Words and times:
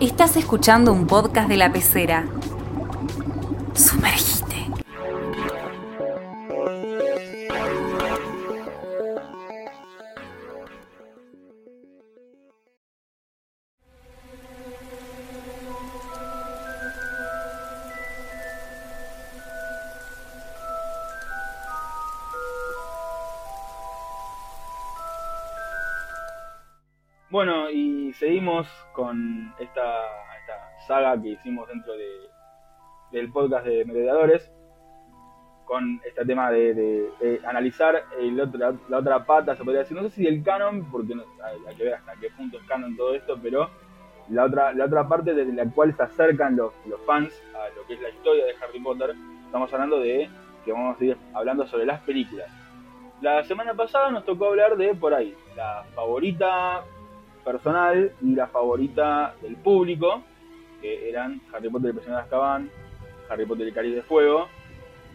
Estás 0.00 0.36
escuchando 0.36 0.92
un 0.92 1.06
podcast 1.06 1.48
de 1.48 1.56
la 1.56 1.72
pecera. 1.72 2.26
Con 28.92 29.52
esta, 29.58 29.82
esta 30.40 30.86
saga 30.86 31.20
que 31.20 31.28
hicimos 31.30 31.68
dentro 31.68 31.92
de, 31.94 32.06
del 33.12 33.30
podcast 33.32 33.66
de 33.66 33.84
Merodeadores, 33.84 34.50
con 35.64 36.00
este 36.04 36.24
tema 36.24 36.50
de, 36.50 36.74
de- 36.74 37.10
de 37.20 37.40
analizar 37.46 38.02
el 38.18 38.40
otro- 38.40 38.78
la 38.88 38.98
otra 38.98 39.24
pata, 39.24 39.54
se 39.54 39.62
podría 39.62 39.80
decir, 39.82 39.96
no 39.96 40.02
sé 40.08 40.10
si 40.16 40.24
del 40.24 40.42
canon, 40.42 40.90
porque 40.90 41.14
no, 41.14 41.22
hay, 41.44 41.56
hay 41.68 41.76
que 41.76 41.84
ver 41.84 41.94
hasta 41.94 42.12
qué 42.20 42.28
punto 42.30 42.58
es 42.58 42.64
canon 42.64 42.96
todo 42.96 43.14
esto, 43.14 43.38
pero 43.40 43.70
la 44.30 44.44
otra, 44.44 44.72
la 44.72 44.84
otra 44.86 45.06
parte 45.08 45.32
desde 45.34 45.52
la 45.52 45.70
cual 45.70 45.94
se 45.96 46.02
acercan 46.02 46.56
los, 46.56 46.72
los 46.86 47.00
fans 47.06 47.32
a 47.54 47.68
lo 47.76 47.86
que 47.86 47.94
es 47.94 48.00
la 48.00 48.10
historia 48.10 48.44
de 48.46 48.54
Harry 48.62 48.80
Potter, 48.80 49.14
estamos 49.46 49.72
hablando 49.72 50.00
de 50.00 50.28
que 50.64 50.72
vamos 50.72 51.00
a 51.00 51.04
ir 51.04 51.16
hablando 51.34 51.66
sobre 51.66 51.86
las 51.86 52.00
películas. 52.00 52.48
La 53.20 53.42
semana 53.44 53.74
pasada 53.74 54.10
nos 54.10 54.24
tocó 54.24 54.46
hablar 54.46 54.76
de 54.76 54.94
por 54.94 55.14
ahí, 55.14 55.36
la 55.56 55.84
favorita 55.94 56.82
personal 57.44 58.12
y 58.20 58.34
la 58.34 58.46
favorita 58.46 59.34
del 59.42 59.56
público, 59.56 60.22
que 60.80 61.08
eran 61.08 61.40
Harry 61.52 61.68
Potter 61.68 61.86
y 61.86 61.88
el 61.88 61.94
prisionero 61.94 62.18
de 62.18 62.24
Azkaban, 62.24 62.70
Harry 63.28 63.46
Potter 63.46 63.66
y 63.66 63.68
el 63.68 63.74
Cáliz 63.74 63.94
de 63.94 64.02
Fuego. 64.02 64.48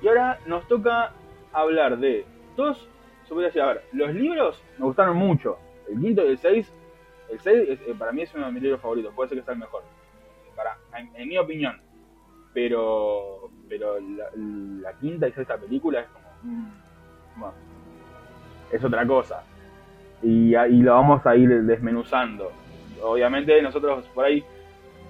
Y 0.02 0.08
ahora 0.08 0.40
nos 0.46 0.68
toca 0.68 1.14
hablar 1.54 1.98
de 1.98 2.26
dos, 2.56 2.88
se 3.24 3.34
podría 3.34 3.64
a 3.64 3.68
ver, 3.68 3.84
los 3.94 4.14
libros 4.14 4.62
me 4.78 4.86
gustaron 4.86 5.18
mucho. 5.18 5.58
El 5.90 6.00
quinto 6.00 6.26
y 6.26 6.30
el 6.30 6.38
seis, 6.38 6.72
el 7.30 7.40
seis 7.40 7.70
eh, 7.70 7.96
para 7.98 8.12
mí 8.12 8.22
es 8.24 8.34
uno 8.34 8.48
de 8.48 8.52
mis 8.52 8.64
libros 8.64 8.82
favoritos, 8.82 9.14
puede 9.14 9.30
ser 9.30 9.40
que 9.40 9.46
sea 9.46 9.54
el 9.54 9.60
mejor, 9.60 9.84
para, 10.56 10.78
en, 11.16 11.28
mi 11.28 11.38
opinión. 11.38 11.80
Pero, 12.54 13.50
pero 13.68 13.98
la, 14.00 14.94
quinta 14.94 15.28
y 15.28 15.32
sexta 15.34 15.58
película 15.58 16.00
es 16.00 16.08
como, 16.08 16.26
mm, 16.44 16.72
bueno, 17.38 17.56
es 18.72 18.84
otra 18.84 19.06
cosa 19.06 19.44
y, 20.26 20.56
y 20.56 20.82
lo 20.82 20.94
vamos 20.94 21.26
a 21.26 21.36
ir 21.36 21.50
desmenuzando. 21.64 22.52
Obviamente 23.02 23.62
nosotros 23.62 24.06
por 24.14 24.26
ahí 24.26 24.44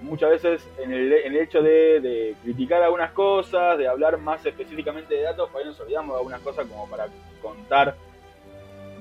muchas 0.02 0.30
veces 0.30 0.70
en 0.78 0.92
el, 0.92 1.14
en 1.14 1.34
el 1.34 1.42
hecho 1.42 1.62
de, 1.62 2.36
criticar 2.44 2.84
algunas 2.84 3.12
cosas, 3.12 3.78
de 3.78 3.88
hablar 3.88 4.18
más 4.18 4.46
específicamente 4.46 5.16
de 5.16 5.24
datos, 5.24 5.50
por 5.50 5.62
ahí 5.62 5.68
nos 5.68 5.80
olvidamos 5.80 6.16
de 6.16 6.20
algunas 6.20 6.42
cosas 6.42 6.68
como 6.68 6.90
para 6.90 7.08
contar 7.42 7.96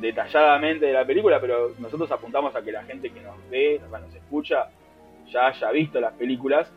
detalladamente 0.01 0.87
de 0.87 0.93
la 0.93 1.05
película, 1.05 1.41
pero 1.41 1.73
nosotros 1.79 2.11
apuntamos 2.13 2.55
a 2.55 2.63
que 2.63 2.73
la 2.73 2.85
gente 2.85 3.11
que 3.11 3.21
nos 3.21 3.37
ve, 3.51 3.81
nos, 3.81 4.01
nos 4.01 4.15
escucha, 4.15 4.69
ya 5.31 5.49
haya 5.49 5.71
visto 5.71 6.01
las 6.01 6.13
películas 6.15 6.73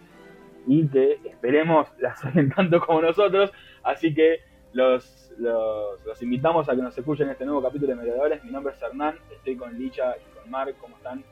y 0.65 0.87
que 0.87 1.19
esperemos 1.25 1.87
las 1.99 2.23
oyen 2.25 2.49
tanto 2.49 2.79
como 2.79 3.01
nosotros, 3.01 3.51
así 3.83 4.13
que 4.13 4.41
los, 4.77 5.31
los, 5.39 6.21
invitamos 6.21 6.69
a 6.69 6.75
que 6.75 6.81
nos 6.83 6.95
escuchen 6.95 7.25
en 7.25 7.31
este 7.31 7.45
nuevo 7.45 7.63
capítulo 7.63 7.87
de 7.87 7.95
Mediadores. 7.95 8.43
Mi 8.43 8.51
nombre 8.51 8.75
es 8.75 8.81
Hernán, 8.81 9.17
estoy 9.31 9.55
con 9.55 9.75
Licha 9.77 10.15
y 10.17 10.37
con 10.37 10.51
Mark, 10.51 10.75
¿cómo 10.79 10.95
están? 10.97 11.23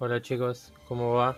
Hola 0.00 0.20
chicos, 0.20 0.72
¿cómo 0.88 1.14
va? 1.14 1.36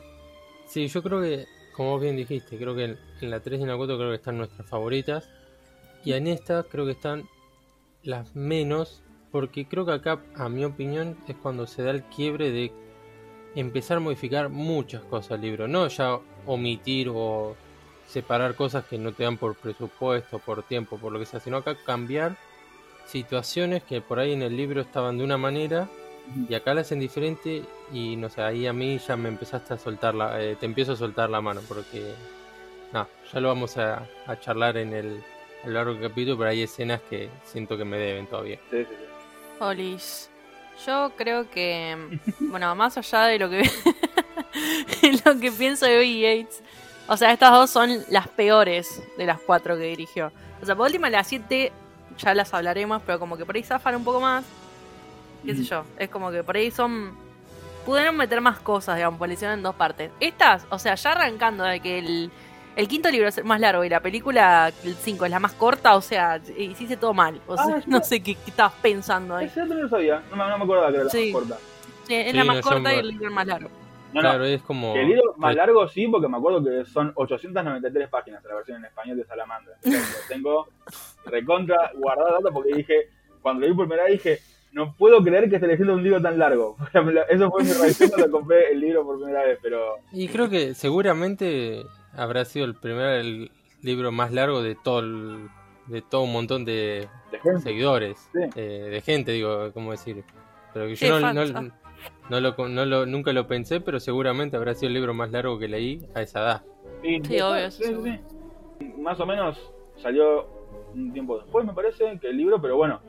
Sí, 0.66 0.89
yo 0.89 1.03
creo 1.03 1.20
que, 1.20 1.44
como 1.77 1.91
vos 1.91 2.00
bien 2.00 2.16
dijiste, 2.16 2.56
creo 2.56 2.75
que 2.75 2.84
en, 2.84 2.98
en 3.20 3.31
la 3.31 3.41
3 3.41 3.61
y 3.61 3.62
en 3.64 3.69
la 3.69 3.77
4 3.77 3.98
creo 3.98 4.09
que 4.09 4.16
están 4.16 4.39
nuestras 4.39 4.66
favoritas. 4.66 5.31
Y 6.04 6.15
en 6.15 6.26
esta 6.26 6.62
creo 6.62 6.87
que 6.87 6.93
están 6.93 7.25
las 8.03 8.34
menos, 8.34 9.03
porque 9.31 9.69
creo 9.69 9.84
que 9.84 9.93
acá, 9.93 10.22
a 10.37 10.49
mi 10.49 10.65
opinión, 10.65 11.19
es 11.28 11.37
cuando 11.37 11.66
se 11.66 11.82
da 11.82 11.91
el 11.91 12.03
quiebre 12.05 12.50
de 12.50 12.72
empezar 13.55 13.99
a 13.99 14.00
modificar 14.00 14.49
muchas 14.49 15.03
cosas 15.05 15.32
al 15.32 15.43
libro. 15.43 15.69
No 15.69 15.87
ya 15.88 16.19
omitir 16.47 17.10
o 17.12 17.56
separar 18.08 18.54
cosas 18.54 18.84
que 18.84 18.98
no 18.98 19.12
te 19.12 19.24
dan 19.24 19.36
por 19.36 19.54
presupuesto, 19.54 20.38
por 20.38 20.62
tiempo, 20.62 20.98
por 20.98 21.12
lo 21.12 21.19
que 21.19 21.26
sea, 21.26 21.41
sino 21.41 21.58
acá 21.58 21.76
cambiar 21.84 22.36
situaciones 23.06 23.82
que 23.82 24.00
por 24.00 24.19
ahí 24.19 24.32
en 24.32 24.42
el 24.42 24.56
libro 24.56 24.80
estaban 24.80 25.19
de 25.19 25.24
una 25.24 25.36
manera 25.36 25.88
y 26.48 26.54
acá 26.54 26.74
la 26.74 26.82
hacen 26.82 27.00
diferente 27.00 27.62
y 27.92 28.16
no 28.16 28.28
sé, 28.28 28.42
ahí 28.42 28.66
a 28.66 28.72
mí 28.72 28.98
ya 28.98 29.16
me 29.16 29.28
empezaste 29.28 29.74
a 29.74 29.78
soltar 29.78 30.14
la, 30.14 30.42
eh, 30.42 30.56
te 30.56 30.66
empiezo 30.66 30.92
a 30.92 30.96
soltar 30.96 31.30
la 31.30 31.41
mano 31.41 31.62
porque, 31.66 32.12
no, 32.92 33.06
ya 33.32 33.41
lo 33.41 33.48
vamos 33.48 33.76
a, 33.78 34.06
a 34.26 34.40
charlar 34.40 34.76
en 34.76 34.92
el, 34.92 35.22
a 35.64 35.66
lo 35.66 35.72
largo 35.72 35.92
del 35.94 36.02
capítulo, 36.02 36.38
pero 36.38 36.50
hay 36.50 36.62
escenas 36.62 37.00
que 37.08 37.28
siento 37.44 37.76
que 37.76 37.84
me 37.84 37.98
deben 37.98 38.26
todavía. 38.26 38.58
Sí, 38.70 38.84
sí, 38.84 38.90
sí. 38.90 39.06
Olis. 39.60 40.30
Yo 40.86 41.12
creo 41.16 41.50
que, 41.50 41.96
bueno, 42.40 42.75
más 42.75 42.96
allá 42.96 43.25
de 43.25 43.38
lo 43.38 43.50
que 43.50 43.62
lo 45.25 45.40
que 45.40 45.50
pienso 45.50 45.86
de 45.86 45.96
Bobby 45.96 46.20
Yates, 46.20 46.62
o 47.08 47.16
sea, 47.16 47.32
estas 47.32 47.50
dos 47.52 47.70
son 47.70 47.91
las 48.10 48.28
peores 48.28 49.02
de 49.16 49.26
las 49.26 49.41
cuatro 49.41 49.76
que 49.76 49.84
dirigió. 49.84 50.30
O 50.62 50.66
sea, 50.66 50.76
por 50.76 50.86
última, 50.86 51.08
las 51.10 51.26
siete 51.26 51.72
ya 52.19 52.34
las 52.34 52.52
hablaremos, 52.54 53.02
pero 53.04 53.19
como 53.19 53.36
que 53.36 53.44
por 53.44 53.56
ahí 53.56 53.62
zafan 53.62 53.96
un 53.96 54.04
poco 54.04 54.20
más. 54.20 54.44
Qué 55.44 55.54
sé 55.54 55.60
Ujú. 55.60 55.70
yo, 55.70 55.84
es 55.98 56.08
como 56.10 56.30
que 56.30 56.42
por 56.44 56.56
ahí 56.56 56.70
son. 56.70 57.16
Pudieron 57.86 58.16
meter 58.16 58.41
más 58.42 58.58
cosas, 58.60 58.96
digamos, 58.96 59.19
por 59.19 59.30
hicieron 59.30 59.56
en 59.58 59.62
dos 59.62 59.74
partes. 59.74 60.10
Estas, 60.20 60.66
o 60.69 60.78
sea, 60.78 60.94
ya 60.94 61.12
arrancando 61.12 61.64
de 61.64 61.80
que 61.80 61.98
el, 62.00 62.30
el 62.76 62.86
quinto 62.88 63.10
libro 63.10 63.28
es 63.28 63.38
el 63.38 63.44
más 63.44 63.60
largo 63.60 63.82
y 63.82 63.88
la 63.88 64.00
película, 64.00 64.70
el 64.84 64.94
5, 64.94 65.25
es 65.25 65.30
la 65.30 65.38
más 65.38 65.52
corta, 65.54 65.96
o 65.96 66.02
sea, 66.02 66.38
hiciste 66.58 66.98
todo 66.98 67.14
mal. 67.14 67.40
O 67.46 67.54
Ah, 67.56 67.64
sea, 67.66 67.76
sí. 67.80 67.84
no 67.88 68.02
sé 68.02 68.20
qué, 68.22 68.34
qué 68.34 68.50
estabas 68.50 68.75
pensando 68.82 69.36
ahí. 69.36 69.46
Ese 69.46 69.62
otro 69.62 69.75
no 69.76 69.82
lo 69.84 69.88
sabía, 69.88 70.22
no, 70.30 70.36
me- 70.36 70.48
no 70.50 70.58
me 70.58 70.64
acordaba 70.64 70.88
que 70.90 70.94
era 70.96 71.04
la 71.04 71.10
Sí. 71.10 71.32
más 71.32 71.40
corta. 71.42 71.58
Sí, 72.06 72.14
es 72.14 72.30
Sí, 72.32 72.36
la 72.36 72.44
más 72.44 72.56
no, 72.56 72.62
corta 72.62 72.94
y 72.94 72.98
el 72.98 73.08
libro 73.08 73.30
más 73.30 73.46
largo. 73.46 73.70
No, 74.12 74.20
claro, 74.20 74.38
no, 74.38 74.44
es 74.46 74.62
como... 74.62 74.94
el 74.96 75.06
libro 75.08 75.34
más 75.36 75.54
largo 75.54 75.86
sí, 75.88 76.06
porque 76.08 76.28
me 76.28 76.38
acuerdo 76.38 76.64
que 76.64 76.84
son 76.86 77.12
893 77.14 78.08
páginas 78.08 78.42
la 78.44 78.54
versión 78.54 78.78
en 78.78 78.86
español 78.86 79.16
de 79.19 79.24
Salamandra. 79.24 79.74
Tengo 80.28 80.69
recontra 81.26 81.92
guardado 81.94 82.32
datos 82.32 82.50
porque 82.52 82.74
dije, 82.74 83.08
cuando 83.42 83.60
lo 83.62 83.66
vi 83.69 83.74
por 83.76 83.86
primera 83.86 84.04
vez 84.04 84.12
dije, 84.14 84.38
no 84.72 84.94
puedo 84.94 85.22
creer 85.22 85.48
que 85.48 85.56
esté 85.56 85.66
leyendo 85.66 85.94
un 85.94 86.02
libro 86.02 86.20
tan 86.20 86.38
largo. 86.38 86.76
Eso 87.28 87.50
fue 87.50 87.64
mi 87.64 87.72
reacción 87.72 88.10
cuando 88.10 88.30
compré 88.30 88.70
el 88.72 88.80
libro 88.80 89.04
por 89.04 89.19
primera 89.19 89.44
vez, 89.44 89.58
pero 89.62 89.96
Y 90.12 90.28
creo 90.28 90.48
que 90.48 90.75
seguramente 90.75 91.84
habrá 92.14 92.44
sido 92.44 92.64
el 92.64 92.75
primer 92.75 93.20
el 93.20 93.50
libro 93.82 94.10
más 94.12 94.32
largo 94.32 94.62
de 94.62 94.75
todo 94.75 95.00
el- 95.00 95.48
de 95.86 96.02
todo 96.02 96.22
un 96.22 96.32
montón 96.32 96.66
de 96.66 97.08
seguidores, 97.62 98.19
Sí. 98.34 98.40
eh, 98.56 98.88
de 98.90 99.00
gente, 99.00 99.32
digo, 99.32 99.72
¿cómo 99.72 99.92
decir? 99.92 100.22
Pero 100.75 100.86
que 100.86 100.96
yo 100.96 101.19
no, 101.19 101.32
no-. 101.32 101.72
No 102.31 102.41
lo, 102.41 102.55
no 102.69 102.84
lo- 102.84 103.06
nunca 103.06 103.33
lo 103.33 103.47
pensé, 103.47 103.81
pero 103.81 104.00
seguramente 104.00 104.56
habrá 104.56 104.75
sido 104.75 104.89
el 104.89 104.94
libro 104.94 105.15
más 105.15 105.31
largo 105.31 105.59
que 105.59 105.69
leí 105.69 106.00
a 106.15 106.22
esa 106.22 106.41
edad. 106.41 106.62
Sí, 107.03 107.21
Sí, 107.25 107.41
obvio, 107.41 107.71
sí, 107.71 107.84
sí. 107.84 108.91
Más 109.00 109.19
o 109.21 109.27
menos 109.27 109.59
salió 109.97 110.47
un 110.94 111.12
tiempo 111.12 111.38
después, 111.38 111.65
me 111.67 111.72
parece, 111.72 112.19
que 112.21 112.28
el 112.28 112.37
libro, 112.37 112.61
pero 112.61 112.77
bueno, 112.77 113.00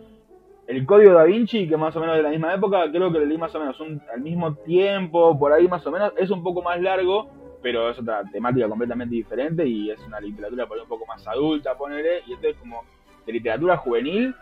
el 0.68 0.86
Código 0.86 1.14
Da 1.14 1.24
Vinci, 1.24 1.68
que 1.68 1.78
más 1.78 1.96
o 1.96 2.00
menos 2.00 2.16
de 2.18 2.24
la 2.24 2.30
misma 2.30 2.54
época, 2.54 2.90
creo 2.92 3.12
que 3.12 3.20
lo 3.20 3.26
leí 3.26 3.38
más 3.38 3.54
o 3.56 3.60
menos 3.60 3.80
un- 3.80 4.02
al 4.14 4.22
mismo 4.22 4.56
tiempo, 4.56 5.38
por 5.38 5.52
ahí 5.54 5.68
más 5.68 5.86
o 5.88 5.92
menos, 5.92 6.14
es 6.18 6.30
un 6.30 6.44
poco 6.44 6.62
más 6.62 6.80
largo, 6.82 7.28
pero 7.62 7.90
es 7.90 8.00
otra 8.00 8.24
temática 8.32 8.68
completamente 8.70 9.16
diferente 9.16 9.68
y 9.68 9.90
es 9.90 10.00
una 10.08 10.20
literatura 10.20 10.66
por 10.68 10.78
ahí 10.78 10.84
un 10.84 10.90
poco 10.90 11.06
más 11.06 11.26
adulta, 11.28 11.76
ponele, 11.78 12.22
y 12.28 12.34
esto 12.34 12.48
es 12.48 12.56
como 12.58 12.84
de 13.26 13.34
literatura 13.34 13.78
juvenil, 13.78 14.34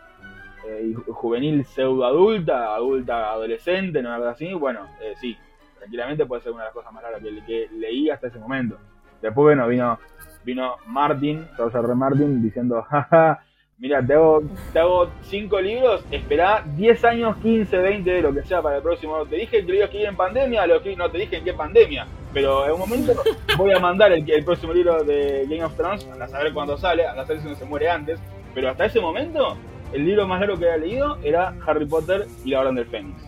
eh, 0.66 0.94
juvenil 1.10 1.66
pseudo 1.66 2.06
adulta, 2.06 2.74
adulta 2.76 3.32
adolescente, 3.32 4.02
no 4.02 4.14
algo 4.14 4.28
así, 4.28 4.54
bueno, 4.54 4.88
eh, 5.02 5.14
sí, 5.20 5.38
tranquilamente 5.78 6.26
puede 6.26 6.42
ser 6.42 6.52
una 6.52 6.64
de 6.64 6.68
las 6.68 6.74
cosas 6.74 6.92
más 6.94 7.04
largas 7.04 7.22
que, 7.22 7.44
que 7.46 7.68
leí 7.78 8.10
hasta 8.10 8.28
ese 8.28 8.40
momento. 8.40 8.78
Después, 9.22 9.44
bueno, 9.56 9.68
vino, 9.68 10.00
vino 10.44 10.76
Martin, 10.88 11.48
George 11.56 11.78
R. 11.78 11.96
Martin, 11.96 12.42
diciendo, 12.42 12.82
jaja, 12.90 13.44
mira, 13.80 14.06
te 14.06 14.14
hago, 14.14 14.44
te 14.74 14.80
hago 14.80 15.10
cinco 15.22 15.60
libros, 15.62 16.04
esperá 16.12 16.64
10 16.76 17.06
años, 17.06 17.38
15, 17.38 17.78
20, 17.78 18.22
lo 18.22 18.34
que 18.34 18.44
sea 18.44 18.62
para 18.62 18.78
el 18.78 18.84
próximo. 18.84 19.26
Te 19.26 19.36
dije 19.38 19.62
que 19.62 19.64
lo 19.64 19.74
ibas 19.76 19.82
a 19.82 19.86
escribir 19.86 20.08
en 20.10 20.16
pandemia, 20.18 20.68
lo 20.68 20.76
escribí- 20.82 20.98
no 20.98 21.10
te 21.10 21.18
dije 21.20 21.38
en 21.38 21.44
qué 21.44 21.54
pandemia, 21.54 22.08
pero 22.34 22.66
en 22.66 22.74
un 22.74 22.80
momento 22.80 23.14
voy 23.58 23.72
a 23.72 23.80
mandar 23.80 24.12
el, 24.12 24.30
el 24.30 24.44
próximo 24.46 24.74
libro 24.74 25.04
de 25.04 25.46
Game 25.50 25.64
of 25.64 25.76
Thrones, 25.76 26.08
a 26.20 26.28
saber 26.28 26.54
cuándo 26.54 26.78
sale, 26.78 27.06
a 27.06 27.14
saber 27.26 27.42
si 27.42 27.48
no 27.48 27.56
se 27.56 27.66
muere 27.66 27.90
antes, 27.90 28.20
pero 28.54 28.70
hasta 28.70 28.86
ese 28.86 29.00
momento, 29.00 29.56
el 29.94 30.06
libro 30.06 30.28
más 30.28 30.40
largo 30.40 30.58
que 30.58 30.66
había 30.72 30.86
leído 30.86 31.18
era 31.24 31.56
Harry 31.66 31.86
Potter 31.86 32.28
y 32.44 32.50
la 32.52 32.60
Orden 32.62 32.76
del 32.76 32.86
Fénix. 32.88 33.22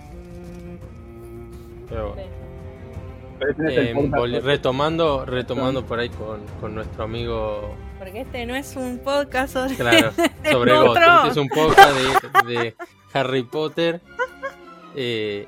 Pero 1.90 2.14
bueno. 2.14 2.32
Pero 3.40 3.70
el 3.70 3.78
Eh, 3.88 3.94
vol- 3.96 4.42
retomando, 4.42 5.26
retomando 5.26 5.86
por 5.86 6.00
ahí 6.00 6.10
con, 6.10 6.42
con 6.60 6.76
nuestro 6.76 7.06
amigo, 7.06 7.74
Porque 7.98 8.22
este 8.22 8.46
no 8.46 8.54
es 8.56 8.76
un 8.76 9.00
podcast 9.00 9.54
sobre... 9.54 9.76
claro, 9.76 10.12
sobre 10.52 10.74
otro. 10.74 10.94
Ghost. 10.94 11.28
Este 11.28 11.30
es 11.30 11.38
un 11.38 11.48
podcast 11.50 12.46
de, 12.48 12.54
de 12.54 12.76
Harry 13.14 13.44
Potter. 13.44 14.02
Eh, 14.96 15.48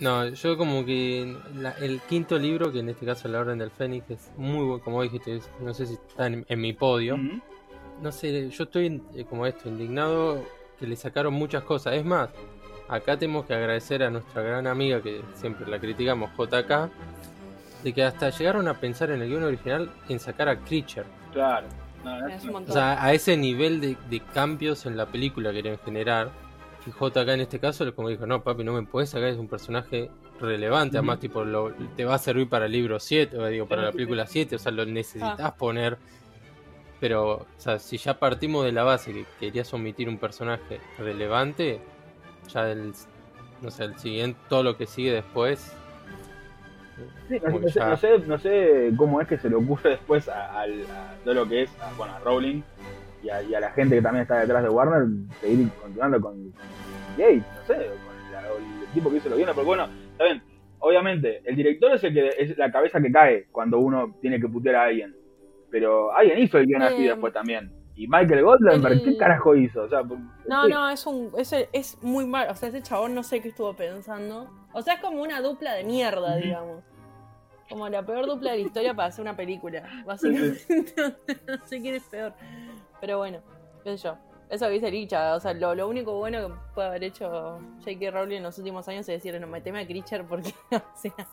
No, 0.00 0.26
yo 0.28 0.56
como 0.56 0.84
que 0.86 1.36
la- 1.54 1.72
el 1.80 2.00
quinto 2.00 2.38
libro, 2.38 2.72
que 2.72 2.80
en 2.80 2.88
este 2.88 3.04
caso 3.06 3.28
La 3.28 3.40
Orden 3.40 3.58
del 3.58 3.70
Fénix, 3.70 4.10
es 4.10 4.30
muy 4.38 4.64
bueno, 4.64 4.82
como 4.82 5.02
dijiste, 5.02 5.40
no 5.60 5.72
sé 5.74 5.86
si 5.86 5.94
está 5.94 6.26
en, 6.26 6.46
en 6.48 6.60
mi 6.60 6.72
podio. 6.72 7.14
Ujú. 7.16 7.40
No 8.02 8.12
sé, 8.12 8.50
yo 8.50 8.64
estoy 8.64 9.02
eh, 9.14 9.24
como 9.28 9.46
esto, 9.46 9.68
indignado 9.68 10.42
que 10.78 10.86
le 10.86 10.96
sacaron 10.96 11.32
muchas 11.34 11.62
cosas. 11.62 11.94
Es 11.94 12.04
más, 12.04 12.28
acá 12.88 13.16
tenemos 13.16 13.46
que 13.46 13.54
agradecer 13.54 14.02
a 14.02 14.10
nuestra 14.10 14.42
gran 14.42 14.66
amiga 14.66 15.00
que 15.00 15.22
siempre 15.34 15.66
la 15.70 15.78
criticamos, 15.78 16.30
JK, 16.36 16.90
de 17.82 17.92
que 17.92 18.02
hasta 18.02 18.30
llegaron 18.30 18.68
a 18.68 18.74
pensar 18.80 19.10
en 19.10 19.22
el 19.22 19.28
guion 19.28 19.44
original 19.44 19.90
en 20.08 20.18
sacar 20.18 20.48
a 20.48 20.58
Creature. 20.58 21.06
Claro. 21.32 21.66
No, 22.04 22.26
Es 22.28 22.44
un. 22.44 22.56
O 22.68 22.72
sea, 22.72 23.02
a 23.02 23.12
ese 23.14 23.36
nivel 23.36 23.80
de, 23.80 23.96
de 24.10 24.20
cambios 24.20 24.84
en 24.84 24.96
la 24.96 25.06
película 25.06 25.50
que 25.50 25.56
querían 25.62 25.78
generar. 25.84 26.30
Y 26.86 26.90
JK 26.90 27.16
en 27.28 27.40
este 27.40 27.58
caso, 27.58 27.94
como 27.94 28.10
dijo, 28.10 28.26
no, 28.26 28.42
papi, 28.42 28.62
no 28.62 28.74
me 28.74 28.82
puedes 28.82 29.08
sacar, 29.08 29.28
es 29.28 29.38
un 29.38 29.48
personaje 29.48 30.10
relevante. 30.38 30.98
Además, 30.98 31.18
tipo, 31.18 31.42
lo- 31.42 31.72
te 31.96 32.04
va 32.04 32.16
a 32.16 32.18
servir 32.18 32.46
para 32.46 32.66
el 32.66 32.72
libro 32.72 33.00
7, 33.00 33.38
o 33.38 33.46
digo, 33.46 33.66
para 33.66 33.82
la 33.84 33.92
película 33.92 34.26
7, 34.26 34.56
o 34.56 34.58
sea, 34.58 34.70
lo 34.70 34.84
necesitas 34.84 35.40
Ah. 35.40 35.54
poner. 35.56 35.96
Pero, 37.00 37.32
o 37.34 37.46
sea, 37.58 37.78
si 37.78 37.96
ya 37.98 38.18
partimos 38.18 38.64
de 38.64 38.72
la 38.72 38.82
base 38.84 39.12
que 39.12 39.24
querías 39.38 39.72
omitir 39.74 40.08
un 40.08 40.18
personaje 40.18 40.80
relevante, 40.98 41.80
ya 42.52 42.70
el, 42.70 42.92
no 43.60 43.70
sé, 43.70 43.84
el 43.84 43.98
siguiente, 43.98 44.38
todo 44.48 44.62
lo 44.62 44.76
que 44.76 44.86
sigue 44.86 45.12
después. 45.12 45.72
Sí, 47.28 47.40
no, 47.42 47.68
sé, 47.68 47.80
no 47.80 47.96
sé, 47.96 48.18
no 48.26 48.38
sé 48.38 48.90
cómo 48.96 49.20
es 49.20 49.26
que 49.26 49.36
se 49.38 49.48
le 49.50 49.56
ocurre 49.56 49.90
después 49.90 50.28
a, 50.28 50.60
al- 50.60 50.82
a 50.86 51.14
todo 51.24 51.34
lo 51.34 51.48
que 51.48 51.62
es, 51.62 51.70
a, 51.80 51.92
bueno, 51.96 52.14
a 52.14 52.18
Rowling 52.20 52.62
y 53.22 53.30
a, 53.30 53.42
y 53.42 53.54
a 53.54 53.60
la 53.60 53.70
gente 53.72 53.96
que 53.96 54.02
también 54.02 54.22
está 54.22 54.38
detrás 54.40 54.62
de 54.62 54.68
Warner 54.68 55.06
seguir 55.40 55.68
continuando 55.82 56.20
con 56.20 56.52
Gates, 57.18 57.42
no 57.42 57.66
sé, 57.66 57.74
con 57.74 58.32
la- 58.32 58.48
el 58.48 58.86
tipo 58.94 59.10
que 59.10 59.16
hizo 59.16 59.28
los 59.28 59.36
guiones, 59.38 59.54
porque 59.54 59.66
bueno, 59.66 59.88
está 60.12 60.24
bien, 60.24 60.42
obviamente, 60.78 61.42
el 61.44 61.56
director 61.56 61.92
es 61.94 62.04
el 62.04 62.14
que 62.14 62.28
es 62.38 62.56
la 62.56 62.70
cabeza 62.70 63.00
que 63.00 63.10
cae 63.10 63.46
cuando 63.50 63.78
uno 63.80 64.14
tiene 64.20 64.38
que 64.40 64.46
putear 64.48 64.76
a 64.76 64.84
alguien, 64.84 65.16
pero 65.74 66.14
alguien 66.14 66.38
hizo 66.38 66.56
el 66.58 66.66
guion 66.66 66.82
así 66.82 67.02
después 67.02 67.32
también. 67.32 67.68
Y 67.96 68.06
Michael 68.06 68.44
Goldberg, 68.44 69.02
¿qué 69.02 69.16
carajo 69.16 69.56
hizo? 69.56 69.82
O 69.82 69.88
sea, 69.88 70.02
No, 70.46 70.66
sí. 70.66 70.70
no, 70.70 70.88
es 70.88 71.04
un. 71.04 71.32
Es, 71.36 71.52
es 71.72 72.00
muy 72.00 72.26
mal. 72.26 72.48
O 72.48 72.54
sea, 72.54 72.68
ese 72.68 72.80
chabón 72.80 73.12
no 73.12 73.24
sé 73.24 73.40
qué 73.40 73.48
estuvo 73.48 73.74
pensando. 73.74 74.48
O 74.72 74.82
sea, 74.82 74.94
es 74.94 75.00
como 75.00 75.20
una 75.20 75.40
dupla 75.40 75.74
de 75.74 75.82
mierda, 75.82 76.36
digamos. 76.36 76.84
Como 77.68 77.88
la 77.88 78.06
peor 78.06 78.26
dupla 78.26 78.52
de 78.52 78.58
la 78.58 78.62
historia 78.62 78.94
para 78.94 79.08
hacer 79.08 79.22
una 79.22 79.34
película. 79.34 79.82
Básicamente. 80.06 80.62
no 81.48 81.66
sé 81.66 81.80
quién 81.80 81.96
es 81.96 82.04
peor. 82.04 82.34
Pero 83.00 83.18
bueno, 83.18 83.40
qué 83.82 83.98
sé 83.98 84.04
yo. 84.04 84.16
Eso 84.50 84.66
que 84.66 84.74
dice 84.74 84.92
Licha, 84.92 85.34
o 85.34 85.40
sea, 85.40 85.54
lo, 85.54 85.74
lo 85.74 85.88
único 85.88 86.16
bueno 86.16 86.46
que 86.46 86.54
puede 86.72 86.86
haber 86.86 87.02
hecho 87.02 87.58
J.K. 87.84 88.12
Rowling 88.12 88.36
en 88.36 88.42
los 88.44 88.56
últimos 88.58 88.86
años 88.86 89.08
es 89.08 89.20
decir, 89.20 89.40
no, 89.40 89.48
meteme 89.48 89.80
a 89.80 89.86
Creature 89.88 90.22
porque, 90.22 90.54
o 90.70 90.82
sea, 90.94 91.26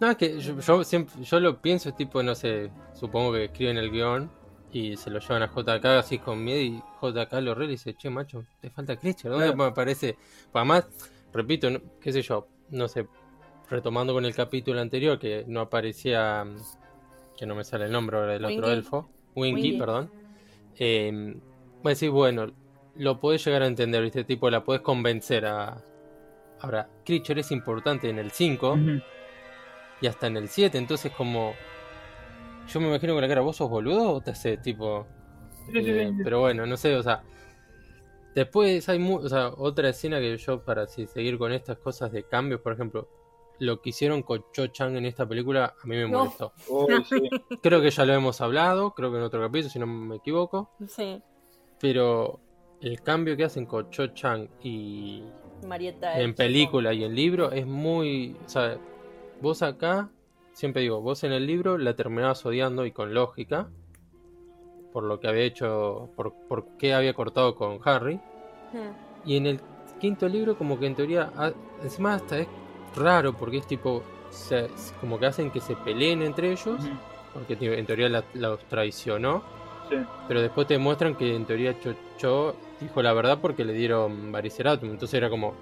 No, 0.00 0.10
es 0.10 0.16
que 0.16 0.38
yo, 0.40 0.60
yo 0.60 0.84
siempre 0.84 1.22
yo 1.22 1.40
lo 1.40 1.60
pienso, 1.60 1.92
tipo, 1.94 2.22
no 2.22 2.34
sé, 2.34 2.70
supongo 2.94 3.32
que 3.32 3.44
escriben 3.44 3.78
el 3.78 3.90
guion 3.90 4.30
y 4.72 4.96
se 4.96 5.08
lo 5.10 5.20
llevan 5.20 5.42
a 5.42 5.46
JK 5.50 5.84
así 5.98 6.18
con 6.18 6.42
miedo 6.44 6.60
y 6.60 6.82
JK 7.00 7.32
lo 7.40 7.54
re 7.54 7.64
y 7.64 7.68
dice, 7.68 7.94
che, 7.94 8.10
macho, 8.10 8.44
te 8.60 8.68
falta 8.70 8.96
Creature, 8.96 9.30
¿dónde 9.30 9.46
Claro. 9.46 9.56
me 9.56 9.64
aparece? 9.64 10.14
Pues 10.52 10.54
además, 10.60 10.86
repito, 11.32 11.70
no- 11.70 11.80
qué 12.00 12.12
sé 12.12 12.20
yo, 12.22 12.46
no 12.70 12.88
sé, 12.88 13.06
retomando 13.70 14.12
con 14.12 14.24
el 14.26 14.34
capítulo 14.34 14.80
anterior 14.80 15.18
que 15.18 15.44
no 15.48 15.60
aparecía, 15.62 16.44
que 17.38 17.46
no 17.46 17.54
me 17.54 17.64
sale 17.64 17.86
el 17.86 17.92
nombre 17.92 18.18
ahora 18.18 18.32
del 18.34 18.44
otro 18.44 18.70
elfo, 18.70 19.10
Winky, 19.34 19.62
Winky. 19.62 19.78
perdón. 19.78 20.10
Eh, 20.78 21.10
voy 21.82 21.86
a 21.86 21.88
decir, 21.90 22.10
bueno, 22.10 22.52
lo 22.96 23.18
podés 23.18 23.42
llegar 23.46 23.62
a 23.62 23.66
entender, 23.66 24.02
¿viste? 24.02 24.24
Tipo, 24.24 24.50
la 24.50 24.62
podés 24.62 24.82
convencer 24.82 25.46
a... 25.46 25.82
Ahora, 26.60 26.88
Creature 27.04 27.40
es 27.40 27.50
importante 27.50 28.08
en 28.10 28.18
el 28.18 28.30
5 28.30 28.72
Ujú. 28.74 29.00
Y 30.00 30.06
hasta 30.06 30.26
en 30.26 30.36
el 30.36 30.48
7, 30.48 30.78
entonces 30.78 31.12
como... 31.12 31.54
Yo 32.68 32.80
me 32.80 32.88
imagino 32.88 33.12
con 33.12 33.22
la 33.22 33.28
cara, 33.28 33.40
¿vos 33.42 33.56
sos 33.56 33.70
boludo 33.70 34.12
o 34.14 34.20
te 34.20 34.32
hace 34.32 34.56
tipo... 34.58 35.06
Eh, 35.74 36.12
pero 36.24 36.40
bueno, 36.40 36.66
no 36.66 36.76
sé, 36.76 36.94
o 36.96 37.02
sea... 37.02 37.22
Después 38.34 38.86
hay 38.90 38.98
mu- 38.98 39.16
o 39.18 39.28
sea, 39.28 39.48
otra 39.48 39.88
escena 39.88 40.18
que 40.20 40.36
yo 40.36 40.62
para 40.62 40.82
así, 40.82 41.06
seguir 41.06 41.38
con 41.38 41.52
estas 41.52 41.78
cosas 41.78 42.12
de 42.12 42.24
cambios, 42.24 42.60
por 42.60 42.72
ejemplo, 42.74 43.08
lo 43.60 43.80
que 43.80 43.88
hicieron 43.90 44.22
con 44.22 44.44
Cho 44.52 44.66
Chang 44.66 44.94
en 44.96 45.06
esta 45.06 45.26
película 45.26 45.74
a 45.82 45.86
mí 45.86 45.96
me 45.96 46.06
No. 46.08 46.18
molestó. 46.18 46.52
Oh, 46.68 46.86
sí. 47.08 47.30
Creo 47.62 47.80
que 47.80 47.90
ya 47.90 48.04
lo 48.04 48.12
hemos 48.12 48.40
hablado, 48.42 48.90
creo 48.92 49.10
que 49.10 49.16
en 49.16 49.22
otro 49.22 49.40
capítulo, 49.40 49.70
si 49.70 49.78
no 49.78 49.86
me 49.86 50.16
equivoco, 50.16 50.70
sí, 50.86 51.22
pero 51.80 52.38
el 52.82 53.00
cambio 53.00 53.36
que 53.38 53.44
hacen 53.44 53.64
con 53.64 53.88
Cho 53.90 54.08
Chang 54.08 54.48
y 54.62 55.22
Marieta. 55.66 56.16
en 56.20 56.20
el 56.30 56.34
película 56.34 56.92
y 56.92 57.04
en 57.04 57.14
libro 57.14 57.50
es 57.52 57.66
muy. 57.66 58.36
O 58.44 58.48
sea, 58.50 58.76
vos 59.40 59.62
acá, 59.62 60.08
siempre 60.52 60.82
digo, 60.82 61.00
vos 61.00 61.24
en 61.24 61.32
el 61.32 61.46
libro 61.46 61.78
la 61.78 61.94
terminabas 61.96 62.44
odiando 62.46 62.86
y 62.86 62.92
con 62.92 63.14
lógica, 63.14 63.68
por 64.92 65.04
lo 65.04 65.20
que 65.20 65.28
había 65.28 65.42
hecho, 65.44 66.10
por, 66.16 66.32
por 66.48 66.64
qué 66.78 66.94
había 66.94 67.12
cortado 67.14 67.54
con 67.54 67.78
Harry. 67.84 68.14
chico. 68.72 68.84
Mm. 68.84 69.28
Y 69.28 69.36
en 69.36 69.46
el 69.46 69.60
quinto 70.00 70.28
libro, 70.28 70.56
como 70.56 70.78
que 70.78 70.86
en 70.86 70.94
teoría, 70.94 71.30
ah, 71.36 71.50
encima 71.82 72.14
hasta 72.14 72.38
es 72.38 72.46
raro, 72.94 73.32
porque 73.34 73.58
es 73.58 73.66
tipo, 73.66 74.02
se- 74.30 74.68
como 75.00 75.18
que 75.18 75.26
hacen 75.26 75.50
que 75.50 75.60
se 75.60 75.74
peleen 75.76 76.22
entre 76.22 76.52
ellos, 76.52 76.78
porque 77.34 77.56
te- 77.56 77.78
en 77.78 77.86
teoría 77.86 78.08
la- 78.08 78.24
los 78.34 78.60
traicionó. 78.68 79.42
Sí. 79.90 79.96
Pero 80.28 80.40
después 80.42 80.66
te 80.66 80.74
demuestran 80.74 81.14
que 81.14 81.34
en 81.36 81.44
teoría 81.44 81.78
Cho, 81.80 81.94
Cho 82.18 82.56
dijo 82.80 83.02
la 83.02 83.12
verdad 83.12 83.38
porque 83.40 83.64
le 83.64 83.72
dieron 83.72 84.32
variceratum. 84.32 84.90
Entonces 84.90 85.14
era 85.14 85.30
como. 85.30 85.54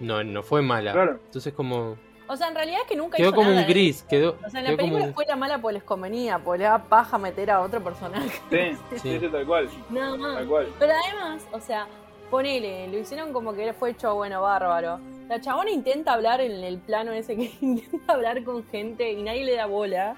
No, 0.00 0.24
no 0.24 0.42
fue 0.42 0.62
mala. 0.62 0.92
Claro. 0.92 1.18
Entonces 1.26 1.52
como. 1.52 1.96
O 2.30 2.36
sea, 2.36 2.46
en 2.46 2.54
realidad 2.54 2.82
es 2.82 2.86
que 2.86 2.94
nunca 2.94 3.16
Quedó 3.16 3.30
hizo 3.30 3.34
como 3.34 3.48
nada, 3.48 3.62
un 3.62 3.68
¿eh? 3.68 3.72
gris. 3.72 4.04
Quedó, 4.08 4.38
O 4.46 4.50
sea, 4.50 4.60
en 4.60 4.66
la 4.66 4.70
como 4.70 4.76
película 4.76 5.12
fue 5.12 5.26
la 5.26 5.34
mala 5.34 5.60
porque 5.60 5.74
les 5.74 5.82
convenía, 5.82 6.38
porque 6.38 6.58
le 6.58 6.64
da 6.64 6.78
paja 6.78 7.18
meter 7.18 7.50
a 7.50 7.60
otro 7.60 7.82
personaje. 7.82 8.30
Sí, 8.48 8.78
sí, 9.02 9.18
sí, 9.18 9.28
tal 9.28 9.44
cual. 9.44 9.68
Nada 9.90 10.16
más. 10.16 10.36
Tal 10.36 10.46
cual. 10.46 10.68
Pero 10.78 10.92
además, 10.92 11.42
o 11.50 11.58
sea, 11.58 11.88
ponele, 12.30 12.86
lo 12.86 12.98
hicieron 12.98 13.32
como 13.32 13.52
que 13.52 13.72
fue 13.72 13.90
hecho, 13.90 14.14
bueno, 14.14 14.42
bárbaro. 14.42 15.00
La 15.28 15.40
chabona 15.40 15.72
intenta 15.72 16.12
hablar 16.12 16.40
en 16.40 16.52
el 16.62 16.78
plano 16.78 17.10
ese 17.10 17.34
que 17.34 17.50
intenta 17.60 18.12
hablar 18.12 18.44
con 18.44 18.64
gente 18.68 19.10
y 19.10 19.22
nadie 19.24 19.44
le 19.44 19.56
da 19.56 19.66
bola. 19.66 20.14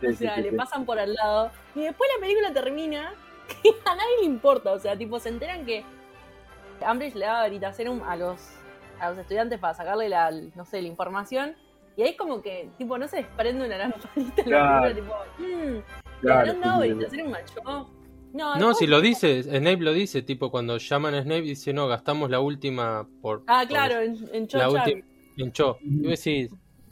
Sí, 0.00 0.06
o 0.06 0.12
sea, 0.12 0.36
sí, 0.36 0.42
le 0.42 0.50
sí. 0.50 0.56
pasan 0.56 0.84
por 0.84 1.00
al 1.00 1.12
lado. 1.12 1.50
Y 1.74 1.80
después 1.80 2.08
la 2.14 2.20
película 2.20 2.52
termina 2.52 3.14
que 3.62 3.70
a 3.84 3.96
nadie 3.96 4.18
le 4.20 4.26
importa. 4.26 4.70
O 4.70 4.78
sea, 4.78 4.96
tipo, 4.96 5.18
se 5.18 5.30
enteran 5.30 5.66
que 5.66 5.84
Ambridge 6.86 7.16
le 7.16 7.26
daba 7.26 7.42
Veritaserum 7.42 8.04
a 8.04 8.14
los, 8.14 8.38
a 9.00 9.10
los 9.10 9.18
estudiantes 9.18 9.58
para 9.58 9.74
sacarle 9.74 10.08
la, 10.08 10.30
no 10.30 10.64
sé, 10.64 10.82
la 10.82 10.88
información. 10.88 11.54
Y 11.96 12.02
ahí 12.02 12.16
como 12.16 12.42
que, 12.42 12.70
tipo, 12.78 12.96
no 12.98 13.08
se 13.08 13.16
desprende 13.18 13.66
una 13.66 13.76
lamparita 13.78 14.42
Claro. 14.44 14.94
tipo, 14.94 15.14
mmm, 15.38 15.78
Claro, 16.20 16.52
sí, 16.52 16.88
sí, 16.88 17.06
sí. 17.10 17.22
No, 17.64 17.88
No, 18.32 18.54
después- 18.54 18.78
si 18.78 18.86
lo 18.86 19.00
dice, 19.00 19.42
Snape 19.42 19.78
lo 19.78 19.92
dice, 19.92 20.22
tipo 20.22 20.50
cuando 20.50 20.76
llaman 20.78 21.14
a 21.14 21.22
Snape 21.22 21.42
dice, 21.42 21.72
no, 21.72 21.88
gastamos 21.88 22.28
la 22.30 22.40
última 22.40 23.08
por... 23.22 23.42
Ah, 23.46 23.60
por 23.62 23.68
claro, 23.68 24.00
en, 24.00 24.16
en 24.32 24.46
Cho 24.46 24.58
la 24.58 24.68
última 24.70 25.02
en 25.38 25.52
Cho. 25.52 25.78
Y 25.82 26.00
vos 26.08 26.22
decís, 26.24 26.50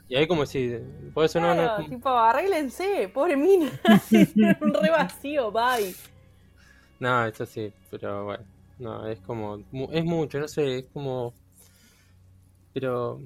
y 0.09 0.15
ahí 0.15 0.25
como 0.27 0.45
decís, 0.45 0.77
por 1.13 1.25
eso 1.25 1.39
no, 1.39 1.53
Claro, 1.53 1.83
no, 1.83 1.89
tipo, 1.89 2.09
arréglense, 2.09 3.09
pobre 3.13 3.35
mina. 3.37 3.69
un 4.61 4.73
re 4.73 4.89
vacío, 4.89 5.51
bye. 5.51 5.93
no, 6.99 7.25
es 7.25 7.39
así, 7.39 7.71
pero 7.91 8.25
bueno, 8.25 8.43
no, 8.79 9.07
es 9.07 9.19
como, 9.21 9.57
mu- 9.71 9.89
es 9.91 10.03
mucho, 10.05 10.39
no 10.39 10.47
sé, 10.47 10.79
es 10.79 10.85
como, 10.87 11.33
pero, 12.79 13.19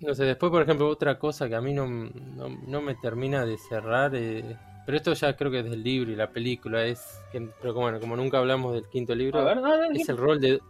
no 0.00 0.12
sé, 0.12 0.24
después 0.24 0.50
por 0.50 0.62
ejemplo 0.62 0.88
otra 0.88 1.18
cosa 1.20 1.48
que 1.48 1.54
a 1.54 1.60
mí 1.60 1.72
no, 1.72 1.86
no, 1.86 2.48
no 2.66 2.80
me 2.82 2.96
termina 2.96 3.44
de 3.46 3.56
cerrar, 3.58 4.10
eh, 4.16 4.56
pero 4.84 4.96
esto 4.96 5.12
ya 5.12 5.36
creo 5.36 5.52
que 5.52 5.60
es 5.60 5.70
del 5.70 5.84
libro 5.84 6.10
y 6.10 6.16
la 6.16 6.30
película, 6.32 6.84
es, 6.84 7.20
que, 7.30 7.48
pero 7.60 7.74
como, 7.74 7.86
bueno, 7.86 8.00
como 8.00 8.16
nunca 8.16 8.38
hablamos 8.38 8.74
del 8.74 8.88
quinto 8.88 9.14
libro, 9.14 9.44
ver, 9.44 9.58
no, 9.58 9.84
es 9.84 10.08
el 10.08 10.16
rol 10.16 10.40
de, 10.40 10.60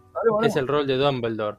es 0.43 0.57
el 0.57 0.67
rol 0.69 0.87
de 0.87 0.97
Dumbledore. 0.99 1.57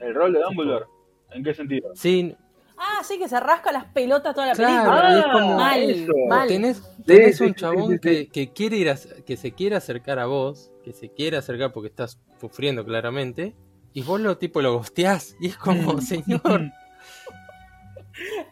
el 0.00 0.12
rol 0.12 0.32
de 0.32 0.40
Dumbledore. 0.40 0.86
¿En 1.30 1.44
qué 1.44 1.54
sentido? 1.54 1.90
Sí, 1.94 2.34
Ah, 2.82 3.04
sí, 3.04 3.18
que 3.18 3.28
se 3.28 3.38
rasca 3.38 3.70
las 3.72 3.84
pelotas 3.92 4.34
toda 4.34 4.46
la 4.46 4.54
Claro, 4.54 4.90
película. 4.90 5.18
es 5.18 5.24
como- 5.32 5.56
mal, 5.56 5.82
eso. 5.82 6.12
mal. 6.30 6.48
tenés, 6.48 6.82
tenés 7.04 7.36
sí, 7.36 7.44
un 7.44 7.54
chabón 7.54 7.88
sí, 7.88 7.92
sí. 7.92 8.00
Que, 8.00 8.28
que 8.28 8.52
quiere 8.54 8.76
ir 8.78 8.88
a- 8.88 8.96
que 9.26 9.36
se 9.36 9.52
quiere 9.52 9.76
acercar 9.76 10.18
a 10.18 10.24
vos, 10.24 10.72
que 10.82 10.94
se 10.94 11.10
quiere 11.10 11.36
acercar 11.36 11.72
porque 11.74 11.88
estás 11.88 12.18
sufriendo 12.40 12.82
claramente, 12.82 13.54
y 13.92 14.02
vos 14.02 14.20
lo 14.20 14.36
tipo 14.38 14.60
lo 14.62 14.74
gosteás, 14.74 15.36
y 15.40 15.48
es 15.48 15.56
como, 15.56 15.94
Mm. 15.94 16.00
señor, 16.00 16.40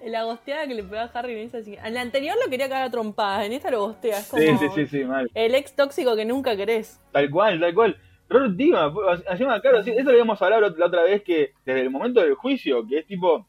La 0.07 0.23
gosteada 0.25 0.67
que 0.67 0.75
le 0.75 0.83
pegó 0.83 0.97
a 1.03 1.11
Harry 1.13 1.33
en 1.39 1.47
esa 1.55 1.59
En 1.59 1.93
la 1.95 2.01
anterior 2.01 2.37
lo 2.43 2.49
quería 2.51 2.69
cagar 2.69 2.85
a 2.85 2.91
trompadas, 2.91 3.45
en 3.45 3.53
esta 3.53 3.71
lo 3.71 3.81
gostea. 3.81 4.19
Es 4.19 4.29
como 4.29 4.43
Sí, 4.43 4.49
sí, 4.59 4.67
sí, 4.75 4.87
sí, 4.87 5.05
mal. 5.05 5.31
el 5.35 5.55
ex 5.55 5.75
tóxico 5.75 6.17
que 6.17 6.25
nunca 6.25 6.57
querés. 6.57 7.01
Tal 7.13 7.29
cual, 7.31 7.61
tal 7.61 7.75
cual. 7.75 7.97
Robert 8.31 8.55
Dima, 8.57 8.93
encima, 9.31 9.61
claro, 9.61 9.83
sí, 9.83 9.91
eso 9.91 10.03
lo 10.05 10.11
habíamos 10.11 10.41
hablado 10.41 10.69
la 10.77 10.87
otra 10.87 11.03
vez 11.03 11.23
que 11.23 11.53
desde 11.67 11.81
el 11.81 11.91
momento 11.91 12.21
del 12.21 12.35
juicio, 12.35 12.87
que 12.87 12.99
es 13.01 13.07
tipo, 13.07 13.47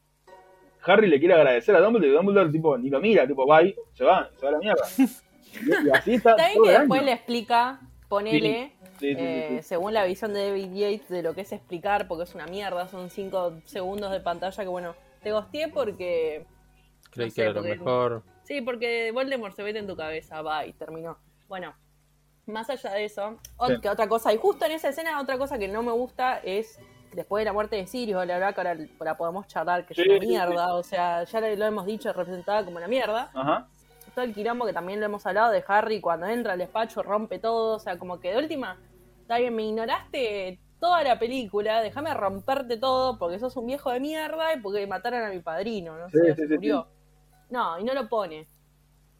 Harry 0.85 1.07
le 1.07 1.19
quiere 1.19 1.33
agradecer 1.35 1.75
a 1.75 1.79
Dumbledore 1.81 2.11
y 2.13 2.15
Dumbledore 2.15 2.51
tipo 2.51 2.77
ni 2.77 2.89
lo 2.89 2.99
mira, 2.99 3.27
tipo, 3.27 3.45
bye, 3.45 3.75
se 3.93 4.03
va, 4.03 4.29
se 4.37 4.45
va 4.45 4.49
a 4.49 4.51
la 4.53 4.59
mierda. 4.59 4.83
Y, 4.97 5.03
y 5.87 5.89
así 5.91 6.13
está 6.15 6.31
Está 6.31 6.47
bien 6.49 6.63
que 6.63 6.69
después 6.71 6.99
año. 6.99 7.05
le 7.05 7.11
explica 7.13 7.79
ponele, 8.09 8.73
Sí, 8.78 8.78
sí, 8.99 9.15
sí, 9.15 9.19
eh, 9.19 9.57
sí. 9.61 9.67
según 9.67 9.93
la 9.93 10.03
visión 10.05 10.33
de 10.33 10.47
David 10.47 10.73
Yates 10.73 11.09
de 11.09 11.23
lo 11.23 11.33
que 11.33 11.41
es 11.41 11.51
explicar, 11.51 12.07
porque 12.07 12.23
es 12.23 12.35
una 12.35 12.45
mierda, 12.45 12.87
son 12.87 13.09
cinco 13.09 13.53
segundos 13.65 14.11
de 14.11 14.19
pantalla 14.19 14.63
que 14.63 14.69
bueno, 14.69 14.95
te 15.23 15.31
gosteé 15.31 15.67
porque... 15.69 16.45
Creí 17.11 17.29
no 17.29 17.33
que 17.33 17.41
sé, 17.41 17.41
era 17.43 17.53
lo 17.53 17.63
mejor. 17.63 18.23
Sí, 18.43 18.61
porque 18.61 19.11
Voldemort 19.11 19.55
se 19.55 19.63
mete 19.63 19.79
en 19.79 19.87
tu 19.87 19.95
cabeza, 19.95 20.41
va 20.41 20.65
y 20.65 20.73
terminó. 20.73 21.17
Bueno, 21.47 21.73
más 22.45 22.69
allá 22.69 22.91
de 22.91 23.05
eso, 23.05 23.37
que 23.81 23.89
otra 23.89 24.07
cosa, 24.07 24.33
y 24.33 24.37
justo 24.37 24.65
en 24.65 24.73
esa 24.73 24.89
escena, 24.89 25.21
otra 25.21 25.37
cosa 25.37 25.57
que 25.57 25.67
no 25.67 25.83
me 25.83 25.91
gusta 25.91 26.39
es 26.43 26.79
después 27.13 27.41
de 27.41 27.45
la 27.45 27.53
muerte 27.53 27.75
de 27.75 27.87
Sirius, 27.87 28.25
la 28.25 28.35
verdad 28.35 28.53
que 28.53 28.61
ahora 28.61 28.77
la 28.99 29.17
podemos 29.17 29.47
charlar, 29.47 29.85
que 29.85 29.93
Sí, 29.93 30.01
es 30.01 30.07
una 30.07 30.19
sí, 30.19 30.27
mierda, 30.27 30.75
o 30.75 30.83
sea, 30.83 31.23
ya 31.23 31.41
lo 31.41 31.65
hemos 31.65 31.85
dicho, 31.85 32.11
representada 32.13 32.63
como 32.63 32.77
una 32.77 32.87
mierda. 32.87 33.31
Ajá. 33.33 33.67
Todo 34.13 34.25
el 34.25 34.33
quilombo 34.33 34.65
que 34.65 34.73
también 34.73 34.99
lo 34.99 35.05
hemos 35.05 35.25
hablado 35.25 35.51
de 35.51 35.63
Harry 35.67 36.01
cuando 36.01 36.27
entra 36.27 36.53
al 36.53 36.59
despacho 36.59 37.03
rompe 37.03 37.39
todo, 37.39 37.75
o 37.75 37.79
sea, 37.79 37.97
como 37.97 38.19
que 38.19 38.31
de 38.31 38.37
última, 38.37 38.77
está 39.29 39.37
bien, 39.37 39.55
me 39.55 39.61
ignoraste 39.61 40.59
toda 40.79 41.03
la 41.03 41.19
película, 41.19 41.83
déjame 41.83 42.11
romperte 42.15 42.77
todo 42.77 43.19
porque 43.19 43.37
sos 43.37 43.55
un 43.57 43.67
viejo 43.67 43.91
de 43.91 43.99
mierda 43.99 44.55
y 44.55 44.59
porque 44.59 44.87
mataron 44.87 45.21
a 45.21 45.29
mi 45.29 45.37
padrino, 45.39 45.95
no 45.99 46.09
Sí, 46.09 46.17
sé, 46.17 46.33
sí, 46.33 46.41
se 46.41 46.47
sí, 46.47 46.53
murió. 46.55 46.87
No, 47.51 47.77
y 47.77 47.83
no 47.83 47.93
lo 47.93 48.09
pone. 48.09 48.47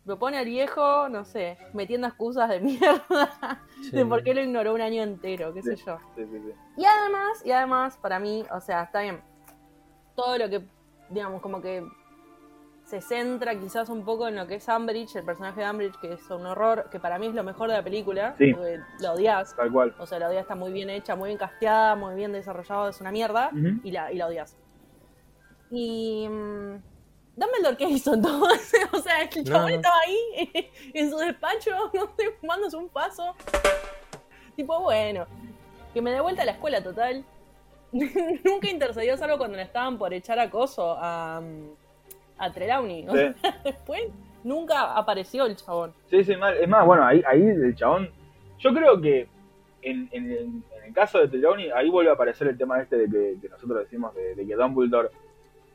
Lo 0.06 0.18
pone 0.18 0.40
al 0.40 0.46
viejo, 0.46 1.10
no 1.10 1.26
sé, 1.26 1.60
metiendo 1.74 2.08
excusas 2.08 2.50
de 2.50 2.60
mierda 2.60 3.62
de 3.92 4.04
por 4.04 4.24
qué 4.24 4.34
lo 4.34 4.42
ignoró 4.42 4.74
un 4.74 4.82
año 4.82 5.04
entero, 5.04 5.54
qué 5.54 5.62
sé 5.62 5.76
yo. 5.76 6.00
Sí, 6.16 6.26
sí, 6.26 6.40
sí. 6.40 6.54
Y 6.78 6.86
además, 6.86 7.46
y 7.46 7.52
además, 7.52 7.96
para 7.98 8.18
mí, 8.18 8.44
o 8.52 8.60
sea, 8.62 8.82
está 8.82 9.02
bien. 9.02 9.22
Todo 10.16 10.40
lo 10.40 10.50
que, 10.50 10.66
digamos, 11.12 11.40
como 11.40 11.62
que 11.62 11.88
se 12.90 13.02
centra 13.02 13.60
quizás 13.60 13.88
un 13.90 14.04
poco 14.04 14.28
en 14.28 14.36
lo 14.36 14.48
que 14.48 14.56
es 14.56 14.68
Umbridge, 14.68 15.16
el 15.18 15.24
personaje 15.24 15.62
de 15.62 15.70
Umbridge, 15.70 16.00
que 16.00 16.14
es 16.14 16.30
un 16.32 16.46
horror, 16.46 16.90
que 16.90 17.00
para 17.00 17.20
mí 17.20 17.28
es 17.28 17.34
lo 17.36 17.44
mejor 17.44 17.70
de 17.70 17.76
la 17.78 17.84
película, 17.84 18.34
Sí. 18.38 18.52
porque 18.54 18.80
la 19.00 19.14
odias. 19.14 19.56
Tal 19.56 19.72
cual. 19.72 19.94
O 20.00 20.06
sea, 20.08 20.18
la 20.20 20.28
odias 20.30 20.42
está 20.42 20.56
muy 20.56 20.72
bien 20.72 20.90
hecha, 20.90 21.16
muy 21.16 21.28
bien 21.30 21.38
casteada, 21.38 21.96
muy 21.96 22.16
bien 22.16 22.32
desarrollado, 22.32 22.90
es 22.90 23.00
una 23.00 23.12
mierda, 23.12 23.52
y, 23.84 23.92
la, 23.92 24.12
y 24.12 24.16
la 24.18 24.26
odias. 24.28 24.58
Y. 25.72 26.28
mm, 26.30 26.82
Dumbledore, 27.36 27.78
¿qué 27.78 27.86
hizo 27.86 28.16
entonces? 28.16 28.74
o 28.92 28.98
sea, 28.98 29.22
el 29.22 29.30
chabón 29.30 29.62
No. 29.62 29.68
estaba 29.70 29.96
ahí 30.06 30.72
en 30.94 31.10
su 31.10 31.18
despacho, 31.18 31.72
no 31.94 32.12
sé, 32.18 32.32
fumándose 32.42 32.76
un 32.76 32.90
paso. 32.90 33.36
Tipo, 34.56 34.80
bueno, 34.82 35.26
que 35.94 36.02
me 36.02 36.12
dé 36.12 36.20
vuelta 36.22 36.42
a 36.42 36.46
la 36.46 36.52
escuela 36.54 36.84
total. 36.84 37.24
Nunca 37.92 38.70
intercedió 38.70 39.16
salvo 39.16 39.38
cuando 39.38 39.58
le 39.58 39.64
estaban 39.64 39.98
por 39.98 40.14
echar 40.14 40.38
acoso 40.40 40.96
a, 41.00 41.40
mm, 41.42 41.70
a 42.40 42.52
Trelawney. 42.52 43.06
O 43.08 43.12
Sí. 43.12 43.18
sea, 43.18 43.60
después 43.64 44.02
nunca 44.44 44.96
apareció 44.96 45.46
el 45.46 45.56
chabón. 45.56 45.94
Sí, 46.10 46.24
sí, 46.24 46.36
mal. 46.36 46.56
Es 46.58 46.68
más, 46.68 46.86
bueno, 46.86 47.06
ahí, 47.06 47.22
ahí 47.28 47.42
el 47.42 47.76
chabón. 47.76 48.10
Yo 48.60 48.74
creo 48.74 49.00
que 49.00 49.28
en, 49.82 50.10
en, 50.12 50.64
el 50.86 50.94
caso 50.94 51.20
de 51.20 51.28
Trelawney, 51.28 51.70
ahí 51.72 51.90
vuelve 51.90 52.10
a 52.10 52.14
aparecer 52.14 52.48
el 52.48 52.58
tema 52.58 52.82
este 52.82 52.98
de 52.98 53.06
que, 53.10 53.40
que 53.42 53.50
nosotros 53.50 53.80
decimos 53.80 54.14
de, 54.16 54.34
de 54.36 54.46
que 54.48 54.56
Dumbledore 54.56 55.10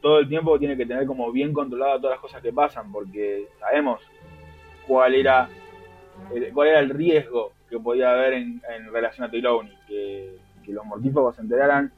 todo 0.03 0.19
el 0.19 0.29
tiempo 0.29 0.59
tiene 0.59 0.77
que 0.77 0.85
tener 0.85 1.07
como 1.07 1.33
bien 1.33 1.53
controlado 1.55 1.99
todas 1.99 2.17
las 2.17 2.21
cosas 2.21 2.43
que 2.43 2.53
pasan, 2.53 2.93
porque 2.93 3.47
sabemos 3.59 4.03
cuál 4.87 5.15
era 5.15 5.49
el, 6.35 6.53
cuál 6.53 6.69
era 6.69 6.81
el 6.81 6.91
riesgo 6.91 7.53
que 7.71 7.79
podía 7.79 8.11
haber 8.13 8.35
en, 8.35 8.61
en 8.77 8.93
relación 8.93 9.27
a 9.27 9.31
Trelawney, 9.31 9.73
que, 9.89 10.37
que 10.63 10.73
los 10.73 10.85
mortífagos 10.85 11.37
se 11.37 11.41
enteraran 11.43 11.91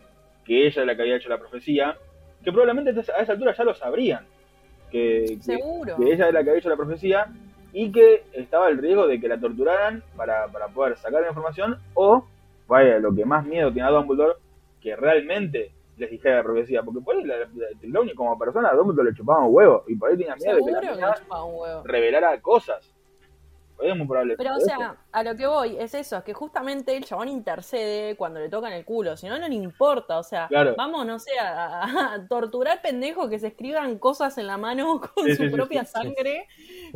que 0.45 0.67
ella 0.67 0.83
es 0.83 0.87
la 0.87 0.95
que 0.95 1.03
había 1.03 1.17
hecho 1.17 1.29
la 1.29 1.39
profecía, 1.39 1.97
que 2.45 2.53
probablemente 2.53 2.91
a 3.13 3.23
esa 3.23 3.33
altura 3.33 3.55
ya 3.57 3.65
lo 3.65 3.75
sabrían, 3.75 4.25
que, 4.91 5.25
que- 5.39 5.43
Seguro. 5.43 5.97
que 5.97 6.13
ella 6.13 6.29
es 6.29 6.35
la 6.35 6.43
que 6.45 6.51
había 6.51 6.61
hecho 6.61 6.69
la 6.71 6.77
profecía 6.77 7.27
y 7.73 7.93
que 7.93 8.25
estaba 8.33 8.69
el 8.69 8.79
riesgo 8.79 9.07
de 9.07 9.21
que 9.21 9.29
la 9.29 9.39
torturaran 9.39 10.03
para, 10.17 10.47
para 10.49 10.69
poder 10.69 10.97
sacar 10.97 11.23
la 11.23 11.29
información 11.29 11.79
o, 11.95 12.25
vaya, 12.67 12.99
lo 12.99 13.15
que 13.15 13.25
más 13.25 13.45
miedo 13.45 13.73
tiene 13.73 13.89
a 13.89 13.93
Dumbledore, 13.93 14.35
que 14.81 14.97
realmente 14.97 15.73
les 15.99 16.11
dijera 16.11 16.37
la 16.37 16.43
profecía, 16.43 16.83
porque 16.83 17.01
por 17.01 17.17
ahí 17.17 17.25
la, 17.25 17.37
la, 17.39 18.15
como 18.15 18.39
persona 18.39 18.69
a 18.71 18.75
Dumbledore 18.75 19.11
le 19.11 19.17
chupaba 19.17 19.45
un 19.47 19.55
huevo 19.55 19.85
y 19.89 19.97
por 19.97 20.11
ahí 20.11 20.17
tenía 20.17 20.37
miedo 20.37 20.57
de 20.57 20.63
que 20.65 20.71
la 20.73 20.81
revelara 21.85 22.41
cosas. 22.41 22.93
Es 23.81 23.95
muy 23.97 24.07
probable. 24.07 24.37
Pero, 24.39 24.55
o 24.55 24.57
eso. 24.57 24.67
sea, 24.67 24.97
a 25.13 25.23
lo 25.23 25.37
que 25.37 25.47
voy 25.47 25.77
es 25.79 25.93
eso, 25.95 26.17
es 26.17 26.25
que 26.25 26.33
justamente 26.33 26.97
el 26.97 27.05
chabón 27.05 27.29
intercede 27.29 28.17
cuando 28.17 28.41
le 28.41 28.49
tocan 28.49 28.73
el 28.73 28.85
culo, 28.85 29.17
si 29.17 29.29
no, 29.29 29.39
no 29.39 29.47
le 29.49 29.55
importa, 29.55 30.19
o 30.19 30.23
sea, 30.23 30.49
Claro. 30.49 30.75
vamos, 30.77 31.05
no 31.07 31.19
sé, 31.19 31.33
a, 31.41 32.25
torturar 32.29 32.81
pendejos 32.83 33.29
que 33.29 33.39
se 33.39 33.49
escriban 33.49 33.99
cosas 33.99 34.39
en 34.39 34.47
la 34.47 34.57
mano 34.57 35.01
con 35.15 35.25
Sí, 35.27 35.33
su 35.37 35.43
sí, 35.43 35.49
sí, 35.49 35.55
propia 35.55 35.85
sí, 35.85 35.87
sí. 35.87 35.93
sangre, 35.93 36.49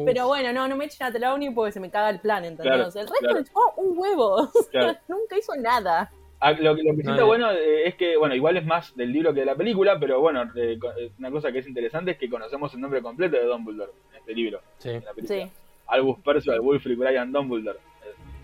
pero 0.04 0.26
bueno, 0.26 0.52
no, 0.52 0.68
no 0.68 0.76
me 0.76 0.87
echen 0.87 1.06
a 1.06 1.10
Trelawney 1.10 1.50
porque 1.50 1.72
se 1.72 1.80
me 1.80 1.90
caga 1.90 2.10
el 2.10 2.20
plan, 2.20 2.44
¿entendés? 2.44 2.72
Claro, 2.75 2.88
O 2.88 2.90
sea, 2.90 3.02
el 3.02 3.08
resto 3.08 3.20
claro. 3.26 3.38
le 3.40 3.44
chupó 3.44 3.72
un 3.76 3.99
huevo, 3.99 4.49
nunca 5.08 5.37
hizo 5.38 5.54
nada. 5.56 6.10
Ah, 6.42 6.52
lo, 6.52 6.75
que- 6.75 6.82
lo 6.82 6.96
que 6.96 7.20
eh. 7.20 7.22
bueno 7.22 7.50
eh, 7.52 7.87
es 7.88 7.94
que, 7.96 8.16
bueno, 8.16 8.34
igual 8.34 8.56
es 8.56 8.64
más 8.64 8.96
del 8.96 9.12
libro 9.12 9.34
que 9.34 9.40
de 9.40 9.46
la 9.46 9.54
película, 9.54 10.00
pero 10.00 10.20
bueno, 10.20 10.44
eh, 10.56 10.78
eh, 10.99 11.12
una 11.18 11.30
cosa 11.30 11.52
que 11.52 11.58
es 11.58 11.66
interesante 11.68 12.12
es 12.12 12.16
que 12.18 12.30
conocemos 12.30 12.72
el 12.72 12.80
nombre 12.80 13.02
completo 13.02 13.37
de 13.37 13.44
Dumbledore 13.44 13.92
en 14.12 14.16
este 14.16 14.32
libro, 14.34 14.62
Sí. 14.78 14.88
en 14.88 15.04
la 15.04 15.12
película. 15.12 15.38
Sí, 15.44 15.52
Albus 15.90 16.18
Percival 16.20 16.61
Wulfric 16.61 16.99
Brian 16.99 17.32
Dumbledore. 17.32 17.78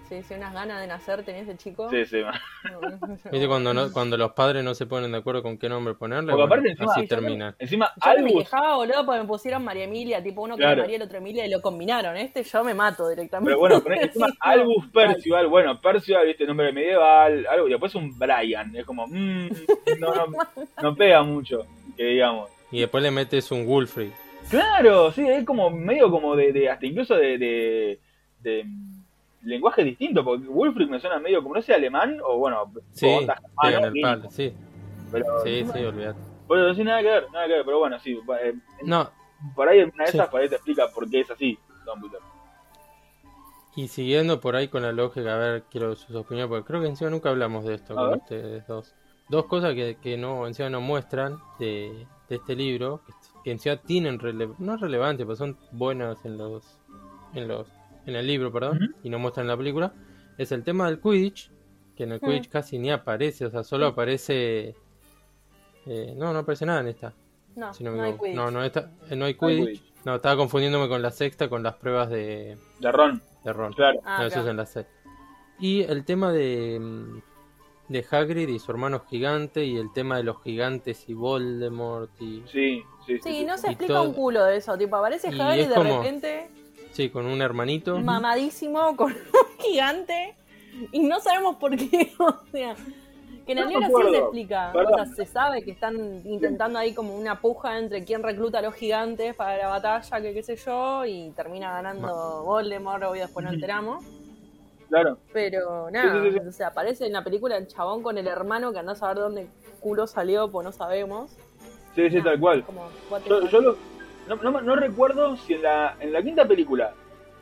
Sí, 0.09 0.23
sí, 0.23 0.35
unas 0.35 0.55
ganas 0.55 0.81
de 0.81 0.87
nacer 0.87 1.25
tenía 1.25 1.43
ese 1.43 1.57
chico. 1.57 1.91
Sí, 1.91 2.05
sí, 2.07 2.19
¿Viste 3.33 3.49
cuando, 3.49 3.75
no, 3.75 3.91
cuando 3.93 4.17
los 4.17 4.31
padres 4.35 4.63
no 4.63 4.73
se 4.73 4.87
ponen 4.87 5.11
de 5.11 5.19
acuerdo 5.19 5.43
con 5.43 5.59
qué 5.59 5.69
nombre 5.69 5.95
ponerle? 5.95 6.31
Porque 6.31 6.43
Bueno, 6.43 6.55
aparte 6.55 6.69
encima, 6.71 6.93
así 6.93 7.07
termina. 7.09 7.57
encima 7.59 7.87
Yo 7.97 8.13
no 8.13 8.15
me 8.23 8.29
Albus, 8.29 8.45
quejaba, 8.45 8.77
boludo, 8.77 9.05
porque 9.05 9.21
me 9.21 9.27
pusieron 9.27 9.65
María 9.65 9.83
Emilia, 9.83 10.23
tipo 10.23 10.43
uno 10.43 10.55
que 10.55 10.61
Claro. 10.61 10.75
era 10.75 10.83
María 10.83 10.93
y 10.93 10.97
el 10.99 11.03
otro 11.03 11.19
Emilia, 11.19 11.47
y 11.47 11.51
lo 11.51 11.61
combinaron. 11.61 12.17
Este 12.17 12.45
yo 12.45 12.63
me 12.63 12.73
mato 12.73 13.09
directamente. 13.09 13.49
pero 13.51 13.59
bueno, 13.59 13.83
poné 13.83 13.97
encima 14.03 14.29
Albus 14.39 14.87
Percival, 14.93 15.49
bueno, 15.49 15.81
Percival, 15.81 16.25
viste, 16.25 16.47
nombre 16.47 16.73
medieval, 16.73 17.45
algo, 17.51 17.67
y 17.67 17.71
después 17.73 17.93
un 17.97 18.17
Brian, 18.17 18.77
es 18.77 18.85
como, 18.87 19.09
mmm, 19.09 19.49
no, 19.99 20.15
no, 20.15 20.27
no 20.83 20.95
pega 20.95 21.25
mucho, 21.25 21.67
que 21.97 22.05
digamos. 22.05 22.49
Y 22.71 22.79
después 22.79 23.03
le 23.03 23.11
metes 23.11 23.51
un 23.51 23.67
Wolfrey. 23.67 24.13
Claro, 24.51 25.11
sí, 25.13 25.27
es 25.29 25.45
como 25.45 25.71
medio 25.71 26.11
como 26.11 26.37
de, 26.37 26.53
de 26.53 26.71
hasta 26.71 26.87
incluso 26.87 27.15
de, 27.17 27.37
de, 27.39 28.01
de, 28.41 28.65
mm, 28.65 29.03
lenguaje 29.43 29.83
distinto, 29.85 30.25
porque 30.25 30.47
Wulfric 30.47 30.89
me 30.89 31.01
suena 31.01 31.19
medio 31.19 31.43
como, 31.43 31.55
no 31.57 31.63
sé, 31.63 31.75
alemán, 31.75 32.19
o 32.25 32.39
bueno, 32.39 32.73
Sí, 32.93 33.07
onda 33.07 33.41
pegan 33.61 33.85
el 33.85 34.01
palo, 34.01 34.31
sí. 34.31 34.53
pero, 35.11 35.27
Sí, 35.43 35.65
sí, 35.73 35.85
olvídate. 35.85 36.19
bueno, 36.47 36.75
sí, 36.75 36.85
nada 36.85 37.01
que 37.03 37.09
ver, 37.09 37.31
nada 37.33 37.47
que 37.47 37.53
ver, 37.55 37.65
pero 37.65 37.79
bueno, 37.81 37.99
sí, 37.99 38.19
eh, 38.43 38.55
No, 38.85 39.11
por 39.55 39.69
ahí 39.69 39.81
una 39.83 40.05
de 40.05 40.11
Sí. 40.13 40.17
esas 40.17 40.29
por 40.29 40.41
ahí 40.41 40.49
te 40.49 40.55
explica 40.57 40.89
por 40.95 41.11
qué 41.11 41.21
es 41.21 41.31
así, 41.31 41.59
Dumbledore. 41.85 42.25
y 43.75 43.89
siguiendo 43.89 44.41
por 44.41 44.55
ahí 44.57 44.69
con 44.69 44.83
la 44.83 44.93
lógica, 44.93 45.35
a 45.35 45.39
ver, 45.39 45.63
quiero 45.71 45.95
sus 45.97 46.15
opiniones, 46.17 46.49
porque 46.49 46.65
creo 46.67 46.81
que 46.81 46.87
encima 46.89 47.11
nunca 47.11 47.29
hablamos 47.31 47.65
de 47.65 47.75
esto 47.75 47.93
A 47.95 47.97
con 47.97 48.11
ver. 48.11 48.19
ustedes 48.21 48.67
dos. 48.69 48.95
Dos 49.29 49.47
cosas 49.47 49.75
que, 49.75 49.97
que 50.01 50.17
no, 50.17 50.47
encima 50.47 50.71
no 50.71 50.81
muestran 50.81 51.37
de, 51.59 52.07
de 52.29 52.37
este 52.37 52.55
libro, 52.55 53.01
que, 53.05 53.13
que 53.47 53.53
encima 53.53 53.77
tienen 53.77 54.19
rele- 54.19 54.57
no 54.59 54.77
relevancia, 54.77 55.25
pero 55.25 55.37
son 55.37 55.57
buenas 55.71 56.25
en 56.25 56.37
los, 56.37 56.81
en 57.33 57.47
los, 57.47 57.69
en 58.05 58.17
el 58.17 58.27
libro, 58.27 58.51
perdón, 58.51 58.97
y 59.05 59.09
no 59.09 59.21
muestran 59.21 59.45
en 59.45 59.49
la 59.51 59.57
película, 59.57 59.93
es 60.37 60.51
el 60.51 60.65
tema 60.65 60.87
del 60.87 60.99
Quidditch, 61.01 61.53
que 61.95 62.03
en 62.03 62.11
el. 62.11 62.21
Quidditch 62.21 62.49
casi 62.49 62.77
ni 62.77 62.91
aparece, 62.91 63.47
o 63.47 63.51
sea, 63.53 63.63
solo 63.63 63.87
aparece, 63.87 64.75
eh, 65.87 66.13
no, 66.17 66.33
no 66.33 66.41
aparece 66.41 66.67
nada 66.67 66.81
en 66.81 66.89
esta. 66.89 67.15
No, 67.55 67.73
si 67.73 67.85
no, 67.85 67.93
me 67.93 67.99
no 67.99 68.03
hay. 68.03 68.13
Quidditch. 68.15 68.35
no, 68.35 68.51
no, 68.51 68.65
esta- 68.65 68.91
eh, 69.09 69.15
no 69.15 69.27
hay 69.27 69.37
No 69.41 69.47
hay 69.47 69.57
Quidditch. 69.65 69.83
No, 70.05 70.17
estaba 70.17 70.37
confundiéndome 70.37 70.89
con 70.89 71.01
la 71.01 71.13
sexta, 71.13 71.49
con 71.49 71.63
las 71.63 71.75
pruebas 71.77 72.11
de, 72.11 72.59
De 72.81 72.91
Ron, 72.93 73.23
de 73.45 73.53
Ron. 73.53 73.73
claro. 73.75 74.01
Ah, 74.05 74.19
no, 74.23 74.25
eso 74.27 74.35
claro. 74.35 74.43
es 74.47 74.51
en 74.51 74.57
la 74.57 74.67
sexta. 74.67 74.93
Y 75.61 75.83
el 75.83 76.05
tema 76.05 76.33
de, 76.33 76.79
mm, 76.81 77.23
de 77.89 78.05
Hagrid 78.11 78.49
y 78.49 78.59
su 78.59 78.71
hermano 78.73 79.01
gigante, 79.09 79.65
y 79.65 79.77
el 79.77 79.93
tema 79.93 80.17
de 80.17 80.25
los 80.25 80.43
gigantes 80.43 81.09
y 81.09 81.15
Voldemort, 81.15 82.11
y 82.21 82.43
Sí, 82.51 82.83
sí, 83.07 83.19
sí. 83.19 83.21
Sí, 83.23 83.45
no 83.45 83.57
se 83.59 83.69
explica 83.69 83.95
todo- 83.95 84.05
un 84.09 84.13
culo 84.15 84.45
de 84.45 84.57
eso. 84.57 84.77
Tipo, 84.77 84.97
aparece 84.97 85.29
Y 85.29 85.61
es 85.61 85.69
de 85.69 85.75
como- 85.75 85.99
repente, 86.03 86.49
sí, 86.93 87.11
con 87.11 87.27
un 87.27 87.41
hermanito. 87.43 87.99
mamadísimo, 88.01 88.97
con 88.97 89.13
un 89.13 89.59
gigante, 89.61 90.35
y 90.93 91.01
no 91.01 91.21
sabemos 91.21 91.57
por 91.57 91.77
qué. 91.77 92.13
O 92.19 92.35
sea, 92.51 92.75
que 93.47 93.53
en 93.53 93.59
el 93.59 93.65
No 93.71 93.79
libro 93.79 93.99
sí 94.01 94.11
se 94.11 94.19
explica. 94.19 94.71
Perdón. 94.73 95.01
O 95.01 95.05
sea, 95.05 95.15
se 95.15 95.25
sabe 95.25 95.63
que 95.63 95.71
están 95.71 96.23
intentando 96.27 96.81
ahí 96.81 96.93
como 96.95 97.15
una 97.17 97.41
puja 97.41 97.79
entre 97.79 98.05
quién 98.05 98.25
recluta 98.25 98.59
a 98.59 98.63
los 98.63 98.75
gigantes 98.75 99.37
para 99.37 99.57
la 99.57 99.69
batalla, 99.69 100.21
que 100.21 100.35
qué 100.35 100.43
sé 100.43 100.57
yo, 100.57 101.05
y 101.07 101.31
termina 101.37 101.71
ganando 101.71 102.43
Voldemort, 102.45 103.05
obvio, 103.05 103.23
después 103.23 103.47
Ujú. 103.47 103.55
enteramos. 103.55 104.05
Claro, 104.89 105.19
Pero 105.33 105.91
nada, 105.91 106.13
Sí, 106.13 106.19
sí, 106.31 106.33
sí, 106.33 106.39
sí. 106.43 106.49
o 106.49 106.53
sea, 106.53 106.69
aparece 106.69 107.07
en 107.07 107.13
la 107.13 107.25
película 107.25 107.57
el 107.57 107.67
chabón 107.67 108.03
con 108.03 108.19
el 108.19 108.27
hermano 108.29 108.73
que 108.73 108.79
anda 108.79 108.93
a 108.93 108.97
saber 108.97 109.17
dónde 109.19 109.49
culo 109.81 110.07
salió, 110.07 110.49
pues 110.51 110.65
no 110.65 110.73
sabemos. 110.73 111.37
sí, 111.95 112.09
sí, 112.11 112.17
Nada, 112.19 112.31
tal 112.31 112.41
cual. 112.41 112.65
Como, 112.65 112.89
Yo, 113.29 113.49
yo 113.49 113.61
lo- 113.61 113.77
no, 114.29 114.37
no, 114.37 114.61
no 114.61 114.77
recuerdo 114.77 115.37
si 115.37 115.55
en 115.55 115.63
la, 115.63 115.97
en 116.01 116.13
la 116.13 116.23
quinta 116.23 116.47
película 116.47 116.93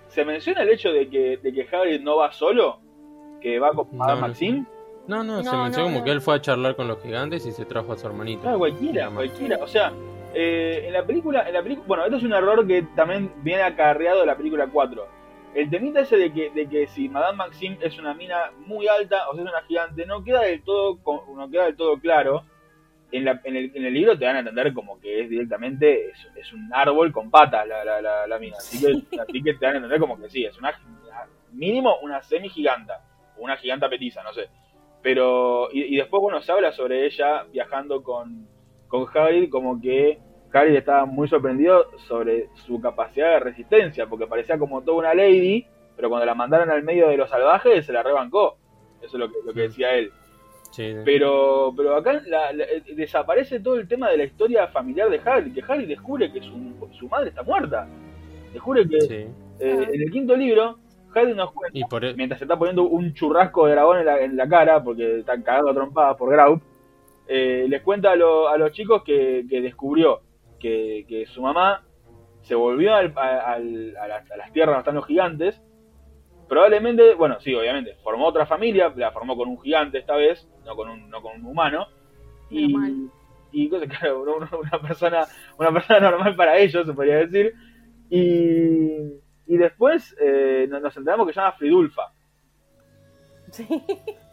se 0.08 0.24
menciona 0.24 0.62
el 0.62 0.68
hecho 0.70 0.90
de 0.90 1.08
que, 1.08 1.38
de 1.38 1.52
que 1.52 1.62
Hagrid 1.70 2.00
no 2.02 2.16
va 2.16 2.32
solo, 2.32 2.78
que 3.40 3.58
va 3.58 3.72
con 3.72 3.88
No. 3.92 4.16
Maxine. 4.16 4.64
No, 5.06 5.22
no, 5.22 5.42
se 5.42 5.50
no, 5.50 5.84
como 5.84 5.98
no. 5.98 6.04
que 6.04 6.10
él 6.12 6.20
fue 6.22 6.36
a 6.36 6.40
charlar 6.40 6.76
con 6.76 6.88
los 6.88 6.98
gigantes 7.02 7.44
y 7.44 7.52
se 7.52 7.66
trajo 7.66 7.92
a 7.92 7.98
su 7.98 8.06
hermanito. 8.06 8.40
Claro, 8.42 8.58
cualquiera, 8.58 9.10
cualquiera. 9.10 9.58
O 9.62 9.66
sea, 9.66 9.92
eh, 10.32 10.84
en 10.86 10.92
la 10.94 11.04
película, 11.04 11.46
en 11.46 11.52
la 11.54 11.62
película, 11.62 11.86
bueno, 11.86 12.04
esto 12.04 12.16
es 12.16 12.22
un 12.22 12.32
error 12.32 12.66
que 12.66 12.82
también 12.96 13.30
viene 13.42 13.62
acarreado 13.62 14.20
de 14.20 14.26
la 14.26 14.34
película 14.36 14.66
4. 14.72 15.06
El 15.54 15.70
temita 15.70 16.00
ese 16.00 16.16
de 16.16 16.32
que, 16.32 16.50
de 16.50 16.68
que 16.68 16.86
si 16.88 17.08
Madame 17.08 17.38
Maxim 17.38 17.76
es 17.80 17.98
una 17.98 18.14
mina 18.14 18.50
muy 18.66 18.88
alta 18.88 19.28
o 19.28 19.34
si 19.34 19.40
es 19.40 19.46
una 19.46 19.62
gigante, 19.62 20.06
no 20.06 20.22
queda 20.24 20.42
del 20.42 20.62
todo, 20.62 20.98
no 21.36 21.50
queda 21.50 21.66
del 21.66 21.76
todo 21.76 21.98
claro. 21.98 22.44
En, 23.12 23.24
la- 23.24 23.40
en 23.44 23.54
el, 23.54 23.70
en 23.76 23.84
el 23.84 23.94
libro 23.94 24.18
te 24.18 24.24
dan 24.24 24.36
a 24.36 24.38
entender 24.40 24.74
como 24.74 24.98
que 24.98 25.20
es 25.20 25.30
directamente, 25.30 26.10
es, 26.10 26.28
es 26.34 26.52
un 26.52 26.68
árbol 26.72 27.12
con 27.12 27.30
patas 27.30 27.66
la, 27.68 27.84
la, 27.84 28.02
la, 28.02 28.26
la 28.26 28.38
mina. 28.40 28.56
Así 28.58 28.80
que, 28.80 28.92
así 29.20 29.42
que 29.42 29.54
te 29.54 29.64
dan 29.66 29.74
a 29.74 29.76
entender 29.76 30.00
como 30.00 30.18
que 30.20 30.28
sí, 30.28 30.44
es 30.44 30.58
una, 30.58 30.72
mínimo 31.52 31.96
una 32.02 32.22
semi 32.22 32.48
giganta, 32.48 33.02
una 33.36 33.56
giganta 33.56 33.88
petiza, 33.88 34.22
no 34.24 34.32
sé. 34.32 34.48
Pero, 35.02 35.68
y, 35.72 35.82
y 35.94 35.96
después, 35.96 36.20
bueno, 36.22 36.40
se 36.42 36.50
habla 36.50 36.72
sobre 36.72 37.06
ella 37.06 37.44
viajando 37.52 38.02
con, 38.02 38.48
con 38.88 39.06
Hagrid, 39.14 39.50
como 39.50 39.80
que 39.80 40.18
Hagrid 40.54 40.76
estaba 40.76 41.04
muy 41.04 41.28
sorprendido 41.28 41.86
sobre 42.08 42.48
su 42.54 42.80
capacidad 42.80 43.30
de 43.32 43.40
resistencia, 43.40 44.06
porque 44.06 44.26
parecía 44.26 44.58
como 44.58 44.82
toda 44.82 44.98
una 44.98 45.14
lady, 45.14 45.66
pero 45.96 46.08
cuando 46.08 46.24
la 46.26 46.34
mandaron 46.34 46.70
al 46.70 46.82
medio 46.82 47.08
de 47.08 47.16
los 47.16 47.28
salvajes 47.30 47.84
se 47.86 47.92
la 47.92 48.02
rebancó. 48.02 48.56
Eso 49.02 49.16
es 49.16 49.20
lo 49.20 49.28
que, 49.28 49.36
lo 49.44 49.52
que 49.52 49.60
decía 49.62 49.92
él. 49.94 50.10
Sí, 50.70 50.92
sí. 50.92 50.98
Pero, 51.04 51.72
pero 51.76 51.94
acá 51.96 52.14
la- 52.26 52.52
la- 52.52 52.64
eh, 52.64 52.82
desaparece 52.96 53.60
todo 53.60 53.76
el 53.76 53.86
tema 53.86 54.10
de 54.10 54.16
la 54.16 54.24
historia 54.24 54.66
familiar 54.68 55.08
de 55.10 55.20
Hagrid, 55.24 55.54
que 55.54 55.62
Hagrid 55.62 55.88
descubre 55.88 56.32
que 56.32 56.40
su, 56.40 56.88
su 56.98 57.08
madre 57.08 57.28
está 57.28 57.42
muerta. 57.42 57.86
Descubre 58.52 58.88
que 58.88 59.00
Sí. 59.02 59.14
eh, 59.60 59.88
en 59.92 60.02
el 60.02 60.10
quinto 60.10 60.34
libro, 60.36 60.78
Hagrid 61.14 61.34
nos 61.36 61.52
cuenta, 61.52 61.78
Y 61.78 61.84
por 61.84 62.04
e- 62.04 62.14
mientras 62.14 62.38
se 62.40 62.44
está 62.44 62.58
poniendo 62.58 62.82
un 62.84 63.14
churrasco 63.14 63.66
de 63.66 63.72
dragón 63.72 63.98
en 64.00 64.06
la, 64.06 64.20
en 64.20 64.36
la 64.36 64.48
cara, 64.48 64.82
porque 64.82 65.20
están 65.20 65.42
cagando 65.42 65.70
a 65.70 65.74
trompadas 65.74 66.16
por 66.16 66.30
Graup, 66.30 66.60
eh, 67.28 67.66
les 67.68 67.80
cuenta 67.82 68.10
a, 68.10 68.16
lo- 68.16 68.48
a 68.48 68.58
los 68.58 68.72
chicos 68.72 69.04
que, 69.04 69.44
que 69.48 69.60
descubrió 69.60 70.20
que, 70.64 71.04
que 71.06 71.26
su 71.26 71.42
mamá 71.42 71.84
se 72.40 72.54
volvió 72.54 72.94
al- 72.94 73.12
a, 73.16 73.52
al- 73.52 73.94
a 73.98 74.08
las, 74.08 74.30
a 74.30 74.36
las 74.38 74.50
tierras 74.52 74.72
donde 74.72 74.80
están 74.80 74.94
los 74.94 75.06
gigantes. 75.06 75.62
Probablemente, 76.48 77.14
bueno, 77.14 77.38
sí, 77.40 77.54
obviamente, 77.54 77.96
formó 78.02 78.26
otra 78.26 78.46
familia, 78.46 78.90
la 78.96 79.12
formó 79.12 79.36
con 79.36 79.48
un 79.50 79.60
gigante 79.60 79.98
esta 79.98 80.16
vez, 80.16 80.48
no 80.64 80.74
con 80.74 80.88
un, 80.88 81.10
no 81.10 81.20
con 81.20 81.34
un 81.40 81.44
humano. 81.46 81.86
Y, 82.48 82.72
claro, 83.88 84.22
una, 84.22 84.80
persona, 84.80 85.26
una 85.58 85.70
persona 85.72 86.00
normal 86.00 86.34
para 86.34 86.56
ellos, 86.56 86.86
se 86.86 86.92
podría 86.94 87.16
decir. 87.26 87.52
Y, 88.08 89.20
y 89.46 89.56
después 89.58 90.16
eh, 90.18 90.66
nos 90.70 90.80
nos 90.80 90.96
enteramos 90.96 91.26
que 91.26 91.34
se 91.34 91.40
llama 91.40 91.52
Fridulfa. 91.52 92.12
Sí. 93.50 93.66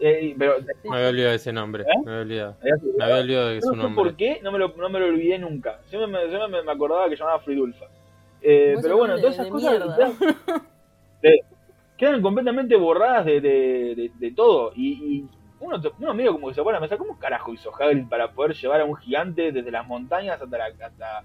Eh, 0.00 0.34
pero 0.38 0.54
me 0.84 0.96
había 0.96 1.08
olvidado 1.08 1.30
de 1.30 1.36
ese 1.36 1.52
nombre. 1.52 1.84
¿Eh? 1.84 1.86
Me 2.04 2.10
había 2.10 2.22
olvidado. 2.22 2.56
yo 2.62 2.88
Me 2.98 3.04
había 3.04 3.16
olvidado 3.20 3.48
de 3.48 3.60
su 3.62 3.68
no 3.68 3.74
sé 3.74 3.82
nombre. 3.82 4.04
por 4.04 4.16
qué, 4.16 4.40
no 4.42 4.52
me, 4.52 4.58
lo, 4.58 4.68
no 4.76 4.88
me 4.88 4.98
lo 5.00 5.06
olvidé 5.06 5.38
nunca. 5.38 5.78
Siempre 5.86 6.06
me, 6.08 6.28
siempre 6.28 6.48
me- 6.48 6.62
me 6.62 6.72
acordaba 6.72 7.08
que 7.08 7.16
se 7.16 7.20
llamaba 7.22 7.38
Fridulfa. 7.40 7.86
Eh, 8.42 8.74
pero 8.82 8.96
bueno, 8.98 9.16
todas 9.18 9.34
esas 9.34 9.46
cosas 9.48 9.72
quedan, 9.96 10.12
de- 11.22 11.40
quedan 11.96 12.20
completamente 12.22 12.76
borradas 12.76 13.24
de, 13.24 13.40
de, 13.40 13.94
de- 13.96 14.10
de 14.14 14.30
todo. 14.32 14.72
Y, 14.74 14.92
y 15.18 15.28
uno, 15.60 15.80
te- 15.80 15.92
uno 15.98 16.12
medio 16.12 16.32
como 16.32 16.48
que 16.48 16.54
se 16.54 16.62
pone 16.62 16.76
a 16.76 16.80
pensar, 16.80 16.98
¿cómo 16.98 17.18
carajo 17.18 17.54
hizo 17.54 17.70
Hagrid 17.74 18.06
para 18.08 18.32
poder 18.32 18.54
llevar 18.54 18.80
a 18.80 18.84
un 18.84 18.96
gigante 18.96 19.52
desde 19.52 19.70
las 19.70 19.86
montañas 19.86 20.42
hasta, 20.42 20.58
la, 20.58 20.66
hasta, 20.66 21.22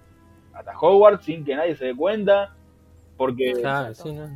hasta 0.54 0.78
Hogwarts 0.78 1.24
sin 1.24 1.44
que 1.44 1.56
nadie 1.56 1.74
se 1.76 1.86
dé 1.86 1.94
cuenta? 1.96 2.54
Porque 3.16 3.52
Claro, 3.60 3.92
sí, 3.94 4.12
no. 4.12 4.28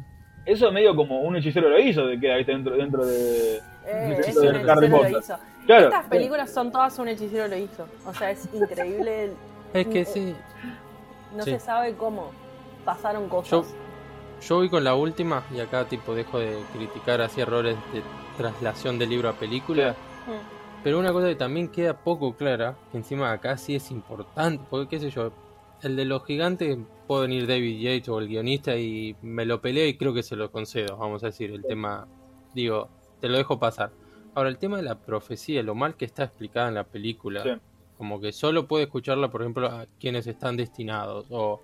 eso 0.44 0.70
medio 0.72 0.94
como 0.94 1.20
un 1.22 1.36
hechicero 1.36 1.70
lo 1.70 1.78
hizo, 1.78 2.06
de 2.06 2.20
queda 2.20 2.36
¿viste? 2.36 2.52
dentro, 2.52 2.76
dentro 2.76 3.06
de... 3.06 3.60
Eh, 3.86 4.16
es 4.26 4.36
un 4.36 4.46
Harry 4.46 4.86
hechicero 4.86 4.88
lo 5.02 5.18
hizo. 5.18 5.36
Claro, 5.66 5.84
Estas 5.86 6.06
películas 6.08 6.50
son 6.52 6.70
todas 6.72 6.98
un 6.98 7.08
hechicero 7.08 7.48
lo 7.48 7.56
hizo. 7.56 7.86
O 8.06 8.14
sea, 8.14 8.30
es 8.30 8.48
increíble. 8.52 9.24
el- 9.24 9.32
Es 9.74 9.86
que 9.88 10.04
sí. 10.04 10.34
No 11.36 11.42
Sí. 11.42 11.50
se 11.52 11.58
sabe 11.60 11.94
cómo 11.94 12.30
pasaron 12.84 13.28
cosas. 13.28 13.74
Yo 14.46 14.56
voy 14.56 14.68
con 14.68 14.84
la 14.84 14.94
última 14.94 15.42
y 15.54 15.60
acá 15.60 15.84
tipo 15.86 16.14
dejo 16.14 16.38
de 16.38 16.56
criticar 16.74 17.20
así 17.22 17.40
errores 17.40 17.76
de 17.92 18.02
traslación 18.36 18.98
de 18.98 19.06
libro 19.06 19.28
a 19.28 19.32
película. 19.32 19.94
Pero 20.84 20.98
una 20.98 21.12
cosa 21.12 21.28
que 21.28 21.34
también 21.34 21.68
queda 21.68 21.94
poco 21.96 22.34
clara, 22.36 22.76
que 22.92 22.98
encima 22.98 23.32
acá 23.32 23.56
sí 23.56 23.74
es 23.74 23.90
importante, 23.90 24.62
porque 24.68 24.88
qué 24.90 25.00
sé 25.00 25.10
yo, 25.10 25.32
el 25.82 25.96
de 25.96 26.04
los 26.04 26.24
gigantes 26.26 26.76
puede 27.06 27.22
venir 27.22 27.46
David 27.46 27.80
Yates 27.80 28.08
o 28.10 28.18
el 28.18 28.28
guionista 28.28 28.76
y 28.76 29.16
me 29.22 29.46
lo 29.46 29.60
peleo 29.62 29.86
y 29.88 29.96
creo 29.96 30.12
que 30.12 30.22
se 30.22 30.36
lo 30.36 30.50
concedo, 30.52 30.96
vamos 30.98 31.22
a 31.22 31.26
decir, 31.26 31.50
el 31.52 31.62
tema, 31.64 32.06
digo, 32.54 32.88
te 33.20 33.28
lo 33.28 33.36
dejo 33.38 33.58
pasar. 33.58 33.90
Ahora, 34.34 34.48
el 34.48 34.58
tema 34.58 34.76
de 34.78 34.82
la 34.82 34.96
profecía, 34.98 35.62
lo 35.62 35.74
mal 35.74 35.94
que 35.96 36.04
está 36.04 36.24
explicada 36.24 36.68
en 36.68 36.74
la 36.74 36.84
película, 36.84 37.42
Sí. 37.42 37.50
como 37.98 38.20
que 38.20 38.32
solo 38.32 38.66
puede 38.66 38.84
escucharla, 38.84 39.30
por 39.30 39.42
ejemplo, 39.42 39.68
a 39.68 39.86
quienes 40.00 40.26
están 40.26 40.56
destinados, 40.56 41.26
o, 41.30 41.62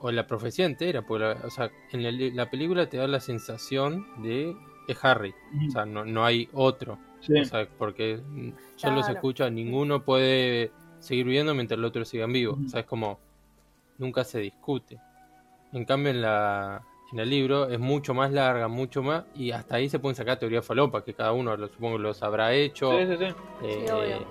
o 0.00 0.10
la 0.12 0.26
profecía 0.26 0.66
entera, 0.66 1.02
porque 1.02 1.24
la, 1.24 1.32
o 1.44 1.50
sea, 1.50 1.70
en 1.92 2.02
el- 2.04 2.36
la 2.36 2.50
película 2.50 2.88
te 2.88 2.98
da 2.98 3.08
la 3.08 3.20
sensación 3.20 4.06
de 4.22 4.54
es 4.86 5.02
Harry, 5.04 5.34
o 5.66 5.70
sea, 5.70 5.86
no, 5.86 6.04
no 6.04 6.24
hay 6.24 6.48
otro. 6.52 6.98
Sí. 7.20 7.32
O 7.40 7.44
sea, 7.46 7.66
porque 7.78 8.20
solo 8.76 9.02
se 9.02 9.12
escucha, 9.12 9.48
ninguno 9.48 10.02
puede 10.04 10.70
seguir 11.00 11.24
viviendo 11.24 11.54
mientras 11.54 11.78
el 11.78 11.84
otro 11.86 12.04
siga 12.04 12.26
vivo. 12.26 12.52
Ujú. 12.52 12.66
O 12.66 12.68
sea, 12.68 12.80
es 12.80 12.86
como, 12.86 13.18
nunca 13.98 14.24
se 14.24 14.40
discute. 14.40 14.98
En 15.72 15.84
cambio, 15.86 16.10
en, 16.10 16.20
la, 16.20 16.82
en 17.14 17.20
el 17.20 17.30
libro 17.30 17.68
es 17.68 17.78
mucho 17.78 18.12
más 18.12 18.32
larga, 18.32 18.66
mucho 18.66 19.00
más, 19.00 19.22
y 19.36 19.52
hasta 19.52 19.76
ahí 19.76 19.88
se 19.88 20.00
pueden 20.00 20.16
sacar 20.16 20.36
teorías 20.36 20.66
falopas, 20.66 21.04
que 21.04 21.14
cada 21.14 21.30
uno 21.30 21.56
lo, 21.56 21.68
supongo 21.68 21.96
los 21.96 22.20
habrá 22.24 22.52
hecho. 22.52 22.90
Sí, 22.90 23.06
sí, 23.06 23.16
sí. 23.18 23.34
eh, 23.62 23.86
obvio. 23.92 24.26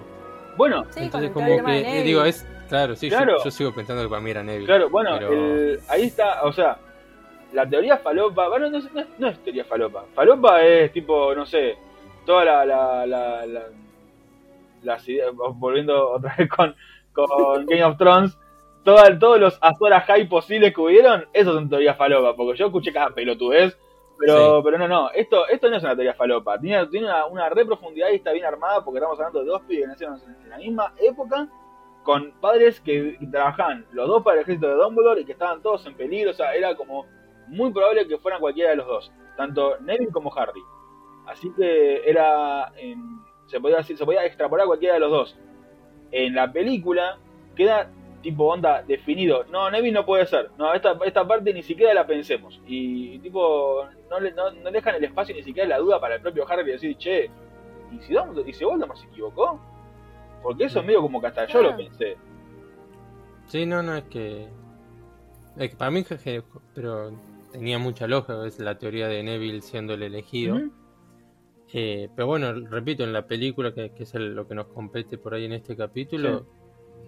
Bueno, 0.58 0.84
entonces, 0.98 1.32
como 1.32 1.64
que, 1.66 2.00
eh, 2.00 2.04
digo, 2.04 2.26
es, 2.26 2.46
claro, 2.68 2.96
sí, 2.98 3.10
yo- 3.10 3.16
Claro. 3.16 3.38
Yo, 3.44 3.52
sigo 3.52 3.74
pensando 3.74 4.04
que 4.04 4.10
para 4.10 4.22
mí 4.22 4.30
era 4.32 4.44
Neville. 4.44 4.66
Claro, 4.66 4.90
bueno, 4.90 5.12
pero- 5.18 5.32
el- 5.34 5.80
ahí 5.88 6.04
está, 6.04 6.44
o 6.44 6.52
sea, 6.52 6.78
la 7.54 7.68
teoría 7.70 7.98
falopa, 8.00 8.50
bueno, 8.50 8.70
no, 8.70 8.78
es- 8.80 8.94
no 8.94 9.04
no 9.18 9.28
es 9.30 9.40
teoría 9.40 9.64
falopa. 9.64 10.04
Falopa 10.14 10.62
es 10.62 10.92
tipo, 10.92 11.34
no 11.34 11.46
sé, 11.46 11.78
toda 12.26 12.44
la, 12.44 12.66
la, 12.66 13.06
la, 13.06 13.46
la- 13.46 13.68
las 14.84 15.08
ideas, 15.08 15.32
volviendo 15.56 16.12
otra 16.12 16.36
vez 16.38 16.50
con, 16.50 16.76
con 17.14 17.66
Game 17.66 17.84
of 17.86 17.98
Thrones, 17.98 18.38
toda, 18.84 19.18
todos 19.20 19.40
los 19.40 19.58
Azora 19.62 20.02
High 20.02 20.28
posibles 20.28 20.74
que 20.74 20.82
hubieron, 20.82 21.26
eso 21.34 21.54
son 21.54 21.70
teorías 21.70 21.98
falopa, 21.98 22.36
porque 22.36 22.58
yo 22.60 22.66
escuché 22.68 22.92
cada 22.92 23.10
pelotudez, 23.10 23.78
pero, 24.20 24.58
Sí. 24.58 24.62
pero 24.66 24.78
no, 24.78 24.88
no, 24.88 25.10
esto, 25.12 25.48
esto 25.48 25.70
no 25.70 25.78
es 25.78 25.84
una 25.84 25.96
teoría 25.96 26.14
falopa, 26.14 26.60
tiene, 26.60 26.86
tiene 26.88 27.08
una, 27.08 27.26
una 27.26 27.50
re 27.50 27.66
profundidad 27.66 28.10
y 28.12 28.16
está 28.16 28.32
bien 28.32 28.46
armada 28.46 28.84
porque 28.84 29.00
estamos 29.00 29.18
hablando 29.20 29.40
de 29.40 29.46
dos 29.46 29.62
pibes 29.64 29.84
que 29.84 29.88
nacieron 29.88 30.22
en 30.44 30.50
la 30.50 30.58
misma 30.58 30.94
época 31.00 31.48
con 32.04 32.32
padres 32.42 32.82
que 32.82 33.18
trabajaban 33.32 33.86
los 33.94 34.08
dos 34.08 34.24
para 34.24 34.38
el 34.38 34.42
ejército 34.44 34.68
de 34.68 34.76
Dumbledore 34.76 35.22
y 35.22 35.26
que 35.26 35.32
estaban 35.32 35.62
todos 35.62 35.86
en 35.88 35.96
peligro, 35.96 36.32
o 36.32 36.34
sea, 36.34 36.54
era 36.54 36.76
como 36.76 37.06
muy 37.48 37.72
probable 37.72 38.08
que 38.08 38.18
fueran 38.18 38.40
cualquiera 38.42 38.72
de 38.72 38.76
los 38.78 38.88
dos, 38.88 39.12
tanto 39.38 39.78
Neville 39.80 40.12
como 40.12 40.34
Harry. 40.36 40.62
Así 41.26 41.50
que 41.58 42.02
era, 42.10 42.72
se 43.48 43.60
podía 43.62 43.78
decir- 43.78 43.98
se 43.98 44.04
podía 44.06 44.26
extrapolar 44.26 44.68
cualquiera 44.68 44.96
de 44.96 45.00
los 45.00 45.12
dos. 45.12 45.38
En 46.12 46.36
la 46.36 46.52
película 46.52 47.18
queda 47.56 47.90
tipo 48.24 48.46
onda 48.46 48.82
definido, 48.82 49.44
no, 49.52 49.70
Neville 49.70 49.92
no 49.94 50.04
puede 50.06 50.26
ser, 50.26 50.50
no, 50.58 50.74
esta, 50.74 50.98
esta 51.06 51.28
parte 51.28 51.54
ni 51.54 51.62
siquiera 51.62 51.94
la 51.94 52.08
pensemos. 52.08 52.60
Y 52.66 53.20
tipo, 53.20 53.86
no, 54.10 54.20
le, 54.20 54.32
no, 54.32 54.50
no 54.52 54.72
dejan 54.72 54.96
el 54.96 55.04
espacio 55.04 55.36
ni 55.36 55.44
siquiera 55.44 55.70
la 55.70 55.78
duda 55.78 56.00
para 56.00 56.16
el 56.16 56.22
propio 56.22 56.50
Harry 56.50 56.64
de 56.66 56.72
decir, 56.72 56.98
che, 56.98 57.30
¿y 57.92 58.00
si, 58.00 58.14
Dumbledore, 58.14 58.50
¿y 58.50 58.54
si 58.54 58.66
Voldemort 58.66 58.98
se 58.98 59.06
equivocó? 59.08 59.60
Porque 60.42 60.64
eso 60.64 60.80
es 60.80 60.86
medio 60.86 61.02
como 61.02 61.22
que 61.22 61.28
hasta 61.28 61.46
yo 61.46 61.62
lo 61.62 61.70
Ah. 61.70 61.78
pensé. 61.78 62.18
Sí, 63.48 63.66
no, 63.66 63.84
no, 63.84 63.96
es 63.96 64.04
que. 64.06 64.48
Es 65.58 65.70
que 65.70 65.76
para 65.76 65.92
mí, 65.92 66.04
jeje, 66.04 66.42
pero 66.74 67.12
tenía 67.52 67.78
mucha 67.78 68.08
lógica, 68.08 68.46
es 68.48 68.58
la 68.60 68.78
teoría 68.80 69.08
de 69.08 69.22
Neville 69.22 69.62
siendo 69.62 69.94
el 69.94 70.02
elegido. 70.04 70.60
Eh, 71.74 72.10
pero 72.16 72.28
bueno, 72.28 72.54
repito, 72.70 73.04
en 73.04 73.14
la 73.14 73.26
película, 73.28 73.74
que, 73.74 73.92
que 73.92 74.04
es 74.04 74.14
el- 74.16 74.34
lo 74.36 74.48
que 74.48 74.56
nos 74.56 74.68
compete 74.68 75.18
por 75.18 75.34
ahí 75.34 75.46
en 75.46 75.54
este 75.54 75.76
capítulo, 75.76 76.40
Sí. 76.40 76.46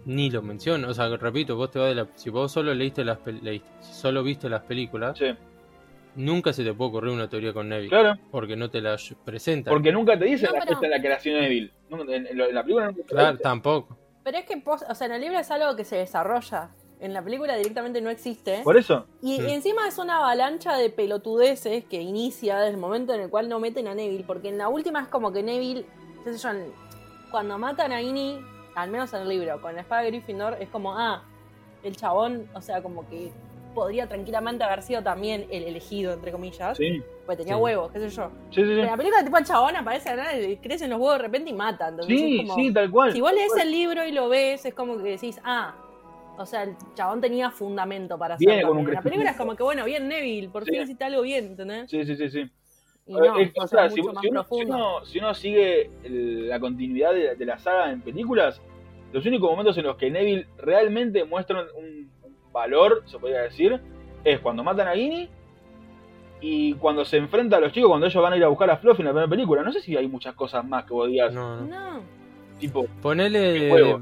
Ni 0.06 0.30
lo 0.30 0.42
menciona. 0.42 0.88
O 0.88 0.94
sea, 0.94 1.08
repito, 1.18 1.56
vos 1.56 1.72
te 1.72 1.80
vas 1.80 1.90
de 1.90 1.96
la. 1.96 2.08
Si 2.16 2.30
vos 2.30 2.52
solo 2.52 2.74
leíste 2.74 3.04
las 3.04 3.20
leíste, 3.26 3.68
si 3.82 3.94
solo 3.94 4.24
viste 4.24 4.50
las 4.50 4.64
películas, 4.64 5.18
Sí, 5.18 5.26
nunca 6.16 6.54
se 6.54 6.64
te 6.64 6.74
puede 6.74 6.90
ocurrir 6.90 7.12
una 7.14 7.28
teoría 7.30 7.54
con 7.54 7.68
Neville. 7.70 7.90
claro. 7.90 8.14
Porque 8.32 8.56
no 8.56 8.70
te 8.70 8.82
la 8.82 8.98
presentan. 9.26 9.72
Porque 9.74 9.92
nunca 9.92 10.18
te 10.18 10.26
dicen 10.26 10.50
No, 10.54 10.60
la, 10.60 10.66
pero- 10.66 10.82
la 10.90 11.00
creación 11.02 11.36
de 11.36 11.42
Neville. 11.42 11.72
En, 11.90 12.28
en 12.28 12.38
lo- 12.38 12.46
en 12.48 12.56
la 12.56 12.62
película 12.64 12.88
nunca 12.92 13.04
Claro, 13.08 13.38
tampoco. 13.40 13.98
Pero 14.24 14.38
es 14.40 14.46
que, 14.46 14.64
o 14.66 14.96
sea, 14.96 15.08
en 15.08 15.14
el 15.14 15.22
libro 15.22 15.38
es 15.40 15.52
algo 15.52 15.76
que 15.76 15.84
se 15.84 15.98
desarrolla. 15.98 16.70
En 17.00 17.14
la 17.14 17.22
película 17.22 17.56
directamente 17.58 18.02
no 18.02 18.10
existe. 18.10 18.62
Por 18.64 18.78
eso. 18.78 19.06
Y, 19.22 19.40
Mm. 19.40 19.50
y 19.50 19.52
encima 19.54 19.88
es 19.88 19.98
una 19.98 20.18
avalancha 20.18 20.78
de 20.78 20.90
pelotudeces 20.90 21.84
que 21.86 22.02
inicia 22.02 22.58
desde 22.58 22.72
el 22.72 22.78
momento 22.78 23.14
en 23.14 23.22
el 23.22 23.30
cual 23.30 23.50
no 23.50 23.60
meten 23.60 23.88
a 23.88 23.94
Neville. 23.94 24.24
Porque 24.26 24.48
en 24.50 24.58
la 24.58 24.70
última 24.70 25.02
es 25.02 25.08
como 25.10 25.32
que 25.34 25.44
Neville, 25.44 25.86
qué 26.24 26.34
sé 26.34 26.40
yo, 26.40 26.50
cuando 27.32 27.58
matan 27.58 27.92
a 27.92 28.00
Ginny, 28.00 28.40
al 28.76 28.92
menos 28.92 29.14
en 29.14 29.22
el 29.22 29.30
libro, 29.30 29.62
con 29.62 29.74
la 29.76 29.82
espada 29.82 30.02
de 30.04 30.10
Gryffindor, 30.12 30.58
es 30.60 30.70
como, 30.70 30.98
ah, 30.98 31.24
el 31.84 31.96
chabón, 31.96 32.48
o 32.54 32.62
sea, 32.62 32.82
como 32.82 33.08
que 33.10 33.32
podría 33.74 34.08
tranquilamente 34.08 34.64
haber 34.64 34.82
sido 34.82 35.04
también 35.04 35.46
el 35.52 35.64
elegido, 35.64 36.14
entre 36.14 36.32
comillas. 36.32 36.78
Sí, 36.78 37.02
Porque 37.26 37.38
tenía 37.44 37.56
Sí. 37.56 37.62
huevos, 37.62 37.92
qué 37.92 38.00
sé 38.00 38.10
yo. 38.10 38.30
sí, 38.52 38.56
sí. 38.56 38.62
Pero 38.62 38.82
en 38.84 38.86
la 38.88 38.98
película, 38.98 39.24
tipo, 39.24 39.38
el 39.38 39.44
chabón 39.46 39.76
aparece 39.76 40.60
crecen 40.62 40.90
los 40.92 41.00
huevos 41.00 41.18
de 41.18 41.24
repente 41.24 41.50
y 41.50 41.54
mata. 41.54 41.90
Entonces, 41.90 42.20
sí, 42.20 42.38
como- 42.38 42.56
sí, 42.56 42.72
tal 42.74 42.90
cual. 42.92 43.12
si 43.12 43.20
vos 43.22 43.34
lees 43.34 43.52
el 43.60 43.72
libro 43.72 44.06
y 44.06 44.12
lo 44.12 44.30
ves, 44.30 44.64
es 44.66 44.74
como 44.74 44.98
que 44.98 45.04
decís, 45.04 45.40
ah, 45.44 45.74
O 46.38 46.46
sea, 46.46 46.64
el 46.64 46.76
chabón 46.96 47.22
tenía 47.22 47.50
fundamento 47.50 48.18
para 48.18 48.36
hacerlo. 48.36 48.74
la 48.92 49.02
película 49.02 49.32
es 49.32 49.38
como 49.38 49.56
que, 49.56 49.64
bueno, 49.64 49.86
bien 49.86 50.10
Neville, 50.10 50.50
por 50.50 50.66
fin 50.66 50.82
hiciste 50.82 51.06
algo 51.06 51.22
bien, 51.22 51.46
¿entendés? 51.46 51.90
Sí, 51.90 52.04
sí, 52.06 52.14
sí, 52.18 52.30
sí. 52.30 52.52
Y 53.08 53.14
no, 53.14 53.38
Es 53.38 53.52
que, 53.54 53.60
o 53.60 53.64
o 53.64 53.68
sea, 53.68 53.82
sea, 53.82 53.90
si, 53.90 54.02
mucho 54.02 54.14
más 54.14 54.22
si 54.24 54.30
uno, 54.30 54.44
si 54.50 54.62
uno- 54.64 55.06
si 55.06 55.20
uno 55.20 55.34
sigue 55.36 55.92
el- 56.04 56.50
la 56.50 56.60
continuidad 56.60 57.14
de, 57.14 57.36
de 57.36 57.46
la 57.46 57.58
saga 57.60 57.92
en 57.92 58.02
películas, 58.02 58.62
los 59.14 59.26
únicos 59.26 59.50
momentos 59.50 59.78
en 59.78 59.84
los 59.86 59.96
que 59.96 60.10
Neville 60.10 60.48
realmente 60.58 61.24
muestra 61.24 61.66
un, 61.78 62.10
un 62.24 62.36
valor, 62.52 63.04
se 63.06 63.20
podría 63.20 63.42
decir, 63.42 63.80
es 64.24 64.40
cuando 64.40 64.64
matan 64.64 64.88
a 64.88 64.96
Ginny 64.96 65.30
y 66.42 66.74
cuando 66.74 67.06
se 67.06 67.18
enfrenta 67.18 67.58
a 67.58 67.60
los 67.60 67.72
chicos, 67.72 67.90
cuando 67.90 68.08
ellos 68.08 68.22
van 68.22 68.34
a 68.34 68.38
ir 68.38 68.44
a 68.44 68.48
buscar 68.48 68.70
a 68.72 68.78
Fluffy 68.78 69.02
en 69.02 69.06
la 69.08 69.12
primera 69.12 69.30
película. 69.30 69.62
No 69.64 69.72
sé 69.72 69.82
si 69.82 69.96
hay 69.96 70.08
muchas 70.08 70.34
cosas 70.36 70.66
más 70.68 70.86
que 70.86 70.94
vos 70.94 71.08
digas, 71.08 71.34
No, 71.34 72.02
tipo, 72.60 72.88
Ponele 73.02 74.00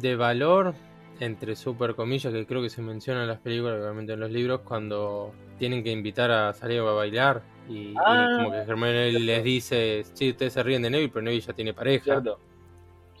de 0.00 0.16
valor, 0.16 0.74
entre 1.20 1.54
super 1.56 1.94
comillas, 1.94 2.32
que 2.32 2.46
creo 2.46 2.62
que 2.62 2.68
se 2.70 2.82
menciona 2.82 3.22
en 3.22 3.28
las 3.28 3.38
películas, 3.38 3.80
obviamente 3.80 4.12
en 4.14 4.20
los 4.20 4.30
libros, 4.30 4.60
cuando 4.62 5.32
tienen 5.58 5.84
que 5.84 5.90
invitar 5.90 6.30
a 6.30 6.52
salir 6.52 6.80
a 6.80 6.84
bailar. 6.84 7.42
Y, 7.68 7.74
y 7.90 7.94
Ah. 8.04 8.28
como 8.36 8.50
que 8.52 8.56
Hermione 8.58 9.12
les 9.12 9.44
dice, 9.44 10.04
sí, 10.14 10.30
ustedes 10.30 10.52
se 10.52 10.62
ríen 10.62 10.82
de 10.82 10.90
Neville, 10.90 11.10
pero 11.12 11.22
Neville 11.22 11.42
ya 11.44 11.52
tiene 11.52 11.74
pareja. 11.74 12.04
cierto, 12.04 12.38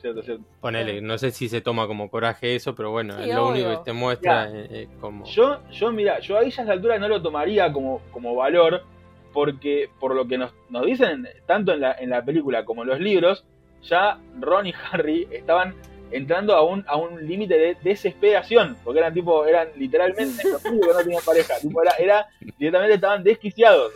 cierto, 0.00 0.22
cierto. 0.22 0.44
Ponele, 0.60 1.00
no 1.00 1.18
sé 1.18 1.30
si 1.30 1.48
se 1.48 1.60
toma 1.60 1.86
como 1.86 2.10
coraje 2.10 2.54
eso, 2.54 2.74
pero 2.74 2.90
bueno, 2.90 3.14
Sí, 3.22 3.28
es 3.30 3.34
lo 3.34 3.48
único 3.48 3.70
que 3.70 3.78
te 3.84 3.92
muestra 3.92 4.48
eh, 4.50 4.66
eh, 4.70 4.88
como... 5.00 5.24
Yo, 5.26 5.60
yo, 5.70 5.90
mira, 5.92 6.20
yo 6.20 6.38
ahí 6.38 6.50
ya 6.50 6.60
a 6.60 6.64
esta 6.64 6.72
altura 6.72 6.98
no 6.98 7.08
lo 7.08 7.20
tomaría 7.22 7.72
como, 7.72 8.00
como 8.12 8.34
valor, 8.34 8.82
porque 9.32 9.90
por 10.00 10.14
lo 10.14 10.26
que 10.26 10.38
nos, 10.38 10.52
nos 10.70 10.86
dicen, 10.86 11.28
tanto 11.46 11.72
en 11.72 11.80
la, 11.80 11.92
en 11.92 12.10
la 12.10 12.24
película 12.24 12.64
como 12.64 12.82
en 12.82 12.88
los 12.88 13.00
libros, 13.00 13.44
ya 13.82 14.18
Ron 14.40 14.66
y 14.66 14.74
Harry 14.92 15.28
estaban 15.30 15.74
entrando 16.10 16.54
a 16.54 16.62
un, 16.64 16.84
a 16.86 16.96
un 16.96 17.26
límite 17.26 17.58
de 17.58 17.76
desesperación, 17.82 18.76
porque 18.84 19.00
eran 19.00 19.12
tipo, 19.12 19.44
eran 19.44 19.68
literalmente 19.76 20.42
los 20.50 20.64
únicos 20.64 20.88
que 20.88 20.94
no 20.94 21.00
tenían 21.00 21.22
pareja, 21.24 21.54
tipo, 21.60 21.82
era, 21.82 21.92
era, 21.98 22.26
directamente 22.58 22.94
estaban 22.94 23.22
desquiciados. 23.24 23.92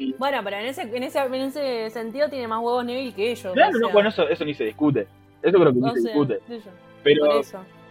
Y, 0.00 0.14
Bueno, 0.18 0.38
pero 0.42 0.56
en 0.56 0.66
ese, 0.66 0.82
en 0.82 1.02
ese, 1.02 1.18
en 1.18 1.34
ese 1.34 1.90
sentido 1.90 2.28
tiene 2.28 2.48
más 2.48 2.60
huevos 2.60 2.84
Neville 2.84 3.12
que 3.14 3.30
ellos. 3.32 3.52
claro, 3.52 3.72
no, 3.78 3.86
sea, 3.86 3.92
bueno, 3.94 4.08
eso, 4.08 4.28
eso 4.28 4.44
ni 4.46 4.54
se 4.54 4.64
discute, 4.64 5.06
eso 5.42 5.58
creo 5.58 5.72
que 5.72 5.78
ni 5.78 5.88
o 5.88 5.92
se 5.94 6.00
discute, 6.00 6.40
yo, 6.48 6.56
pero... 7.02 7.40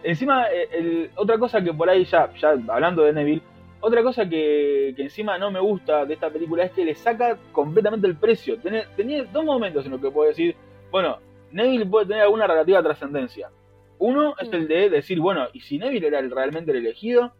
Encima, 0.02 0.46
eh, 0.50 0.68
el- 0.72 1.10
otra 1.14 1.38
cosa 1.38 1.62
que 1.62 1.72
por 1.74 1.88
ahí 1.90 2.04
ya, 2.06 2.32
ya 2.34 2.50
hablando 2.68 3.02
de 3.02 3.12
Neville, 3.12 3.42
otra 3.80 4.02
cosa 4.02 4.26
que, 4.28 4.92
que 4.96 5.02
encima 5.02 5.36
no 5.38 5.50
me 5.50 5.60
gusta 5.60 6.04
de 6.06 6.14
esta 6.14 6.30
película 6.30 6.64
es 6.64 6.72
que 6.72 6.84
le 6.86 6.94
saca 6.94 7.36
completamente 7.52 8.06
el 8.06 8.16
precio. 8.16 8.58
Tiene, 8.58 8.84
tenía 8.96 9.22
dos 9.24 9.44
momentos 9.44 9.84
en 9.84 9.92
los 9.92 10.00
que 10.00 10.10
puedo 10.10 10.28
decir, 10.28 10.56
bueno, 10.90 11.18
Neville 11.52 11.84
puede 11.86 12.06
tener 12.06 12.22
alguna 12.22 12.46
relativa 12.46 12.82
trascendencia. 12.82 13.50
Uno 13.98 14.34
es 14.40 14.48
Mm. 14.50 14.54
el 14.54 14.68
de 14.68 14.88
decir, 14.90 15.20
bueno, 15.20 15.46
¿y 15.52 15.60
si 15.60 15.78
Neville 15.78 16.06
era 16.08 16.18
el- 16.18 16.30
realmente 16.30 16.70
el 16.72 16.78
elegido? 16.78 17.32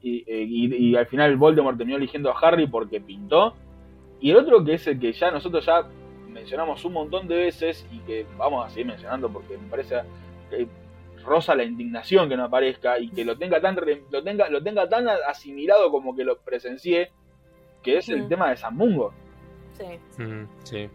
Y, 0.00 0.18
eh, 0.26 0.44
y- 0.48 0.74
y 0.90 0.96
al 0.96 1.06
final 1.06 1.36
Voldemort 1.36 1.76
terminó 1.76 1.98
eligiendo 1.98 2.30
a 2.30 2.38
Harry 2.38 2.68
porque 2.68 3.00
pintó. 3.00 3.54
Y 4.20 4.30
el 4.30 4.36
otro 4.36 4.64
que 4.64 4.74
es 4.74 4.86
el 4.86 4.98
que 4.98 5.12
ya 5.12 5.30
nosotros 5.30 5.64
ya 5.66 5.86
mencionamos 6.28 6.84
un 6.84 6.92
montón 6.92 7.28
de 7.28 7.36
veces 7.36 7.86
y 7.92 7.98
que 8.00 8.26
vamos 8.36 8.64
a 8.66 8.68
seguir 8.70 8.86
mencionando 8.86 9.28
porque 9.30 9.56
me 9.58 9.68
parece 9.68 9.96
que 10.50 10.66
rosa 11.24 11.54
la 11.54 11.64
indignación 11.64 12.28
que 12.28 12.36
no 12.36 12.44
aparezca 12.44 12.98
y 12.98 13.08
que 13.10 13.24
lo 13.24 13.36
tenga 13.36 13.60
tan 13.60 13.76
re- 13.76 14.02
lo 14.10 14.22
tenga 14.22 14.48
lo 14.48 14.62
tenga 14.62 14.88
tan 14.88 15.06
asimilado 15.08 15.90
como 15.90 16.14
que 16.16 16.24
lo 16.24 16.38
presencié 16.38 17.10
que 17.82 17.98
es 17.98 18.08
el 18.08 18.22
Mm. 18.24 18.28
tema 18.28 18.50
de 18.50 18.56
San 18.56 18.76
Mungo 18.76 19.12
Sí. 19.72 20.22
Mm, 20.22 20.44
sí. 20.64 20.88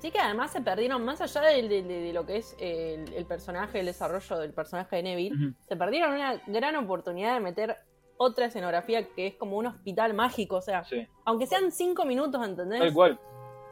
Sí 0.00 0.10
que 0.10 0.18
además 0.18 0.50
se 0.52 0.60
perdieron, 0.60 1.04
más 1.04 1.20
allá 1.20 1.42
de, 1.42 1.68
de- 1.68 1.82
de- 1.84 2.00
de 2.00 2.12
lo 2.12 2.26
que 2.26 2.38
es 2.38 2.56
el, 2.58 3.12
el 3.14 3.24
personaje, 3.26 3.78
el 3.78 3.86
desarrollo 3.86 4.38
del 4.40 4.52
personaje 4.52 4.96
de 4.96 5.02
Neville, 5.04 5.52
se 5.68 5.76
perdieron 5.76 6.14
una 6.14 6.42
gran 6.48 6.74
oportunidad 6.74 7.34
de 7.34 7.40
meter 7.40 7.76
otra 8.22 8.46
escenografía 8.46 9.08
que 9.08 9.26
es 9.28 9.34
como 9.34 9.56
un 9.56 9.66
hospital 9.66 10.14
mágico, 10.14 10.56
o 10.56 10.62
sea, 10.62 10.84
sí 10.84 11.06
aunque 11.24 11.46
sean 11.46 11.70
cinco 11.72 12.04
minutos, 12.04 12.44
¿entendés? 12.46 12.80
tal 12.80 12.92
cual 12.94 13.18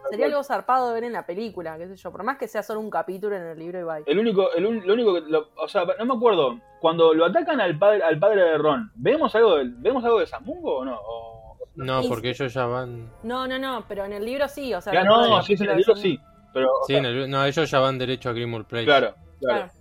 Tal 0.03 0.11
Sería 0.13 0.25
cual. 0.27 0.33
algo 0.33 0.45
zarpado 0.45 0.89
de 0.89 0.95
ver 0.95 1.05
en 1.05 1.13
la 1.13 1.27
película, 1.27 1.77
qué 1.77 1.87
sé 1.87 1.95
yo, 1.97 2.11
por 2.11 2.23
más 2.23 2.39
que 2.39 2.49
sea 2.49 2.63
solo 2.63 2.81
un 2.81 2.89
capítulo 2.89 3.37
en 3.37 3.43
el 3.43 3.59
libro 3.59 3.79
y 3.81 3.83
bye. 3.83 4.03
el 4.07 4.19
único 4.19 4.51
el 4.55 4.65
un- 4.65 4.87
lo 4.87 4.95
único 4.95 5.15
que 5.15 5.21
lo- 5.31 5.51
o 5.57 5.69
sea 5.69 5.85
no 5.99 6.07
me 6.07 6.15
acuerdo 6.15 6.59
cuando 6.81 7.13
lo 7.13 7.27
atacan 7.27 7.61
al 7.61 7.79
padre 7.79 8.03
al 8.03 8.19
padre 8.19 8.43
de 8.45 8.57
Ron 8.59 8.91
vemos 8.95 9.35
algo 9.35 9.57
del, 9.57 9.75
vemos 9.75 10.03
algo 10.05 10.19
de 10.21 10.27
San 10.27 10.43
Mungo 10.45 10.79
o 10.79 10.85
no 10.85 10.99
O- 10.99 11.57
No, 11.77 12.01
porque 12.09 12.31
ellos 12.31 12.53
ya 12.53 12.67
van... 12.67 13.11
No, 13.23 13.47
no, 13.47 13.59
no, 13.59 13.85
pero 13.89 14.05
en 14.05 14.13
el 14.15 14.25
libro 14.25 14.49
sí, 14.49 14.73
o 14.75 14.81
sea... 14.81 14.93
ya 14.93 15.05
todo 15.07 15.29
no 15.29 15.39
el 15.39 15.45
sí 15.45 15.53
es 15.53 15.61
en 15.61 15.71
el 15.71 15.77
libro 15.77 15.95
de 15.95 16.01
sí 16.01 16.19
pero 16.53 16.69
Sí, 16.87 16.95
sea, 16.95 16.99
en 16.99 17.05
el- 17.05 17.31
no, 17.31 17.45
ellos 17.45 17.71
ya 17.71 17.79
van 17.79 17.97
derecho 17.99 18.29
a 18.31 18.33
Grimmauld 18.33 18.67
Place. 18.67 18.85
claro, 18.87 19.15
claro 19.39 19.59
Claro. 19.67 19.73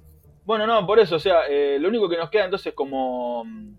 Bueno, 0.45 0.65
no, 0.67 0.85
por 0.87 0.99
eso, 0.99 1.15
o 1.15 1.19
sea, 1.19 1.47
eh, 1.47 1.77
lo 1.79 1.87
único 1.89 2.09
que 2.09 2.17
nos 2.17 2.29
queda 2.29 2.45
entonces 2.45 2.73
como 2.73 3.43
mm, 3.45 3.73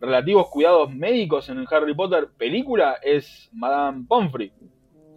relativos 0.00 0.48
cuidados 0.48 0.92
médicos 0.94 1.48
en 1.48 1.58
el 1.58 1.66
Harry 1.70 1.94
Potter 1.94 2.28
película 2.36 2.96
es 3.02 3.48
Madame 3.52 4.04
Pomfrey. 4.08 4.52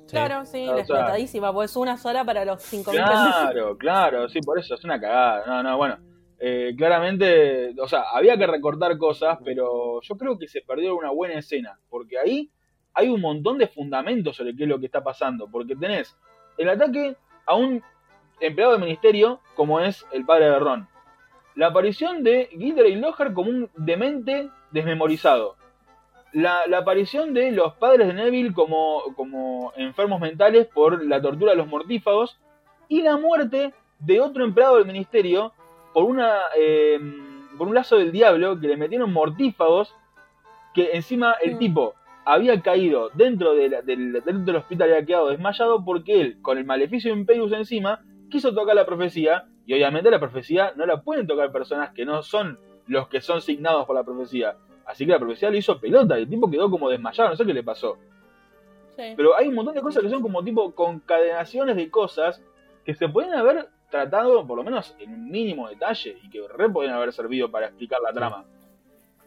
Sí. 0.06 0.12
Claro, 0.12 0.46
sí, 0.46 0.64
O 0.68 0.72
la 0.72 0.74
sea- 0.74 0.80
explotadísima, 0.82 1.54
pues 1.54 1.76
una 1.76 1.98
sola 1.98 2.24
para 2.26 2.44
los 2.46 2.62
5.000 2.62 2.84
pendejos. 2.86 3.36
Claro, 3.36 3.78
claro, 3.78 4.30
sí, 4.30 4.40
por 4.42 4.60
eso 4.60 4.76
es 4.76 4.84
una 4.84 5.00
cagada. 5.00 5.46
No, 5.48 5.64
no, 5.64 5.78
bueno, 5.78 5.98
eh, 6.40 6.74
claramente, 6.78 7.74
o 7.82 7.88
sea, 7.88 8.04
había 8.14 8.38
que 8.38 8.46
recortar 8.46 8.98
cosas, 8.98 9.38
pero 9.46 10.02
yo 10.02 10.16
creo 10.18 10.38
que 10.38 10.48
se 10.48 10.62
perdió 10.62 10.96
una 10.96 11.10
buena 11.12 11.36
escena, 11.40 11.80
porque 11.90 12.20
ahí 12.20 12.52
hay 12.94 13.08
un 13.10 13.22
montón 13.22 13.58
de 13.58 13.68
fundamentos 13.68 14.36
sobre 14.36 14.56
qué 14.56 14.64
es 14.64 14.70
lo 14.70 14.80
que 14.80 14.88
está 14.88 15.02
pasando, 15.04 15.48
porque 15.50 15.76
tenés 15.76 16.16
el 16.58 16.70
ataque 16.70 17.16
a 17.46 17.56
un 17.56 17.82
empleado 18.40 18.74
del 18.74 18.82
ministerio 18.82 19.40
como 19.56 19.80
es 19.80 20.06
el 20.12 20.26
padre 20.26 20.50
de 20.50 20.60
Ron. 20.60 20.88
La 21.56 21.68
aparición 21.68 22.24
de 22.24 22.50
Gilderoy 22.52 22.96
Lockhart 22.96 23.34
como 23.34 23.50
un 23.50 23.70
demente 23.76 24.50
desmemorizado. 24.74 25.56
La, 26.34 26.66
la 26.68 26.80
aparición 26.80 27.34
de 27.34 27.52
los 27.52 27.74
padres 27.76 28.08
de 28.08 28.14
Neville 28.16 28.54
como, 28.54 29.04
como 29.16 29.72
enfermos 29.78 30.20
mentales 30.20 30.66
por 30.68 31.06
la 31.06 31.22
tortura 31.22 31.52
de 31.52 31.58
los 31.58 31.68
mortífagos. 31.68 32.40
Y 32.90 33.02
la 33.04 33.18
muerte 33.18 33.74
de 34.00 34.20
otro 34.20 34.44
empleado 34.44 34.78
del 34.78 34.86
ministerio 34.88 35.54
por, 35.94 36.04
una, 36.06 36.40
eh, 36.58 37.00
por 37.58 37.68
un 37.68 37.76
lazo 37.76 37.98
del 37.98 38.12
diablo 38.12 38.60
que 38.60 38.68
le 38.68 38.78
metieron 38.78 39.14
mortífagos. 39.14 39.96
Que 40.74 40.94
encima 40.94 41.36
el 41.44 41.56
Mm. 41.56 41.60
tipo 41.60 41.94
había 42.26 42.60
caído 42.62 43.10
dentro, 43.14 43.54
de 43.54 43.70
la- 43.70 43.82
del, 43.84 44.14
dentro 44.14 44.44
del 44.46 44.56
hospital 44.56 44.90
y 44.90 44.94
había 44.94 45.06
quedado 45.06 45.30
desmayado 45.30 45.86
porque 45.86 46.20
él, 46.20 46.42
con 46.42 46.58
el 46.58 46.66
maleficio 46.66 47.14
de 47.14 47.20
Imperius 47.20 47.52
encima, 47.52 48.00
quiso 48.32 48.56
tocar 48.56 48.76
la 48.76 48.86
profecía. 48.88 49.46
Y 49.68 49.74
obviamente 49.76 50.10
la 50.10 50.20
profecía 50.20 50.74
no 50.76 50.86
la 50.88 51.02
pueden 51.04 51.28
tocar 51.28 51.52
personas 51.52 51.92
que 51.94 52.06
no 52.06 52.24
son 52.24 52.58
los 52.88 53.08
que 53.08 53.22
son 53.22 53.42
signados 53.42 53.86
por 53.86 53.96
la 53.96 54.04
profecía. 54.04 54.56
Así 54.86 55.06
que 55.06 55.12
la 55.14 55.20
profecía 55.20 55.50
le 55.50 55.60
hizo 55.60 55.80
pelota 55.80 56.18
y 56.20 56.24
el 56.24 56.30
tipo 56.30 56.50
quedó 56.50 56.70
como 56.70 56.90
desmayado, 56.90 57.30
no 57.30 57.36
sé 57.36 57.46
qué 57.46 57.54
le 57.54 57.64
pasó. 57.64 57.98
Sí. 58.96 59.14
Pero 59.16 59.36
hay 59.36 59.48
un 59.48 59.56
montón 59.56 59.74
de 59.76 59.82
cosas 59.82 60.04
que 60.04 60.10
son 60.10 60.22
como 60.22 60.44
tipo 60.44 60.74
concadenaciones 60.76 61.76
de 61.76 61.90
cosas 61.90 62.42
que 62.86 62.94
se 62.94 63.08
pueden 63.10 63.34
haber 63.34 63.70
tratado 63.90 64.46
por 64.46 64.58
lo 64.58 64.64
menos 64.64 64.96
en 65.00 65.14
un 65.14 65.30
mínimo 65.32 65.70
detalle 65.70 66.18
y 66.24 66.30
que 66.30 66.46
re 66.48 66.70
pueden 66.70 66.92
haber 66.92 67.14
servido 67.14 67.50
para 67.50 67.68
explicar 67.68 68.00
la 68.02 68.12
trama. 68.12 68.46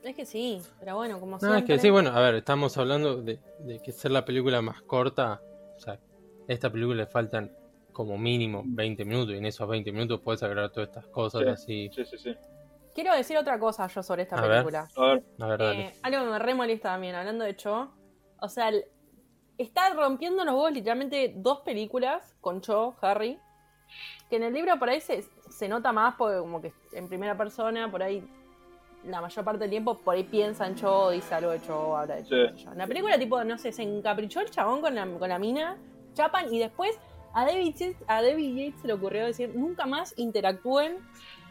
Es 0.03 0.15
que 0.15 0.25
sí, 0.25 0.61
pero 0.79 0.95
bueno, 0.97 1.19
como 1.19 1.33
No, 1.33 1.39
siempre... 1.41 1.59
es 1.61 1.65
que 1.65 1.79
sí, 1.79 1.91
bueno, 1.91 2.11
a 2.11 2.21
ver, 2.21 2.37
estamos 2.37 2.77
hablando 2.79 3.23
de, 3.23 3.41
de 3.61 3.81
que 3.83 3.91
ser 3.91 4.13
la 4.13 4.25
película 4.25 4.63
más 4.63 4.83
corta. 4.83 5.41
O 5.77 5.81
sea, 5.81 5.95
a 5.95 5.99
esta 6.47 6.71
película 6.71 6.97
le 6.99 7.07
faltan 7.07 7.51
como 7.93 8.17
mínimo 8.19 8.63
20 8.67 9.05
minutos 9.05 9.35
y 9.35 9.39
en 9.39 9.47
esos 9.47 9.67
20 9.69 9.91
minutos 9.91 10.21
puedes 10.23 10.43
agregar 10.45 10.71
todas 10.71 10.91
estas 10.91 11.07
cosas 11.09 11.43
Sí. 11.43 11.49
así. 11.49 11.91
Sí, 11.93 12.05
sí, 12.05 12.19
sí. 12.19 12.37
Quiero 12.97 13.15
decir 13.15 13.37
otra 13.37 13.59
cosa 13.59 13.87
yo 13.89 14.03
sobre 14.03 14.23
esta 14.23 14.37
A 14.37 14.41
ver. 14.41 14.51
película. 14.51 14.89
A 14.97 15.01
ver, 15.05 15.23
A 15.39 15.47
ver, 15.47 15.59
dale. 15.61 15.81
Eh, 15.83 15.95
algo 16.03 16.25
que 16.25 16.31
me 16.31 16.39
re 16.39 16.55
molesta 16.55 16.89
también, 16.93 17.15
hablando 17.15 17.45
de 17.45 17.55
Cho. 17.55 17.93
O 18.41 18.49
sea, 18.49 18.71
el- 18.71 18.87
está 19.59 19.91
rompiendo 19.95 20.45
los 20.45 20.55
huevos 20.55 20.73
literalmente 20.73 21.35
dos 21.37 21.61
películas 21.61 22.35
con 22.41 22.61
Cho, 22.63 22.97
Harry. 23.03 23.39
Que 24.31 24.37
en 24.37 24.43
el 24.45 24.55
libro 24.55 24.79
por 24.79 24.89
ahí 24.89 25.01
se, 25.01 25.25
se 25.51 25.69
nota 25.69 25.93
más 25.93 26.15
porque 26.17 26.39
como 26.39 26.61
que 26.61 26.73
en 26.93 27.07
primera 27.07 27.37
persona, 27.37 27.89
por 27.91 28.03
ahí 28.03 28.27
la 29.05 29.21
mayor 29.21 29.45
parte 29.45 29.61
del 29.61 29.71
tiempo 29.71 29.97
por 29.99 30.15
ahí 30.17 30.25
piensa 30.25 30.67
en 30.67 30.75
Cho, 30.75 31.11
dice 31.11 31.35
algo 31.35 31.51
de 31.51 31.61
Cho, 31.61 31.97
habla 31.97 32.17
de 32.17 32.25
Cho. 32.25 32.57
Sí. 32.57 32.65
En 32.67 32.79
la 32.79 32.87
película 32.87 33.19
tipo, 33.19 33.45
no 33.45 33.57
sé, 33.59 33.71
se 33.73 33.83
encaprichó 33.83 34.41
el 34.41 34.51
chabón 34.51 34.81
con 34.81 34.95
la, 34.95 35.07
con 35.07 35.29
la 35.29 35.39
mina, 35.39 35.77
chapan 36.15 36.53
y 36.53 36.59
después 36.59 36.99
a 37.35 37.45
David, 37.45 37.75
Yates, 37.77 37.97
a 38.09 38.23
David 38.23 38.57
Yates 38.57 38.81
se 38.81 38.87
le 38.87 38.95
ocurrió 38.95 39.27
decir 39.27 39.55
nunca 39.55 39.85
más 39.87 40.15
interactúen 40.17 40.97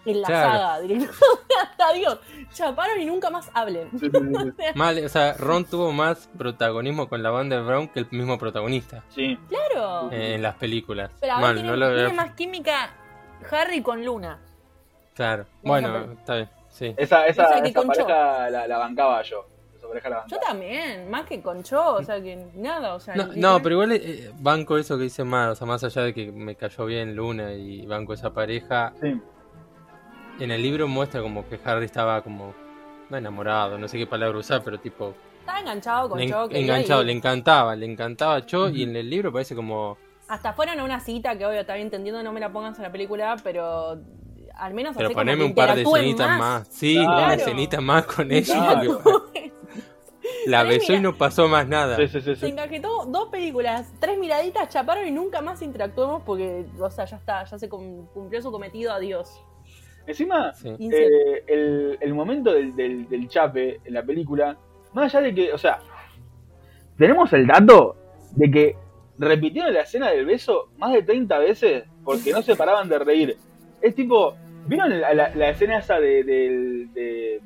en 0.06 0.22
la 0.22 0.28
Claro. 0.28 0.52
saga. 0.52 0.80
directamente. 0.82 1.18
Hasta 1.62 1.94
Dios, 1.94 2.20
chaparon 2.54 3.00
y 3.02 3.06
nunca 3.06 3.30
más 3.30 3.50
hablen. 3.54 3.90
Mal, 4.76 5.04
o 5.06 5.10
sea, 5.10 5.34
Ron 5.34 5.66
tuvo 5.66 5.92
más 5.92 6.30
protagonismo 6.38 7.08
con 7.10 7.24
la 7.24 7.30
banda 7.32 7.56
de 7.58 7.62
Brown 7.64 7.88
que 7.88 8.00
el 8.02 8.08
mismo 8.12 8.38
protagonista 8.38 9.04
Sí, 9.10 9.38
Claro. 9.50 10.10
eh, 10.12 10.36
en 10.36 10.42
las 10.42 10.56
películas. 10.56 11.12
Pero 11.20 11.34
ahora 11.34 11.48
Mal, 11.48 11.56
tiene, 11.56 11.70
no 11.70 11.76
lo 11.78 11.88
tiene 11.88 12.02
veo. 12.04 12.14
más 12.14 12.32
química 12.36 12.90
Harry 13.52 13.82
con 13.82 14.04
Luna. 14.06 14.40
Claro, 15.14 15.44
No, 15.64 15.70
bueno, 15.70 16.12
está 16.14 16.36
bien, 16.36 16.50
sí. 16.70 16.94
esa, 16.98 17.26
esa, 17.28 17.46
O 17.46 17.50
sea, 17.50 17.62
que 17.62 17.70
esa 17.70 17.80
con 17.82 17.90
Cho. 17.94 18.06
pareja 18.06 18.50
la, 18.50 18.68
la 18.68 18.78
bancaba 18.78 19.22
yo. 19.22 19.48
Esa 19.78 19.88
pareja 19.88 20.10
la 20.10 20.26
Yo 20.28 20.38
también, 20.40 21.10
más 21.10 21.26
que 21.26 21.42
con 21.42 21.64
Cho, 21.64 21.96
o 21.96 22.04
sea 22.04 22.22
que 22.22 22.36
nada, 22.56 22.96
o 22.96 23.00
sea. 23.00 23.16
No, 23.16 23.62
pero 23.62 23.76
igual 23.76 23.92
eh, 23.94 24.32
banco 24.40 24.78
eso 24.78 24.98
que 24.98 25.04
dice 25.04 25.24
más, 25.24 25.52
o 25.52 25.56
sea, 25.56 25.68
más 25.68 25.84
allá 25.86 26.02
de 26.02 26.14
que 26.14 26.32
me 26.34 26.56
cayó 26.56 26.86
bien 26.86 27.16
Luna 27.16 27.54
y 27.54 27.86
banco 27.86 28.14
esa 28.14 28.34
pareja, 28.34 28.92
Sí. 29.00 29.22
En 30.40 30.52
el 30.52 30.62
libro 30.62 30.88
muestra 30.88 31.22
como 31.22 31.48
que 31.48 31.60
Harry 31.64 31.86
estaba 31.86 32.22
como 32.22 32.54
no 33.10 33.18
enamorado, 33.18 33.78
no 33.78 33.88
sé 33.88 33.98
qué 33.98 34.08
palabra 34.08 34.38
usar, 34.40 34.62
pero 34.64 34.80
tipo 34.80 35.14
Estaba 35.40 35.60
enganchado 35.60 36.10
con 36.10 36.18
le 36.18 36.26
en- 36.26 36.32
Cho. 36.32 36.48
quería 36.50 36.64
enganchado, 36.64 37.04
le 37.04 37.12
encantaba, 37.12 37.76
le 37.76 37.86
encantaba 37.86 38.36
a 38.36 38.46
Cho 38.46 38.70
y 38.70 38.84
en 38.84 38.96
el 38.96 39.10
libro 39.10 39.32
parece 39.32 39.56
como 39.56 39.98
Hasta 40.28 40.54
fueron 40.54 40.80
a 40.80 40.84
una 40.84 41.00
cita 41.00 41.38
que 41.38 41.46
obvio 41.46 41.60
está 41.60 41.76
bien 41.76 41.88
entendiendo, 41.88 42.24
no 42.24 42.32
me 42.34 42.40
la 42.40 42.52
pongas 42.52 42.76
en 42.78 42.84
la 42.84 42.92
película, 42.92 43.36
pero 43.44 44.00
al 44.56 44.74
menos 44.74 44.96
pero 44.98 45.12
poneme 45.12 45.44
un 45.44 45.54
par 45.54 45.76
de 45.76 45.84
escenitas 45.84 46.40
más. 46.40 46.68
Sí, 46.70 46.96
Claro. 46.96 47.26
una 47.26 47.34
escenita 47.36 47.82
más 47.82 48.06
con 48.06 48.32
ella. 48.32 48.56
Claro. 48.76 49.02
la 50.48 50.64
besó 50.64 50.94
y 50.94 51.00
no 51.00 51.16
pasó 51.16 51.48
más 51.48 51.68
nada. 51.68 51.96
Sí, 51.98 52.08
sí, 52.08 52.22
sí, 52.22 52.36
Se 52.36 52.48
encajetó 52.48 53.06
dos 53.06 53.30
películas, 53.30 53.92
tres 54.00 54.18
miraditas, 54.18 54.70
chaparon 54.70 55.08
y 55.08 55.12
nunca 55.12 55.42
más 55.42 55.62
interactuamos 55.62 56.24
porque, 56.24 56.66
o 56.80 56.90
sea, 56.90 57.06
ya 57.06 57.18
está, 57.18 57.44
ya 57.44 57.60
se 57.60 57.70
cum- 57.70 58.08
cumplió 58.14 58.42
su 58.42 58.52
cometido, 58.52 58.92
adiós. 58.92 59.42
Encima, 60.08 60.54
Sí. 60.54 60.70
Eh, 60.80 61.44
el, 61.48 61.98
el 62.00 62.14
momento 62.14 62.54
del, 62.54 62.76
del, 62.76 63.08
del 63.10 63.28
chape 63.28 63.80
en 63.84 63.94
la 63.94 64.04
película, 64.04 64.56
más 64.94 65.14
allá 65.14 65.26
de 65.28 65.34
que, 65.36 65.54
o 65.54 65.58
sea, 65.58 65.80
tenemos 66.98 67.32
el 67.34 67.48
dato 67.48 67.96
de 68.36 68.52
que 68.52 68.76
repitieron 69.18 69.74
la 69.74 69.82
escena 69.82 70.10
del 70.12 70.26
beso 70.26 70.70
más 70.78 70.94
de 70.94 71.02
30 71.04 71.38
veces 71.40 71.84
porque 72.04 72.32
no 72.32 72.42
se 72.42 72.56
paraban 72.56 72.88
de 72.90 73.00
reír. 73.00 73.38
Es 73.82 73.96
tipo, 73.96 74.36
¿vieron 74.68 75.00
la, 75.02 75.14
la- 75.14 75.36
la 75.36 75.50
escena 75.50 75.80
esa 75.80 76.00
de, 76.00 76.24
del- 76.24 76.94
de, 76.94 77.42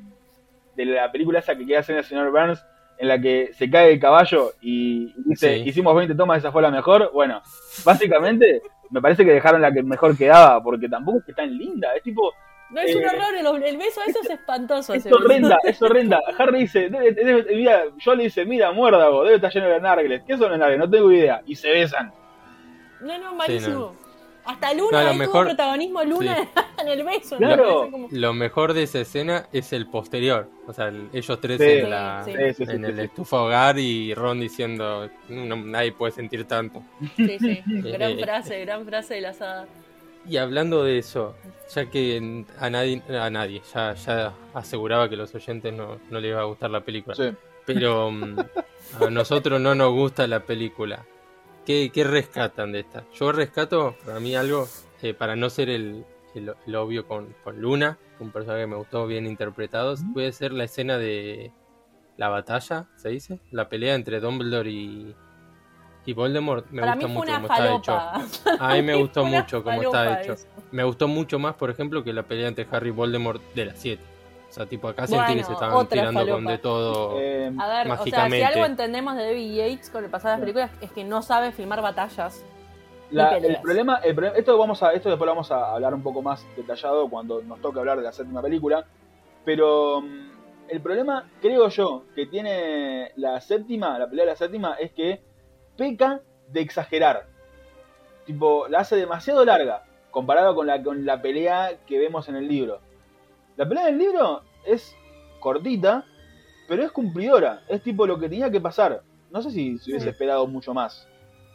de 0.76 0.84
la 0.84 1.10
película 1.10 1.38
esa 1.38 1.56
que 1.56 1.66
queda 1.66 1.82
en 1.88 1.96
el 1.98 2.04
señor 2.04 2.30
Burns? 2.30 2.64
En 2.98 3.08
la 3.08 3.18
que 3.18 3.50
se 3.54 3.70
cae 3.70 3.94
el 3.94 3.98
caballo 4.00 4.52
y 4.60 5.14
dice, 5.24 5.54
Sí. 5.54 5.62
hicimos 5.70 5.96
20 5.96 6.14
tomas, 6.14 6.36
esa 6.38 6.52
fue 6.52 6.60
la 6.60 6.70
mejor. 6.70 7.10
Bueno, 7.14 7.40
básicamente 7.82 8.60
me 8.90 9.00
parece 9.00 9.24
que 9.24 9.32
dejaron 9.32 9.62
la 9.62 9.72
que 9.72 9.82
mejor 9.82 10.18
quedaba, 10.18 10.62
porque 10.62 10.86
tampoco 10.86 11.18
es 11.20 11.24
que 11.24 11.32
tan 11.32 11.56
linda. 11.56 11.94
Es 11.96 12.02
tipo, 12.02 12.30
No 12.70 12.80
es 12.80 12.94
un 12.94 13.02
Eh, 13.02 13.06
horror, 13.08 13.56
el, 13.58 13.62
el 13.64 13.76
beso 13.76 14.00
eso 14.06 14.20
es 14.22 14.30
espantoso. 14.30 14.94
es 14.94 15.00
ese 15.00 15.08
beso. 15.10 15.24
horrenda, 15.24 15.58
es 15.64 15.82
horrenda. 15.82 16.20
Harry 16.38 16.60
dice, 16.60 16.88
debe, 16.88 17.12
debe- 17.14 17.54
mira, 17.56 17.82
yo 17.98 18.14
le 18.14 18.24
dice, 18.24 18.44
mira, 18.44 18.70
muérdago, 18.72 19.24
debe 19.24 19.36
estar 19.36 19.52
lleno 19.52 19.66
de 19.68 19.80
nargles. 19.80 20.22
¿Qué 20.26 20.36
son 20.36 20.50
los 20.50 20.58
nargles? 20.58 20.78
No 20.78 20.88
tengo 20.88 21.10
idea. 21.10 21.42
Y 21.46 21.56
se 21.56 21.70
besan. 21.70 22.12
No, 23.00 23.18
no, 23.18 23.34
malísimo. 23.34 23.94
Hasta 24.44 24.72
Luna 24.72 24.90
No, 24.90 24.90
lo 24.92 24.98
ahí 24.98 25.04
tuvo 25.06 25.18
mejor- 25.18 25.46
Protagonismo 25.46 26.02
Luna 26.04 26.36
en 26.80 26.88
el 26.88 27.04
beso. 27.04 27.36
¿no? 27.38 27.46
Claro. 27.46 27.88
Como- 27.90 28.08
Lo 28.10 28.32
mejor 28.34 28.72
de 28.72 28.84
esa 28.84 29.00
escena 29.00 29.46
es 29.52 29.72
el 29.72 29.86
posterior. 29.88 30.48
O 30.66 30.72
sea, 30.72 30.88
el- 30.88 31.08
ellos 31.12 31.40
tres 31.40 31.58
Sí. 31.60 31.64
en, 31.68 31.90
la- 31.90 32.22
Sí, 32.24 32.32
Sí, 32.32 32.38
sí, 32.54 32.54
sí, 32.66 32.72
en 32.72 32.84
sí, 32.84 32.90
el 32.90 32.96
sí. 32.96 33.02
estufa 33.02 33.42
hogar 33.42 33.78
y 33.78 34.14
Ron 34.14 34.40
diciendo 34.40 35.08
"No, 35.28 35.56
nadie 35.56 35.92
puede 35.92 36.12
sentir 36.12 36.44
tanto. 36.46 36.82
Sí, 37.16 37.38
sí. 37.38 37.62
Gran 37.66 38.12
Eh, 38.12 38.22
frase, 38.22 38.60
gran 38.64 38.86
frase 38.86 39.14
de 39.14 39.20
la 39.20 39.32
saga. 39.34 39.66
Y 40.26 40.36
hablando 40.36 40.84
de 40.84 40.98
eso, 40.98 41.34
ya 41.74 41.86
que 41.90 42.44
a 42.58 42.70
nadie, 42.70 43.02
a 43.08 43.30
nadie, 43.30 43.62
ya, 43.74 43.94
ya 43.94 44.34
aseguraba 44.54 45.08
que 45.08 45.16
los 45.16 45.34
oyentes 45.34 45.72
no, 45.72 45.98
no 46.10 46.20
les 46.20 46.30
iba 46.30 46.40
a 46.40 46.44
gustar 46.44 46.70
la 46.70 46.82
película. 46.84 47.14
Sí. 47.16 47.30
Pero 47.66 48.10
mm, 48.10 48.36
a 49.00 49.10
nosotros 49.10 49.60
no 49.60 49.74
nos 49.74 49.92
gusta 49.92 50.26
la 50.26 50.40
película. 50.40 51.04
¿Qué, 51.64 51.90
qué 51.92 52.04
rescatan 52.04 52.72
de 52.72 52.80
esta? 52.80 53.04
Yo 53.14 53.32
rescato, 53.32 53.96
para 54.04 54.20
mí, 54.20 54.34
algo, 54.36 54.68
eh, 55.02 55.14
para 55.14 55.36
no 55.36 55.48
ser 55.50 55.70
el, 55.70 56.04
el- 56.34 56.54
el 56.66 56.74
obvio 56.76 57.06
con, 57.06 57.34
con 57.42 57.60
Luna, 57.60 57.98
un 58.18 58.30
personaje 58.30 58.62
que 58.64 58.66
me 58.66 58.76
gustó 58.76 59.06
bien 59.06 59.26
interpretado, 59.26 59.94
puede 60.12 60.32
ser 60.32 60.52
la 60.52 60.64
escena 60.64 60.98
de 60.98 61.52
la 62.18 62.28
batalla, 62.28 62.88
¿se 62.96 63.08
dice? 63.08 63.40
La 63.50 63.68
pelea 63.68 63.94
entre 63.94 64.20
Dumbledore 64.20 64.70
y, 64.70 65.14
y 66.06 66.12
Voldemort. 66.12 66.66
Me 66.70 66.80
Para 66.80 66.94
mí 66.96 67.04
gusta 67.04 67.18
fue 67.18 67.26
mucho 67.26 67.30
una 67.32 67.48
cómo 67.48 67.54
está 67.54 67.74
hecho. 67.74 68.62
A 68.62 68.74
mí 68.74 68.82
me 68.82 68.94
gustó 69.00 69.24
mucho 69.24 69.62
cómo 69.64 69.82
está 69.82 70.20
hecho. 70.22 70.32
eso. 70.34 70.46
Me 70.72 70.84
gustó 70.84 71.08
mucho 71.08 71.38
más, 71.38 71.54
por 71.56 71.70
ejemplo, 71.70 72.02
que 72.04 72.12
la 72.12 72.22
pelea 72.22 72.48
entre 72.48 72.66
Harry 72.70 72.88
y 72.88 72.92
Voldemort 72.92 73.42
de 73.54 73.64
las 73.66 73.78
7. 73.78 74.02
O 74.48 74.52
sea, 74.52 74.66
tipo, 74.66 74.88
acá 74.88 75.06
sentí 75.06 75.24
que 75.26 75.32
Bueno, 75.32 75.46
se 75.46 75.52
estaban 75.52 75.86
tirando 75.86 76.26
con 76.28 76.44
de 76.44 76.58
todo. 76.58 77.20
Eh, 77.20 77.52
A 77.58 77.68
ver, 77.68 77.86
o 77.86 77.96
sea, 77.96 78.04
si 78.04 78.10
Mágicamente. 78.10 78.44
algo 78.46 78.64
entendemos 78.66 79.16
de 79.16 79.24
David 79.26 79.54
Yates 79.56 79.90
con 79.90 80.04
el 80.04 80.10
pasado 80.10 80.32
de 80.34 80.38
las 80.38 80.40
películas 80.40 80.70
es 80.80 80.90
que 80.92 81.04
no 81.04 81.22
sabe 81.22 81.52
filmar 81.52 81.80
batallas. 81.82 82.44
la- 83.12 83.38
problema, 83.62 83.96
el 84.04 84.14
problema- 84.14 84.36
esto 84.36 84.56
vamos 84.58 84.82
a, 84.82 84.92
esto 84.92 85.08
después 85.08 85.26
lo 85.26 85.32
vamos 85.32 85.50
a 85.52 85.72
hablar 85.74 85.94
un 85.94 86.02
poco 86.02 86.22
más 86.22 86.44
detallado 86.56 87.08
cuando 87.08 87.42
nos 87.42 87.60
toque 87.60 87.78
hablar 87.80 87.98
de 87.98 88.04
la 88.04 88.12
séptima 88.12 88.40
película. 88.42 88.84
Pero 89.44 90.00
mm, 90.00 90.30
el 90.68 90.80
problema, 90.80 91.28
creo 91.40 91.68
yo, 91.68 92.04
que 92.14 92.26
tiene 92.26 93.12
la 93.16 93.40
séptima, 93.40 93.98
la 93.98 94.08
pelea 94.08 94.24
de 94.26 94.30
la 94.32 94.36
séptima, 94.36 94.74
es 94.74 94.92
que 94.92 95.22
peca 95.80 96.20
de 96.52 96.60
exagerar. 96.60 97.26
Tipo, 98.26 98.68
la 98.68 98.80
hace 98.80 98.96
demasiado 98.96 99.42
larga 99.46 99.84
comparado 100.10 100.54
con 100.54 100.66
la, 100.66 100.82
con 100.82 101.06
la 101.06 101.22
pelea 101.22 101.78
que 101.86 101.98
vemos 101.98 102.28
en 102.28 102.36
el 102.36 102.46
libro. 102.46 102.80
La 103.56 103.66
pelea 103.66 103.86
del 103.86 103.96
libro 103.96 104.42
es 104.66 104.94
cortita, 105.40 106.04
pero 106.68 106.82
es 106.82 106.92
cumplidora. 106.92 107.62
Es 107.66 107.82
tipo 107.82 108.06
lo 108.06 108.18
que 108.18 108.28
tenía 108.28 108.50
que 108.50 108.60
pasar. 108.60 109.02
No 109.30 109.40
sé 109.40 109.50
si 109.50 109.78
se 109.78 109.90
hubiese 109.90 110.10
esperado 110.10 110.46
mucho 110.46 110.74
más. 110.74 111.08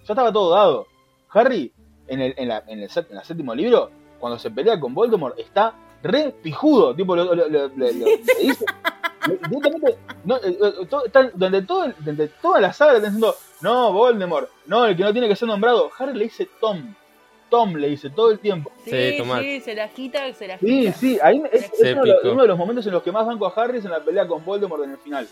Ya 0.05 0.13
estaba 0.13 0.33
todo 0.33 0.55
dado. 0.55 0.87
Harry, 1.29 1.71
en 2.07 2.21
el, 2.21 2.33
en 2.37 2.47
la, 2.47 2.63
en 2.65 2.79
el, 2.79 2.89
sép- 2.89 3.11
en 3.11 3.17
el 3.17 3.23
séptimo 3.23 3.53
libro, 3.53 3.91
cuando 4.19 4.39
se 4.39 4.49
pelea 4.49 4.79
con 4.79 4.95
Voldemort, 4.95 5.37
está 5.37 5.75
re 6.05 6.33
pijudo. 6.41 6.95
Tipo, 6.95 7.15
lo, 7.15 7.25
lo- 7.25 7.35
lo- 7.35 7.49
lo- 7.49 7.67
lo- 7.67 7.75
le 7.75 7.91
dice. 7.93 8.65
le- 9.27 9.37
directamente, 9.49 9.97
no, 10.23 10.35
eh, 10.37 10.57
eh, 10.61 10.85
todo- 10.89 11.05
están- 11.05 11.31
donde, 11.33 11.61
todo, 11.63 11.91
donde 11.99 12.27
toda 12.27 12.61
la 12.61 12.71
saga 12.73 12.91
le 12.93 12.97
están 12.99 13.13
diciendo, 13.13 13.35
no, 13.61 13.91
Voldemort, 13.91 14.49
no, 14.67 14.85
el 14.85 14.95
que 14.95 15.03
no 15.03 15.11
tiene 15.11 15.27
que 15.27 15.35
ser 15.35 15.47
nombrado. 15.47 15.89
Harry 15.97 16.13
le 16.13 16.25
dice 16.25 16.47
Tom. 16.61 16.93
Tom 17.49 17.75
le 17.75 17.89
dice 17.89 18.09
todo 18.09 18.31
el 18.31 18.39
tiempo. 18.39 18.71
Sí, 18.83 18.91
Sí, 18.91 19.23
sí, 19.39 19.59
se 19.61 19.75
la 19.75 19.87
quita, 19.89 20.33
se 20.33 20.47
la 20.47 20.57
Sí, 20.57 20.65
quita. 20.65 20.93
sí, 20.93 21.19
ahí 21.21 21.41
es, 21.51 21.69
uno, 21.79 22.01
de 22.01 22.07
los, 22.07 22.17
picó. 22.21 22.31
uno 22.33 22.41
de 22.41 22.47
los 22.47 22.57
momentos 22.57 22.85
en 22.87 22.93
los 22.93 23.03
que 23.03 23.11
más 23.11 23.25
banco 23.25 23.45
a 23.45 23.53
Harry 23.55 23.77
es 23.77 23.85
en 23.85 23.91
la 23.91 23.99
pelea 24.03 24.27
con 24.27 24.43
Voldemort 24.43 24.83
en 24.83 24.91
el 24.91 24.97
final. 24.97 25.27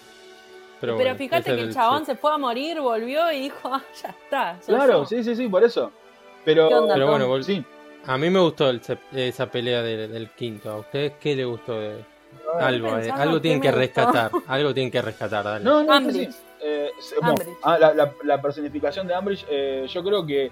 Pero, 0.80 0.96
bueno, 0.96 1.16
fíjate 1.16 1.56
que 1.56 1.62
el 1.62 1.74
chabón 1.74 2.00
sí. 2.02 2.08
se 2.08 2.16
fue 2.16 2.32
a 2.34 2.38
morir, 2.38 2.80
volvió 2.82 3.32
y 3.32 3.42
dijo, 3.42 3.58
ah, 3.72 3.82
ya 4.02 4.10
está. 4.10 4.60
Claro, 4.66 5.02
yo". 5.02 5.06
sí, 5.06 5.24
sí, 5.24 5.36
sí, 5.36 5.48
por 5.48 5.64
eso. 5.64 5.92
Pero, 6.46 6.68
¿Qué 6.68 6.76
onda, 6.76 6.94
Pero 6.94 7.08
bueno, 7.10 7.28
vol- 7.30 7.42
sí. 7.44 7.64
A 8.06 8.18
mí 8.18 8.30
me 8.30 8.40
gustó 8.40 8.70
el 8.70 8.82
sep- 8.82 9.00
esa 9.14 9.48
pelea 9.50 9.82
de- 9.82 10.08
del 10.08 10.30
quinto. 10.32 10.70
¿A 10.72 10.78
ustedes 10.78 11.14
qué 11.20 11.36
les 11.36 11.46
gustó 11.46 11.80
de 11.80 12.04
algo? 12.60 12.98
eh? 12.98 13.12
Algo 13.12 13.40
tienen 13.42 13.62
que 13.62 13.72
rescatar. 13.72 14.32
Algo 14.48 14.74
tienen 14.74 14.92
que 14.92 15.02
rescatar, 15.02 15.44
dale. 15.44 15.64
No, 15.66 15.84
no, 15.84 16.12
sí. 16.12 16.30
Eh, 16.62 16.90
bueno, 17.22 17.36
ah, 17.64 17.78
la, 17.78 17.94
la- 17.94 18.14
la 18.24 18.42
personificación 18.42 19.08
de 19.08 19.18
Umbridge, 19.18 19.46
eh, 19.50 19.86
yo 19.90 20.04
creo 20.04 20.26
que 20.26 20.52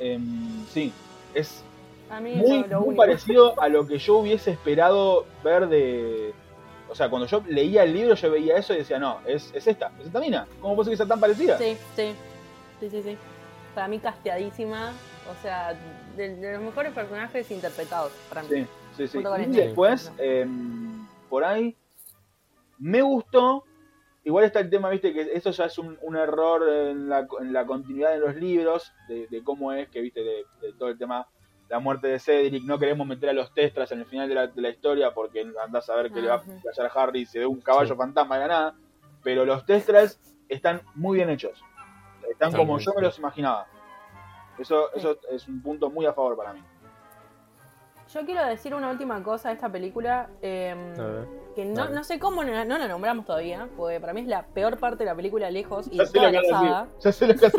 em, 0.00 0.64
sí, 0.66 0.92
es 1.34 1.62
A 2.10 2.20
mí 2.20 2.34
muy, 2.34 2.64
lo 2.68 2.84
parecido 2.96 3.60
a 3.60 3.68
lo 3.68 3.86
que 3.86 3.98
yo 3.98 4.16
hubiese 4.16 4.50
esperado 4.50 5.24
ver 5.44 5.68
de. 5.68 6.32
O 6.88 6.94
sea, 6.94 7.08
cuando 7.08 7.26
yo 7.26 7.42
leía 7.48 7.84
el 7.84 7.94
libro, 7.94 8.14
yo 8.14 8.30
veía 8.30 8.56
eso 8.58 8.74
y 8.74 8.78
decía, 8.78 8.98
no, 8.98 9.20
es, 9.26 9.50
es 9.54 9.66
esta, 9.66 9.92
es 10.00 10.06
esta 10.06 10.20
mina. 10.20 10.46
¿Cómo 10.60 10.74
puede 10.74 10.86
ser 10.86 10.92
que 10.92 10.96
sea 10.98 11.06
tan 11.06 11.20
parecida? 11.20 11.56
Sí, 11.56 11.76
sí, 11.96 12.12
sí, 12.80 12.90
sí, 12.90 13.02
sí. 13.02 13.16
Para 13.74 13.88
mí 13.88 13.98
casteadísima, 13.98 14.92
o 15.30 15.42
sea, 15.42 15.74
de, 16.16 16.36
de 16.36 16.52
los 16.54 16.62
mejores 16.62 16.92
personajes 16.92 17.50
interpretados 17.50 18.12
para 18.28 18.42
mí. 18.42 18.48
Sí, 18.48 18.66
sí, 18.96 19.08
sí. 19.08 19.18
Y 19.18 19.46
después, 19.52 20.12
em, 20.18 21.06
por 21.28 21.44
ahí, 21.44 21.76
me 22.78 23.02
gustó. 23.02 23.64
Igual 24.24 24.44
está 24.44 24.60
el 24.60 24.70
tema, 24.70 24.88
viste, 24.88 25.12
que 25.12 25.30
eso 25.34 25.50
ya 25.50 25.64
es 25.64 25.78
un, 25.78 25.98
un 26.00 26.16
error 26.16 26.68
en 26.68 27.08
la, 27.08 27.26
en 27.40 27.52
la 27.52 27.66
continuidad 27.66 28.12
de 28.12 28.18
los 28.20 28.36
libros, 28.36 28.92
de, 29.08 29.26
de 29.26 29.42
cómo 29.42 29.72
es 29.72 29.88
que, 29.88 30.00
viste, 30.00 30.20
de, 30.22 30.44
de 30.60 30.72
todo 30.78 30.90
el 30.90 30.98
tema, 30.98 31.26
la 31.68 31.80
muerte 31.80 32.06
de 32.06 32.20
Cedric. 32.20 32.62
No 32.64 32.78
queremos 32.78 33.04
meter 33.06 33.30
a 33.30 33.32
los 33.32 33.52
testras 33.52 33.90
en 33.90 33.98
el 34.00 34.06
final 34.06 34.28
de 34.28 34.34
la, 34.36 34.46
de 34.46 34.62
la 34.62 34.68
historia 34.68 35.12
porque 35.12 35.44
andás 35.64 35.90
a 35.90 35.96
ver 35.96 36.12
qué 36.12 36.20
le 36.20 36.28
va 36.28 36.34
a 36.34 36.38
Ajá. 36.38 36.52
pasar 36.64 36.86
a 36.86 37.02
Harry 37.02 37.26
si 37.26 37.38
ve 37.40 37.46
un 37.46 37.60
caballo 37.60 37.94
Sí. 37.94 37.98
fantasma 37.98 38.36
de 38.36 38.40
la 38.42 38.48
nada. 38.48 38.74
Pero 39.24 39.44
los 39.44 39.64
testras 39.66 40.20
están 40.48 40.82
muy 40.94 41.16
bien 41.16 41.30
hechos. 41.30 41.60
Están 42.30 42.50
Están 42.50 42.52
como 42.60 42.78
yo 42.78 42.92
me 42.94 43.02
los 43.02 43.18
imaginaba. 43.18 43.66
Eso, 44.62 44.92
eso 44.94 45.18
es 45.30 45.46
un 45.48 45.60
punto 45.60 45.90
muy 45.90 46.06
a 46.06 46.12
favor 46.12 46.36
para 46.36 46.52
mí. 46.54 46.62
Yo 48.12 48.26
quiero 48.26 48.44
decir 48.46 48.74
una 48.74 48.90
última 48.90 49.22
cosa 49.22 49.48
de 49.48 49.54
esta 49.54 49.70
película, 49.72 50.28
eh, 50.42 50.74
A 50.98 51.02
ver. 51.02 51.28
que 51.56 51.64
no, 51.64 51.88
no 51.88 52.04
sé 52.04 52.18
cómo 52.18 52.44
no, 52.44 52.64
no 52.66 52.76
la 52.78 52.86
nombramos 52.86 53.24
todavía, 53.24 53.68
porque 53.74 54.00
para 54.00 54.12
mí 54.12 54.20
es 54.20 54.26
la 54.26 54.44
peor 54.44 54.76
parte 54.78 54.98
de 54.98 55.06
la 55.06 55.16
película 55.16 55.50
lejos 55.50 55.86
y 55.90 55.96
Ya 55.96 56.02
de 56.04 56.08
sé 56.10 56.18
lo 56.18 56.20
toda 56.20 56.30
que 56.30 56.48
la 56.48 56.58
saga. 56.58 56.88
Ya 57.00 57.12
sé 57.12 57.26
lo 57.26 57.34
que. 57.34 57.50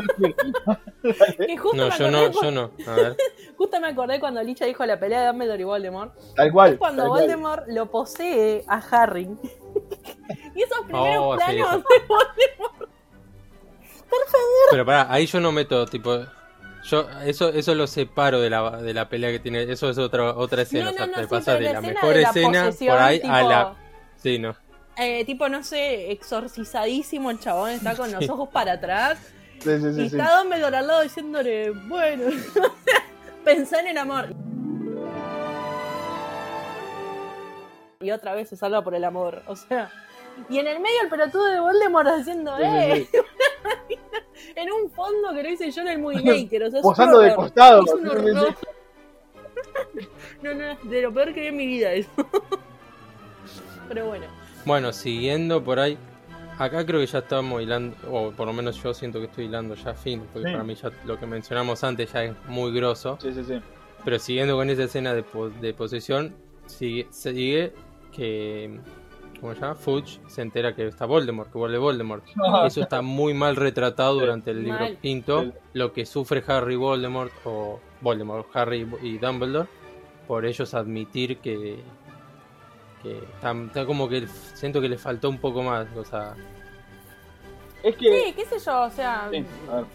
Que 1.47 1.57
justo, 1.57 1.75
No, 1.77 1.89
me 1.89 1.97
yo 1.97 2.07
acordé 2.07 2.11
no, 2.11 2.41
yo 2.41 2.51
no. 2.51 2.71
A 2.87 2.95
ver. 2.95 3.17
justo 3.57 3.79
me 3.81 3.87
acordé 3.87 4.19
cuando 4.19 4.41
Licha 4.43 4.65
dijo 4.65 4.85
la 4.85 4.99
pelea 4.99 5.21
de 5.21 5.27
Dumbledore 5.27 5.61
y 5.61 5.65
Voldemort. 5.65 6.13
Tal 6.35 6.51
cual. 6.51 6.73
Es 6.73 6.77
cuando 6.77 7.07
cual. 7.07 7.21
Voldemort 7.21 7.67
lo 7.67 7.89
posee 7.91 8.63
a 8.67 8.77
Harry. 8.77 9.23
y 10.55 10.61
esos 10.61 10.79
primeros 10.85 11.17
Oh, 11.19 11.35
planos 11.35 11.71
de 11.83 12.05
Voldemort. 12.07 12.89
Pero 14.69 14.85
pará, 14.85 15.07
ahí 15.11 15.25
yo 15.25 15.39
no 15.39 15.51
meto, 15.51 15.85
tipo. 15.87 16.19
Yo 16.83 17.07
eso 17.25 17.49
eso 17.49 17.75
lo 17.75 17.87
separo 17.87 18.41
de 18.41 18.49
la, 18.49 18.81
de 18.81 18.93
la 18.93 19.07
pelea 19.09 19.31
que 19.31 19.39
tiene. 19.39 19.63
Eso 19.63 19.89
es 19.89 19.97
otra 19.97 20.35
otra 20.35 20.63
escena. 20.63 20.85
No, 20.85 20.91
o 20.91 20.93
sea, 20.93 21.05
no, 21.07 21.13
te 21.13 21.27
pasa 21.27 21.53
de 21.55 21.61
la 21.61 21.69
escena 21.71 21.87
mejor 21.93 22.13
de 22.13 22.21
la 22.21 22.29
escena 22.29 22.65
posesión, 22.65 22.95
por 22.95 23.03
ahí 23.03 23.21
a 23.23 23.43
la. 23.43 23.75
Sí, 24.17 24.39
no. 24.39 24.55
Eh, 24.97 25.25
tipo, 25.25 25.49
no 25.49 25.63
sé, 25.63 26.11
exorcizadísimo 26.11 27.31
el 27.31 27.39
chabón, 27.39 27.71
está 27.71 27.95
con 27.95 28.11
los 28.11 28.29
ojos 28.29 28.49
para 28.49 28.73
atrás. 28.73 29.17
Sí, 29.59 29.69
sí, 29.79 29.87
y 29.87 29.93
sí, 29.93 30.09
sí. 30.09 30.17
está 30.17 30.37
Dumbledore 30.39 30.77
al 30.77 30.87
lado 30.87 31.01
diciéndole, 31.01 31.71
bueno, 31.71 32.25
pensá 33.45 33.79
en 33.79 33.87
el 33.87 33.97
amor. 33.97 34.35
y 38.03 38.11
otra 38.11 38.35
vez 38.35 38.49
se 38.49 38.57
salva 38.57 38.83
por 38.83 38.93
el 38.95 39.03
amor. 39.03 39.41
O 39.47 39.55
sea, 39.55 39.89
y 40.49 40.59
en 40.59 40.67
el 40.67 40.79
medio 40.79 41.01
el 41.03 41.09
pelotudo 41.09 41.45
de 41.45 41.59
Voldemort 41.59 42.07
haciendo, 42.07 42.55
Sí, 42.57 42.63
sí, 42.63 42.67
¡eh! 42.67 43.09
En 44.55 44.71
un 44.71 44.89
fondo 44.91 45.33
que 45.33 45.43
lo 45.43 45.49
hice 45.49 45.71
yo 45.71 45.81
en 45.81 45.87
el 45.87 45.99
Movie 45.99 46.21
Maker. 46.43 46.63
O 46.63 46.69
sea, 46.71 46.79
es 46.79 46.85
un 46.85 46.91
Posando 46.91 47.19
de 47.19 47.35
costado. 47.35 47.83
Es 47.85 47.93
un 47.93 48.07
horror. 48.07 48.55
No, 50.41 50.53
no, 50.53 50.75
de 50.89 51.01
lo 51.01 51.13
peor 51.13 51.33
que 51.33 51.39
vi 51.41 51.47
en 51.47 51.55
mi 51.57 51.65
vida 51.65 51.93
eso. 51.93 52.09
Pero 53.87 54.07
bueno. 54.07 54.25
Bueno, 54.65 54.91
siguiendo 54.93 55.63
por 55.63 55.79
ahí. 55.79 55.97
Acá 56.59 56.85
creo 56.85 56.99
que 56.99 57.07
ya 57.07 57.19
estamos 57.19 57.61
hilando, 57.61 57.95
o 58.11 58.31
por 58.31 58.45
lo 58.45 58.53
menos 58.53 58.81
yo 58.83 58.93
siento 58.93 59.19
que 59.19 59.25
estoy 59.25 59.45
hilando 59.45 59.73
ya 59.75 59.93
fin, 59.95 60.21
porque 60.31 60.49
Sí. 60.49 60.53
para 60.53 60.63
mí 60.63 60.75
ya 60.75 60.91
lo 61.05 61.17
que 61.19 61.25
mencionamos 61.25 61.83
antes 61.83 62.11
ya 62.13 62.23
es 62.25 62.33
muy 62.47 62.71
grosso. 62.73 63.17
Sí, 63.21 63.33
sí, 63.33 63.43
sí. 63.43 63.59
Pero 64.05 64.19
siguiendo 64.19 64.55
con 64.55 64.69
esa 64.69 64.83
escena 64.83 65.13
de, 65.15 65.23
po- 65.23 65.49
de 65.49 65.73
posesión, 65.73 66.35
sigue, 66.67 67.07
sigue 67.09 67.73
que. 68.11 68.79
¿Cómo 69.43 69.55
se 69.55 69.59
llama? 69.59 69.75
Fudge 69.75 70.21
se 70.27 70.41
entera 70.41 70.73
que 70.73 70.87
está 70.87 71.05
Voldemort, 71.05 71.51
que 71.51 71.57
vuelve 71.57 71.77
Voldemort. 71.77 72.23
Eso 72.65 72.81
está 72.81 73.01
muy 73.01 73.33
mal 73.33 73.57
retratado 73.57 74.17
durante 74.17 74.51
el 74.51 74.63
libro 74.63 74.79
Mal. 74.79 74.97
quinto. 75.01 75.51
Lo 75.73 75.91
que 75.91 76.05
sufre 76.05 76.41
Harry 76.47 76.77
Voldemort, 76.77 77.33
o 77.43 77.81
Voldemort, 77.99 78.47
Harry 78.55 78.87
y 79.01 79.17
Dumbledore, 79.17 79.67
por 80.29 80.45
ellos 80.45 80.73
admitir 80.73 81.39
que. 81.39 81.83
que 83.01 83.17
está, 83.17 83.51
está 83.51 83.85
como 83.85 84.07
que 84.07 84.27
siento 84.53 84.79
que 84.79 84.87
le 84.87 84.97
faltó 84.97 85.29
un 85.29 85.39
poco 85.39 85.61
más. 85.61 85.87
O 85.97 86.05
sea, 86.05 86.35
Es 87.83 87.97
que. 87.97 88.23
Sí, 88.27 88.33
qué 88.33 88.45
sé 88.45 88.59
yo, 88.65 88.83
o 88.83 88.89
sea. 88.91 89.27
Sí, 89.29 89.45
a 89.69 89.75
ver. 89.75 89.85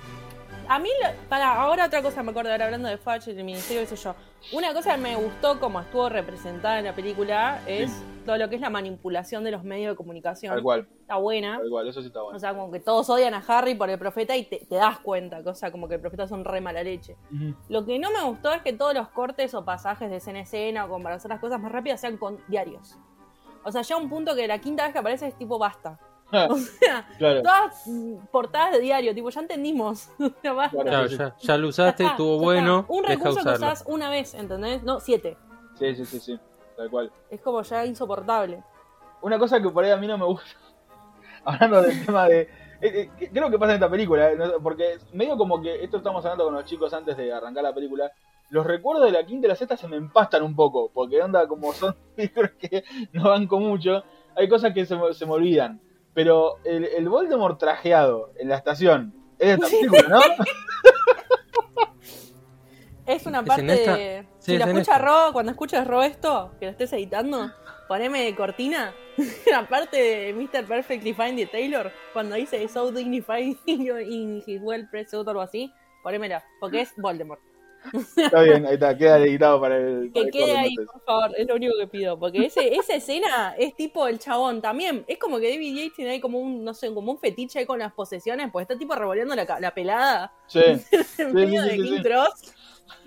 A 0.70 0.78
mí, 0.78 0.90
lo- 1.02 1.28
para 1.30 1.54
ahora 1.62 1.86
otra 1.86 2.02
cosa 2.02 2.22
me 2.22 2.30
acuerdo, 2.30 2.50
ahora 2.52 2.66
hablando 2.66 2.88
de 2.88 2.98
Fudge 2.98 3.28
y 3.30 3.32
del 3.34 3.44
ministerio, 3.44 3.82
qué 3.82 3.86
sé 3.86 3.96
yo. 3.96 4.14
Una 4.52 4.74
cosa 4.74 4.94
que 4.96 5.00
me 5.00 5.16
gustó 5.16 5.58
como 5.58 5.80
estuvo 5.80 6.08
representada 6.10 6.78
en 6.78 6.84
la 6.84 6.94
película 6.94 7.62
es 7.66 7.90
Sí. 7.90 8.04
todo 8.26 8.36
lo 8.36 8.50
que 8.50 8.56
es 8.56 8.60
la 8.60 8.68
manipulación 8.68 9.44
de 9.44 9.50
los 9.50 9.64
medios 9.64 9.92
de 9.92 9.96
comunicación. 9.96 10.52
Tal 10.54 10.62
cual, 10.62 10.86
Está 11.00 11.16
buena. 11.16 11.56
tal 11.58 11.70
cual, 11.70 11.88
eso 11.88 12.02
sí 12.02 12.08
está 12.08 12.20
O 12.20 12.24
bueno. 12.24 12.38
sea, 12.38 12.52
como 12.54 12.70
que 12.70 12.80
todos 12.80 13.08
odian 13.08 13.32
a 13.32 13.42
Harry 13.48 13.74
por 13.74 13.88
el 13.88 13.98
profeta 13.98 14.36
y 14.36 14.44
te, 14.44 14.58
te 14.66 14.74
das 14.74 14.98
cuenta, 14.98 15.42
cosa 15.42 15.70
como 15.72 15.88
que 15.88 15.94
el 15.94 16.00
profeta 16.02 16.26
son 16.28 16.44
re 16.44 16.60
mala 16.60 16.82
leche. 16.82 17.16
Lo 17.70 17.86
que 17.86 17.98
no 17.98 18.10
me 18.10 18.22
gustó 18.24 18.52
es 18.52 18.60
que 18.60 18.74
todos 18.74 18.92
los 18.92 19.08
cortes 19.08 19.54
o 19.54 19.64
pasajes 19.64 20.10
de 20.10 20.16
escena 20.16 20.40
a 20.40 20.42
escena 20.42 20.84
o 20.84 20.88
como 20.90 21.02
para 21.02 21.16
hacer 21.16 21.30
las 21.30 21.40
cosas 21.40 21.58
más 21.60 21.72
rápidas 21.72 21.98
sean 22.02 22.18
con 22.18 22.38
diarios. 22.46 22.98
O 23.64 23.72
sea, 23.72 23.80
ya 23.82 23.96
un 23.96 24.08
punto 24.10 24.34
que 24.36 24.46
la 24.46 24.58
quinta 24.58 24.84
vez 24.84 24.92
que 24.92 24.98
aparece 24.98 25.26
es 25.28 25.34
tipo 25.38 25.58
basta. 25.58 25.98
O 26.50 26.56
sea, 26.56 27.08
claro. 27.16 27.42
todas 27.42 27.84
portadas 28.30 28.72
de 28.72 28.80
diario, 28.80 29.14
tipo, 29.14 29.30
ya 29.30 29.40
entendimos. 29.40 30.10
Basta. 30.44 30.82
Claro. 30.82 31.06
ya, 31.06 31.34
ya 31.38 31.56
lo 31.56 31.68
usaste, 31.68 32.02
Ya 32.02 32.10
está, 32.10 32.12
estuvo 32.12 32.36
ya 32.38 32.44
bueno, 32.44 32.80
está. 32.80 32.92
Un 32.92 33.04
recurso 33.04 33.44
que 33.44 33.50
usás 33.50 33.84
una 33.86 34.10
vez, 34.10 34.34
¿entendés? 34.34 34.82
No, 34.82 35.00
siete. 35.00 35.36
Sí, 35.78 35.94
sí, 35.94 36.04
sí, 36.04 36.20
sí. 36.20 36.40
Tal 36.76 36.90
cual. 36.90 37.10
Es 37.30 37.40
como 37.40 37.62
ya 37.62 37.86
insoportable. 37.86 38.62
Una 39.22 39.38
cosa 39.38 39.60
que 39.60 39.68
por 39.70 39.84
ahí 39.84 39.90
a 39.90 39.96
mí 39.96 40.06
no 40.06 40.18
me 40.18 40.26
gusta. 40.26 40.50
Hablando 41.44 41.82
del 41.82 42.04
tema 42.04 42.28
de. 42.28 42.40
eh, 42.80 43.10
eh, 43.18 43.30
creo 43.32 43.50
que 43.50 43.58
pasa 43.58 43.72
en 43.72 43.76
esta 43.76 43.90
película, 43.90 44.30
eh, 44.30 44.38
porque 44.62 44.98
medio 45.12 45.36
como 45.36 45.60
que 45.62 45.82
esto 45.82 45.96
estamos 45.96 46.24
hablando 46.24 46.44
con 46.44 46.54
los 46.54 46.64
chicos 46.64 46.92
antes 46.92 47.16
de 47.16 47.32
arrancar 47.32 47.64
la 47.64 47.74
película. 47.74 48.12
Los 48.50 48.66
recuerdos 48.66 49.04
de 49.04 49.12
la 49.12 49.26
quinta 49.26 49.46
y 49.46 49.50
la 49.50 49.56
sexta 49.56 49.76
se 49.76 49.88
me 49.88 49.96
empastan 49.96 50.42
un 50.42 50.54
poco, 50.54 50.90
porque 50.92 51.20
onda 51.20 51.46
como 51.46 51.72
son 51.72 51.94
películas 52.16 52.52
que 52.58 52.84
no 53.12 53.30
banco 53.30 53.58
mucho, 53.58 54.04
hay 54.36 54.48
cosas 54.48 54.72
que 54.72 54.86
se, 54.86 54.96
se 55.14 55.26
me 55.26 55.32
olvidan. 55.32 55.80
Pero 56.18 56.58
el, 56.64 56.84
el 56.84 57.08
Voldemort 57.08 57.60
trajeado 57.60 58.32
en 58.40 58.48
la 58.48 58.56
estación 58.56 59.14
es 59.38 59.46
de 59.46 59.54
esta 59.54 59.68
película, 59.68 60.08
¿no? 60.08 60.20
Es 63.06 63.24
una 63.24 63.38
¿Es 63.38 63.46
parte 63.46 63.72
esta? 63.72 63.96
de. 63.96 64.26
Sí, 64.40 64.50
si 64.50 64.54
es 64.56 64.60
escucha 64.60 64.80
esta. 64.80 64.98
Ro, 64.98 65.32
cuando 65.32 65.52
escuches 65.52 65.86
Ro 65.86 66.02
esto, 66.02 66.50
que 66.58 66.66
lo 66.66 66.72
estés 66.72 66.92
editando, 66.92 67.52
poneme 67.86 68.24
de 68.24 68.34
cortina. 68.34 68.92
la 69.48 69.68
parte 69.68 69.96
de 69.96 70.34
Mr. 70.34 70.64
Perfectly 70.66 71.14
Fine 71.14 71.36
de 71.36 71.46
Taylor, 71.46 71.92
cuando 72.12 72.34
dice 72.34 72.66
So 72.66 72.90
dignified 72.90 73.56
in 73.66 74.42
his 74.44 74.60
well 74.60 74.88
pressed 74.90 75.10
suit 75.12 75.24
o 75.24 75.30
algo 75.30 75.42
así, 75.42 75.72
ponémela, 76.02 76.44
porque 76.58 76.80
es 76.80 76.92
Voldemort. 76.96 77.40
Está 78.16 78.42
bien, 78.42 78.66
ahí 78.66 78.74
está, 78.74 78.96
queda 78.96 79.18
editado 79.18 79.60
para 79.60 79.76
el. 79.76 80.10
para 80.10 80.12
Que 80.12 80.20
el 80.20 80.30
quede 80.30 80.42
corte, 80.46 80.58
ahí, 80.58 80.68
entonces. 80.70 80.92
por 80.92 81.02
favor, 81.02 81.30
es 81.36 81.46
lo 81.48 81.54
único 81.56 81.74
que 81.78 81.86
pido. 81.86 82.18
Porque 82.18 82.46
ese, 82.46 82.74
esa 82.74 82.94
escena 82.94 83.54
es 83.58 83.74
tipo 83.76 84.06
el 84.08 84.18
chabón 84.18 84.60
también. 84.60 85.04
Es 85.06 85.18
como 85.18 85.38
que 85.38 85.50
David 85.50 85.76
Yates 85.76 85.94
tiene 85.94 86.10
ahí 86.12 86.20
como 86.20 86.38
un, 86.40 86.64
no 86.64 86.74
sé, 86.74 86.92
como 86.92 87.12
un 87.12 87.18
fetiche 87.18 87.58
ahí 87.60 87.66
con 87.66 87.78
las 87.78 87.92
posesiones, 87.92 88.50
pues 88.52 88.62
está 88.64 88.76
tipo 88.78 88.94
revoleando 88.94 89.34
la, 89.34 89.58
la 89.60 89.74
pelada 89.74 90.32
Sí. 90.46 90.60
en 91.18 91.32
medio 91.34 91.62
sí, 91.62 91.68
de 91.70 91.76
King. 91.76 92.02
Cross. 92.02 92.54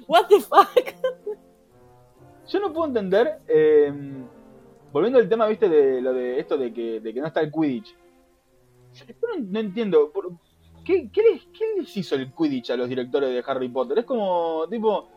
What 0.08 0.28
the 0.28 0.40
fuck? 0.40 0.96
Yo 2.48 2.60
no 2.60 2.74
puedo 2.74 2.88
entender, 2.88 3.40
eh, 3.48 3.94
volviendo 4.92 5.20
al 5.20 5.30
tema, 5.30 5.48
viste, 5.48 5.70
de 5.70 6.02
lo 6.02 6.14
de 6.14 6.40
esto 6.40 6.58
de 6.58 6.74
que, 6.74 7.00
de 7.00 7.14
que 7.14 7.22
no 7.22 7.28
está 7.28 7.40
el 7.42 7.52
Quidditch. 7.52 7.96
Yo, 8.94 9.06
yo 9.06 9.14
no, 9.38 9.46
no 9.48 9.60
entiendo, 9.60 10.12
por- 10.12 10.32
¿qué, 10.84 11.10
qué 11.12 11.22
les, 11.22 11.42
qué 11.58 11.66
les 11.78 11.98
hizo 11.98 12.16
el 12.16 12.32
Quidditch 12.34 12.72
a 12.72 12.78
los 12.78 12.90
directores 12.90 13.30
de 13.32 13.44
Harry 13.46 13.70
Potter? 13.70 14.00
Es 14.00 14.06
como, 14.06 14.66
tipo, 14.70 15.08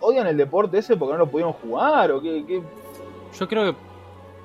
¿odian 0.00 0.26
el 0.26 0.36
deporte 0.36 0.78
ese 0.78 0.96
porque 0.96 1.12
no 1.12 1.18
lo 1.18 1.30
pudieron 1.30 1.52
jugar? 1.54 2.12
¿O 2.12 2.20
qué? 2.20 2.44
qué? 2.46 2.62
Yo 3.38 3.48
creo 3.48 3.72
que 3.72 3.78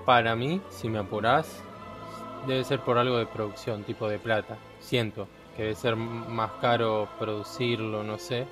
para 0.05 0.35
mí, 0.35 0.62
si 0.69 0.89
me 0.89 0.99
apurás, 0.99 1.63
debe 2.47 2.63
ser 2.63 2.79
por 2.79 2.97
algo 2.97 3.17
de 3.17 3.25
producción, 3.25 3.83
tipo 3.83 4.07
de 4.07 4.17
plata. 4.19 4.57
Siento 4.79 5.27
que 5.55 5.63
debe 5.63 5.75
ser 5.75 5.95
más 5.95 6.51
caro 6.62 7.07
producirlo, 7.19 8.03
no 8.03 8.17
sé, 8.17 8.45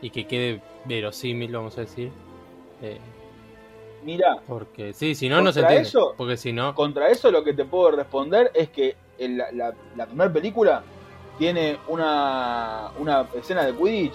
y 0.00 0.10
que 0.10 0.26
quede 0.26 0.60
verosímil, 0.84 1.52
vamos 1.52 1.78
a 1.78 1.82
decir. 1.82 2.10
Eh, 2.82 2.98
Mirá, 4.04 4.38
porque 4.48 4.92
sí, 4.92 5.14
si 5.14 5.28
no, 5.28 5.40
no 5.40 5.52
se 5.52 5.60
Contra 5.60 5.76
entiende. 5.76 5.88
eso- 5.88 6.14
Porque 6.16 6.36
si 6.36 6.52
no, 6.52 6.74
contra 6.74 7.08
eso 7.08 7.30
lo 7.30 7.44
que 7.44 7.54
te 7.54 7.64
puedo 7.64 7.92
responder 7.92 8.50
es 8.52 8.68
que 8.70 8.96
la, 9.18 10.06
primera 10.06 10.32
película 10.32 10.82
tiene 11.38 11.78
una, 11.88 12.90
una 12.98 13.26
escena 13.34 13.64
de 13.64 13.72
Quidditch 13.74 14.14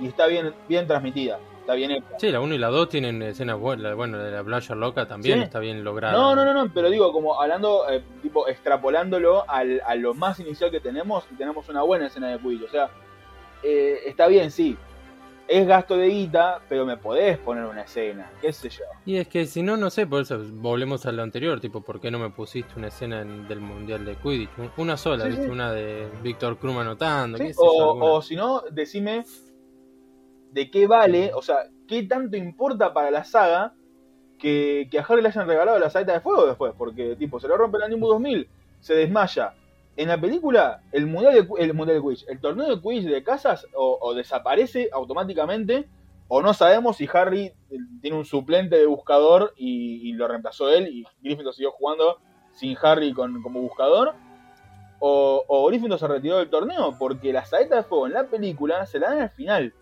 y 0.00 0.06
está 0.08 0.26
bien, 0.26 0.52
bien 0.68 0.86
transmitida, 0.86 1.38
está 1.60 1.74
bien 1.74 1.90
hecha. 1.90 2.06
sí, 2.18 2.30
la 2.30 2.40
1 2.40 2.54
y 2.54 2.58
la 2.58 2.68
2 2.68 2.88
tienen 2.88 3.22
escenas 3.22 3.58
buenas. 3.58 3.94
Bueno, 3.94 4.18
de 4.18 4.30
la 4.30 4.42
Blanche 4.42 4.74
Loca 4.74 5.06
también 5.06 5.38
Sí. 5.38 5.44
está 5.44 5.58
bien 5.58 5.84
lograda. 5.84 6.14
No, 6.14 6.34
no, 6.34 6.44
no, 6.44 6.54
no, 6.54 6.72
pero 6.72 6.88
digo, 6.90 7.12
como 7.12 7.40
hablando, 7.40 7.88
eh, 7.90 8.02
tipo, 8.22 8.48
extrapolándolo 8.48 9.44
al, 9.48 9.82
a 9.86 9.94
lo 9.94 10.14
más 10.14 10.40
inicial 10.40 10.70
que 10.70 10.80
tenemos, 10.80 11.24
y 11.30 11.34
tenemos 11.34 11.68
una 11.68 11.82
buena 11.82 12.06
escena 12.06 12.28
de 12.28 12.38
Quidditch. 12.38 12.64
O 12.68 12.70
sea, 12.70 12.90
eh, 13.62 14.00
está 14.06 14.26
bien, 14.26 14.50
sí. 14.50 14.76
Es 15.52 15.66
gasto 15.66 15.96
de 15.96 16.06
guita, 16.06 16.60
pero 16.68 16.86
me 16.86 16.96
podés 16.96 17.36
poner 17.38 17.64
una 17.64 17.82
escena, 17.82 18.30
qué 18.40 18.52
sé 18.52 18.68
yo. 18.68 18.84
Y 19.04 19.16
es 19.16 19.26
que 19.26 19.46
si 19.46 19.62
no, 19.62 19.76
no 19.76 19.90
sé, 19.90 20.06
por 20.06 20.20
eso 20.22 20.38
volvemos 20.52 21.06
a 21.06 21.10
lo 21.12 21.24
anterior, 21.24 21.60
tipo, 21.60 21.80
¿por 21.80 22.00
qué 22.00 22.08
no 22.08 22.20
me 22.20 22.30
pusiste 22.30 22.74
una 22.76 22.86
escena 22.86 23.22
en- 23.22 23.48
del 23.48 23.58
Mundial 23.60 24.04
de 24.04 24.14
Quidditch? 24.14 24.50
Un- 24.58 24.70
Una 24.76 24.96
sola, 24.96 25.24
Sí, 25.24 25.30
¿viste? 25.30 25.46
sí. 25.46 25.50
Una 25.50 25.72
de 25.72 26.08
Víctor 26.22 26.56
Krum 26.56 26.78
anotando, 26.78 27.36
¿Sí? 27.36 27.46
qué 27.48 27.54
sé 27.54 27.60
O, 27.64 28.14
o 28.14 28.22
si 28.22 28.36
no, 28.36 28.62
decime 28.70 29.24
de 30.52 30.70
qué 30.70 30.86
vale, 30.86 31.32
o 31.34 31.42
sea, 31.42 31.56
qué 31.88 32.04
tanto 32.04 32.36
importa 32.36 32.92
para 32.94 33.10
la 33.10 33.24
saga 33.24 33.74
que, 34.38 34.86
que 34.88 35.00
a 35.00 35.02
Harry 35.02 35.20
le 35.20 35.28
hayan 35.30 35.48
regalado 35.48 35.80
la 35.80 35.90
saeta 35.90 36.12
de 36.12 36.20
fuego 36.20 36.46
después, 36.46 36.72
porque, 36.78 37.16
tipo, 37.16 37.40
se 37.40 37.48
le 37.48 37.56
rompe 37.56 37.78
el 37.84 37.90
Nimbus 37.90 38.10
2000, 38.10 38.48
se 38.78 38.94
desmaya. 38.94 39.54
En 39.96 40.08
la 40.08 40.20
película, 40.20 40.82
el 40.92 41.06
mundial 41.06 41.34
de, 41.34 41.48
el 41.62 41.74
mundial 41.74 41.98
de 41.98 42.02
Quidditch, 42.02 42.28
el 42.28 42.40
torneo 42.40 42.74
de 42.74 42.80
Quidditch 42.80 43.10
de 43.10 43.22
casas 43.22 43.66
o, 43.74 43.98
o 44.00 44.14
desaparece 44.14 44.88
automáticamente, 44.92 45.88
o 46.28 46.40
no 46.42 46.54
sabemos 46.54 46.96
si 46.96 47.08
Harry 47.12 47.46
eh, 47.46 47.54
tiene 48.00 48.16
un 48.16 48.24
suplente 48.24 48.76
de 48.76 48.86
buscador 48.86 49.52
y, 49.56 50.08
y 50.08 50.12
lo 50.12 50.28
reemplazó 50.28 50.70
él, 50.70 50.88
y 50.88 51.04
Gryffindor 51.22 51.52
siguió 51.54 51.72
jugando 51.72 52.18
sin 52.52 52.76
Harry 52.82 53.12
con, 53.12 53.42
como 53.42 53.60
buscador, 53.60 54.14
o, 55.00 55.44
o 55.48 55.66
Gryffindor 55.66 55.98
se 55.98 56.06
retiró 56.08 56.38
del 56.38 56.50
torneo, 56.50 56.96
porque 56.98 57.32
la 57.32 57.44
saeta 57.44 57.76
de 57.76 57.82
fuego 57.82 58.06
en 58.06 58.12
la 58.14 58.24
película 58.24 58.86
se 58.86 58.98
la 59.00 59.10
dan 59.10 59.20
al 59.22 59.30
final 59.30 59.74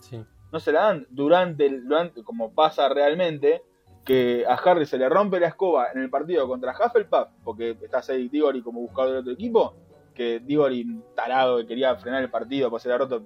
Sí. 0.00 0.22
no 0.52 0.60
se 0.60 0.72
la 0.72 0.82
dan 0.84 1.06
durante, 1.10 1.66
el, 1.66 1.88
durante 1.88 2.22
como 2.22 2.52
pasa 2.52 2.88
realmente, 2.88 3.62
que 4.06 4.44
a 4.48 4.54
Harry 4.54 4.86
se 4.86 4.96
le 4.96 5.08
rompe 5.08 5.40
la 5.40 5.48
escoba 5.48 5.88
en 5.92 6.00
el 6.00 6.08
partido 6.08 6.46
contra 6.46 6.72
Hufflepuff, 6.72 7.28
porque 7.42 7.76
está 7.82 8.00
Cedric 8.00 8.30
Diggory 8.30 8.62
como 8.62 8.80
buscador 8.80 9.10
del 9.10 9.20
otro 9.20 9.32
equipo, 9.32 9.74
que 10.14 10.38
Diggory, 10.38 11.02
tarado, 11.14 11.58
que 11.58 11.66
quería 11.66 11.96
frenar 11.96 12.22
el 12.22 12.30
partido, 12.30 12.70
pues 12.70 12.84
se 12.84 12.88
le 12.88 12.96
roto, 12.96 13.22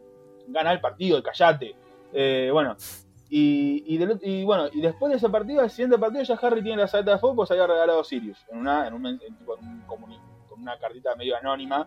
gana 0.48 0.72
el 0.72 0.80
partido, 0.80 1.22
callate. 1.22 1.76
Eh, 2.14 2.48
bueno, 2.50 2.76
y, 3.28 3.84
y, 3.86 4.02
y 4.22 4.44
bueno, 4.44 4.68
y 4.72 4.80
después 4.80 5.10
de 5.10 5.18
ese 5.18 5.28
partido, 5.28 5.62
el 5.62 5.68
siguiente 5.68 5.98
partido 5.98 6.24
ya 6.24 6.34
Harry 6.34 6.62
tiene 6.62 6.80
la 6.80 6.88
saleta 6.88 7.12
de 7.12 7.18
fuego, 7.18 7.36
pues 7.36 7.50
había 7.50 7.66
regalado 7.66 8.02
Sirius, 8.02 8.44
en 8.50 8.58
una, 8.58 8.88
en 8.88 8.94
un, 8.94 9.06
en 9.06 9.18
tipo, 9.18 9.58
en 9.58 9.66
un 9.68 9.82
con 9.82 10.62
una 10.62 10.78
cartita 10.78 11.14
medio 11.14 11.36
anónima, 11.36 11.86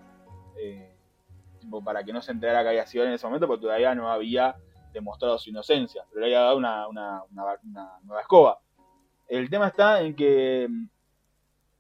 eh, 0.56 0.96
tipo, 1.60 1.84
para 1.84 2.04
que 2.04 2.14
no 2.14 2.22
se 2.22 2.32
enterara 2.32 2.62
que 2.62 2.70
había 2.70 2.86
sido 2.86 3.06
en 3.06 3.14
ese 3.14 3.26
momento, 3.26 3.48
porque 3.48 3.64
todavía 3.64 3.96
no 3.96 4.12
había 4.12 4.56
demostrado 4.94 5.40
su 5.40 5.50
inocencia, 5.50 6.06
pero 6.10 6.22
le 6.22 6.28
había 6.28 6.42
dado 6.42 6.58
una, 6.58 6.88
una, 6.88 7.24
una, 7.32 7.44
una 7.64 8.00
nueva 8.04 8.22
escoba. 8.22 8.60
El 9.28 9.50
tema 9.50 9.68
está 9.68 10.02
en 10.02 10.16
que 10.16 10.68
mm, 10.70 10.88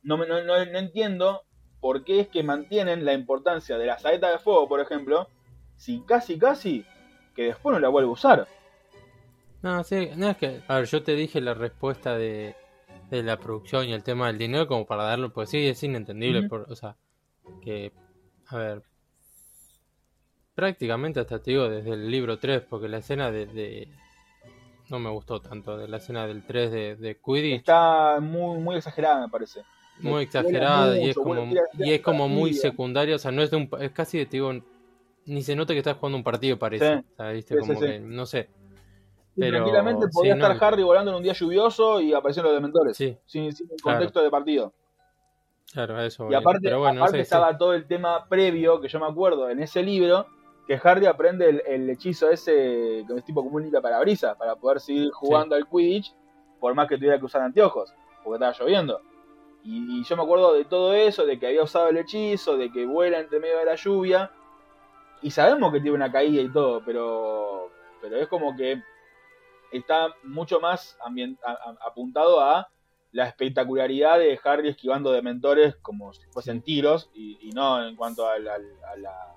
no, 0.03 0.17
me- 0.17 0.27
no, 0.27 0.43
no, 0.43 0.65
no 0.65 0.79
entiendo 0.79 1.41
por 1.79 2.03
qué 2.03 2.21
es 2.21 2.27
que 2.29 2.43
mantienen 2.43 3.03
la 3.05 3.13
importancia 3.13 3.77
de 3.77 3.85
la 3.85 3.99
saeta 3.99 4.31
de 4.31 4.39
fuego, 4.39 4.67
por 4.69 4.79
ejemplo, 4.79 5.27
si 5.75 6.01
casi 6.01 6.37
casi 6.39 6.85
que 7.35 7.43
después 7.45 7.73
no 7.73 7.79
la 7.79 7.89
vuelve 7.89 8.09
a 8.09 8.13
usar. 8.13 8.47
No, 9.61 9.83
sí, 9.83 10.09
no 10.15 10.29
es 10.29 10.37
que. 10.37 10.61
A 10.67 10.75
ver, 10.77 10.85
yo 10.85 11.03
te 11.03 11.13
dije 11.15 11.39
la 11.41 11.53
respuesta 11.53 12.17
de, 12.17 12.55
de 13.09 13.23
la 13.23 13.37
producción 13.39 13.87
y 13.87 13.93
el 13.93 14.03
tema 14.03 14.27
del 14.27 14.37
dinero 14.37 14.67
como 14.67 14.85
para 14.85 15.03
darlo, 15.03 15.31
pues 15.33 15.49
sí, 15.49 15.65
es 15.67 15.81
inentendible. 15.83 16.47
Por, 16.49 16.71
o 16.71 16.75
sea, 16.75 16.95
que. 17.61 17.91
A 18.47 18.57
ver. 18.57 18.83
Prácticamente 20.55 21.19
hasta 21.19 21.41
te 21.41 21.51
digo 21.51 21.67
desde 21.69 21.91
el 21.93 22.11
libro 22.11 22.37
3, 22.37 22.61
porque 22.69 22.87
la 22.87 22.97
escena 22.99 23.31
de. 23.31 23.45
de- 23.47 23.87
no 24.93 24.99
me 24.99 25.09
gustó 25.09 25.41
tanto, 25.41 25.77
de 25.77 25.87
la 25.87 25.97
escena 25.97 26.25
del 26.27 26.45
3 26.45 26.71
de, 26.71 26.95
de 26.95 27.17
Quidditch. 27.19 27.59
Está 27.59 28.19
muy, 28.21 28.59
muy 28.59 28.75
exagerada, 28.77 29.21
me 29.21 29.29
parece. 29.29 29.61
muy 29.99 30.23
exagerada 30.23 30.97
y 30.97 31.09
es 31.09 31.15
como 31.15 31.45
y 31.79 31.91
es 31.93 32.01
como 32.01 32.27
muy 32.29 32.53
secundaria, 32.53 33.15
o 33.15 33.19
sea, 33.19 33.31
no 33.31 33.41
es 33.41 33.51
de 33.51 33.57
un 33.57 33.69
es 33.79 33.91
casi 33.91 34.17
de, 34.19 34.25
te 34.25 34.37
digo, 34.37 34.53
ni 35.25 35.41
se 35.41 35.55
nota 35.55 35.73
que 35.73 35.79
estás 35.79 35.97
jugando 35.97 36.17
un 36.17 36.23
partido 36.23 36.57
parece, 36.59 36.97
Sí. 36.99 37.05
o 37.13 37.15
sea, 37.15 37.29
¿viste? 37.31 37.53
Sí, 37.55 37.59
como 37.59 37.79
sí, 37.79 37.85
que 37.85 37.99
no 37.99 38.25
sé, 38.25 38.49
Pero, 39.35 39.57
tranquilamente 39.57 40.07
podía 40.13 40.33
sí, 40.33 40.39
no, 40.39 40.47
estar 40.51 40.67
Harry 40.73 40.83
volando 40.83 41.11
en 41.11 41.17
un 41.17 41.23
día 41.23 41.33
lluvioso 41.33 41.99
y 42.01 42.13
aparecieron 42.13 42.51
los 42.51 42.61
dementores. 42.61 42.95
sí, 42.97 43.17
Sin, 43.25 43.51
sin 43.53 43.67
Claro. 43.67 43.81
contexto 43.99 44.21
de 44.23 44.29
partido. 44.29 44.73
claro, 45.71 45.99
eso. 46.01 46.29
Y 46.29 46.35
aparte, 46.35 46.69
no 46.69 46.85
aparte 46.85 47.17
sé, 47.17 47.21
estaba 47.21 47.57
todo 47.57 47.73
el 47.73 47.85
tema 47.87 48.27
previo, 48.29 48.79
que 48.81 48.87
yo 48.89 48.99
me 48.99 49.07
acuerdo 49.07 49.49
en 49.49 49.59
ese 49.61 49.81
libro, 49.81 50.27
que 50.67 50.79
Harry 50.83 51.05
aprende 51.05 51.49
el, 51.49 51.63
el 51.65 51.89
hechizo 51.89 52.29
ese, 52.29 53.03
que 53.07 53.15
es 53.17 53.23
tipo 53.25 53.43
como 53.43 53.55
un 53.57 53.63
limpia 53.63 53.81
parabrisas, 53.81 54.35
para 54.37 54.55
poder 54.55 54.79
seguir 54.79 55.11
jugando 55.11 55.55
al 55.55 55.67
Quidditch, 55.67 56.13
por 56.59 56.73
más 56.73 56.87
que 56.87 56.95
tuviera 56.97 57.19
que 57.19 57.25
usar 57.25 57.41
anteojos, 57.41 57.93
porque 58.23 58.35
estaba 58.43 58.53
lloviendo. 58.57 59.01
Y, 59.65 59.99
y 59.99 60.03
yo 60.03 60.15
me 60.17 60.23
acuerdo 60.23 60.53
de 60.53 60.65
todo 60.65 60.93
eso, 60.93 61.25
de 61.25 61.37
que 61.39 61.47
había 61.47 61.63
usado 61.63 61.87
el 61.89 61.97
hechizo, 61.97 62.57
de 62.57 62.71
que 62.71 62.85
vuela 62.85 63.19
entre 63.19 63.39
medio 63.39 63.57
de 63.59 63.65
la 63.65 63.75
lluvia, 63.75 64.31
y 65.21 65.31
sabemos 65.31 65.71
que 65.71 65.79
tiene 65.79 65.95
una 65.95 66.11
caída 66.11 66.41
y 66.41 66.49
todo, 66.51 66.81
pero, 66.85 67.69
pero 68.01 68.17
es 68.17 68.27
como 68.27 68.55
que 68.55 68.81
está 69.71 70.13
mucho 70.23 70.59
más 70.59 70.97
a- 71.01 71.51
a- 71.51 71.77
apuntado 71.87 72.39
a 72.41 72.69
la 73.11 73.27
espectacularidad 73.27 74.17
de 74.19 74.39
Harry 74.43 74.69
esquivando 74.69 75.11
dementores 75.11 75.75
como 75.77 76.13
si 76.13 76.25
fuesen 76.27 76.61
tiros 76.61 77.09
y, 77.13 77.37
y 77.47 77.51
no 77.51 77.85
en 77.85 77.95
cuanto 77.95 78.27
al, 78.27 78.47
al, 78.47 78.65
a 78.91 78.95
la- 78.97 79.35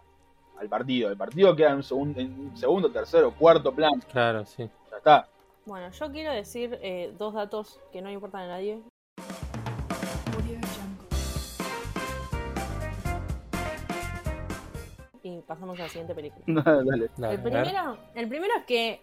al 0.58 0.68
partido. 0.68 1.10
El 1.10 1.16
partido 1.16 1.54
queda 1.54 1.70
en, 1.72 1.82
segun- 1.82 2.14
en 2.18 2.56
segundo, 2.56 2.90
tercero, 2.90 3.32
cuarto 3.34 3.72
plan. 3.72 4.00
Claro, 4.10 4.44
sí. 4.46 4.68
Ya 4.90 4.96
está. 4.96 5.28
Bueno, 5.64 5.90
yo 5.90 6.10
quiero 6.12 6.32
decir 6.32 6.78
eh, 6.82 7.12
dos 7.18 7.34
datos 7.34 7.80
que 7.92 8.00
no 8.00 8.10
importan 8.10 8.42
a 8.42 8.46
nadie. 8.48 8.82
Y 15.22 15.40
pasamos 15.42 15.78
a 15.80 15.84
la 15.84 15.88
siguiente 15.88 16.14
película. 16.14 16.44
Dale. 16.64 17.10
Dale, 17.16 17.34
El 17.34 17.42
primero, 17.42 17.98
el 18.14 18.28
primero 18.28 18.52
es 18.58 18.64
que 18.64 19.00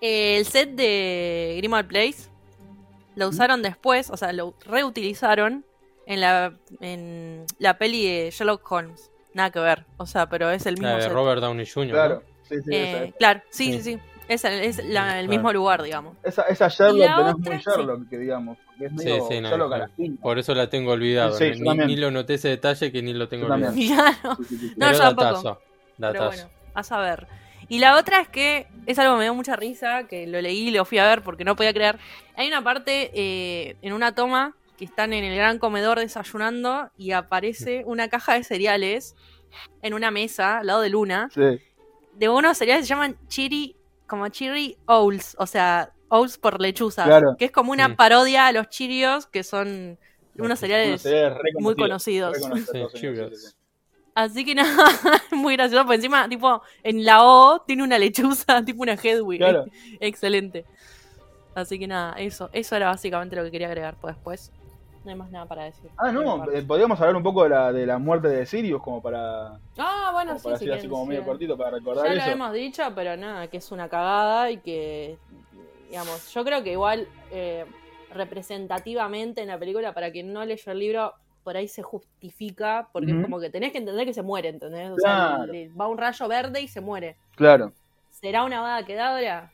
eh, 0.00 0.36
el 0.38 0.44
set 0.46 0.70
de 0.70 1.54
Grimald 1.58 1.88
Place 1.88 2.28
lo 3.16 3.28
usaron 3.28 3.62
después, 3.62 4.10
o 4.10 4.16
sea, 4.16 4.32
lo 4.32 4.54
reutilizaron 4.64 5.64
en 6.06 6.20
la, 6.20 6.54
en 6.80 7.44
la 7.58 7.76
peli 7.78 8.06
de 8.06 8.30
Sherlock 8.30 8.70
Holmes. 8.70 9.10
Nada 9.34 9.50
que 9.50 9.60
ver, 9.60 9.84
o 9.98 10.06
sea, 10.06 10.28
pero 10.28 10.50
es 10.50 10.66
el 10.66 10.74
mismo 10.74 10.88
La 10.88 10.96
de 10.96 11.02
set. 11.02 11.12
Robert 11.12 11.40
Downey 11.40 11.66
Jr. 11.66 11.90
Claro. 11.92 12.22
Sí, 12.48 12.56
sí, 12.64 12.70
Eh, 12.74 13.04
es. 13.08 13.14
claro, 13.16 13.42
sí, 13.50 13.72
Sí. 13.74 13.80
sí, 13.82 13.82
sí. 13.94 13.98
Es, 14.28 14.42
la- 14.44 15.20
el 15.20 15.26
Claro. 15.26 15.28
mismo 15.28 15.52
lugar, 15.54 15.82
digamos. 15.82 16.14
esa, 16.22 16.42
esa 16.42 16.68
Sherlock 16.68 17.08
no 17.08 17.28
es 17.30 17.36
muy 17.38 17.58
Sherlock, 17.58 18.08
que 18.10 18.18
digamos. 18.18 18.58
Porque 18.66 18.84
es 18.86 18.90
Sí, 18.90 18.96
medio 19.08 19.28
sí, 19.28 19.40
no, 19.40 19.48
Sherlock. 19.48 19.90
Por 20.20 20.38
eso 20.38 20.54
la 20.54 20.68
tengo 20.68 20.92
olvidado. 20.92 21.32
Sí, 21.32 21.52
yo 21.54 21.74
ni, 21.74 21.96
lo 21.96 22.10
noté 22.10 22.34
ese 22.34 22.48
detalle 22.48 22.92
que 22.92 23.02
ni 23.02 23.14
lo 23.14 23.28
tengo 23.28 23.46
olvidado. 23.46 23.74
Claro, 24.22 24.36
Sí, 24.36 24.44
sí, 24.44 24.56
sí, 24.58 24.68
sí. 24.68 24.74
No, 24.76 24.86
Pero 24.86 24.92
yo 24.92 24.98
tampoco. 24.98 25.24
datazo, 25.26 25.60
pero 25.98 26.26
bueno, 26.26 26.42
a 26.74 26.82
saber. 26.82 27.26
Y 27.70 27.78
la 27.78 27.96
otra 27.96 28.20
es 28.20 28.28
que 28.28 28.66
es 28.86 28.98
algo 28.98 29.14
que 29.14 29.18
me 29.18 29.24
dio 29.24 29.34
mucha 29.34 29.56
risa, 29.56 30.04
que 30.06 30.26
lo 30.26 30.40
leí 30.40 30.68
y 30.68 30.70
lo 30.72 30.84
fui 30.84 30.98
a 30.98 31.06
ver 31.06 31.22
porque 31.22 31.44
no 31.44 31.56
podía 31.56 31.72
creer. 31.72 31.98
Hay 32.36 32.48
una 32.48 32.62
parte 32.62 33.10
eh, 33.14 33.76
en 33.82 33.92
una 33.94 34.14
toma 34.14 34.54
que 34.78 34.84
están 34.84 35.12
en 35.12 35.24
el 35.24 35.36
gran 35.36 35.58
comedor 35.58 35.98
desayunando 35.98 36.90
y 36.96 37.10
aparece 37.10 37.82
una 37.84 38.08
caja 38.08 38.34
de 38.34 38.44
cereales 38.44 39.16
en 39.82 39.92
una 39.92 40.10
mesa 40.10 40.58
al 40.58 40.68
lado 40.68 40.80
de 40.80 40.88
Luna. 40.88 41.28
Sí. 41.34 41.60
De 42.14 42.28
unos 42.28 42.56
cereales 42.56 42.84
que 42.84 42.86
se 42.86 42.94
llaman 42.94 43.18
Chiri, 43.26 43.76
como 44.06 44.28
Chiri 44.28 44.78
Owls, 44.86 45.36
o 45.38 45.46
sea, 45.46 45.92
Owls 46.08 46.38
por 46.38 46.60
lechuzas. 46.60 47.06
Claro. 47.06 47.36
Que 47.38 47.46
es 47.46 47.50
como 47.50 47.72
una 47.72 47.96
parodia 47.96 48.46
a 48.46 48.52
los 48.52 48.68
Chirios, 48.68 49.26
que 49.26 49.42
son 49.42 49.98
unos 50.34 50.46
Unos 50.46 50.58
cereales 50.60 51.02
cereales 51.02 51.36
re 51.38 51.50
muy 51.58 51.74
conocidos, 51.74 52.36
Sí. 52.70 53.18
Así 54.14 54.44
que 54.44 54.54
nada, 54.54 54.66
muy 55.32 55.54
gracioso. 55.54 55.86
Por 55.86 55.94
encima, 55.94 56.28
tipo, 56.28 56.60
en 56.82 57.04
la 57.04 57.24
O 57.24 57.60
tiene 57.60 57.84
una 57.84 57.98
lechuza, 57.98 58.64
tipo 58.64 58.82
una 58.82 58.94
Hedwig. 58.94 59.38
Claro. 59.38 59.66
Excelente. 60.00 60.64
Así 61.54 61.78
que 61.78 61.86
nada, 61.86 62.14
eso, 62.18 62.50
eso 62.52 62.74
era 62.76 62.86
básicamente 62.86 63.36
lo 63.36 63.44
que 63.44 63.50
quería 63.50 63.68
agregar. 63.68 63.96
Pues 64.00 64.16
después 64.16 64.52
no 65.08 65.12
hay 65.12 65.18
más 65.18 65.30
nada 65.30 65.46
para 65.46 65.64
decir. 65.64 65.90
Ah, 65.96 66.12
no, 66.12 66.44
eh, 66.52 66.62
podríamos 66.62 67.00
hablar 67.00 67.16
un 67.16 67.22
poco 67.22 67.42
de 67.44 67.48
la, 67.48 67.72
de 67.72 67.86
la 67.86 67.98
muerte 67.98 68.28
de 68.28 68.44
Sirius, 68.46 68.82
como 68.82 69.00
para, 69.02 69.58
Ah, 69.78 70.10
bueno, 70.12 70.32
como 70.32 70.38
sí, 70.38 70.44
para 70.44 70.58
sí. 70.58 70.64
decir 70.66 70.78
así 70.78 70.88
como 70.88 71.06
medio 71.06 71.24
cortito, 71.24 71.56
para 71.56 71.70
recordar 71.70 72.06
Ya 72.06 72.26
lo 72.26 72.32
hemos 72.32 72.52
dicho, 72.52 72.82
pero 72.94 73.16
nada, 73.16 73.48
que 73.48 73.56
es 73.56 73.72
una 73.72 73.88
cagada 73.88 74.50
y 74.50 74.58
que, 74.58 75.16
digamos, 75.88 76.32
yo 76.32 76.44
creo 76.44 76.62
que 76.62 76.72
igual 76.72 77.08
eh, 77.30 77.64
representativamente 78.12 79.40
en 79.42 79.48
la 79.48 79.58
película, 79.58 79.92
para 79.92 80.10
quien 80.12 80.32
no 80.32 80.44
leyó 80.44 80.72
el 80.72 80.78
libro, 80.78 81.14
por 81.44 81.56
ahí 81.56 81.68
se 81.68 81.82
justifica, 81.82 82.88
porque 82.92 83.10
es 83.12 83.22
como 83.22 83.40
que 83.40 83.48
tenés 83.48 83.72
que 83.72 83.78
entender 83.78 84.04
que 84.04 84.12
se 84.12 84.22
muere, 84.22 84.50
¿entendés? 84.50 84.90
O 84.90 84.98
sea, 84.98 85.38
le 85.46 85.68
va 85.70 85.88
un 85.88 85.96
rayo 85.96 86.28
verde 86.28 86.60
y 86.60 86.68
se 86.68 86.80
muere. 86.82 87.16
Claro, 87.36 87.72
¿Será 88.10 88.44
una 88.44 88.60
bada 88.60 88.84
quedadora? 88.84 89.50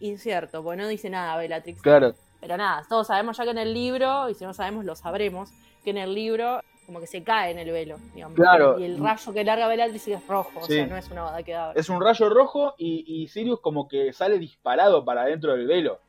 Incierto, 0.00 0.62
porque 0.62 0.82
no 0.82 0.88
dice 0.88 1.08
nada 1.08 1.36
Bellatrix. 1.36 1.80
claro. 1.82 2.14
Pero 2.40 2.56
nada, 2.56 2.82
todos 2.88 3.06
sabemos 3.06 3.36
ya 3.36 3.44
que 3.44 3.50
en 3.50 3.58
el 3.58 3.74
libro, 3.74 4.28
y 4.30 4.34
si 4.34 4.44
no 4.44 4.54
sabemos, 4.54 4.84
lo 4.84 4.96
sabremos, 4.96 5.50
que 5.84 5.90
en 5.90 5.98
el 5.98 6.14
libro 6.14 6.60
como 6.86 6.98
que 7.00 7.06
se 7.06 7.22
cae 7.22 7.52
en 7.52 7.58
el 7.58 7.70
velo, 7.70 7.98
digamos. 8.14 8.34
Claro. 8.34 8.78
Y 8.78 8.84
el 8.84 8.98
rayo 8.98 9.32
que 9.32 9.44
larga 9.44 9.68
Bellatrix 9.68 10.08
es 10.08 10.26
rojo, 10.26 10.58
o 10.60 10.64
Sí. 10.66 10.72
sea, 10.74 10.86
no 10.86 10.96
es 10.96 11.08
una 11.10 11.22
bada 11.22 11.42
quedadora. 11.44 11.78
Es 11.78 11.88
un 11.88 12.00
rayo 12.02 12.28
rojo 12.30 12.74
y, 12.78 13.04
y 13.06 13.28
Sirius 13.28 13.60
como 13.60 13.86
que 13.86 14.12
sale 14.12 14.38
disparado 14.40 15.04
para 15.04 15.22
adentro 15.22 15.52
del 15.52 15.68
velo. 15.68 16.00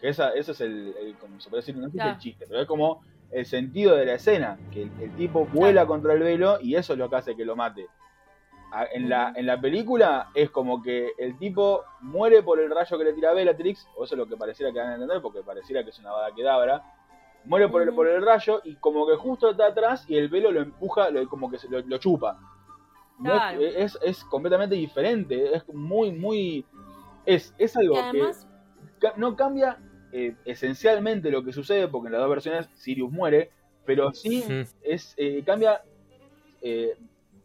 Que 0.00 0.10
esa, 0.10 0.30
eso 0.30 0.52
es 0.52 0.60
el, 0.60 0.94
el- 1.00 1.14
como 1.16 1.40
se 1.40 1.50
puede 1.50 1.62
decir, 1.62 1.76
no 1.76 1.90
sé 1.90 1.98
es 1.98 2.04
el 2.04 2.18
chiste, 2.18 2.44
pero 2.46 2.60
es 2.60 2.68
como 2.68 3.02
el 3.32 3.44
sentido 3.44 3.96
de 3.96 4.06
la 4.06 4.14
escena, 4.14 4.56
que 4.72 4.82
el, 4.84 4.90
el 5.00 5.10
tipo 5.16 5.46
vuela 5.46 5.84
contra 5.86 6.12
el 6.12 6.20
velo 6.20 6.58
y 6.60 6.76
eso 6.76 6.92
es 6.92 6.98
lo 7.00 7.10
que 7.10 7.16
hace 7.16 7.34
que 7.36 7.44
lo 7.44 7.56
mate. 7.56 7.86
A- 8.72 8.86
En 8.92 9.08
la, 9.08 9.32
en 9.34 9.46
la 9.46 9.60
película 9.60 10.28
es 10.34 10.50
como 10.50 10.82
que 10.82 11.12
el 11.18 11.36
tipo 11.38 11.82
muere 12.00 12.42
por 12.42 12.60
el 12.60 12.70
rayo 12.70 12.96
que 12.98 13.04
le 13.04 13.12
tira 13.12 13.32
Bellatrix, 13.34 13.86
o 13.96 14.04
eso 14.04 14.14
es 14.14 14.18
lo 14.18 14.26
que 14.26 14.36
pareciera 14.36 14.72
que 14.72 14.78
van 14.78 14.90
a 14.90 14.94
entender, 14.94 15.20
porque 15.20 15.42
pareciera 15.42 15.82
que 15.84 15.90
es 15.90 15.98
una 15.98 16.12
bada 16.12 16.34
quedabra. 16.34 16.82
Muere 17.44 17.68
por 17.68 17.82
el, 17.82 17.92
por 17.94 18.06
el 18.06 18.24
rayo 18.24 18.60
y 18.64 18.76
como 18.76 19.06
que 19.06 19.16
justo 19.16 19.50
está 19.50 19.66
atrás 19.66 20.04
y 20.08 20.16
el 20.16 20.28
velo 20.28 20.52
lo 20.52 20.60
empuja, 20.60 21.10
lo- 21.10 21.26
como 21.28 21.50
que 21.50 21.58
se- 21.58 21.68
lo, 21.68 21.80
lo 21.80 21.98
chupa. 21.98 22.38
No 23.18 23.34
es- 23.60 23.76
es, 23.76 23.98
es 24.02 24.24
completamente 24.24 24.74
diferente, 24.76 25.54
es 25.56 25.66
muy, 25.74 26.12
muy... 26.12 26.64
Es, 27.26 27.54
es 27.58 27.76
algo 27.76 27.96
además, 27.98 28.46
que 29.00 29.08
no 29.16 29.36
cambia 29.36 29.78
eh, 30.12 30.34
esencialmente 30.44 31.30
lo 31.30 31.42
que 31.44 31.52
sucede, 31.52 31.88
porque 31.88 32.06
en 32.08 32.12
las 32.12 32.20
dos 32.22 32.30
versiones 32.30 32.68
Sirius 32.74 33.10
muere, 33.10 33.50
pero 33.84 34.12
sí 34.12 34.44
Mm, 34.48 34.62
es 34.82 35.14
eh, 35.16 35.42
cambia, 35.44 35.82
eh, 36.62 36.96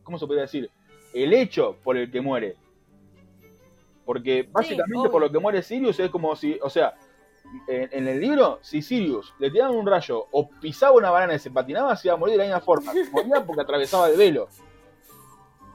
¿cómo 0.03 0.17
se 0.19 0.25
podría 0.27 0.43
decir? 0.43 0.69
El 1.15 1.33
hecho 1.33 1.77
por 1.83 1.97
el 1.97 2.11
que 2.11 2.21
muere. 2.21 2.55
Porque 4.05 4.47
básicamente 4.51 5.09
por 5.09 5.21
lo 5.21 5.31
que 5.31 5.39
muere 5.39 5.63
Sirius 5.63 5.99
es 5.99 6.09
como 6.11 6.35
si, 6.35 6.59
o 6.61 6.69
sea, 6.69 6.93
en, 7.67 7.89
en 7.91 8.07
el 8.07 8.19
libro, 8.19 8.59
si 8.61 8.81
Sirius 8.81 9.33
le 9.39 9.49
tiraban 9.49 9.75
un 9.75 9.87
rayo 9.87 10.27
o 10.31 10.49
pisaba 10.49 10.91
una 10.91 11.09
banana 11.09 11.35
y 11.35 11.39
se 11.39 11.49
patinaba, 11.49 11.95
se 11.95 12.09
iba 12.09 12.15
a 12.15 12.17
morir 12.17 12.33
de 12.33 12.39
la 12.39 12.43
misma 12.43 12.59
forma. 12.59 12.93
Moría 13.11 13.43
porque 13.43 13.61
atravesaba 13.61 14.09
el 14.09 14.17
velo. 14.17 14.49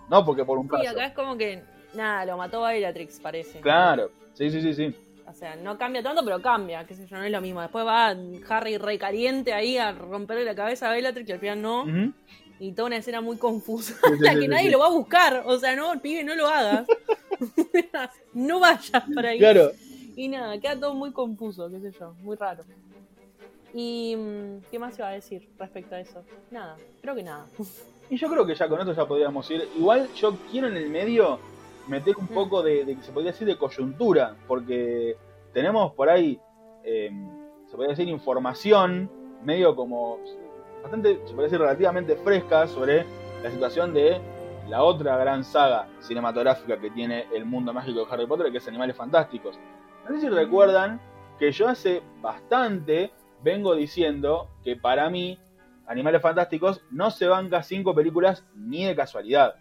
No 0.08 0.24
porque 0.24 0.44
por 0.44 0.58
un 0.58 0.68
sí, 0.68 0.76
rayo. 0.76 0.90
acá 0.90 1.06
es 1.06 1.12
como 1.14 1.36
que, 1.36 1.62
nada, 1.94 2.24
lo 2.26 2.36
mató 2.36 2.62
Bellatrix, 2.62 3.18
parece. 3.20 3.60
Claro, 3.60 4.10
sí, 4.34 4.50
sí, 4.50 4.60
sí, 4.60 4.74
sí. 4.74 4.94
O 5.26 5.32
sea, 5.32 5.54
no 5.54 5.78
cambia 5.78 6.02
tanto, 6.02 6.24
pero 6.24 6.42
cambia, 6.42 6.84
qué 6.84 6.94
sé 6.94 7.06
yo, 7.06 7.16
no 7.16 7.22
es 7.22 7.30
lo 7.30 7.40
mismo. 7.40 7.62
Después 7.62 7.86
va 7.86 8.14
Harry 8.48 8.76
recaliente 8.76 9.54
ahí 9.54 9.78
a 9.78 9.92
romperle 9.92 10.44
la 10.44 10.56
cabeza 10.56 10.90
a 10.90 10.92
Bellatrix 10.92 11.28
y 11.28 11.32
al 11.32 11.38
final 11.38 11.62
no. 11.62 11.84
Y 12.60 12.72
toda 12.72 12.86
una 12.86 12.98
escena 12.98 13.20
muy 13.20 13.36
confusa. 13.38 13.94
Sí, 13.94 14.10
la 14.20 14.34
que 14.34 14.42
sí, 14.42 14.48
nadie 14.48 14.66
sí. 14.66 14.70
lo 14.70 14.78
va 14.78 14.86
a 14.86 14.90
buscar. 14.90 15.42
O 15.46 15.58
sea, 15.58 15.74
no, 15.74 16.00
pibe, 16.00 16.22
no 16.22 16.34
lo 16.36 16.46
hagas. 16.46 16.86
no 18.34 18.60
vayas 18.60 19.02
para 19.14 19.30
ahí. 19.30 19.38
Claro, 19.38 19.70
Y 20.14 20.28
nada, 20.28 20.58
queda 20.60 20.78
todo 20.78 20.94
muy 20.94 21.10
confuso, 21.12 21.68
qué 21.70 21.80
sé 21.80 21.92
yo, 21.98 22.12
muy 22.22 22.36
raro. 22.36 22.62
Y 23.72 24.14
mm, 24.16 24.64
¿qué 24.70 24.78
más 24.78 24.98
iba 24.98 25.08
a 25.08 25.12
decir 25.12 25.48
respecto 25.58 25.94
a 25.94 26.00
eso? 26.00 26.22
Nada, 26.50 26.76
creo 27.00 27.14
que 27.14 27.22
nada. 27.22 27.46
Y 28.12 28.16
yo 28.16 28.28
creo 28.28 28.44
que 28.44 28.56
ya 28.56 28.68
con 28.68 28.80
esto 28.80 28.92
ya 28.92 29.06
podríamos 29.06 29.48
ir. 29.52 29.68
Igual 29.78 30.12
yo 30.16 30.36
quiero 30.50 30.66
en 30.66 30.76
el 30.76 30.90
medio 30.90 31.38
meter 31.86 32.16
un 32.16 32.24
Mm. 32.24 32.34
poco 32.34 32.60
de, 32.60 32.84
de 32.84 32.96
que 32.96 33.02
se 33.04 33.12
podría 33.12 33.30
decir 33.30 33.46
de 33.46 33.56
coyuntura, 33.56 34.34
porque 34.48 35.16
tenemos 35.54 35.92
por 35.94 36.10
ahí, 36.10 36.36
eh, 36.82 37.08
se 37.66 37.76
podría 37.76 37.90
decir 37.90 38.08
información 38.08 39.08
medio 39.44 39.76
como 39.76 40.18
bastante, 40.82 41.20
se 41.26 41.34
decir 41.34 41.58
relativamente 41.58 42.16
fresca 42.16 42.66
sobre 42.66 43.04
la 43.42 43.50
situación 43.50 43.92
de 43.94 44.20
la 44.68 44.82
otra 44.82 45.16
gran 45.16 45.42
saga 45.44 45.88
cinematográfica 46.00 46.78
que 46.78 46.90
tiene 46.90 47.26
el 47.34 47.44
mundo 47.44 47.72
mágico 47.72 48.04
de 48.04 48.12
Harry 48.12 48.26
Potter, 48.26 48.52
que 48.52 48.58
es 48.58 48.68
Animales 48.68 48.96
Fantásticos. 48.96 49.58
No 50.08 50.14
sé 50.14 50.20
si 50.20 50.28
recuerdan 50.28 51.00
que 51.38 51.50
yo 51.52 51.68
hace 51.68 52.02
bastante 52.20 53.12
vengo 53.42 53.74
diciendo 53.74 54.48
que 54.62 54.76
para 54.76 55.08
mí 55.10 55.38
Animales 55.86 56.22
Fantásticos 56.22 56.82
no 56.90 57.10
se 57.10 57.26
banca 57.26 57.62
cinco 57.62 57.94
películas 57.94 58.44
ni 58.54 58.84
de 58.84 58.94
casualidad. 58.94 59.54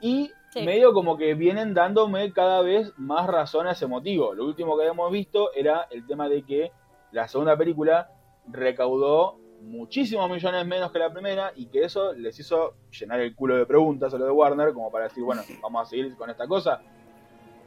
Y 0.00 0.30
Sí. 0.50 0.64
medio 0.64 0.92
como 0.92 1.16
que 1.16 1.34
vienen 1.34 1.74
dándome 1.74 2.32
cada 2.32 2.60
vez 2.60 2.92
más 2.96 3.26
razón 3.26 3.66
a 3.66 3.72
ese 3.72 3.88
motivo. 3.88 4.34
Lo 4.34 4.44
último 4.44 4.76
que 4.76 4.82
habíamos 4.82 5.10
visto 5.10 5.52
era 5.52 5.88
el 5.90 6.06
tema 6.06 6.28
de 6.28 6.44
que 6.44 6.70
la 7.10 7.26
segunda 7.26 7.56
película 7.56 8.08
recaudó 8.46 9.36
muchísimos 9.64 10.30
millones 10.30 10.66
menos 10.66 10.92
que 10.92 10.98
la 10.98 11.12
primera 11.12 11.52
y 11.56 11.66
que 11.66 11.84
eso 11.84 12.12
les 12.12 12.38
hizo 12.38 12.74
llenar 12.98 13.20
el 13.20 13.34
culo 13.34 13.56
de 13.56 13.66
preguntas 13.66 14.12
a 14.14 14.18
lo 14.18 14.24
de 14.26 14.30
Warner 14.30 14.72
como 14.72 14.90
para 14.90 15.04
decir, 15.04 15.24
bueno, 15.24 15.42
vamos 15.62 15.82
a 15.82 15.90
seguir 15.90 16.14
con 16.16 16.30
esta 16.30 16.46
cosa. 16.46 16.80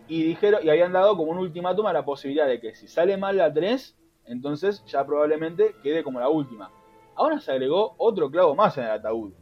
Y 0.07 0.23
dijeron 0.23 0.61
y 0.63 0.69
habían 0.69 0.93
dado 0.93 1.17
como 1.17 1.31
un 1.31 1.37
ultimátum 1.39 1.85
a 1.87 1.93
la 1.93 2.05
posibilidad 2.05 2.47
de 2.47 2.59
que 2.61 2.75
si 2.75 2.87
sale 2.87 3.17
mal 3.17 3.35
la 3.37 3.53
3, 3.53 3.95
entonces 4.25 4.83
ya 4.85 5.05
probablemente 5.05 5.75
quede 5.83 6.03
como 6.03 6.19
la 6.19 6.29
última. 6.29 6.71
Ahora 7.15 7.39
se 7.39 7.51
agregó 7.51 7.95
otro 7.97 8.29
clavo 8.31 8.55
más 8.55 8.77
en 8.77 8.85
el 8.85 8.91
ataúd. 8.91 9.33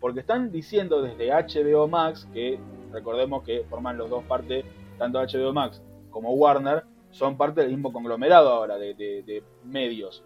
Porque 0.00 0.20
están 0.20 0.50
diciendo 0.52 1.02
desde 1.02 1.30
HBO 1.32 1.88
Max, 1.88 2.28
que 2.32 2.58
recordemos 2.92 3.42
que 3.42 3.64
forman 3.68 3.98
los 3.98 4.08
dos 4.08 4.24
partes, 4.24 4.64
tanto 4.98 5.18
HBO 5.20 5.52
Max 5.52 5.82
como 6.10 6.32
Warner, 6.32 6.84
son 7.10 7.36
parte 7.36 7.62
del 7.62 7.70
mismo 7.70 7.92
conglomerado 7.92 8.50
ahora 8.50 8.76
de, 8.78 8.94
de- 8.94 9.22
de 9.22 9.42
medios. 9.64 10.22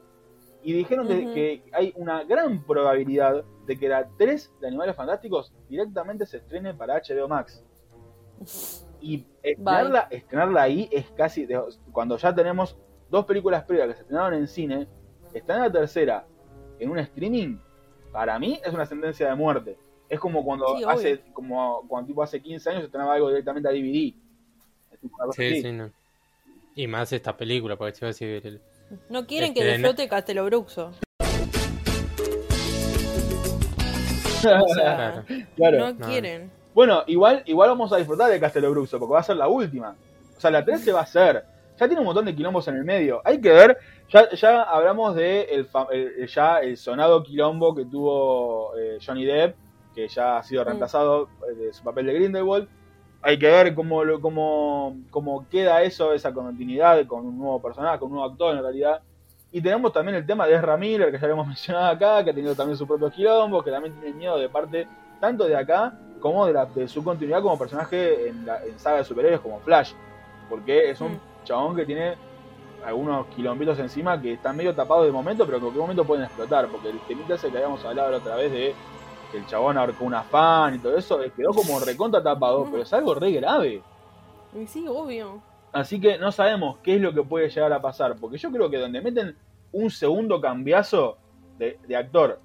Y 0.62 0.72
dijeron 0.74 1.08
que 1.08 1.62
hay 1.72 1.92
una 1.96 2.22
gran 2.24 2.62
probabilidad 2.64 3.44
de 3.66 3.78
que 3.78 3.88
la 3.88 4.06
3 4.18 4.52
de 4.61 4.66
Animales 4.68 4.94
Fantásticos 4.96 5.52
directamente 5.68 6.26
se 6.26 6.36
estrene 6.38 6.74
para 6.74 6.96
HBO 7.00 7.28
Max. 7.28 7.64
Y 9.00 9.24
estrenarla, 9.42 10.08
estrenarla 10.11 10.62
ahí 10.62 10.88
es 10.92 11.11
casi. 11.12 11.46
de- 11.46 11.61
cuando 11.92 12.16
ya 12.18 12.34
tenemos 12.34 12.76
dos 13.11 13.24
películas 13.24 13.64
previas 13.64 13.88
que 13.88 13.94
se 13.94 14.00
estrenaron 14.02 14.34
en 14.34 14.46
cine, 14.48 14.86
estrenar 15.32 15.66
la 15.68 15.72
tercera 15.72 16.26
en 16.78 16.90
un 16.90 16.98
streaming, 16.98 17.56
para 18.12 18.38
mí 18.38 18.61
es 18.64 18.72
una 18.74 18.84
sentencia 18.86 19.28
de 19.28 19.34
muerte. 19.34 19.76
Es 20.08 20.18
como 20.20 20.44
cuando 20.44 20.66
Sí, 20.76 20.84
obvio. 20.84 20.88
hace 20.90 21.20
como 21.32 21.84
cuando 21.88 22.08
tipo 22.08 22.22
hace 22.22 22.40
15 22.42 22.68
años 22.70 22.80
se 22.82 22.86
estrenaba 22.86 23.14
algo 23.14 23.28
directamente 23.28 23.68
a 23.68 23.72
DVD. 23.72 24.14
Sí, 25.32 25.44
así. 25.46 25.62
sí, 25.62 25.72
no. 25.72 25.90
Y 26.74 26.86
más 26.86 27.12
esta 27.12 27.36
película, 27.36 27.76
porque 27.76 27.92
te 27.92 27.98
iba 28.00 28.06
a 28.08 28.12
decir. 28.12 28.61
No 29.09 29.26
quieren 29.26 29.55
que 29.55 29.64
disfrute 29.64 30.09
Castelobruxo. 30.09 30.93
O 34.43 34.68
sea, 34.74 35.22
Claro. 35.24 35.24
Claro. 35.57 35.78
no 35.78 35.93
No. 35.93 36.07
quieren. 36.07 36.51
Bueno, 36.74 37.03
igual, 37.09 37.43
igual 37.47 37.68
vamos 37.68 37.93
a 37.93 37.97
disfrutar 37.99 38.30
de 38.30 38.41
Castelo 38.41 38.70
Bruxo, 38.70 38.99
porque 38.99 39.12
va 39.12 39.20
a 39.20 39.24
ser 39.24 39.36
la 39.36 39.49
última. 39.49 39.97
O 40.36 40.41
sea, 40.41 40.51
la 40.51 40.64
3 40.64 40.80
se 40.80 40.93
va 40.93 41.01
a 41.01 41.03
hacer. 41.03 41.45
Ya 41.78 41.86
tiene 41.86 42.01
un 42.01 42.07
montón 42.07 42.24
de 42.24 42.34
quilombos 42.34 42.66
en 42.68 42.76
el 42.76 42.84
medio. 42.84 43.20
Hay 43.24 43.41
que 43.41 43.51
ver, 43.51 43.76
ya, 44.09 44.30
ya 44.30 44.62
hablamos 44.62 45.14
de 45.14 45.43
el, 45.43 45.68
el- 45.93 46.26
ya 46.28 46.59
el 46.61 46.76
sonado 46.76 47.22
quilombo 47.22 47.74
que 47.74 47.84
tuvo 47.84 48.74
eh, 48.78 48.99
Johnny 49.05 49.24
Depp, 49.26 49.57
que 49.95 50.09
ya 50.09 50.38
ha 50.38 50.43
sido 50.43 50.62
Mm. 50.62 50.66
reemplazado 50.66 51.28
eh, 51.51 51.55
de 51.55 51.72
su 51.72 51.82
papel 51.82 52.07
de 52.07 52.14
Grindelwald. 52.14 52.68
Hay 53.22 53.38
que 53.38 53.46
ver 53.48 53.74
cómo, 53.74 54.02
cómo, 54.20 54.96
cómo 55.10 55.46
queda 55.50 55.82
eso, 55.82 56.12
esa 56.14 56.32
continuidad 56.32 57.06
con 57.06 57.26
un 57.26 57.38
nuevo 57.38 57.60
personaje, 57.60 57.98
con 57.98 58.08
un 58.08 58.14
nuevo 58.16 58.30
actor 58.30 58.56
en 58.56 58.62
realidad. 58.62 59.02
Y 59.52 59.60
tenemos 59.60 59.92
también 59.92 60.16
el 60.16 60.26
tema 60.26 60.46
de 60.46 60.54
Ezra 60.54 60.76
Miller, 60.76 61.10
que 61.12 61.18
ya 61.18 61.28
hemos 61.28 61.46
mencionado 61.48 61.86
acá, 61.88 62.24
que 62.24 62.30
ha 62.30 62.34
tenido 62.34 62.56
también 62.56 62.76
sus 62.78 62.86
propios 62.88 63.12
quilombos, 63.12 63.64
que 63.64 63.70
también 63.70 63.94
tiene 64.00 64.16
miedo 64.16 64.38
de 64.38 64.48
parte 64.48 64.88
tanto 65.20 65.44
de 65.46 65.56
acá 65.56 65.98
como 66.18 66.46
de, 66.46 66.52
la, 66.54 66.66
de 66.66 66.88
su 66.88 67.02
continuidad 67.04 67.42
como 67.42 67.58
personaje 67.58 68.28
en, 68.28 68.44
la, 68.46 68.64
en 68.64 68.78
saga 68.78 68.98
de 68.98 69.04
superhéroes 69.04 69.40
como 69.40 69.60
Flash. 69.60 69.94
Porque 70.48 70.90
es 70.90 71.00
un 71.00 71.14
Mm. 71.14 71.20
chabón 71.44 71.76
que 71.76 71.86
tiene 71.86 72.18
algunos 72.84 73.26
quilombitos 73.28 73.78
encima 73.78 74.20
que 74.20 74.34
están 74.34 74.56
medio 74.56 74.74
tapados 74.74 75.06
de 75.06 75.12
momento, 75.12 75.44
pero 75.46 75.58
que 75.58 75.66
en 75.66 75.66
cualquier 75.66 75.82
momento 75.82 76.06
pueden 76.06 76.24
explotar. 76.24 76.68
Porque 76.70 76.90
el 76.90 77.00
temita 77.06 77.34
ese 77.34 77.50
que 77.50 77.58
habíamos 77.58 77.84
hablado 77.84 78.10
la 78.12 78.16
otra 78.18 78.36
vez 78.36 78.50
de 78.52 78.76
que 79.30 79.38
el 79.38 79.46
chabón 79.46 79.78
ahorcó 79.78 80.04
una 80.04 80.22
fan 80.22 80.74
y 80.74 80.78
todo 80.78 80.96
eso, 80.96 81.22
eh, 81.22 81.32
quedó 81.34 81.52
como 81.52 81.80
recontra 81.80 82.22
tapado, 82.22 82.66
pero 82.70 82.82
es 82.82 82.92
algo 82.92 83.14
re 83.14 83.32
grave. 83.32 83.82
Sí, 84.66 84.86
obvio. 84.88 85.42
Así 85.72 86.00
que 86.00 86.18
no 86.18 86.32
sabemos 86.32 86.78
qué 86.82 86.96
es 86.96 87.00
lo 87.00 87.14
que 87.14 87.22
puede 87.22 87.48
llegar 87.48 87.72
a 87.72 87.80
pasar. 87.80 88.16
Porque 88.16 88.38
yo 88.38 88.50
creo 88.50 88.68
que 88.70 88.78
donde 88.78 89.00
meten 89.00 89.36
un 89.72 89.90
segundo 89.90 90.40
cambiazo 90.40 91.16
de, 91.58 91.78
de 91.86 91.96
actor, 91.96 92.40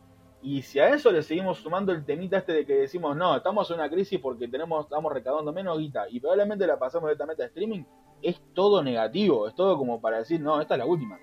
y 0.46 0.62
si 0.62 0.80
a 0.80 0.90
eso 0.90 1.12
le 1.12 1.24
seguimos 1.24 1.58
sumando 1.58 1.92
el 1.92 2.06
temita 2.06 2.38
este 2.38 2.54
de 2.54 2.66
que 2.68 2.74
decimos, 2.74 3.18
no, 3.18 3.36
estamos 3.36 3.68
en 3.72 3.78
una 3.78 3.90
crisis 3.90 4.20
porque 4.20 4.48
tenemos, 4.48 4.86
estamos 4.86 5.12
recaudando 5.12 5.52
menos 5.52 5.80
guita, 5.80 6.06
y 6.08 6.20
probablemente 6.20 6.68
la 6.68 6.78
pasamos 6.78 7.08
directamente 7.08 7.42
a 7.42 7.48
streaming, 7.48 7.84
es 8.22 8.40
todo 8.54 8.84
negativo, 8.84 9.48
es 9.48 9.56
todo 9.56 9.76
como 9.76 10.00
para 10.00 10.20
decir, 10.20 10.40
no, 10.40 10.62
esta 10.62 10.76
es 10.76 10.80
la 10.80 10.86
última. 10.86 11.18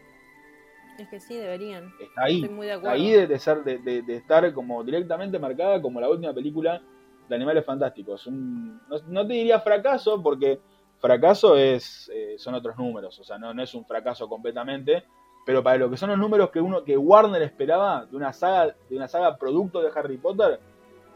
Es 0.98 1.08
que 1.08 1.20
sí, 1.20 1.36
deberían. 1.36 1.92
Está 2.00 2.24
ahí. 2.24 2.36
Estoy 2.42 2.54
muy 2.54 2.66
de 2.66 2.74
acuerdo. 2.74 2.94
Ahí 2.94 3.10
de, 3.10 3.26
de 3.26 3.38
ser, 3.38 3.64
de, 3.64 3.78
de- 3.78 4.02
de 4.02 4.16
estar 4.16 4.52
como 4.52 4.82
directamente 4.84 5.38
marcada 5.38 5.80
como 5.80 6.00
la 6.00 6.08
última 6.08 6.32
película 6.34 6.82
de 7.28 7.34
Animales 7.34 7.64
Fantásticos. 7.64 8.26
Un- 8.26 8.80
no, 8.88 8.96
no 9.08 9.26
te 9.26 9.32
diría 9.34 9.60
fracaso, 9.60 10.22
porque 10.22 10.60
fracaso 10.98 11.56
es 11.56 12.10
eh, 12.14 12.34
son 12.38 12.54
otros 12.54 12.76
números, 12.76 13.18
o 13.18 13.24
sea, 13.24 13.38
no, 13.38 13.52
no 13.54 13.62
es 13.62 13.74
un 13.74 13.84
fracaso 13.86 14.28
completamente, 14.28 15.04
pero 15.44 15.62
para 15.62 15.78
lo 15.78 15.90
que 15.90 15.96
son 15.96 16.10
los 16.10 16.18
números 16.18 16.50
que 16.50 16.60
uno 16.60 16.84
que 16.84 16.96
Warner 16.96 17.42
esperaba 17.42 18.06
de 18.06 18.16
una 18.16 18.32
saga 18.32 18.74
de 18.88 18.96
una 18.96 19.08
saga 19.08 19.36
producto 19.36 19.80
de 19.80 19.90
Harry 19.94 20.18
Potter, 20.18 20.60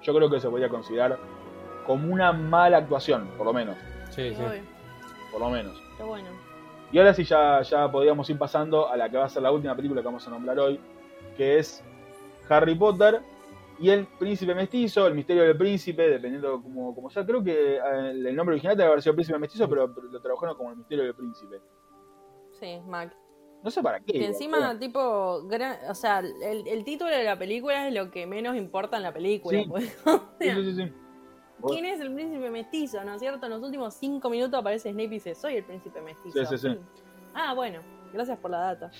yo 0.03 0.15
creo 0.15 0.29
que 0.31 0.41
se 0.41 0.49
podría 0.49 0.69
considerar 0.69 1.19
como 1.87 2.13
una 2.13 2.33
mala 2.33 2.79
actuación, 2.79 3.29
por 3.37 3.47
lo 3.47 3.53
menos, 3.53 3.77
Sí, 4.11 4.35
sí. 4.35 4.43
Por 5.31 5.41
lo 5.41 5.51
menos. 5.51 5.81
Pero 5.97 6.09
bueno. 6.09 6.29
Y 6.93 6.99
ahora 6.99 7.13
sí 7.15 7.25
ya, 7.25 7.63
ya 7.63 7.91
podríamos 7.91 8.29
ir 8.31 8.39
pasando 8.39 8.89
a 8.89 8.97
la 8.97 9.09
que 9.11 9.17
va 9.17 9.25
a 9.25 9.29
ser 9.29 9.43
la 9.43 9.51
última 9.51 9.75
película 9.75 10.01
que 10.01 10.07
vamos 10.07 10.27
a 10.27 10.31
nombrar 10.31 10.59
hoy, 10.59 10.81
que 11.37 11.59
es 11.59 11.83
Harry 12.49 12.75
Potter 12.75 13.21
y 13.79 13.91
el 13.91 14.07
príncipe 14.07 14.55
mestizo, 14.55 15.07
el 15.07 15.15
misterio 15.15 15.43
del 15.43 15.57
príncipe, 15.57 16.09
dependiendo 16.09 16.63
como, 16.63 16.95
como 16.95 17.11
sea, 17.11 17.27
creo 17.27 17.43
que 17.43 17.77
eh, 17.77 17.81
el 18.11 18.35
nombre 18.37 18.55
original 18.55 18.77
debe 18.77 18.89
haber 18.89 19.03
sido 19.03 19.15
príncipe 19.15 19.39
mestizo, 19.39 19.69
pero 19.69 19.89
lo 19.89 20.21
trabajaron 20.23 20.57
como 20.57 20.71
el 20.71 20.77
misterio 20.77 21.05
del 21.05 21.15
príncipe. 21.15 21.61
Sí, 22.59 22.79
Mac. 22.87 23.15
No 23.63 23.71
sé 23.71 23.83
para 23.83 23.99
qué. 24.01 24.13
Que 24.13 24.27
encima, 24.27 24.79
tipo, 24.79 25.43
gran- 25.49 25.79
o 25.91 25.95
sea, 25.95 26.21
el, 26.21 26.67
el 26.69 26.85
título 26.85 27.11
de 27.11 27.25
la 27.25 27.37
película 27.39 27.89
es 27.89 27.95
lo 27.95 28.11
que 28.11 28.27
menos 28.27 28.57
importa 28.57 28.97
en 28.97 29.03
la 29.03 29.13
película. 29.13 29.59
Sí. 29.59 29.67
pues. 29.69 29.99
Sí, 30.41 30.51
sí, 30.65 30.75
sí. 30.75 30.93
¿Quién 31.67 31.85
es 31.87 32.01
el 32.01 32.13
príncipe 32.13 32.51
mestizo? 32.51 33.03
¿No 33.05 33.15
es 33.15 33.21
cierto? 33.21 33.47
En 33.47 33.53
los 33.53 33.63
últimos 33.63 33.95
cinco 33.95 34.29
minutos 34.31 34.59
aparece 34.61 34.91
Snape 34.91 35.05
y 35.05 35.09
dice, 35.09 35.35
soy 35.35 35.57
el 35.57 35.65
príncipe 35.65 36.01
mestizo. 36.03 36.39
Sí, 36.45 36.59
sí, 36.59 36.69
sí. 36.69 36.79
Ah, 37.35 37.55
bueno, 37.55 37.81
gracias 38.13 38.39
por 38.39 38.51
la 38.51 38.59
data. 38.59 38.91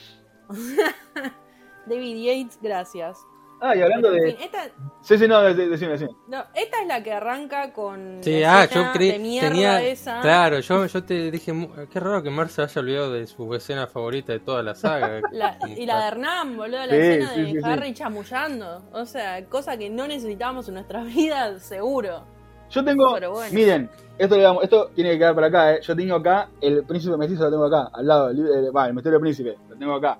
David 1.87 2.17
Yates, 2.25 2.59
gracias. 2.61 3.19
Ah, 3.59 3.75
y 3.75 3.81
hablando 3.81 4.11
Pero, 4.11 4.23
en 4.23 4.31
de. 4.31 4.37
fin, 4.37 4.45
esta, 4.45 4.65
Sí, 5.01 5.17
sí, 5.17 5.27
no, 5.27 5.41
de- 5.41 5.55
de- 5.55 5.69
decime, 5.69 5.93
decime. 5.93 6.11
no, 6.29 6.45
esta 6.55 6.83
es 6.83 6.87
la 6.87 7.03
que 7.03 7.11
arranca 7.13 7.73
con 7.73 8.19
Sí, 8.23 8.41
la 8.41 8.61
ah, 8.63 8.69
yo 8.69 8.93
creí. 8.93 9.13
Tenía. 9.13 9.83
esa. 9.83 10.21
Claro, 10.21 10.59
yo, 10.61 10.85
yo 10.85 11.05
te 11.05 11.31
dije. 11.31 11.55
mu- 11.55 11.71
Qué 11.91 11.99
raro 11.99 12.23
que 12.23 12.29
Mar 12.29 12.51
se 12.51 12.61
haya 12.61 12.81
olvidado 12.83 13.13
de 13.13 13.27
su 13.27 13.55
escena 13.55 13.87
favorita 13.87 14.33
de 14.35 14.41
toda 14.41 14.63
la 14.63 14.75
saga. 14.75 15.23
La- 15.33 15.59
y 15.75 15.87
la 15.87 16.01
de 16.03 16.09
Hernán, 16.09 16.55
boludo, 16.57 16.85
la 16.85 16.91
Sí, 16.91 16.97
escena 16.97 17.31
sí, 17.35 17.41
de 17.41 17.47
sí, 17.47 17.53
sí. 17.53 17.61
Harry 17.65 17.95
chamullando. 17.95 18.83
O 18.93 19.07
sea, 19.07 19.43
cosa 19.47 19.79
que 19.79 19.89
no 19.89 20.07
necesitábamos 20.07 20.69
en 20.69 20.75
nuestras 20.75 21.07
vidas, 21.15 21.63
seguro. 21.63 22.25
Yo 22.71 22.85
tengo. 22.85 23.15
Pero 23.15 23.31
bueno. 23.33 23.55
Miren, 23.55 23.91
esto, 24.19 24.37
le 24.37 24.43
damos- 24.43 24.63
esto 24.65 24.91
tiene 24.95 25.11
que 25.13 25.19
quedar 25.19 25.35
por 25.35 25.45
acá, 25.45 25.75
¿eh? 25.75 25.81
Yo 25.83 25.95
tengo 25.97 26.17
acá 26.17 26.49
el 26.61 26.85
príncipe 26.85 27.17
mestizo, 27.17 27.45
lo 27.45 27.51
tengo 27.51 27.65
acá, 27.67 27.91
al 27.93 28.07
lado. 28.07 28.31
El, 28.31 28.39
el- 28.41 28.77
va, 28.77 28.87
el 28.89 28.95
misterio 28.95 29.19
del 29.19 29.23
príncipe, 29.23 29.57
lo 29.69 29.77
tengo 29.77 29.95
acá. 29.95 30.19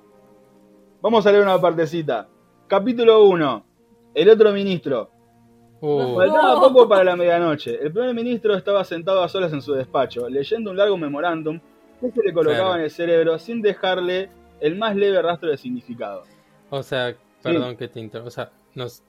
Vamos 1.01 1.25
a 1.25 1.31
leer 1.31 1.43
una 1.43 1.59
partecita. 1.59 2.27
Capítulo 2.67 3.23
1. 3.25 3.65
El 4.15 4.29
otro 4.29 4.51
ministro. 4.51 5.09
Uh, 5.79 6.15
Faltaba 6.15 6.59
poco 6.59 6.87
para 6.89 7.03
la 7.03 7.15
medianoche. 7.15 7.75
El 7.79 7.91
primer 7.91 8.15
ministro 8.15 8.55
estaba 8.55 8.83
sentado 8.83 9.21
a 9.21 9.29
solas 9.29 9.53
en 9.53 9.61
su 9.61 9.73
despacho, 9.73 10.27
leyendo 10.27 10.71
un 10.71 10.77
largo 10.77 10.97
memorándum 10.97 11.59
que 12.01 12.09
se 12.11 12.23
le 12.23 12.33
colocaba 12.33 12.57
Claro. 12.63 12.75
en 12.77 12.81
el 12.85 12.89
cerebro 12.91 13.37
sin 13.37 13.61
dejarle 13.61 14.29
el 14.59 14.75
más 14.75 14.95
leve 14.95 15.21
rastro 15.21 15.49
de 15.49 15.57
significado. 15.57 16.23
o 16.71 16.81
sea, 16.81 17.15
perdón 17.43 17.77
que 17.77 17.87
te 17.87 17.99
interrumpa. 17.99 18.27
O 18.27 18.31
sea, 18.31 18.49
nos. 18.73 19.03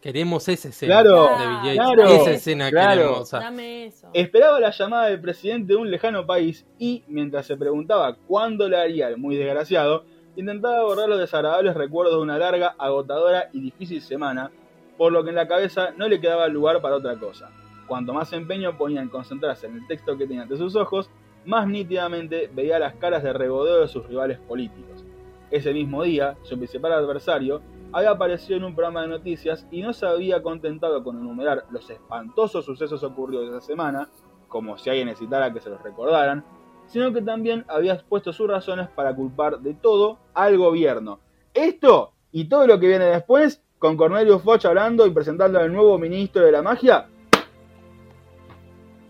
Queremos 0.00 0.48
esa 0.48 0.68
escena. 0.68 1.00
Claro, 1.00 1.22
de 1.22 1.46
Bill 1.46 1.56
Gates. 1.56 1.74
claro, 1.76 2.04
Esa 2.04 2.30
escena 2.30 2.70
claro. 2.70 3.00
queremos. 3.00 3.20
o 3.20 3.24
sea, 3.26 3.40
Dame 3.40 3.86
eso. 3.86 4.08
Esperaba 4.12 4.60
la 4.60 4.70
llamada 4.70 5.06
del 5.06 5.20
presidente 5.20 5.72
de 5.72 5.78
un 5.78 5.90
lejano 5.90 6.26
país 6.26 6.64
y, 6.78 7.02
mientras 7.08 7.46
se 7.46 7.56
preguntaba 7.56 8.16
cuándo 8.28 8.68
la 8.68 8.82
haría 8.82 9.08
el 9.08 9.16
muy 9.16 9.36
desgraciado, 9.36 10.04
intentaba 10.36 10.82
borrar 10.84 11.08
los 11.08 11.18
desagradables 11.18 11.74
recuerdos 11.74 12.14
de 12.14 12.20
una 12.20 12.38
larga, 12.38 12.74
agotadora 12.78 13.48
y 13.52 13.60
difícil 13.60 14.00
semana, 14.00 14.50
por 14.96 15.12
lo 15.12 15.24
que 15.24 15.30
en 15.30 15.36
la 15.36 15.48
cabeza 15.48 15.90
no 15.96 16.08
le 16.08 16.20
quedaba 16.20 16.46
lugar 16.48 16.80
para 16.80 16.96
otra 16.96 17.18
cosa. 17.18 17.50
Cuanto 17.86 18.12
más 18.12 18.32
empeño 18.32 18.76
ponía 18.76 19.00
en 19.00 19.08
concentrarse 19.08 19.66
en 19.66 19.74
el 19.76 19.86
texto 19.86 20.16
que 20.16 20.26
tenía 20.26 20.42
ante 20.42 20.56
sus 20.56 20.76
ojos, 20.76 21.10
más 21.44 21.66
nítidamente 21.68 22.50
veía 22.52 22.78
las 22.78 22.94
caras 22.94 23.22
de 23.22 23.32
regodeo 23.32 23.80
de 23.80 23.88
sus 23.88 24.06
rivales 24.06 24.38
políticos. 24.38 25.04
Ese 25.50 25.72
mismo 25.72 26.02
día, 26.02 26.36
su 26.42 26.56
principal 26.56 26.92
adversario 26.92 27.62
había 27.92 28.10
aparecido 28.10 28.58
en 28.58 28.64
un 28.64 28.74
programa 28.74 29.02
de 29.02 29.08
noticias 29.08 29.66
y 29.70 29.82
no 29.82 29.92
se 29.92 30.06
había 30.06 30.42
contentado 30.42 31.02
con 31.02 31.18
enumerar 31.18 31.64
los 31.70 31.88
espantosos 31.88 32.64
sucesos 32.64 33.02
ocurridos 33.02 33.48
esa 33.48 33.60
semana, 33.60 34.08
como 34.48 34.76
si 34.78 34.90
alguien 34.90 35.08
necesitara 35.08 35.52
que 35.52 35.60
se 35.60 35.70
los 35.70 35.82
recordaran, 35.82 36.44
sino 36.86 37.12
que 37.12 37.22
también 37.22 37.64
había 37.68 37.94
expuesto 37.94 38.32
sus 38.32 38.48
razones 38.48 38.88
para 38.88 39.14
culpar 39.14 39.60
de 39.60 39.74
todo 39.74 40.18
al 40.34 40.56
gobierno. 40.56 41.20
Esto 41.52 42.12
y 42.32 42.48
todo 42.48 42.66
lo 42.66 42.78
que 42.78 42.88
viene 42.88 43.06
después, 43.06 43.62
con 43.78 43.96
Cornelius 43.96 44.42
Foch 44.42 44.64
hablando 44.66 45.06
y 45.06 45.10
presentando 45.10 45.58
al 45.58 45.72
nuevo 45.72 45.98
ministro 45.98 46.42
de 46.42 46.52
la 46.52 46.62
magia, 46.62 47.08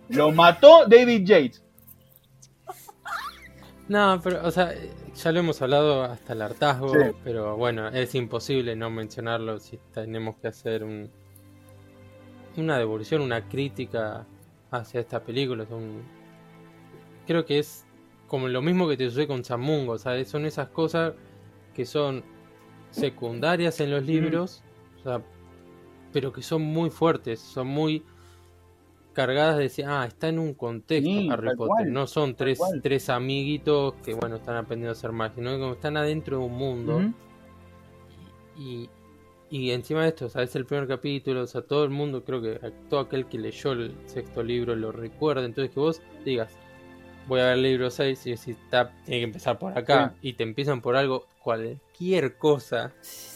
lo 0.08 0.30
mató 0.30 0.86
David 0.86 1.26
Yates. 1.26 1.64
No, 3.88 4.20
pero, 4.22 4.44
o 4.44 4.50
sea, 4.50 4.72
ya 5.16 5.32
lo 5.32 5.40
hemos 5.40 5.60
hablado 5.62 6.02
hasta 6.04 6.32
el 6.34 6.42
hartazgo, 6.42 6.88
Sí. 6.90 6.98
pero 7.24 7.56
bueno, 7.56 7.88
es 7.88 8.14
imposible 8.14 8.76
no 8.76 8.90
mencionarlo 8.90 9.58
si 9.58 9.78
tenemos 9.92 10.36
que 10.36 10.48
hacer 10.48 10.84
un, 10.84 11.10
una 12.56 12.78
devolución, 12.78 13.22
una 13.22 13.48
crítica 13.48 14.26
hacia 14.70 15.00
esta 15.00 15.20
película. 15.22 15.66
un- 15.70 16.02
creo 17.26 17.44
que 17.44 17.58
es 17.58 17.84
como 18.28 18.48
lo 18.48 18.62
mismo 18.62 18.88
que 18.88 18.96
te 18.96 19.08
sucede 19.08 19.26
con 19.26 19.42
Chamungo, 19.42 19.98
¿sabes? 19.98 20.28
Son 20.28 20.46
esas 20.46 20.68
cosas 20.68 21.14
que 21.74 21.84
son 21.86 22.22
secundarias 22.90 23.80
en 23.80 23.90
los 23.90 24.04
libros, 24.04 24.62
o 24.98 25.02
sea, 25.02 25.22
pero 26.12 26.32
que 26.32 26.42
son 26.42 26.62
muy 26.62 26.88
fuertes, 26.90 27.40
son 27.40 27.66
muy 27.68 28.04
cargadas 29.16 29.56
de 29.56 29.62
decir, 29.64 29.86
ah, 29.88 30.04
está 30.06 30.28
en 30.28 30.38
un 30.38 30.52
contexto 30.52 31.08
Sí, 31.08 31.28
Harry 31.30 31.56
Potter, 31.56 31.68
cual, 31.68 31.92
no 31.92 32.06
son 32.06 32.36
tres, 32.36 32.58
cual. 32.58 32.82
tres 32.82 33.08
amiguitos 33.08 33.94
que, 34.04 34.12
bueno, 34.12 34.36
están 34.36 34.56
aprendiendo 34.56 34.90
a 34.90 34.92
hacer 34.92 35.10
magia, 35.12 35.42
¿no? 35.42 35.58
Como 35.58 35.72
están 35.72 35.96
adentro 35.96 36.38
de 36.38 36.44
un 36.44 36.52
mundo 36.52 37.00
y, 38.58 38.90
y 39.50 39.70
encima 39.70 40.02
de 40.02 40.08
esto, 40.08 40.26
o 40.26 40.28
sea, 40.28 40.42
es 40.42 40.54
el 40.54 40.66
primer 40.66 40.86
capítulo, 40.86 41.42
o 41.42 41.46
sea, 41.46 41.62
todo 41.62 41.84
el 41.84 41.90
mundo, 41.90 42.22
creo 42.24 42.42
que 42.42 42.60
todo 42.90 43.00
aquel 43.00 43.26
que 43.26 43.38
leyó 43.38 43.72
el 43.72 43.94
sexto 44.04 44.42
libro 44.42 44.76
lo 44.76 44.92
recuerda, 44.92 45.44
entonces 45.44 45.72
que 45.72 45.80
vos 45.80 46.02
digas, 46.24 46.52
voy 47.26 47.40
a 47.40 47.44
ver 47.46 47.54
el 47.54 47.62
libro 47.62 47.90
6 47.90 48.26
y 48.26 48.30
decís, 48.32 48.56
"Ta, 48.70 48.92
tiene 49.04 49.20
que 49.20 49.24
empezar 49.24 49.58
por 49.58 49.76
acá, 49.76 50.14
y 50.22 50.34
te 50.34 50.42
empiezan 50.42 50.80
por 50.82 50.94
algo, 50.96 51.26
cualquier 51.42 52.36
cosa, 52.36 52.92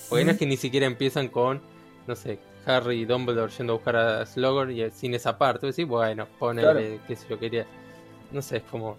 porque 0.08 0.24
no 0.24 0.32
es 0.32 0.38
que 0.38 0.46
ni 0.46 0.56
siquiera 0.56 0.86
empiezan 0.86 1.28
con, 1.28 1.60
no 2.06 2.16
sé, 2.16 2.38
Harry 2.76 3.02
y 3.02 3.04
Dumbledore 3.04 3.52
yendo 3.52 3.72
a 3.72 3.76
buscar 3.76 3.96
a 3.96 4.26
Slughorn 4.26 4.70
y 4.72 4.90
sin 4.90 5.14
esa 5.14 5.36
parte, 5.38 5.66
decís, 5.66 5.86
bueno, 5.86 6.26
ponele, 6.38 7.00
que 7.06 7.16
si 7.16 7.28
lo 7.28 7.38
quería, 7.38 7.66
no 8.32 8.42
sé, 8.42 8.58
es 8.58 8.62
como, 8.64 8.96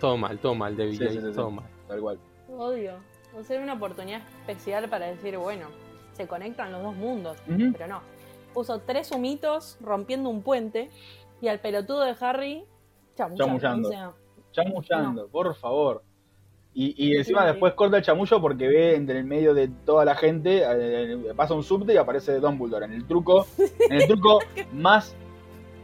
todo 0.00 0.16
mal, 0.16 0.38
todo 0.38 0.54
mal, 0.54 0.76
David 0.76 0.92
Sí, 0.92 0.98
sí, 0.98 1.04
Yates, 1.04 1.24
sí, 1.24 1.32
todo 1.34 1.48
sí. 1.48 1.56
mal. 1.56 1.64
Tal 1.88 2.00
cual. 2.00 2.18
Odio. 2.48 2.94
O 3.36 3.42
sea, 3.42 3.60
una 3.60 3.72
oportunidad 3.74 4.20
especial 4.40 4.88
para 4.88 5.06
decir, 5.06 5.36
bueno, 5.38 5.66
se 6.12 6.28
conectan 6.28 6.70
los 6.70 6.82
dos 6.82 6.94
mundos. 6.94 7.36
Pero 7.46 7.88
no. 7.88 8.00
Puso 8.52 8.78
tres 8.78 9.10
humitos 9.10 9.76
rompiendo 9.80 10.30
un 10.30 10.42
puente 10.42 10.88
y 11.40 11.48
al 11.48 11.58
pelotudo 11.58 12.02
de 12.04 12.14
Harry 12.20 12.64
chamullando. 13.16 13.58
Chamullando. 13.58 13.88
O 13.88 13.92
sea, 13.92 14.12
Chamullando, 14.52 15.28
por 15.28 15.54
favor. 15.56 16.03
Y, 16.74 16.94
y 16.96 17.16
encima 17.16 17.42
Sí, 17.42 17.46
sí. 17.46 17.52
después 17.52 17.74
corta 17.74 17.96
el 17.98 18.02
chamullo 18.02 18.40
porque 18.40 18.66
ve 18.66 18.96
entre 18.96 19.18
el 19.20 19.24
medio 19.24 19.54
de 19.54 19.68
toda 19.86 20.04
la 20.04 20.16
gente, 20.16 20.62
eh, 20.66 21.18
pasa 21.36 21.54
un 21.54 21.62
subte 21.62 21.94
y 21.94 21.96
aparece 21.96 22.40
Dumbledore 22.40 22.84
en 22.86 22.92
el 22.92 23.04
truco, 23.06 23.46
en 23.88 23.92
el 23.92 24.08
truco 24.08 24.40
más 24.72 25.14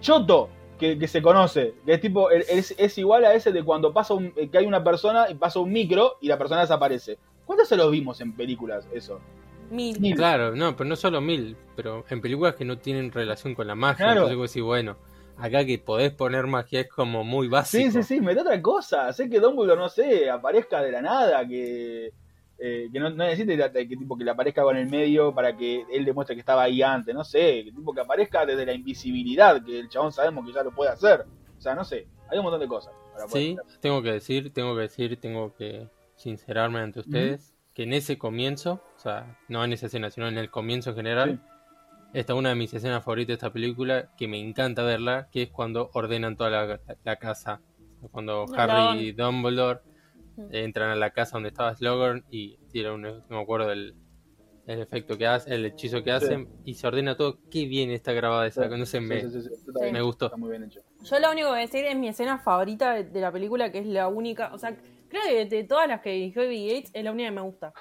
choto 0.01 0.49
que, 0.79 0.99
que 0.99 1.07
se 1.07 1.23
conoce. 1.23 1.75
Que 1.87 1.95
es 1.95 2.01
tipo, 2.01 2.31
es, 2.31 2.75
es 2.77 2.99
igual 2.99 3.25
a 3.25 3.35
ese 3.35 3.53
de 3.53 3.63
cuando 3.63 3.93
pasa 3.93 4.15
un, 4.15 4.33
que 4.33 4.59
hay 4.59 4.67
una 4.67 4.83
persona 4.83 5.27
y 5.31 5.35
pasa 5.35 5.61
un 5.61 5.71
micro 5.73 6.17
y 6.21 6.27
la 6.29 6.39
persona 6.39 6.63
desaparece. 6.63 7.19
¿Cuántos 7.47 7.69
se 7.69 7.77
los 7.77 7.91
vimos 7.91 8.21
en 8.21 8.33
películas 8.33 8.87
eso? 8.93 9.21
mil. 9.71 10.01
Mil. 10.01 10.17
Claro, 10.17 10.57
no, 10.57 10.75
pero 10.77 10.89
no 10.89 10.97
solo 10.97 11.21
mil, 11.21 11.57
pero 11.77 12.05
en 12.11 12.21
películas 12.21 12.57
que 12.57 12.65
no 12.65 12.79
tienen 12.79 13.13
relación 13.13 13.55
con 13.55 13.69
la 13.69 13.77
magia, 13.77 14.07
Claro. 14.07 14.13
entonces 14.23 14.37
vos 14.39 14.51
decís, 14.51 14.63
bueno, 14.65 14.97
acá 15.41 15.65
que 15.65 15.79
podés 15.79 16.13
poner 16.13 16.47
magia 16.47 16.81
es 16.81 16.89
como 16.89 17.25
muy 17.25 17.49
básico. 17.49 17.83
Sí, 17.83 17.91
sí, 17.91 18.03
sí, 18.03 18.21
me 18.21 18.35
da 18.35 18.43
otra 18.43 18.61
cosa. 18.63 19.13
Sé 19.13 19.29
que 19.29 19.41
Dumbledore, 19.41 19.81
no 19.81 19.89
sé, 19.89 20.29
aparezca 20.31 20.83
de 20.83 20.93
la 20.93 21.03
nada, 21.03 21.47
que, 21.47 22.13
eh, 22.59 22.89
que 22.93 23.01
no, 23.01 23.11
no 23.11 23.25
necesite 23.25 23.57
que, 23.73 23.97
tipo, 23.97 24.17
que 24.17 24.25
le 24.25 24.31
aparezca 24.31 24.63
con 24.63 24.77
el 24.77 24.89
medio 24.89 25.35
para 25.35 25.57
que 25.57 25.85
él 25.93 26.05
demuestre 26.05 26.37
que 26.37 26.41
estaba 26.41 26.63
ahí 26.65 26.83
antes, 26.83 27.15
no 27.15 27.25
sé, 27.25 27.65
que, 27.65 27.73
tipo, 27.73 27.93
que 27.95 28.01
aparezca 28.01 28.45
desde 28.47 28.67
la 28.67 28.73
invisibilidad, 28.75 29.65
que 29.65 29.79
el 29.81 29.89
chabón 29.89 30.13
sabemos 30.13 30.47
que 30.47 30.53
ya 30.53 30.63
lo 30.63 30.73
puede 30.75 30.91
hacer. 30.91 31.25
O 31.57 31.61
sea, 31.61 31.75
no 31.75 31.85
sé, 31.85 32.07
hay 32.31 32.39
un 32.39 32.45
montón 32.45 32.61
de 32.61 32.69
cosas. 32.69 32.93
para 33.13 33.29
Sí, 33.29 33.57
hacer. 33.61 33.81
tengo 33.81 34.03
que 34.03 34.13
decir, 34.13 34.53
tengo 34.53 34.75
que 34.75 34.83
decir, 34.83 35.21
tengo 35.21 35.55
que 35.55 35.89
sincerarme 36.17 36.81
ante 36.81 37.01
ustedes, 37.01 37.55
que 37.75 37.85
en 37.85 37.93
ese 37.95 38.19
comienzo, 38.19 38.83
o 38.97 38.99
sea, 38.99 39.39
no 39.49 39.65
en 39.65 39.73
esa 39.73 39.87
escena, 39.87 40.11
sino 40.11 40.29
en 40.29 40.37
el 40.39 40.51
comienzo 40.51 40.91
en 40.91 40.97
general, 40.97 41.43
esta 42.13 42.33
es 42.33 42.39
una 42.39 42.51
de 42.51 42.55
mis 42.55 42.73
escenas 42.75 43.05
favoritas 43.05 43.29
de 43.29 43.35
esta 43.35 43.53
película, 43.53 44.11
que 44.17 44.29
me 44.29 44.39
encanta 44.39 44.83
verla, 44.83 45.29
que 45.31 45.43
es 45.43 45.51
cuando 45.51 45.91
ordenan 45.95 46.37
toda 46.37 46.51
la, 46.51 46.81
la 47.05 47.17
casa. 47.17 47.61
Cuando 48.11 48.47
No, 48.47 48.55
Harry 48.57 48.99
y 49.09 49.13
Dumbledore 49.13 49.81
entran 50.53 50.91
a 50.91 50.97
la 50.97 51.11
casa 51.11 51.33
donde 51.37 51.51
estaba 51.51 51.75
Slughorn 51.75 52.25
y 52.31 52.57
tiran 52.73 52.95
un, 52.95 53.03
no 53.03 53.23
me 53.29 53.41
acuerdo 53.41 53.69
del 53.69 53.95
el 54.67 54.81
efecto 54.81 55.19
que 55.19 55.27
hace, 55.27 55.53
el 55.53 55.67
hechizo 55.67 56.05
que 56.05 56.13
hacen, 56.13 56.49
y 56.65 56.75
se 56.75 56.87
ordena 56.87 57.17
todo. 57.17 57.39
Qué 57.51 57.67
bien 57.67 57.91
está 57.91 58.13
grabada 58.13 58.47
esa, 58.47 58.69
no 58.69 58.87
sé, 58.87 59.01
Sí, 59.01 59.05
me, 59.05 59.21
sí, 59.23 59.31
sí, 59.31 59.43
sí, 59.43 59.55
Sí. 59.67 59.91
me 59.91 60.01
gustó. 60.01 60.27
Está 60.27 60.37
muy 60.37 60.51
bien 60.51 60.63
hecho. 60.63 60.81
Yo 61.03 61.19
lo 61.19 61.33
único 61.33 61.49
que 61.49 61.51
voy 61.51 61.59
a 61.59 61.63
decir 61.63 61.85
es 61.87 61.97
mi 61.97 62.07
escena 62.09 62.39
favorita 62.39 62.95
de, 62.95 63.05
de 63.05 63.21
la 63.21 63.33
película, 63.33 63.73
que 63.73 63.81
es 63.81 63.87
la 63.87 64.07
única. 64.07 64.53
O 64.55 64.59
sea, 64.59 64.77
creo 65.09 65.23
que 65.29 65.45
de 65.47 65.65
todas 65.65 65.89
las 65.89 66.01
que 66.03 66.13
dirigió 66.13 66.43
David 66.43 66.69
Yates 66.69 66.91
es 66.95 67.03
la 67.03 67.11
única 67.11 67.29
que 67.31 67.35
me 67.35 67.41
gusta. 67.41 67.73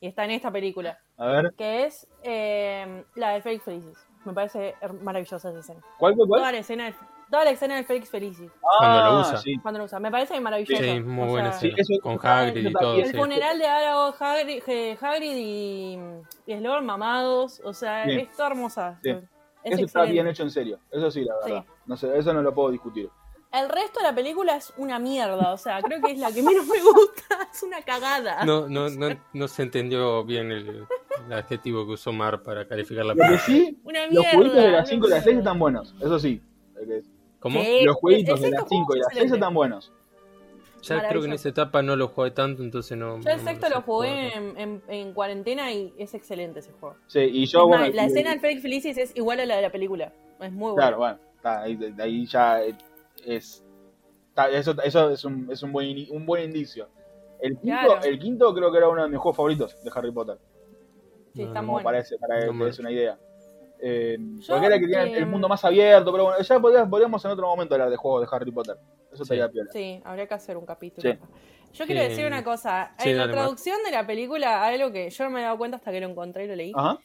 Y 0.00 0.06
está 0.06 0.24
en 0.24 0.30
esta 0.32 0.50
película. 0.50 0.98
A 1.16 1.26
ver, 1.26 1.52
Que 1.56 1.84
es 1.86 2.06
eh, 2.22 3.04
la 3.16 3.30
de 3.30 3.42
Félix 3.42 3.64
Felicis. 3.64 3.98
Me 4.24 4.32
parece 4.32 4.74
maravillosa 5.02 5.48
esa 5.50 5.58
escena. 5.58 5.80
¿cuál 5.98 6.14
fue 6.14 6.26
cuál? 6.26 6.40
Toda 6.40 6.52
la 6.52 6.58
escena, 6.58 6.84
de- 6.86 6.94
toda 7.30 7.44
la 7.44 7.50
escena 7.50 7.76
del 7.76 7.84
Félix 7.84 8.10
Felicis. 8.10 8.50
Cuando 8.60 8.98
lo 8.98 9.04
Ah, 9.04 9.20
usa. 9.20 9.36
sí. 9.38 9.56
Cuando 9.58 9.78
lo 9.78 9.84
usa. 9.86 9.98
Me 10.00 10.10
parece 10.10 10.38
maravillosa. 10.40 10.82
Sí, 10.82 11.00
muy 11.00 11.24
O 11.26 11.30
buena 11.30 11.52
sea, 11.52 11.60
Sí, 11.60 11.68
escena. 11.68 11.82
eso- 11.96 12.02
con 12.02 12.18
Hagrid 12.26 12.66
y 12.68 12.72
todo. 12.72 12.94
bien. 12.94 13.06
El 13.06 13.12
sí. 13.12 13.16
funeral 13.16 13.58
de 13.58 13.66
Aragorn, 13.66 14.14
Hagrid, 14.20 14.62
eh, 14.66 14.98
Hagrid 15.00 15.32
y, 15.36 15.98
y 16.46 16.56
mamados. 16.82 17.60
O 17.64 17.72
sea, 17.72 18.04
Sí. 18.04 18.12
es 18.12 18.36
toda 18.36 18.48
hermosa. 18.50 18.98
Sí. 19.02 19.10
Es 19.64 19.74
Eso 19.74 19.84
está 19.86 20.02
bien 20.04 20.26
hecho 20.28 20.44
en 20.44 20.50
serio. 20.50 20.78
Eso 20.90 21.10
sí, 21.10 21.24
la 21.24 21.34
Sí. 21.44 21.50
verdad. 21.50 21.64
No 21.86 21.96
sé, 21.96 22.16
eso 22.16 22.32
no 22.32 22.42
lo 22.42 22.54
puedo 22.54 22.70
discutir. 22.70 23.10
El 23.52 23.68
resto 23.70 24.00
de 24.00 24.04
la 24.06 24.14
película 24.14 24.56
es 24.56 24.72
una 24.76 24.98
mierda. 24.98 25.52
O 25.52 25.56
sea, 25.56 25.80
creo 25.82 26.00
que 26.02 26.12
es 26.12 26.18
la 26.18 26.30
que 26.32 26.42
menos 26.42 26.66
me 26.66 26.80
gusta. 26.82 27.22
Es 27.52 27.62
una 27.62 27.80
cagada. 27.82 28.44
No, 28.44 28.68
no, 28.68 28.88
no, 28.90 29.08
no 29.32 29.48
se 29.48 29.62
entendió 29.62 30.22
bien 30.24 30.52
el, 30.52 30.84
el 31.26 31.32
adjetivo 31.32 31.86
que 31.86 31.92
usó 31.92 32.12
Mar 32.12 32.42
para 32.42 32.68
calificar 32.68 33.04
la 33.06 33.14
película. 33.14 33.38
sí, 33.40 33.78
Una 33.84 34.06
los 34.06 34.26
jueguitos 34.26 34.56
de 34.62 34.70
las 34.70 34.80
una 34.80 34.86
5 34.86 35.06
y 35.06 35.10
las 35.10 35.24
6 35.24 35.26
mierda. 35.26 35.38
están 35.40 35.58
buenos. 35.58 35.94
Eso 36.00 36.18
sí. 36.18 36.42
¿Cómo? 37.40 37.60
Sí. 37.62 37.80
Los 37.84 37.96
jueguitos 37.96 38.40
de 38.40 38.50
las 38.50 38.68
5 38.68 38.96
y 38.96 38.98
las 38.98 39.06
es 39.08 39.12
6 39.14 39.22
excelente. 39.24 39.34
están 39.36 39.54
buenos. 39.54 39.92
Ya 40.82 41.08
creo 41.08 41.20
que 41.22 41.26
en 41.26 41.32
esa 41.32 41.48
etapa 41.48 41.82
no 41.82 41.96
lo 41.96 42.08
jugué 42.08 42.30
tanto, 42.30 42.62
entonces 42.62 42.96
no. 42.96 43.18
Yo 43.20 43.30
el 43.30 43.38
no 43.38 43.44
sexto 43.44 43.68
lo 43.68 43.82
jugué 43.82 44.30
jugar. 44.30 44.42
en, 44.42 44.58
en- 44.58 44.82
en 44.88 45.12
cuarentena 45.12 45.72
y 45.72 45.92
es 45.98 46.14
excelente 46.14 46.60
ese 46.60 46.70
juego. 46.72 46.96
Sí, 47.08 47.20
y 47.20 47.46
yo, 47.46 47.62
Es 47.62 47.66
bueno. 47.66 47.84
más, 47.86 47.94
la 47.94 48.04
y- 48.04 48.06
escena 48.06 48.30
del 48.30 48.40
Félix 48.40 48.62
Felicis 48.62 48.96
es 48.98 49.16
igual 49.16 49.40
a 49.40 49.46
la 49.46 49.56
de 49.56 49.62
la 49.62 49.70
película. 49.70 50.12
Es 50.40 50.52
muy 50.52 50.70
buena. 50.72 50.76
Claro, 50.88 50.98
bueno, 50.98 51.18
está, 51.34 51.62
ahí, 51.62 52.26
ya 52.26 52.60
es. 53.36 53.64
eso 54.52 54.74
eso 54.82 55.10
es, 55.10 55.24
un, 55.24 55.48
es 55.50 55.62
un, 55.62 55.72
buen, 55.72 56.06
un 56.10 56.26
buen 56.26 56.44
indicio. 56.44 56.88
El 57.40 57.52
quinto, 57.58 57.64
Claro. 57.86 58.02
el 58.02 58.18
quinto 58.18 58.54
creo 58.54 58.72
que 58.72 58.78
era 58.78 58.88
uno 58.88 59.02
de 59.02 59.08
mis 59.08 59.18
juegos 59.18 59.36
favoritos 59.36 59.82
de 59.84 59.90
Harry 59.94 60.10
Potter. 60.12 60.38
Sí, 61.34 61.42
No, 61.42 61.48
está 61.48 61.60
Como 61.60 61.72
bueno. 61.74 61.84
parece, 61.84 62.18
para 62.18 62.40
que 62.40 62.46
No 62.46 62.52
te 62.52 62.58
me- 62.58 62.64
des 62.64 62.78
una 62.80 62.90
idea. 62.90 63.18
Eh, 63.80 64.18
porque 64.48 64.66
era 64.66 64.74
el 64.74 64.80
que 64.80 64.86
tiene 64.88 65.12
eh, 65.14 65.18
el 65.18 65.26
mundo 65.26 65.48
más 65.48 65.64
abierto, 65.64 66.10
pero 66.10 66.24
bueno, 66.24 66.40
ya 66.40 66.58
podríamos, 66.58 66.90
podríamos 66.90 67.24
en 67.24 67.30
otro 67.30 67.46
momento 67.46 67.74
hablar 67.74 67.90
de 67.90 67.96
juegos 67.96 68.22
de 68.28 68.36
Harry 68.36 68.50
Potter. 68.50 68.76
Eso 69.12 69.16
Sí. 69.18 69.22
estaría 69.22 69.48
piola. 69.48 69.70
Sí, 69.72 70.00
habría 70.04 70.26
que 70.26 70.34
hacer 70.34 70.56
un 70.56 70.66
capítulo. 70.66 71.08
Sí. 71.12 71.18
Yo 71.74 71.86
quiero 71.86 72.02
decir 72.02 72.26
una 72.26 72.42
cosa. 72.42 72.92
Sí, 72.98 73.10
en 73.10 73.18
la 73.18 73.30
traducción 73.30 73.76
de 73.84 73.92
la 73.92 74.04
película, 74.06 74.64
algo 74.66 74.90
que 74.90 75.10
yo 75.10 75.24
no 75.24 75.30
me 75.30 75.40
he 75.40 75.42
dado 75.44 75.58
cuenta 75.58 75.76
hasta 75.76 75.92
que 75.92 76.00
lo 76.00 76.08
encontré 76.08 76.44
y 76.46 76.48
lo 76.48 76.56
leí. 76.56 76.72
Ajá. 76.74 76.98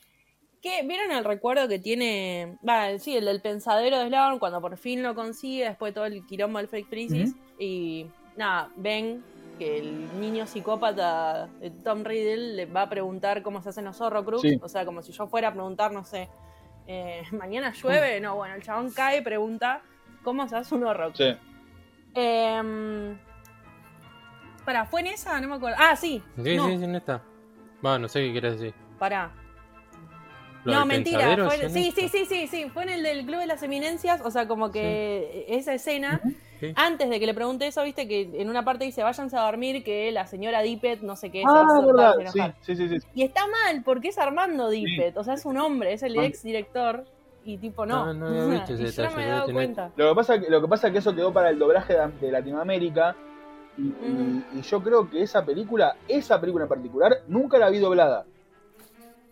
Que 0.63 0.81
¿Vieron 0.87 1.11
el 1.11 1.25
recuerdo 1.25 1.67
que 1.67 1.77
tiene? 1.77 2.57
Va, 2.67 2.97
sí, 2.97 3.17
el 3.17 3.25
del 3.25 3.41
pensadero 3.41 3.99
de 3.99 4.07
Slughorn 4.07 4.39
cuando 4.39 4.61
por 4.61 4.77
fin 4.77 5.03
lo 5.03 5.13
consigue 5.13 5.65
después 5.65 5.91
de 5.91 5.95
todo 5.95 6.05
el 6.05 6.25
quilombo 6.25 6.57
del 6.59 6.69
Fake 6.69 6.87
Felicis. 6.87 7.35
Y 7.59 8.07
nada, 8.37 8.69
ven 8.77 9.21
que 9.59 9.77
el 9.77 10.19
niño 10.21 10.47
psicópata 10.47 11.49
Tom 11.83 12.05
Riddle 12.05 12.55
le 12.55 12.65
va 12.65 12.83
a 12.83 12.89
preguntar 12.89 13.43
cómo 13.43 13.61
se 13.61 13.69
hacen 13.69 13.83
los 13.83 13.99
Horrocrux. 13.99 14.41
Sí. 14.41 14.57
O 14.61 14.69
sea, 14.69 14.85
como 14.85 15.01
si 15.01 15.11
yo 15.11 15.27
fuera 15.27 15.49
a 15.49 15.51
preguntar, 15.51 15.91
no 15.91 16.05
sé, 16.05 16.29
eh, 16.87 17.23
mañana 17.33 17.73
llueve. 17.73 18.21
No, 18.21 18.37
bueno, 18.37 18.55
el 18.55 18.63
chabón 18.63 18.89
cae 18.91 19.17
y 19.17 19.21
pregunta 19.21 19.81
cómo 20.23 20.47
se 20.47 20.55
hace 20.55 20.73
un 20.75 20.85
Horrocrux. 20.85 21.17
Sí. 21.17 21.37
Eh, 22.15 23.17
para, 24.63 24.85
¿fue 24.85 25.01
en 25.01 25.07
esa? 25.07 25.41
No 25.41 25.49
me 25.49 25.55
acuerdo. 25.55 25.75
Ah, 25.77 25.97
sí. 25.97 26.23
Sí, 26.41 26.55
no, 26.55 26.69
sí, 26.69 26.77
sí, 26.77 26.87
no 26.87 26.97
está. 26.97 27.21
Va, 27.85 27.99
no 27.99 28.07
sé 28.07 28.21
qué 28.21 28.31
quieres 28.31 28.61
decir. 28.61 28.73
pará. 28.97 29.42
¿Lo 30.65 30.73
No, 30.73 30.85
mentira. 30.85 31.35
fue- 31.45 31.69
sí, 31.69 31.91
sí, 31.95 32.07
sí, 32.09 32.25
sí, 32.25 32.47
sí. 32.47 32.69
Fue 32.69 32.83
en 32.83 32.89
el 32.89 33.03
del 33.03 33.25
Club 33.25 33.39
de 33.39 33.47
las 33.47 33.61
Eminencias. 33.63 34.21
O 34.23 34.31
sea, 34.31 34.47
como 34.47 34.71
que 34.71 35.45
esa 35.49 35.73
escena, 35.73 36.21
Sí. 36.59 36.71
antes 36.75 37.09
de 37.09 37.19
que 37.19 37.25
le 37.25 37.33
pregunte 37.33 37.67
eso, 37.67 37.83
viste 37.83 38.07
que 38.07 38.29
en 38.41 38.49
una 38.49 38.63
parte 38.63 38.85
dice, 38.85 39.03
váyanse 39.03 39.35
a 39.35 39.41
dormir, 39.41 39.83
que 39.83 40.11
la 40.13 40.25
señora 40.27 40.61
Dippet, 40.61 41.01
no 41.01 41.15
sé 41.17 41.29
qué, 41.31 41.43
Ah, 41.45 41.81
verdad. 41.85 42.15
Sí, 42.61 42.75
sí, 42.75 42.87
sí, 42.87 42.99
sí. 43.01 43.07
Y 43.13 43.23
está 43.23 43.41
mal, 43.47 43.83
porque 43.83 44.07
es 44.09 44.17
Armando 44.17 44.69
Dippet. 44.69 45.17
O 45.17 45.23
sea, 45.23 45.33
es 45.33 45.45
un 45.45 45.57
hombre, 45.57 45.93
es 45.93 46.03
el 46.03 46.17
ex 46.17 46.43
director. 46.43 47.03
Y 47.45 47.57
tipo, 47.57 47.85
no. 47.85 48.05
Ah, 48.05 48.13
no 48.13 48.27
había 48.27 48.45
visto 48.45 48.73
ese 48.73 48.83
yo 48.95 49.03
no 49.03 49.09
detalle, 49.09 49.15
me 49.17 49.23
he 49.23 49.27
dado 49.29 49.45
tener- 49.47 49.53
cuenta. 49.55 49.91
Lo 49.97 50.09
que 50.09 50.15
pasa, 50.15 50.35
lo 50.37 50.61
que 50.61 50.67
pasa 50.69 50.87
es 50.87 50.93
que 50.93 50.99
eso 50.99 51.13
quedó 51.13 51.33
para 51.33 51.49
el 51.49 51.59
doblaje 51.59 51.93
de, 51.93 52.07
de 52.21 52.31
Latinoamérica 52.31 53.15
Y, 53.75 53.81
y- 53.87 54.45
y 54.53 54.61
yo 54.61 54.83
creo 54.83 55.09
que 55.09 55.23
esa 55.23 55.43
película, 55.43 55.95
esa 56.07 56.39
película 56.39 56.65
en 56.65 56.69
particular, 56.69 57.17
nunca 57.27 57.57
la 57.57 57.71
vi 57.71 57.79
doblada. 57.79 58.23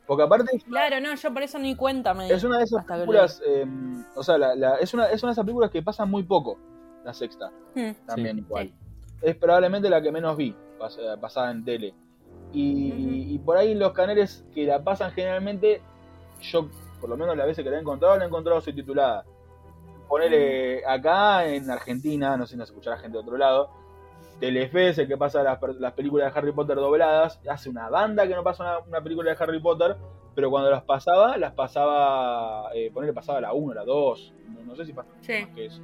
Porque 0.07 0.23
aparte 0.23 0.59
Claro, 0.67 0.99
no, 0.99 1.13
yo 1.15 1.33
por 1.33 1.43
eso 1.43 1.57
ni 1.59 1.75
cuenta 1.75 2.13
me 2.13 2.27
es 2.31 2.43
una 2.43 2.57
de 2.57 2.63
esas 2.65 2.83
películas, 2.85 3.41
eh, 3.45 3.65
o 4.15 4.23
sea, 4.23 4.37
la- 4.37 4.55
la- 4.55 4.75
es, 4.77 4.93
una, 4.93 5.05
es 5.09 5.21
una 5.23 5.29
de 5.29 5.33
esas 5.33 5.45
películas 5.45 5.69
que 5.71 5.81
pasan 5.83 6.09
muy 6.09 6.23
poco, 6.23 6.57
la 7.05 7.13
sexta, 7.13 7.51
Hmm. 7.75 7.91
también 8.05 8.37
Sí. 8.37 8.41
igual. 8.43 8.67
Sí. 8.67 8.73
Es 9.21 9.35
probablemente 9.35 9.89
la 9.89 10.01
que 10.01 10.11
menos 10.11 10.35
vi, 10.35 10.55
pas- 10.79 10.97
eh, 10.99 11.17
pasada 11.19 11.51
en 11.51 11.63
tele. 11.63 11.93
Y 12.53 13.39
por 13.39 13.55
ahí 13.57 13.73
los 13.75 13.93
canales 13.93 14.43
que 14.53 14.65
la 14.65 14.83
pasan 14.83 15.11
generalmente, 15.11 15.81
yo 16.41 16.67
por 16.99 17.09
lo 17.09 17.15
menos 17.17 17.37
las 17.37 17.47
veces 17.47 17.63
que 17.63 17.69
la 17.69 17.77
he 17.77 17.79
encontrado, 17.79 18.17
la 18.17 18.25
he 18.25 18.27
encontrado 18.27 18.59
subtitulada. 18.61 19.23
Ponele 20.09 20.85
acá 20.85 21.47
en 21.47 21.69
Argentina, 21.71 22.35
no 22.35 22.45
sé 22.45 22.51
si 22.53 22.57
nos 22.57 22.69
escuchará 22.69 22.97
gente 22.97 23.17
de 23.17 23.23
otro 23.23 23.37
lado, 23.37 23.69
Telefe 24.41 24.89
es 24.89 24.97
el 24.97 25.07
que 25.07 25.15
pasa 25.17 25.41
las, 25.43 25.57
per- 25.59 25.75
las 25.75 25.93
películas 25.93 26.33
de 26.33 26.37
Harry 26.39 26.51
Potter 26.51 26.75
dobladas, 26.75 27.39
hace 27.49 27.69
una 27.69 27.87
banda 27.89 28.27
que 28.27 28.35
no 28.35 28.43
pasa 28.43 28.63
una, 28.63 28.79
una 28.79 29.01
película 29.01 29.31
de 29.33 29.41
Harry 29.41 29.61
Potter, 29.61 29.95
pero 30.35 30.49
cuando 30.49 30.69
las 30.69 30.83
pasaba, 30.83 31.37
las 31.37 31.53
pasaba, 31.53 32.69
eh, 32.73 32.91
ponele 32.93 33.13
pasaba 33.13 33.39
la 33.39 33.53
1, 33.53 33.73
la 33.73 33.85
2, 33.85 34.33
no, 34.49 34.61
no 34.65 34.75
sé 34.75 34.85
si 34.85 34.91
pasa 34.93 35.09
Sí. 35.21 35.33
más 35.45 35.55
que 35.55 35.65
eso. 35.67 35.81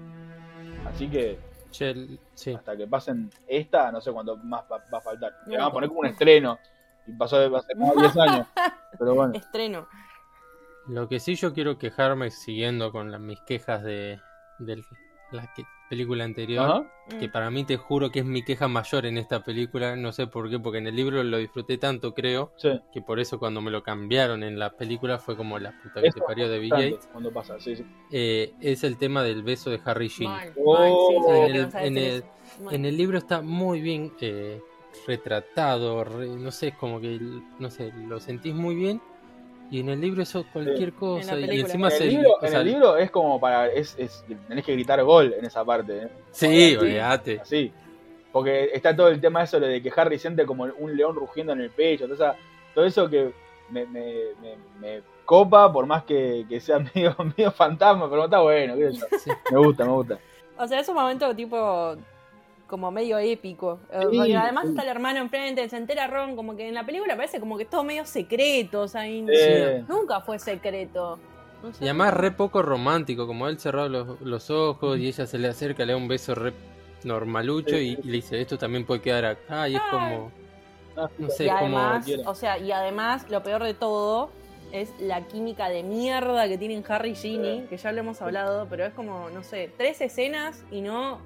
Así 0.85 1.07
que 1.07 1.39
sí. 2.33 2.53
hasta 2.53 2.75
que 2.75 2.87
pasen 2.87 3.29
esta, 3.47 3.91
no 3.91 4.01
sé 4.01 4.11
cuánto 4.11 4.35
más 4.37 4.63
va, 4.71 4.77
va 4.93 4.97
a 4.97 5.01
faltar. 5.01 5.33
Le 5.45 5.55
No. 5.55 5.61
van 5.63 5.69
a 5.69 5.73
poner 5.73 5.89
como 5.89 6.01
un 6.01 6.07
estreno. 6.07 6.57
Y 7.05 7.13
pasó 7.13 7.37
de 7.37 7.55
hace 7.55 7.73
como 7.73 7.93
10 7.95 8.17
años. 8.17 8.47
Pero 8.97 9.15
bueno. 9.15 9.33
Estreno. 9.35 9.87
Lo 10.87 11.07
que 11.07 11.19
sí 11.19 11.35
yo 11.35 11.53
quiero 11.53 11.77
quejarme, 11.77 12.31
siguiendo 12.31 12.91
con 12.91 13.25
mis 13.25 13.39
quejas 13.41 13.83
de, 13.83 14.19
de 14.59 14.81
la 15.31 15.53
que- 15.53 15.63
película 15.89 16.23
anterior, 16.23 16.69
Ajá. 17.09 17.19
que 17.19 17.29
para 17.29 17.49
mí 17.49 17.63
te 17.63 17.77
juro 17.77 18.11
que 18.11 18.19
es 18.19 18.25
mi 18.25 18.43
queja 18.43 18.67
mayor 18.67 19.05
en 19.05 19.17
esta 19.17 19.43
película, 19.43 19.95
no 19.95 20.11
sé 20.11 20.27
por 20.27 20.49
qué, 20.49 20.59
porque 20.59 20.79
en 20.79 20.87
el 20.87 20.95
libro 20.95 21.23
lo 21.23 21.37
disfruté 21.37 21.77
tanto, 21.77 22.13
creo, 22.13 22.51
Sí. 22.57 22.79
que 22.91 23.01
por 23.01 23.19
eso 23.19 23.39
cuando 23.39 23.61
me 23.61 23.71
lo 23.71 23.83
cambiaron 23.83 24.43
en 24.43 24.59
la 24.59 24.71
película 24.71 25.17
fue 25.17 25.35
como 25.37 25.57
la 25.59 25.71
puta 25.81 26.01
que 26.01 26.07
Eso 26.07 26.19
te 26.19 26.25
parió 26.25 26.49
de. 26.49 26.97
Cuando 27.11 27.31
pasa, 27.31 27.59
sí, 27.59 27.75
sí. 27.75 27.85
Eh, 28.11 28.53
es 28.61 28.83
el 28.83 28.97
tema 28.97 29.23
del 29.23 29.43
beso 29.43 29.69
de 29.69 29.79
Harry 29.85 30.07
y 30.07 30.09
Ginny. 30.09 30.27
Mal, 30.29 30.53
Oh. 30.57 31.45
En 31.47 31.55
el- 31.55 31.69
en 31.75 31.97
el- 31.97 32.03
eso. 32.17 32.25
Mal. 32.63 32.75
En 32.75 32.85
el 32.85 32.97
libro 32.97 33.17
está 33.17 33.41
muy 33.41 33.81
bien 33.81 34.11
eh, 34.21 34.61
retratado, 35.05 36.03
re- 36.03 36.27
no 36.27 36.51
sé, 36.51 36.69
es 36.69 36.75
como 36.75 36.99
que, 36.99 37.19
no 37.59 37.69
sé, 37.69 37.91
lo 38.07 38.19
sentís 38.19 38.53
muy 38.53 38.75
bien. 38.75 39.01
Y 39.69 39.81
en 39.81 39.89
el 39.89 39.99
libro 39.99 40.23
eso 40.23 40.45
cualquier 40.53 40.93
cosa. 40.93 41.37
En 41.37 41.53
Y 41.53 41.59
encima 41.59 41.87
En 41.89 41.93
el, 41.93 41.99
se. 41.99 42.05
libro, 42.07 42.29
o 42.41 42.45
en 42.45 42.53
el 42.55 42.65
libro 42.65 42.97
es 42.97 43.11
como 43.11 43.39
para. 43.39 43.67
Es, 43.67 43.95
es, 43.97 44.23
tenés 44.47 44.63
que 44.65 44.73
gritar 44.73 45.03
gol 45.03 45.33
en 45.37 45.45
esa 45.45 45.65
parte. 45.65 46.03
¿eh? 46.03 46.07
Sí, 46.31 46.47
Sí. 46.71 46.75
olvídate. 46.77 47.39
Así. 47.41 47.71
Porque 48.31 48.69
está 48.73 48.95
todo 48.95 49.07
el 49.09 49.19
tema 49.19 49.43
eso 49.43 49.59
de 49.59 49.81
que 49.81 49.91
Harry 49.95 50.19
siente 50.19 50.45
como 50.45 50.65
un 50.77 50.95
león 50.95 51.15
rugiendo 51.15 51.53
en 51.53 51.61
el 51.61 51.69
pecho. 51.71 52.07
Todo, 52.07 52.85
eso 52.85 53.09
que 53.09 53.31
me, 53.69 53.85
me, 53.87 54.13
me, 54.41 54.55
me 54.79 55.01
copa, 55.25 55.71
por 55.73 55.85
más 55.85 56.03
que, 56.03 56.45
que 56.47 56.59
sea 56.59 56.79
medio, 56.95 57.15
medio 57.35 57.51
fantasma, 57.51 58.09
pero 58.09 58.25
está 58.25 58.39
bueno. 58.39 58.75
qué. 58.75 58.93
Sí. 59.19 59.31
Me 59.51 59.57
gusta, 59.57 59.83
me 59.85 59.91
gusta. 59.91 60.19
O 60.57 60.67
sea, 60.67 60.79
es 60.79 60.87
un 60.89 60.95
momento 60.95 61.35
tipo 61.35 61.95
como 62.67 62.91
medio 62.91 63.17
épico. 63.17 63.79
Eh, 63.91 63.99
Sí, 64.11 64.17
porque 64.17 64.35
además 64.37 64.63
sí. 64.65 64.69
está 64.71 64.83
el 64.83 64.89
hermano 64.89 65.19
enfrente, 65.19 65.67
se 65.69 65.77
entera 65.77 66.07
Ron, 66.07 66.35
como 66.35 66.55
que 66.55 66.67
en 66.67 66.73
la 66.73 66.85
película 66.85 67.15
parece 67.15 67.39
como 67.39 67.57
que 67.57 67.63
es 67.63 67.69
todo 67.69 67.83
medio 67.83 68.05
secreto, 68.05 68.81
o 68.81 68.87
sea, 68.87 69.03
nunca 69.87 70.21
fue 70.21 70.37
secreto. 70.39 71.17
No 71.63 71.73
sé. 71.73 71.85
Y 71.85 71.87
además 71.87 72.13
re 72.13 72.31
poco 72.31 72.61
romántico, 72.61 73.25
como 73.25 73.47
él 73.47 73.57
cerrado 73.59 73.89
los, 73.89 74.21
los 74.21 74.49
ojos 74.51 74.97
y 74.99 75.07
ella 75.07 75.25
se 75.25 75.37
le 75.39 75.47
acerca, 75.47 75.85
le 75.85 75.93
da 75.93 75.97
un 75.97 76.07
beso 76.07 76.35
re 76.35 76.53
normalucho 77.03 77.75
Sí. 77.75 77.97
y, 78.01 78.07
y 78.07 78.11
le 78.11 78.11
dice, 78.13 78.39
esto 78.41 78.57
también 78.57 78.85
puede 78.85 79.01
quedar 79.01 79.25
acá. 79.25 79.67
Y 79.69 79.75
es 79.75 79.81
como, 79.89 80.31
Ah, 80.95 81.09
no 81.19 81.29
sé, 81.29 81.45
y 81.45 81.47
es 81.47 81.53
como... 81.53 81.77
además, 81.79 82.05
quiera. 82.05 82.29
o 82.29 82.35
sea, 82.35 82.57
y 82.57 82.71
además 82.71 83.29
lo 83.29 83.43
peor 83.43 83.63
de 83.63 83.73
todo 83.75 84.29
es 84.71 84.91
la 84.99 85.21
química 85.27 85.69
de 85.69 85.83
mierda 85.83 86.47
que 86.47 86.57
tienen 86.57 86.83
Harry 86.89 87.11
y 87.11 87.15
Ginny, 87.15 87.65
que 87.69 87.77
ya 87.77 87.91
lo 87.91 87.99
hemos 87.99 88.21
hablado, 88.21 88.67
pero 88.69 88.85
es 88.85 88.93
como, 88.93 89.29
no 89.29 89.43
sé, 89.43 89.71
tres 89.77 90.01
escenas 90.01 90.63
y 90.71 90.81
no, 90.81 91.19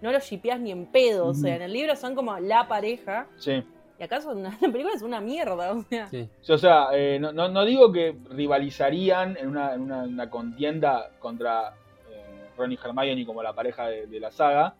no 0.00 0.12
los 0.12 0.24
shipeás 0.24 0.60
ni 0.60 0.70
en 0.70 0.86
pedo. 0.86 1.26
O 1.28 1.34
sea, 1.34 1.56
en 1.56 1.62
el 1.62 1.72
libro 1.72 1.94
son 1.96 2.14
como 2.14 2.38
la 2.38 2.68
pareja, 2.68 3.26
Sí. 3.36 3.62
y 3.98 4.02
acá 4.02 4.20
son 4.20 4.38
una, 4.38 4.50
la 4.60 4.68
película 4.70 4.94
es 4.94 5.02
una 5.02 5.20
mierda, 5.20 5.72
o 5.72 5.82
sea. 5.82 6.06
Sí. 6.08 6.28
Sí, 6.40 6.52
O 6.52 6.58
sea, 6.58 6.88
eh, 6.92 7.18
no, 7.20 7.32
no, 7.32 7.48
no 7.48 7.64
digo 7.64 7.92
que 7.92 8.16
rivalizarían 8.30 9.36
en 9.36 9.48
una, 9.48 9.74
en 9.74 9.80
una, 9.82 10.02
una 10.04 10.30
contienda 10.30 11.10
contra 11.18 11.74
eh, 12.10 12.48
Ron 12.56 12.72
y 12.72 12.78
Hermione 12.82 13.24
como 13.26 13.42
la 13.42 13.52
pareja 13.54 13.86
de, 13.88 14.06
de 14.06 14.20
la 14.20 14.30
saga, 14.30 14.74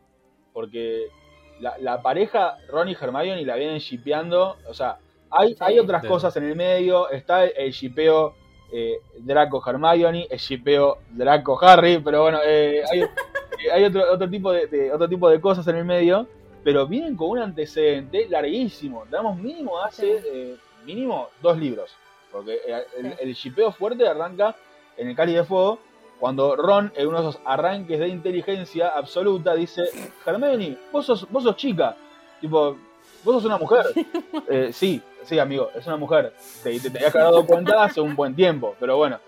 porque 0.53 1.07
la, 1.61 1.77
la 1.79 2.03
pareja 2.03 2.57
Ron 2.69 2.89
y 2.89 2.93
Hermione 3.01 3.45
la 3.45 3.57
vienen 3.57 3.79
shipeando, 3.79 4.57
o 4.69 4.75
sea, 4.75 4.99
hay, 5.31 5.51
Sí. 5.51 5.57
hay 5.61 5.79
otras 5.79 6.03
Sí. 6.03 6.09
cosas 6.09 6.37
en 6.37 6.45
el 6.45 6.57
medio, 6.57 7.11
está 7.11 7.45
el, 7.45 7.53
el 7.57 7.71
shipeo 7.73 8.35
eh, 8.71 9.01
Draco 9.19 9.63
Hermione, 9.67 10.27
el 10.31 10.39
shipeo 10.39 10.99
Draco 11.11 11.59
Harry, 11.63 11.99
pero 11.99 12.23
bueno, 12.23 12.39
eh, 12.45 12.83
hay, 12.91 13.01
eh, 13.03 13.73
hay 13.73 13.85
otro, 13.85 14.13
otro, 14.13 14.29
tipo 14.29 14.53
de, 14.53 14.67
de- 14.67 14.93
otro 14.93 15.09
tipo 15.09 15.29
de 15.29 15.41
cosas 15.41 15.67
en 15.69 15.77
el 15.77 15.85
medio, 15.85 16.27
pero 16.65 16.87
vienen 16.87 17.17
con 17.17 17.31
un 17.31 17.39
antecedente 17.39 18.29
larguísimo, 18.29 19.05
damos 19.11 19.37
mínimo 19.39 19.83
hace, 19.83 20.23
eh, 20.33 20.57
mínimo 20.85 21.29
dos 21.41 21.57
libros, 21.59 21.91
porque 22.31 22.61
el, 23.21 23.33
shipeo 23.35 23.73
fuerte 23.73 24.07
arranca 24.07 24.55
en 24.97 25.09
el 25.09 25.17
Cáliz 25.17 25.37
de 25.37 25.45
Fuego, 25.45 25.79
cuando 26.21 26.57
Ron, 26.57 26.93
en 26.97 27.07
uno 27.07 27.23
de 27.23 27.29
esos 27.31 27.41
arranques 27.45 27.99
de 27.99 28.09
inteligencia 28.09 28.89
absoluta, 28.89 29.55
dice, 29.55 29.85
Hermione, 30.27 30.77
vos 30.93 31.07
sos, 31.07 31.31
vos 31.31 31.45
sos 31.45 31.57
chica, 31.57 31.97
tipo, 32.41 32.77
vos 33.25 33.35
sos 33.37 33.45
una 33.45 33.59
mujer. 33.59 33.87
Eh, 34.51 34.71
sí, 34.73 35.03
sí, 35.25 35.39
amigo, 35.39 35.71
es 35.75 35.87
una 35.87 35.97
mujer. 35.97 36.33
Te, 36.63 36.79
te, 36.81 36.91
te 36.91 36.99
habías 36.99 37.13
dado 37.13 37.45
cuenta 37.47 37.85
hace 37.85 38.01
un 38.01 38.17
buen 38.17 38.35
tiempo, 38.35 38.75
pero 38.81 38.97
bueno, 38.97 39.19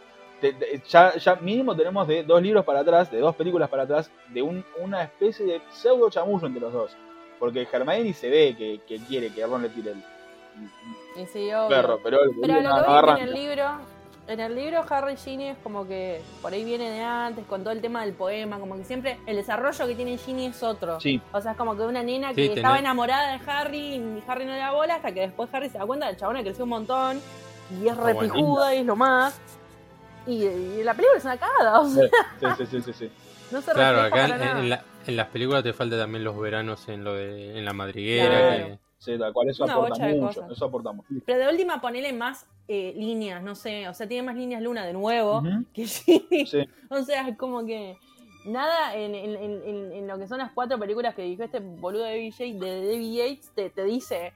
te- 0.41 0.55
te- 0.55 0.82
ya, 0.88 1.14
ya 1.16 1.34
mínimo 1.36 1.76
tenemos 1.76 2.09
de 2.09 2.22
dos 2.22 2.41
libros 2.41 2.64
para 2.64 2.80
atrás, 2.80 3.11
de 3.11 3.18
dos 3.18 3.34
películas 3.36 3.68
para 3.68 3.82
atrás, 3.82 4.11
de 4.28 4.41
un- 4.41 4.64
una 4.80 5.03
especie 5.03 5.45
de 5.45 5.61
pseudo 5.70 6.09
chamullo 6.09 6.47
entre 6.47 6.61
los 6.62 6.72
dos. 6.72 6.93
Porque 7.38 7.66
Hermione 7.70 8.12
se 8.14 8.28
ve 8.30 8.55
que, 8.57 8.80
que 8.86 8.99
quiere 9.07 9.30
que 9.32 9.45
Ron 9.47 9.62
le 9.62 9.68
tire 9.70 9.93
el, 9.93 11.26
sí, 11.26 11.49
el 11.49 11.55
obvio. 11.57 11.68
perro, 11.68 11.99
pero 12.03 12.22
el 12.22 12.30
Pero 12.41 12.55
lo 12.61 12.62
no 12.62 13.14
que 13.16 13.22
en 13.22 13.28
el 13.28 13.34
libro, 13.34 13.64
en 14.30 14.40
el 14.40 14.54
libro 14.54 14.84
Harry 14.88 15.14
y 15.14 15.16
Ginny 15.16 15.48
es 15.48 15.58
como 15.58 15.86
que 15.86 16.22
por 16.40 16.52
ahí 16.52 16.64
viene 16.64 16.88
de 16.90 17.00
antes, 17.02 17.44
con 17.46 17.62
todo 17.62 17.72
el 17.72 17.80
tema 17.80 18.02
del 18.04 18.14
poema, 18.14 18.58
como 18.58 18.76
que 18.76 18.84
siempre 18.84 19.18
el 19.26 19.36
desarrollo 19.36 19.86
que 19.86 19.94
tiene 19.94 20.16
Ginny 20.18 20.46
es 20.46 20.62
otro. 20.62 21.00
Sí, 21.00 21.20
O 21.32 21.40
sea, 21.40 21.52
es 21.52 21.56
como 21.58 21.76
que 21.76 21.82
una 21.82 22.02
nena 22.02 22.28
que 22.32 22.46
Sí, 22.46 22.52
estaba 22.54 22.76
tenés- 22.76 22.80
enamorada 22.80 23.32
de 23.32 23.50
Harry 23.50 23.94
y 23.96 24.22
Harry 24.26 24.44
no 24.44 24.52
le 24.52 24.58
da 24.58 24.70
bola 24.72 24.94
hasta 24.96 25.12
que 25.12 25.20
después 25.20 25.48
Harry 25.52 25.68
se 25.68 25.78
da 25.78 25.86
cuenta 25.86 26.06
del 26.06 26.16
chabón 26.16 26.36
que 26.36 26.44
creció 26.44 26.64
un 26.64 26.70
montón 26.70 27.20
y 27.82 27.88
es 27.88 27.96
bueno. 27.96 28.20
repijuda 28.20 28.74
y 28.74 28.78
es 28.78 28.86
lo 28.86 28.96
más. 28.96 29.38
Y, 30.26 30.44
y 30.44 30.82
la 30.84 30.94
película 30.94 31.18
es 31.18 31.24
una 31.24 31.36
cagada, 31.36 31.80
o 31.80 31.88
sea, 31.88 32.04
sí, 32.38 32.46
sí, 32.58 32.66
sí, 32.66 32.82
sí, 32.82 32.92
sí. 32.92 33.12
no 33.50 33.60
se 33.60 33.72
Claro, 33.72 34.00
acá 34.02 34.10
para 34.10 34.24
en, 34.34 34.38
nada. 34.40 34.60
en 34.60 34.70
la- 34.70 34.84
en 35.06 35.16
las 35.16 35.26
películas 35.28 35.62
te 35.64 35.72
falta 35.72 35.96
también 35.98 36.22
los 36.22 36.38
veranos 36.38 36.86
en 36.88 37.02
lo 37.02 37.14
de 37.14 37.58
en 37.58 37.64
la 37.64 37.72
madriguera. 37.72 38.28
Claro. 38.56 38.66
que- 38.66 38.78
Sí, 38.98 39.18
tal 39.18 39.32
cual, 39.32 39.48
eso 39.48 39.64
Una 39.64 39.72
aporta 39.72 40.06
mucho, 40.08 40.46
eso 40.52 40.64
aporta 40.66 40.92
mucho. 40.92 41.08
Pero 41.24 41.38
de 41.38 41.48
última 41.48 41.80
ponele 41.80 42.12
más 42.12 42.44
eh, 42.72 42.92
líneas, 42.96 43.42
no 43.42 43.56
sé, 43.56 43.88
o 43.88 43.94
sea, 43.94 44.06
tiene 44.06 44.22
más 44.24 44.36
líneas 44.36 44.62
Luna 44.62 44.86
de 44.86 44.92
nuevo 44.92 45.38
Ujú, 45.38 45.64
que 45.74 45.86
Ginny. 45.86 46.46
Sí, 46.46 46.58
O 46.88 47.02
sea, 47.02 47.26
es 47.26 47.36
como 47.36 47.66
que 47.66 47.96
nada 48.44 48.94
en, 48.94 49.14
en- 49.16 49.34
en- 49.36 49.62
en- 49.64 49.92
en 49.92 50.06
lo 50.06 50.16
que 50.18 50.28
son 50.28 50.38
las 50.38 50.52
cuatro 50.52 50.78
películas 50.78 51.14
que 51.16 51.22
dijo 51.22 51.42
este 51.42 51.58
boludo 51.58 52.04
de 52.04 52.10
David 52.10 52.32
Yates, 52.38 52.60
de 52.60 52.86
David 52.92 53.12
Yates 53.16 53.50
te, 53.56 53.70
te 53.70 53.82
dice, 53.84 54.32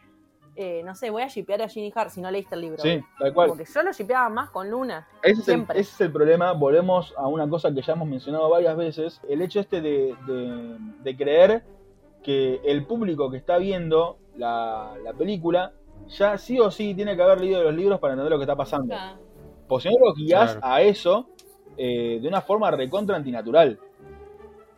eh, 0.57 0.83
no 0.85 0.95
sé, 0.97 1.11
voy 1.11 1.23
a 1.23 1.29
shipear 1.29 1.63
a 1.63 1.69
Ginny 1.69 1.93
Hart 1.95 2.11
si 2.11 2.21
no 2.21 2.29
leíste 2.31 2.55
el 2.57 2.61
libro. 2.63 2.83
sí, 2.83 3.01
tal 3.21 3.33
cual. 3.33 3.49
Porque 3.51 3.65
yo 3.73 3.83
lo 3.83 3.93
shipeaba 3.93 4.29
más 4.29 4.51
con 4.51 4.69
Luna. 4.71 5.07
Ese 5.23 5.33
es, 5.33 5.39
el, 5.39 5.45
Siempre. 5.45 5.81
ese 5.81 5.91
es 5.95 6.01
el 6.01 6.13
problema, 6.13 6.53
volvemos 6.53 7.15
a 7.17 7.29
una 7.29 7.49
cosa 7.49 7.73
que 7.73 7.83
ya 7.83 7.93
hemos 7.93 8.09
mencionado 8.09 8.49
varias 8.51 8.77
veces, 8.77 9.21
el 9.29 9.43
hecho 9.43 9.61
este 9.61 9.81
de, 9.81 10.15
de- 10.27 10.77
de 11.05 11.17
creer 11.17 11.63
que 12.25 12.61
el 12.65 12.85
público 12.87 13.31
que 13.31 13.37
está 13.37 13.59
viendo 13.59 14.19
la, 14.37 14.95
la 15.05 15.13
película 15.13 15.73
ya 16.09 16.39
sí 16.39 16.59
o 16.61 16.71
sí 16.71 16.95
tiene 16.95 17.17
que 17.17 17.23
haber 17.23 17.41
leído 17.41 17.63
los 17.63 17.75
libros 17.75 17.99
para 18.01 18.15
entender 18.15 18.31
lo 18.31 18.39
que 18.39 18.45
está 18.45 18.57
pasando. 18.57 18.95
Pues 19.69 19.83
si 19.83 19.89
no 19.89 19.97
lo 20.07 20.15
guías 20.15 20.53
Claro. 20.57 20.61
a 20.75 20.83
eso 20.83 21.27
eh, 21.77 22.19
de 22.21 22.29
una 22.29 22.41
forma 22.41 22.71
recontra 22.71 23.17
antinatural. 23.17 23.79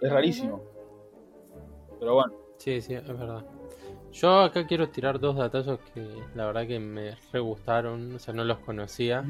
Es 0.01 0.11
rarísimo. 0.12 0.61
Pero 1.99 2.14
bueno, 2.14 2.33
Sí, 2.59 2.81
sí, 2.81 2.95
es 2.95 3.07
verdad. 3.07 3.45
Yo 4.20 4.40
acá 4.40 4.66
quiero 4.66 4.88
tirar 4.88 5.20
dos 5.20 5.36
datazos 5.36 5.78
que 5.92 6.06
la 6.34 6.46
verdad 6.46 6.66
que 6.66 6.80
me 6.80 7.16
re 7.32 7.40
gustaron, 7.40 8.14
o 8.14 8.18
sea, 8.18 8.32
no 8.32 8.44
los 8.44 8.58
conocía. 8.60 9.22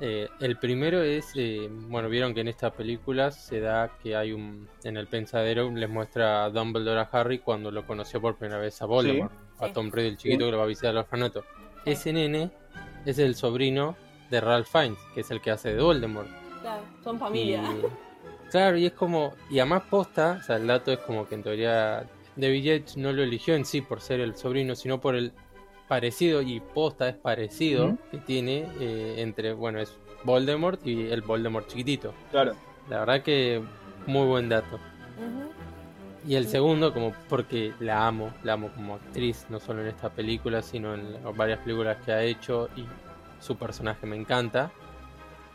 Eh, 0.00 0.28
el 0.40 0.56
primero 0.58 1.02
es, 1.02 1.32
eh, 1.34 1.68
bueno, 1.70 2.08
vieron 2.08 2.32
que 2.32 2.40
en 2.40 2.48
esta 2.48 2.70
película 2.72 3.30
se 3.30 3.60
da 3.60 3.90
que 4.02 4.16
hay 4.16 4.32
un, 4.32 4.68
en 4.84 4.96
el 4.96 5.06
pensadero 5.06 5.70
les 5.70 5.90
muestra 5.90 6.44
a 6.44 6.50
Dumbledore 6.50 7.00
a 7.00 7.08
Harry 7.12 7.40
cuando 7.40 7.70
lo 7.70 7.86
conoció 7.86 8.18
por 8.20 8.36
primera 8.36 8.58
vez 8.58 8.80
a 8.80 8.86
Voldemort, 8.86 9.32
a. 9.58 9.70
Tom 9.72 9.90
Riddle 9.90 10.08
el 10.08 10.16
chiquito 10.16 10.46
que 10.46 10.50
lo 10.50 10.58
va 10.58 10.64
a 10.64 10.68
visitar 10.68 10.90
al 10.92 10.98
orfanato. 10.98 11.44
Ese 11.84 12.10
nene 12.12 12.50
es 13.04 13.18
el 13.18 13.34
sobrino 13.34 13.96
de 14.30 14.40
Ralph 14.40 14.68
Fiennes, 14.68 14.98
que 15.14 15.20
es 15.20 15.30
el 15.30 15.42
que 15.42 15.50
hace 15.50 15.74
de 15.74 15.82
Voldemort. 15.82 16.28
Claro, 16.62 16.82
son 17.04 17.16
Y, 17.16 17.18
familia. 17.18 17.62
claro, 18.50 18.78
y 18.78 18.86
es 18.86 18.92
como, 18.92 19.34
y 19.50 19.58
además 19.58 19.82
posta, 19.90 20.38
o 20.40 20.42
sea, 20.42 20.56
el 20.56 20.66
dato 20.66 20.90
es 20.90 20.98
como 21.00 21.28
que 21.28 21.34
en 21.34 21.42
teoría 21.42 22.04
David 22.36 22.62
Yates 22.62 22.96
no 22.96 23.12
lo 23.12 23.22
eligió 23.22 23.54
en 23.54 23.64
sí 23.64 23.80
por 23.80 24.00
ser 24.00 24.20
el 24.20 24.36
sobrino, 24.36 24.74
sino 24.74 25.00
por 25.00 25.16
el 25.16 25.32
parecido 25.88 26.42
y 26.42 26.60
posta 26.60 27.08
es 27.08 27.16
parecido 27.16 27.96
que 28.10 28.18
tiene 28.18 28.66
eh, 28.80 29.16
entre, 29.18 29.52
bueno, 29.52 29.78
es 29.78 29.96
Voldemort 30.24 30.84
y 30.86 31.06
el 31.08 31.22
Voldemort 31.22 31.68
chiquitito. 31.68 32.12
Claro. 32.30 32.54
La 32.90 33.00
verdad 33.00 33.22
que 33.22 33.62
muy 34.06 34.26
buen 34.26 34.48
dato. 34.48 34.78
Y 36.26 36.34
el 36.34 36.48
segundo, 36.48 36.92
como 36.92 37.14
porque 37.28 37.72
la 37.78 38.06
amo, 38.06 38.32
la 38.42 38.54
amo 38.54 38.70
como 38.74 38.96
actriz, 38.96 39.46
no 39.48 39.60
solo 39.60 39.82
en 39.82 39.88
esta 39.88 40.10
película, 40.10 40.60
sino 40.60 40.94
en 40.94 41.16
varias 41.36 41.60
películas 41.60 41.98
que 42.04 42.12
ha 42.12 42.22
hecho 42.22 42.68
y 42.76 42.84
su 43.40 43.56
personaje 43.56 44.06
me 44.06 44.16
encanta. 44.16 44.72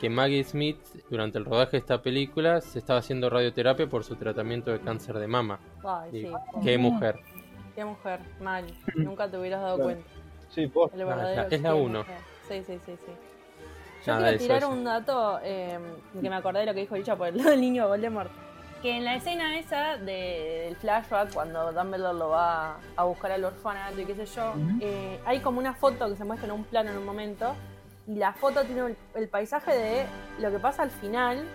Que 0.01 0.09
Maggie 0.09 0.43
Smith, 0.43 0.79
durante 1.11 1.37
el 1.37 1.45
rodaje 1.45 1.73
de 1.73 1.77
esta 1.77 2.01
película, 2.01 2.59
se 2.59 2.79
estaba 2.79 2.97
haciendo 2.99 3.29
radioterapia 3.29 3.87
por 3.87 4.03
su 4.03 4.15
tratamiento 4.15 4.71
de 4.71 4.79
cáncer 4.79 5.19
de 5.19 5.27
mama. 5.27 5.59
Ay, 5.83 6.09
sí. 6.11 6.31
qué 6.63 6.77
mujer. 6.79 7.19
Qué 7.75 7.85
mujer, 7.85 8.19
mal. 8.41 8.65
Nunca 8.95 9.29
te 9.29 9.37
hubieras 9.37 9.61
dado 9.61 9.75
Claro. 9.75 9.91
cuenta. 9.93 10.09
Sí, 10.49 10.65
posta. 10.67 10.97
El 10.97 11.03
No, 11.03 11.09
es 11.11 11.15
la- 11.17 11.23
verdadero 11.23 11.55
es 11.55 11.61
la 11.61 11.69
qué 11.69 11.75
uno. 11.75 11.99
mujer. 11.99 12.17
Sí, 12.47 12.63
sí, 12.65 12.79
sí, 12.83 12.93
sí. 13.05 13.11
Yo 14.07 14.13
Nada, 14.13 14.21
quiero 14.29 14.35
eso, 14.37 14.43
tirar 14.45 14.57
eso. 14.57 14.69
un 14.71 14.83
dato 14.83 15.39
eh, 15.43 15.79
que 16.19 16.29
me 16.31 16.35
acordé 16.35 16.59
de 16.61 16.65
lo 16.65 16.73
que 16.73 16.79
dijo 16.81 16.95
Licha 16.95 17.15
por 17.15 17.27
el 17.27 17.37
lado 17.37 17.51
del 17.51 17.61
niño 17.61 17.87
Voldemort. 17.87 18.31
Que 18.81 18.97
en 18.97 19.05
la 19.05 19.13
escena 19.15 19.59
esa 19.59 19.97
de- 19.97 20.63
del 20.65 20.75
flashback, 20.77 21.31
cuando 21.31 21.71
Dumbledore 21.71 22.17
lo 22.17 22.29
va 22.29 22.77
a 22.95 23.03
buscar 23.03 23.31
al 23.33 23.43
orfanato 23.45 24.01
y 24.01 24.05
qué 24.05 24.15
sé 24.15 24.25
yo, 24.25 24.55
eh, 24.79 25.19
hay 25.25 25.39
como 25.41 25.59
una 25.59 25.75
foto 25.75 26.09
que 26.09 26.15
se 26.15 26.23
muestra 26.25 26.47
en 26.47 26.55
un 26.55 26.63
plano 26.63 26.89
en 26.89 26.97
un 26.97 27.05
momento. 27.05 27.53
Y 28.07 28.15
la 28.15 28.33
foto 28.33 28.63
tiene 28.63 28.81
el, 28.87 28.97
el 29.15 29.29
paisaje 29.29 29.71
de 29.71 30.05
lo 30.39 30.51
que 30.51 30.59
pasa 30.59 30.83
al 30.83 30.89
final, 30.91 31.45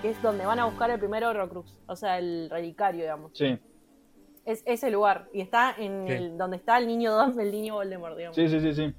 que 0.00 0.10
es 0.10 0.22
donde 0.22 0.44
van 0.46 0.58
a 0.58 0.64
buscar 0.64 0.90
el 0.90 0.98
primer 0.98 1.24
Horrocrux. 1.24 1.74
O 1.86 1.96
sea, 1.96 2.18
el 2.18 2.48
relicario, 2.50 3.02
digamos. 3.02 3.32
Sí, 3.34 3.58
Es 4.44 4.62
ese 4.66 4.90
lugar. 4.90 5.28
Y 5.32 5.40
está 5.40 5.74
en 5.78 6.06
Sí. 6.08 6.12
el, 6.14 6.38
donde 6.38 6.56
está 6.56 6.78
el 6.78 6.86
niño 6.86 7.22
el 7.38 7.52
niño 7.52 7.74
Voldemort, 7.74 8.16
digamos. 8.16 8.34
sí, 8.36 8.48
sí, 8.48 8.60
sí. 8.60 8.74
sí. 8.74 8.94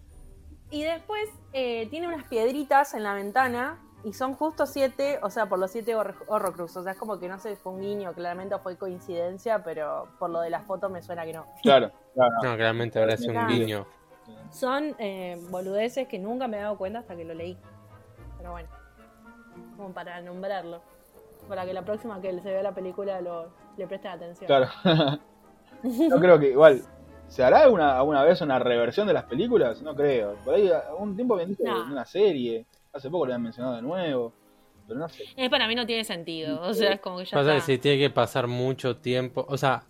Y 0.72 0.84
después 0.84 1.30
eh, 1.52 1.88
tiene 1.90 2.08
unas 2.08 2.24
piedritas 2.28 2.94
en 2.96 3.04
la 3.04 3.14
ventana 3.14 3.80
y 4.06 4.14
son 4.14 4.34
justo 4.34 4.66
siete, 4.66 5.20
o 5.22 5.30
sea, 5.30 5.46
por 5.48 5.60
los 5.60 5.72
siete 5.72 5.96
Hor- 5.96 6.16
Horrocrux. 6.28 6.76
O 6.78 6.84
sea, 6.84 6.94
es 6.94 6.98
como 6.98 7.20
que 7.20 7.28
no 7.28 7.38
sé, 7.40 7.56
fue 7.58 7.74
un 7.74 7.82
guiño, 7.82 8.14
claramente 8.14 8.58
fue 8.60 8.76
coincidencia, 8.78 9.64
pero 9.64 10.08
por 10.20 10.30
lo 10.30 10.40
de 10.42 10.50
la 10.50 10.62
foto 10.62 10.90
me 10.90 11.02
suena 11.02 11.26
que 11.26 11.34
no. 11.34 11.46
Claro, 11.62 11.92
claro. 12.14 12.32
No, 12.44 12.56
claramente 12.56 13.00
habrá 13.00 13.18
sido 13.18 13.40
un 13.40 13.48
guiño. 13.48 13.86
Son 14.52 14.96
eh, 15.00 15.38
boludeces 15.50 16.08
que 16.08 16.20
nunca 16.20 16.48
me 16.48 16.58
he 16.58 16.62
dado 16.62 16.78
cuenta 16.78 17.00
hasta 17.00 17.16
que 17.16 17.26
lo 17.26 17.34
leí. 17.34 17.58
Pero 18.38 18.52
bueno, 18.52 18.70
como 19.78 19.94
para 19.94 20.22
nombrarlo. 20.22 20.82
Para 21.48 21.66
que 21.66 21.74
la 21.74 21.84
próxima 21.84 22.22
que 22.22 22.32
se 22.40 22.52
vea 22.52 22.64
la 22.64 22.74
película 22.74 23.20
lo, 23.22 23.52
le 23.78 23.88
presten 23.88 24.12
atención. 24.12 24.48
Claro. 24.48 24.68
no 25.84 26.20
creo 26.20 26.40
que 26.40 26.50
igual. 26.52 26.82
¿Se 27.28 27.44
hará 27.44 27.64
alguna, 27.64 27.98
alguna 27.98 28.24
vez 28.24 28.42
una 28.42 28.60
reversión 28.60 29.08
de 29.08 29.14
las 29.14 29.24
películas? 29.24 29.82
No 29.82 29.96
creo. 29.96 30.36
Por 30.46 30.54
ahí 30.54 30.70
un 31.00 31.16
tiempo 31.16 31.34
habían 31.34 31.50
dicho 31.50 31.64
No. 31.66 31.86
una 31.92 32.06
serie. 32.06 32.66
Hace 32.94 33.10
poco 33.10 33.26
lo 33.26 33.34
habían 33.34 33.44
mencionado 33.44 33.76
de 33.76 33.82
nuevo. 33.82 34.34
Pero 34.88 35.00
no 35.00 35.10
sé. 35.10 35.24
Es 35.36 35.50
para 35.50 35.68
mí 35.68 35.76
no 35.76 35.86
tiene 35.86 36.04
sentido. 36.04 36.62
O 36.62 36.74
sea, 36.74 36.94
es 36.94 37.00
como 37.02 37.18
que 37.18 37.26
ya 37.26 37.38
Pasa 37.38 37.52
que 37.52 37.58
está. 37.58 37.66
si 37.66 37.78
tiene 37.80 37.98
que 37.98 38.10
pasar 38.10 38.48
mucho 38.48 38.98
tiempo. 38.98 39.46
O 39.50 39.58
sea, 39.58 39.84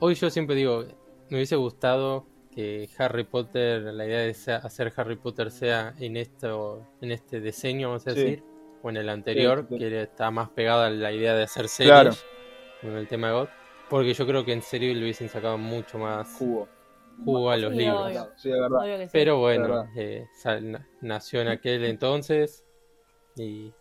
hoy 0.00 0.14
yo 0.16 0.28
siempre 0.30 0.54
digo, 0.54 0.84
me 1.30 1.36
hubiese 1.38 1.56
gustado 1.56 2.26
que 2.54 2.88
Harry 2.98 3.24
Potter, 3.24 3.80
la 3.82 4.04
idea 4.06 4.20
de 4.20 4.34
sea- 4.34 4.56
hacer 4.58 4.92
Harry 4.96 5.16
Potter 5.16 5.50
sea 5.50 5.94
en 5.98 6.16
esto, 6.16 6.86
en 7.00 7.10
este 7.12 7.40
diseño, 7.40 7.88
vamos 7.88 8.06
a 8.06 8.10
Sí. 8.10 8.20
decir, 8.20 8.44
o 8.82 8.90
en 8.90 8.96
el 8.98 9.08
anterior, 9.08 9.66
Sí, 9.68 9.74
sí. 9.74 9.78
que 9.78 10.02
está 10.02 10.30
más 10.30 10.50
pegada 10.50 10.86
a 10.86 10.90
la 10.90 11.12
idea 11.12 11.34
de 11.34 11.44
hacer 11.44 11.68
series 11.68 11.92
Claro. 11.92 12.12
con 12.80 12.96
el 12.96 13.08
tema 13.08 13.28
de 13.28 13.32
God. 13.34 13.48
Porque 13.88 14.12
yo 14.14 14.26
creo 14.26 14.44
que 14.44 14.52
en 14.52 14.62
serio 14.62 14.92
le 14.94 15.00
hubiesen 15.02 15.28
sacado 15.28 15.56
mucho 15.58 15.98
más 15.98 16.28
Jugo. 16.38 16.68
jugo 17.24 17.50
a 17.50 17.56
los 17.56 17.72
Sí, 17.72 17.78
libros. 17.78 18.06
obvio. 18.06 18.28
Sí, 18.36 18.50
de 18.50 18.60
verdad. 18.60 18.78
Obvio 18.82 18.96
que 18.98 19.04
sí. 19.06 19.10
Pero 19.12 19.38
bueno, 19.38 19.68
verdad. 19.68 19.86
eh, 19.96 20.26
nació 21.02 21.40
en 21.42 21.48
aquel 21.48 21.84
entonces 21.84 22.64
y, 23.36 23.72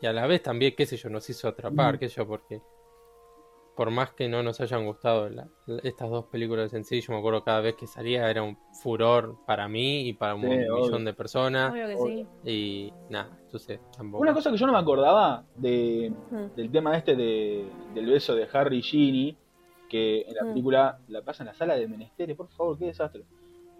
y 0.00 0.06
a 0.06 0.12
la 0.12 0.26
vez 0.26 0.42
también, 0.42 0.74
qué 0.76 0.86
sé 0.86 0.96
yo, 0.96 1.08
nos 1.10 1.28
hizo 1.30 1.48
atrapar, 1.48 1.94
Mm. 1.94 1.98
qué 1.98 2.08
sé 2.08 2.16
yo, 2.16 2.26
porque 2.26 2.60
por 3.76 3.90
más 3.90 4.12
que 4.12 4.28
no 4.28 4.42
nos 4.42 4.60
hayan 4.60 4.84
gustado 4.84 5.30
la- 5.30 5.48
la- 5.66 5.80
estas 5.82 6.10
dos 6.10 6.26
películas 6.26 6.72
en 6.74 6.84
sí, 6.84 7.00
yo 7.00 7.12
me 7.14 7.18
acuerdo 7.18 7.42
cada 7.42 7.60
vez 7.60 7.74
que 7.74 7.86
salía 7.86 8.30
era 8.30 8.42
un 8.42 8.58
furor 8.82 9.36
para 9.46 9.66
mí 9.68 10.06
y 10.08 10.12
para 10.12 10.34
un 10.34 10.42
Sí, 10.42 10.48
millón 10.48 10.72
obvio. 10.94 10.98
de 10.98 11.14
personas 11.14 11.72
Obvio 11.72 11.86
que 11.86 11.96
sí. 11.96 12.26
y 12.50 12.92
nada, 13.08 13.30
entonces 13.44 13.80
tampoco. 13.96 14.22
Una 14.22 14.34
cosa 14.34 14.50
que 14.50 14.56
yo 14.58 14.66
no 14.66 14.72
me 14.74 14.78
acordaba 14.78 15.44
de, 15.56 16.12
Mm. 16.30 16.54
del 16.56 16.70
tema 16.70 16.96
este 16.98 17.16
de, 17.16 17.64
del 17.94 18.06
beso 18.06 18.34
de 18.34 18.46
Harry 18.52 18.78
y 18.78 18.82
Ginny, 18.82 19.36
que 19.88 20.20
en 20.22 20.34
la 20.34 20.44
Mm. 20.44 20.48
película 20.48 20.98
la 21.08 21.22
pasa 21.22 21.42
en 21.42 21.46
la 21.48 21.54
sala 21.54 21.74
de 21.76 21.88
menesteres, 21.88 22.36
por 22.36 22.48
favor, 22.48 22.78
qué 22.78 22.86
desastre. 22.86 23.24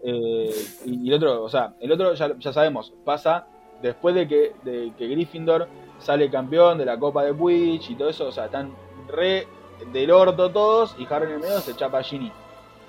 Eh, 0.03 0.49
y, 0.85 1.03
y 1.05 1.09
el 1.09 1.13
otro, 1.15 1.43
o 1.43 1.49
sea, 1.49 1.75
el 1.79 1.91
otro 1.91 2.13
ya, 2.13 2.35
ya 2.37 2.51
sabemos, 2.51 2.93
pasa 3.05 3.47
después 3.81 4.13
de 4.15 4.27
que, 4.27 4.53
de 4.63 4.91
que 4.97 5.07
Gryffindor 5.07 5.67
sale 5.99 6.29
campeón 6.29 6.77
de 6.77 6.85
la 6.85 6.97
Copa 6.99 7.23
de 7.23 7.33
Quidditch 7.35 7.91
y 7.91 7.95
todo 7.95 8.09
eso, 8.09 8.27
o 8.27 8.31
sea, 8.31 8.45
están 8.45 8.73
re 9.07 9.47
del 9.91 10.11
orto 10.11 10.51
todos 10.51 10.95
y 10.97 11.05
Harry 11.11 11.25
en 11.27 11.31
el 11.33 11.39
medio 11.39 11.59
se 11.59 11.75
chapa 11.75 11.99
a 11.99 12.03
Ginny. 12.03 12.31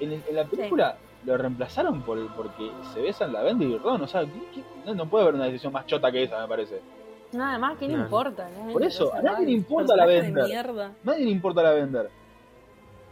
En, 0.01 0.13
el- 0.13 0.23
en 0.29 0.37
la 0.37 0.45
película 0.45 0.97
lo 1.25 1.37
reemplazaron 1.37 2.03
por 2.03 2.19
porque 2.35 2.71
se 2.93 3.01
besan 3.01 3.33
la 3.33 3.41
Lavender 3.41 3.69
y 3.69 3.79
Ron, 3.79 4.03
o 4.03 4.07
sea, 4.07 4.23
¿qué- 4.23 4.31
qué? 4.55 4.63
No, 4.87 4.95
no 4.95 5.07
puede 5.07 5.23
haber 5.25 5.35
una 5.37 5.45
decisión 5.47 5.73
más 5.73 5.87
chota 5.87 6.11
que 6.13 6.23
esa, 6.25 6.41
me 6.41 6.49
parece. 6.49 6.81
Nada 7.33 7.59
más, 7.59 7.79
¿qué 7.79 7.89
le 7.89 7.97
No. 7.97 8.05
importa? 8.05 8.49
Nadie 8.49 8.73
Por 8.73 8.83
le 8.83 8.89
eso, 8.89 9.13
a 9.13 9.23
nadie 9.23 9.47
le 9.47 9.53
importa 9.53 9.97
la 9.97 10.07
Bender. 10.07 10.45
Nadie 11.03 11.25
le 11.25 11.31
importa 11.31 11.63
la 11.63 11.71
Lavender. 11.71 12.11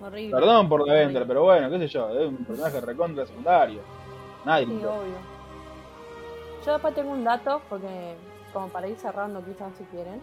Horrible. 0.00 0.34
Perdón 0.36 0.68
por 0.68 0.86
la 0.86 0.94
Bender, 0.94 1.26
pero 1.26 1.42
bueno, 1.44 1.70
qué 1.70 1.78
sé 1.78 1.88
yo, 1.88 2.08
es 2.10 2.28
un 2.28 2.44
personaje 2.44 2.80
recontra 2.80 3.26
secundario. 3.26 3.80
Nadie 4.44 4.66
le 4.66 4.72
Sí, 4.72 4.78
importa. 4.78 5.00
obvio. 5.00 5.14
Yo 6.66 6.72
después 6.72 6.94
tengo 6.94 7.10
un 7.12 7.24
dato, 7.24 7.60
porque 7.68 8.14
como 8.52 8.68
para 8.68 8.86
ir 8.88 8.96
cerrando 8.96 9.44
quizás 9.44 9.72
si 9.76 9.84
quieren. 9.84 10.20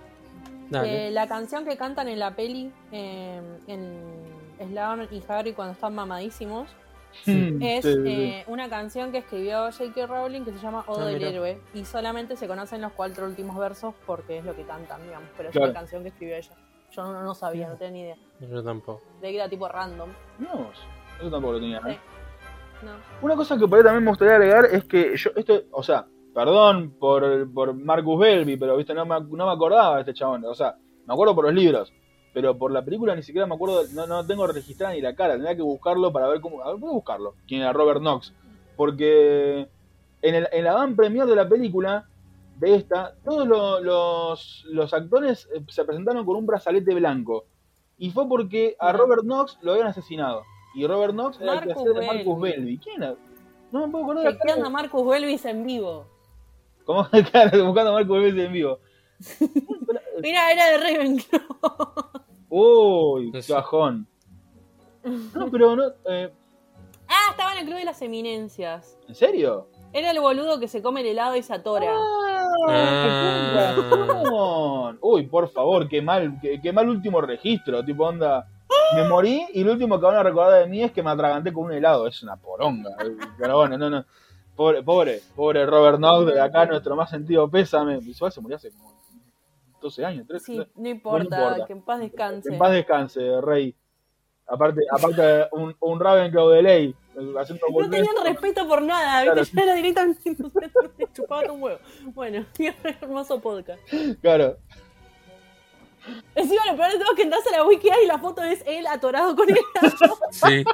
Dale. 0.69 1.07
Eh, 1.07 1.11
la 1.11 1.27
canción 1.27 1.65
que 1.65 1.77
cantan 1.77 2.07
en 2.07 2.19
la 2.19 2.35
peli, 2.35 2.71
eh, 2.91 3.41
en 3.67 4.69
Sloan 4.69 5.07
y 5.11 5.23
Harry 5.27 5.53
cuando 5.53 5.73
están 5.73 5.95
mamadísimos, 5.95 6.67
Mm, 7.25 7.59
es 7.63 7.83
sí, 7.85 7.91
sí, 7.95 8.03
sí. 8.03 8.07
eh, 8.07 8.43
una 8.45 8.69
canción 8.69 9.11
que 9.11 9.17
escribió 9.17 9.71
J.K. 9.71 10.05
Rowling 10.05 10.41
que 10.45 10.51
se 10.53 10.59
llama 10.59 10.83
Odo 10.85 11.01
Ah, 11.01 11.05
del 11.07 11.15
mirá. 11.17 11.29
Héroe. 11.29 11.59
Y 11.73 11.83
solamente 11.83 12.35
se 12.37 12.47
conocen 12.47 12.81
los 12.81 12.91
cuatro 12.91 13.25
últimos 13.25 13.57
versos 13.57 13.95
porque 14.05 14.37
es 14.37 14.45
lo 14.45 14.55
que 14.55 14.61
cantan, 14.61 15.01
digamos. 15.01 15.27
Pero 15.35 15.49
es 15.49 15.53
Claro. 15.53 15.71
una 15.71 15.79
canción 15.79 16.03
que 16.03 16.09
escribió 16.09 16.35
ella. 16.35 16.53
Yo 16.91 17.01
no, 17.11 17.23
no 17.23 17.33
sabía, 17.33 17.67
no 17.67 17.77
tenía 17.77 17.91
ni 17.91 18.01
idea. 18.01 18.15
Yo 18.41 18.63
tampoco. 18.63 19.01
De 19.21 19.29
que 19.31 19.35
era 19.37 19.49
tipo 19.49 19.67
random. 19.67 20.09
No, 20.37 20.69
eso 21.19 21.31
tampoco 21.31 21.53
lo 21.53 21.59
tenía. 21.59 21.77
¿eh? 21.87 21.93
Sí. 22.79 22.85
No. 22.85 22.91
Una 23.23 23.35
cosa 23.35 23.57
que 23.57 23.67
por 23.67 23.79
ahí 23.79 23.83
también 23.83 24.03
me 24.03 24.11
gustaría 24.11 24.35
agregar 24.35 24.65
es 24.65 24.83
que 24.85 25.17
yo, 25.17 25.31
esto, 25.35 25.63
o 25.71 25.81
sea, 25.81 26.05
perdón 26.45 26.95
por, 26.99 27.51
por 27.53 27.73
Marcus 27.73 28.19
Belby, 28.19 28.55
pero 28.57 28.77
viste, 28.77 28.93
no 28.93 29.05
me, 29.05 29.19
no 29.19 29.45
me 29.45 29.51
acordaba 29.51 29.95
de 29.95 30.01
este 30.01 30.13
chabón. 30.13 30.45
O 30.45 30.55
sea, 30.55 30.75
me 31.05 31.13
acuerdo 31.13 31.35
por 31.35 31.45
los 31.45 31.53
libros, 31.53 31.91
pero 32.33 32.57
por 32.57 32.71
la 32.71 32.83
película 32.85 33.15
ni 33.15 33.23
siquiera 33.23 33.45
me 33.45 33.55
acuerdo, 33.55 33.81
no, 33.93 34.07
no 34.07 34.25
tengo 34.25 34.47
registrada 34.47 34.93
ni 34.93 35.01
la 35.01 35.15
cara, 35.15 35.33
tendría 35.33 35.55
que 35.55 35.61
buscarlo 35.61 36.13
para 36.13 36.27
ver 36.27 36.39
cómo. 36.39 36.61
A 36.63 36.69
ver, 36.71 36.77
voy 36.77 36.91
a 36.91 36.93
buscarlo. 36.93 37.35
Quién 37.47 37.61
era 37.61 37.73
Robert 37.73 37.99
Knox. 37.99 38.33
Porque 38.77 39.67
en, 40.21 40.35
el, 40.35 40.47
en 40.51 40.63
la 40.63 40.73
van 40.73 40.95
premier 40.95 41.25
de 41.25 41.35
la 41.35 41.49
película, 41.49 42.05
de 42.57 42.75
esta, 42.75 43.15
todos 43.25 43.45
lo- 43.47 43.79
los, 43.81 44.65
los 44.69 44.93
actores 44.93 45.49
eh, 45.53 45.61
se 45.67 45.83
presentaron 45.83 46.25
con 46.25 46.37
un 46.37 46.45
brazalete 46.45 46.93
blanco. 46.95 47.45
Y 47.97 48.11
fue 48.11 48.27
porque 48.29 48.77
a. 48.79 48.93
Robert 48.93 49.23
Knox 49.23 49.57
lo 49.61 49.73
habían 49.73 49.87
asesinado. 49.87 50.43
Y 50.73 50.87
Robert 50.87 51.13
Knox 51.13 51.41
era 51.41 51.53
el 51.55 51.59
que 51.63 51.71
hacía 51.73 51.91
de 51.99 52.05
Marcus 52.07 52.41
Belby. 52.41 52.77
¿Quién 52.77 53.03
era? 53.03 53.15
No 53.71 53.85
me 53.85 53.91
puedo 53.91 54.03
acordar 54.05 54.23
de 54.23 54.31
la 54.31 54.37
Chequeando 54.37 54.67
a. 54.67 54.69
Marcus 54.69 55.07
Belvis 55.09 55.45
en 55.45 55.63
vivo. 55.65 56.05
¿Cómo? 56.89 57.07
Claro, 57.31 57.65
buscando 57.67 57.91
a 57.91 57.93
Marcus 57.93 58.17
Belby 58.19 58.41
en 58.41 58.51
vivo. 58.51 58.79
Mira, 60.23 60.51
era 60.51 60.65
de 60.71 60.77
Ravenclaw. 60.79 61.43
Uy, 62.49 63.31
qué 63.31 63.53
bajón. 63.53 64.07
No, 65.35 65.51
pero 65.51 65.75
no. 65.75 65.83
Eh, 66.09 66.31
Ah, 67.07 67.27
estaba 67.31 67.53
en 67.53 67.59
el 67.59 67.65
Club 67.65 67.77
de 67.77 67.85
las 67.85 68.01
Eminencias. 68.01 68.97
¿En 69.07 69.13
serio? 69.13 69.67
Era 69.93 70.09
el 70.09 70.19
boludo 70.19 70.59
que 70.59 70.67
se 70.67 70.81
come 70.81 71.01
el 71.01 71.07
helado 71.07 71.35
y 71.35 71.43
se 71.43 71.53
atora. 71.53 71.91
Ah. 72.67 73.75
razón. 73.77 74.97
Uy, 75.01 75.27
por 75.27 75.47
favor, 75.49 75.87
qué 75.87 76.01
mal, 76.01 76.39
qué, 76.41 76.59
qué 76.59 76.73
mal 76.73 76.89
último 76.89 77.21
registro. 77.21 77.85
Tipo, 77.85 78.05
onda. 78.07 78.47
Me 78.95 79.07
morí 79.07 79.45
y 79.53 79.63
lo 79.63 79.73
último 79.73 79.99
que 79.99 80.05
van 80.07 80.15
a 80.15 80.23
recordar 80.23 80.61
de 80.61 80.67
mí 80.67 80.81
es 80.83 80.91
que 80.91 81.03
me 81.03 81.11
atraganté 81.11 81.53
con 81.53 81.65
un 81.65 81.73
helado. 81.73 82.07
Es 82.07 82.23
una 82.23 82.35
poronga. 82.35 82.95
Pero 83.37 83.57
bueno, 83.57 83.77
no, 83.77 83.91
no. 83.91 84.05
Pobre, 84.59 84.83
pobre, 84.83 85.21
pobre 85.37 85.65
Robert 85.65 85.99
Knox, 85.99 86.25
de 86.33 86.41
acá 86.41 86.65
nuestro 86.65 86.93
más 86.93 87.09
sentido 87.09 87.49
pésame. 87.49 87.97
Igual 88.05 88.29
se 88.29 88.41
murió 88.41 88.57
hace 88.57 88.69
como 88.71 88.91
12 89.81 90.03
años, 90.05 90.27
13 90.27 90.45
Sí, 90.45 90.61
no 90.75 90.89
importa, 90.89 91.23
importa. 91.23 91.65
que 91.65 91.71
en 91.71 91.81
paz 91.81 91.99
descanse. 92.01 92.51
En 92.51 92.57
paz 92.59 92.71
descanse, 92.73 93.39
Rey. 93.39 93.73
Aparte, 94.47 94.81
aparte 94.91 95.47
un, 95.53 95.73
un 95.79 95.97
Ravenclaw 96.01 96.49
de 96.49 96.61
ley. 96.61 96.95
Haciendo 97.39 97.67
No 97.69 97.73
volver- 97.73 97.89
tenían 97.89 98.15
respeto 98.25 98.67
por 98.67 98.81
nada, 98.81 99.23
Claro. 99.23 99.39
¿viste? 99.39 99.55
Ya 99.57 99.63
era 99.63 99.73
directamente 99.75 100.19
me 100.97 101.13
chupaba 101.13 101.51
un 101.53 101.63
huevo. 101.63 101.79
Bueno, 102.13 102.45
hermoso 103.01 103.39
podcast. 103.39 103.81
Claro. 104.21 104.57
Encima 106.35 106.65
lo 106.69 106.75
peor 106.75 106.91
de 106.91 106.99
todo 106.99 107.11
es 107.11 107.15
que 107.15 107.21
entras 107.23 107.47
a 107.47 107.51
la 107.57 107.63
wiki 107.65 107.87
y 108.03 108.07
la 108.07 108.19
foto 108.19 108.43
es 108.43 108.61
él 108.67 108.85
atorado 108.87 109.37
con 109.37 109.49
el. 109.49 109.55
Sí. 110.31 110.65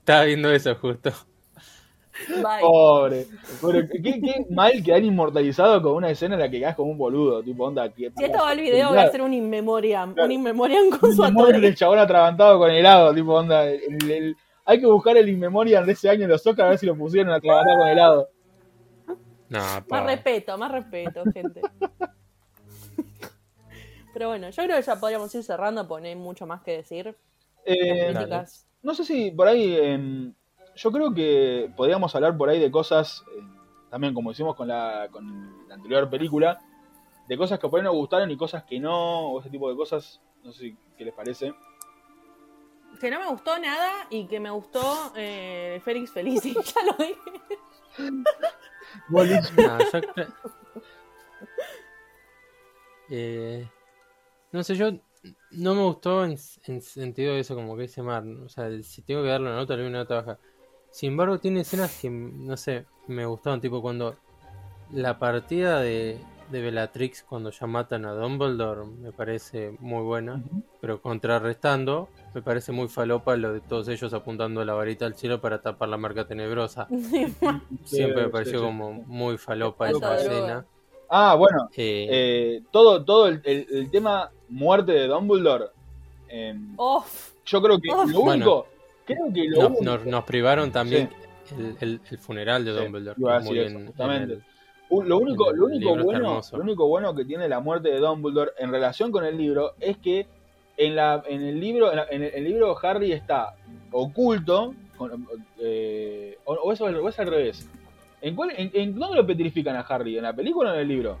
Estaba 0.00 0.24
viendo 0.24 0.50
eso 0.50 0.74
justo. 0.74 1.12
Bye. 2.28 2.60
Pobre. 2.60 3.26
Pero 3.60 3.88
qué, 3.90 4.02
qué 4.20 4.46
mal 4.50 4.72
que 4.84 4.92
han 4.94 5.04
inmortalizado 5.04 5.80
con 5.82 5.94
una 5.94 6.10
escena 6.10 6.34
en 6.34 6.40
la 6.40 6.50
que 6.50 6.58
quedas 6.60 6.76
como 6.76 6.90
un 6.92 6.98
boludo. 6.98 7.42
Tipo, 7.42 7.64
onda. 7.64 7.88
Que, 7.92 8.10
Si 8.16 8.24
esto 8.24 8.38
va 8.38 8.50
al 8.50 8.60
video, 8.60 8.88
voy 8.90 8.98
a 8.98 9.02
hacer 9.02 9.22
un 9.22 9.32
in 9.34 9.48
memoriam. 9.48 10.14
Un 10.22 10.30
in 10.32 10.42
memoriam 10.42 10.90
con 10.90 11.14
su 11.14 11.24
ator. 11.24 11.60
del 11.60 11.74
chabón 11.74 11.98
atragantado 11.98 12.58
con 12.58 12.70
helado. 12.70 13.14
Tipo, 13.14 13.34
onda. 13.34 13.64
el- 13.68 14.10
el- 14.10 14.36
hay 14.64 14.78
que 14.80 14.86
buscar 14.86 15.16
el 15.16 15.28
in 15.28 15.38
memoriam 15.40 15.84
de 15.84 15.92
ese 15.92 16.08
año 16.10 16.24
en 16.24 16.30
los 16.30 16.46
Oscars 16.46 16.66
a 16.66 16.70
ver 16.70 16.78
si 16.78 16.86
lo 16.86 16.96
pusieron 16.96 17.32
atragantado 17.32 17.78
con 17.78 17.88
helado. 17.88 18.28
No, 19.48 19.58
Más 19.88 20.04
respeto, 20.06 20.56
más 20.58 20.70
respeto, 20.70 21.24
gente. 21.34 21.60
Pero 24.12 24.28
bueno, 24.28 24.50
yo 24.50 24.62
creo 24.64 24.76
que 24.76 24.82
ya 24.82 24.96
podríamos 24.98 25.34
ir 25.34 25.42
cerrando 25.42 25.86
porque 25.86 26.02
no 26.02 26.08
hay 26.08 26.16
mucho 26.16 26.46
más 26.46 26.62
que 26.62 26.72
decir. 26.78 27.14
Eh. 27.64 28.12
No 28.82 28.94
sé 28.94 29.04
si 29.04 29.30
por 29.30 29.46
ahí. 29.48 29.76
eh, 29.78 30.32
yo 30.82 30.90
creo 30.92 31.12
que 31.12 31.70
podríamos 31.76 32.14
hablar 32.14 32.36
por 32.36 32.48
ahí 32.48 32.58
de 32.60 32.70
cosas. 32.70 33.24
eh, 33.36 33.42
también 33.90 34.14
como 34.14 34.30
hicimos 34.30 34.54
con 34.54 34.68
la, 34.68 35.08
con 35.10 35.66
la 35.68 35.74
anterior 35.74 36.08
película. 36.08 36.58
De 37.28 37.36
cosas 37.36 37.58
que 37.58 37.68
por 37.68 37.78
ahí 37.80 37.84
nos 37.84 37.94
gustaron 37.94 38.30
y 38.30 38.36
cosas 38.36 38.64
que 38.64 38.78
no. 38.80 39.32
O 39.32 39.40
ese 39.40 39.50
tipo 39.50 39.68
de 39.70 39.76
cosas. 39.76 40.20
No 40.42 40.52
sé 40.52 40.60
si- 40.60 40.76
qué 40.96 41.04
les 41.04 41.14
parece. 41.14 41.52
Que 43.00 43.10
no 43.10 43.18
me 43.20 43.26
gustó 43.28 43.58
nada 43.58 44.06
y 44.10 44.26
que 44.26 44.40
me 44.40 44.50
gustó 44.50 45.12
eh, 45.16 45.80
Félix 45.84 46.10
Felici, 46.12 46.54
ya 46.74 46.82
lo 46.84 46.92
dije. 47.04 48.20
No, 49.08 49.24
yo 49.24 49.36
cre- 50.00 50.32
Eh, 53.08 53.68
no 54.52 54.62
sé, 54.62 54.74
yo 54.76 54.90
no 55.52 55.74
me 55.74 55.82
gustó 55.82 56.24
en, 56.24 56.36
en 56.66 56.80
sentido 56.80 57.34
de 57.34 57.40
eso, 57.40 57.54
como 57.54 57.76
que 57.76 57.82
dice 57.82 58.02
Mar. 58.02 58.24
O 58.44 58.48
sea, 58.48 58.70
si 58.82 59.02
tengo 59.02 59.22
que 59.22 59.28
darle 59.28 59.48
una 59.48 59.56
nota, 59.56 59.74
le 59.74 59.82
doy 59.82 59.90
una 59.90 59.98
nota 60.00 60.16
baja. 60.22 60.38
Sin 60.90 61.10
embargo, 61.10 61.38
tiene 61.38 61.60
escenas 61.60 61.98
que, 62.00 62.10
no 62.10 62.56
sé, 62.56 62.84
me 63.06 63.24
gustaron. 63.26 63.60
Tipo, 63.60 63.80
cuando 63.80 64.16
la 64.92 65.18
partida 65.18 65.80
de, 65.80 66.18
de 66.50 66.60
Bellatrix, 66.60 67.22
cuando 67.22 67.50
ya 67.50 67.66
matan 67.66 68.04
a 68.04 68.12
Dumbledore, 68.12 68.86
me 68.86 69.12
parece 69.12 69.76
muy 69.78 70.02
buena. 70.02 70.42
Pero 70.80 71.00
contrarrestando, 71.00 72.08
me 72.34 72.42
parece 72.42 72.72
muy 72.72 72.88
falopa 72.88 73.36
lo 73.36 73.52
de 73.52 73.60
todos 73.60 73.86
ellos 73.88 74.12
apuntando 74.14 74.64
la 74.64 74.74
varita 74.74 75.06
al 75.06 75.14
cielo 75.14 75.40
para 75.40 75.62
tapar 75.62 75.88
la 75.88 75.96
marca 75.96 76.26
tenebrosa. 76.26 76.88
Siempre 77.84 78.22
me 78.22 78.24
Sí, 78.24 78.30
pareció 78.32 78.58
sí. 78.58 78.64
como 78.64 78.92
muy 78.92 79.38
falopa 79.38 79.90
esa 79.90 80.16
escena. 80.16 80.66
Ah, 81.08 81.34
bueno. 81.34 81.68
Eh, 81.76 82.06
eh, 82.10 82.62
todo 82.70 83.04
todo 83.04 83.26
el, 83.28 83.40
el- 83.44 83.66
el 83.70 83.90
tema 83.90 84.30
muerte 84.48 84.92
de 84.92 85.06
Dumbledore. 85.08 85.66
eh, 86.28 86.54
Oh, 86.76 87.04
yo 87.44 87.60
creo 87.62 87.78
que 87.80 87.88
Oh. 87.92 88.04
lo 88.04 88.20
Bueno. 88.20 88.66
Único. 89.14 89.32
creo 89.32 89.32
que 89.32 89.48
lo 89.50 89.68
nos, 89.68 89.80
nos- 89.82 90.06
nos 90.06 90.24
privaron 90.24 90.70
también 90.72 91.10
el, 91.58 91.76
el- 91.80 92.00
el 92.10 92.18
funeral 92.18 92.64
de 92.64 92.72
Dumbledore. 92.72 93.16
muy 93.44 93.58
eso, 93.58 93.68
en- 93.68 93.76
en 93.80 93.86
justamente. 93.86 94.34
el- 94.34 94.42
Lo 95.08 95.18
único, 95.18 95.52
lo 95.52 95.66
bueno, 96.04 96.18
hermoso. 96.30 96.56
lo 96.56 96.62
único 96.64 96.86
bueno 96.88 97.14
que 97.14 97.24
tiene 97.24 97.48
la 97.48 97.60
muerte 97.60 97.90
de 97.90 97.98
Dumbledore 97.98 98.50
en 98.58 98.72
relación 98.72 99.12
con 99.12 99.24
el 99.24 99.36
libro 99.38 99.74
es 99.80 99.96
que 99.98 100.26
en 100.76 100.96
la, 100.96 101.22
en 101.28 101.42
el 101.42 101.60
libro, 101.60 101.90
en, 101.90 101.96
la- 101.96 102.06
en 102.10 102.22
el, 102.24 102.34
el 102.34 102.44
libro 102.44 102.76
Harry 102.82 103.12
está 103.12 103.54
oculto, 103.92 104.74
con- 104.96 105.26
eh, 105.60 106.38
o, 106.44 106.54
o 106.54 106.72
eso, 106.72 106.84
o 106.86 107.08
es 107.08 107.18
al 107.20 107.26
revés. 107.28 107.68
¿En, 108.22 108.34
cuál, 108.34 108.50
en, 108.56 108.70
en 108.74 108.98
dónde 108.98 109.16
lo 109.16 109.26
petrifican 109.26 109.76
a 109.76 109.80
Harry? 109.80 110.16
¿En 110.16 110.24
la 110.24 110.32
película 110.32 110.70
o 110.70 110.74
en 110.74 110.80
el 110.80 110.88
libro? 110.88 111.18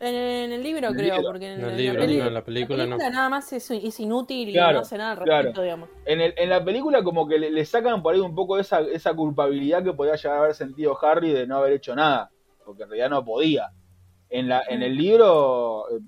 En, 0.00 0.14
en 0.14 0.52
el 0.52 0.62
libro 0.62 0.88
el 0.88 0.94
creo, 0.94 1.16
libro. 1.16 1.30
porque 1.30 1.52
en, 1.52 1.60
En 1.60 1.64
el 1.66 1.70
en 1.72 1.76
libro, 1.76 2.00
la, 2.00 2.06
no, 2.06 2.28
en 2.28 2.34
la 2.34 2.44
película 2.44 2.86
no. 2.86 2.96
nada 2.98 3.28
más 3.28 3.52
es, 3.52 3.70
es 3.70 4.00
inútil 4.00 4.48
y 4.48 4.52
Claro, 4.52 4.74
no 4.74 4.80
hace 4.80 4.98
nada 4.98 5.12
al 5.12 5.16
respecto, 5.18 5.52
claro. 5.52 5.62
digamos. 5.62 5.88
En, 6.04 6.20
el, 6.20 6.34
en 6.36 6.48
la 6.50 6.64
película 6.64 7.02
como 7.02 7.26
que 7.28 7.38
le, 7.38 7.50
le 7.50 7.64
sacan 7.64 8.02
por 8.02 8.14
ahí 8.14 8.20
un 8.20 8.34
poco 8.34 8.58
esa, 8.58 8.80
esa 8.80 9.14
culpabilidad 9.14 9.82
que 9.84 9.92
podía 9.92 10.16
llegar 10.16 10.38
a 10.38 10.40
haber 10.42 10.54
sentido 10.54 10.98
Harry 11.02 11.32
de 11.32 11.46
no 11.46 11.56
haber 11.58 11.74
hecho 11.74 11.94
nada, 11.94 12.30
porque 12.64 12.82
en 12.82 12.88
realidad 12.90 13.10
no 13.10 13.24
podía. 13.24 13.70
En, 14.30 14.48
la, 14.48 14.62
en 14.68 14.82
el 14.82 14.96
libro 14.96 15.84
eh, 15.90 16.00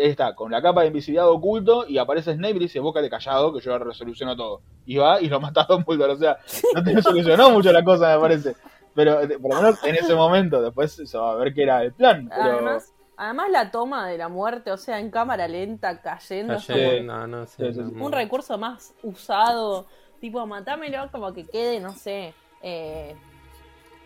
está 0.00 0.34
con 0.34 0.50
la 0.50 0.62
capa 0.62 0.80
de 0.80 0.86
invisibilidad 0.86 1.28
oculto 1.28 1.84
y 1.86 1.98
aparece 1.98 2.32
Snape 2.34 2.56
y 2.56 2.60
dice, 2.60 2.80
bócale 2.80 3.10
callado 3.10 3.52
que 3.52 3.60
yo 3.60 3.78
resoluciono 3.78 4.34
todo. 4.34 4.62
Y 4.86 4.96
va 4.96 5.20
y 5.20 5.28
lo 5.28 5.40
mata 5.40 5.62
a 5.62 5.66
Dumbledore, 5.66 6.14
o 6.14 6.16
sea, 6.16 6.38
no 6.74 6.82
te 6.82 7.02
solucionó 7.02 7.50
mucho 7.50 7.70
la 7.70 7.84
cosa 7.84 8.14
me 8.14 8.20
parece. 8.20 8.54
Pero 8.94 9.20
eh, 9.20 9.38
por 9.40 9.54
lo 9.54 9.60
menos 9.60 9.84
en 9.84 9.96
ese 9.96 10.14
momento, 10.14 10.62
después 10.62 10.92
se 11.04 11.18
va 11.18 11.32
a 11.32 11.34
ver 11.34 11.52
qué 11.52 11.64
era 11.64 11.82
el 11.82 11.92
plan. 11.92 12.28
Pero, 12.30 12.42
Además, 12.42 12.93
además 13.24 13.50
la 13.50 13.70
toma 13.70 14.08
de 14.08 14.18
la 14.18 14.28
muerte, 14.28 14.70
o 14.70 14.76
sea, 14.76 15.00
en 15.00 15.10
cámara 15.10 15.48
lenta, 15.48 16.00
cayendo, 16.00 16.58
Sí. 16.58 17.00
no, 17.02 17.26
no 17.26 17.46
Sí, 17.46 17.62
un 17.62 18.12
recurso 18.12 18.58
más 18.58 18.94
usado, 19.02 19.86
tipo, 20.20 20.46
matámelo 20.46 21.10
como 21.10 21.32
que 21.32 21.44
quede, 21.44 21.80
no 21.80 21.94
sé, 21.94 22.34
eh, 22.62 23.14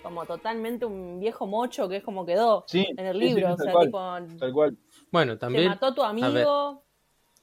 como 0.02 0.24
totalmente 0.24 0.84
un 0.84 1.20
viejo 1.20 1.46
mocho 1.46 1.88
que 1.88 1.96
es 1.96 2.02
como 2.04 2.24
quedó 2.24 2.64
sí, 2.66 2.86
en 2.96 3.06
el 3.06 3.18
libro, 3.18 3.48
sí, 3.48 3.52
o 3.52 3.56
sea, 3.56 3.72
cual, 3.72 3.86
tipo, 4.26 4.38
tal 4.38 4.52
cual. 4.52 4.76
Bueno, 5.10 5.34
te 5.34 5.40
también 5.40 5.68
mató 5.68 5.94
tu 5.94 6.02
amigo, 6.02 6.82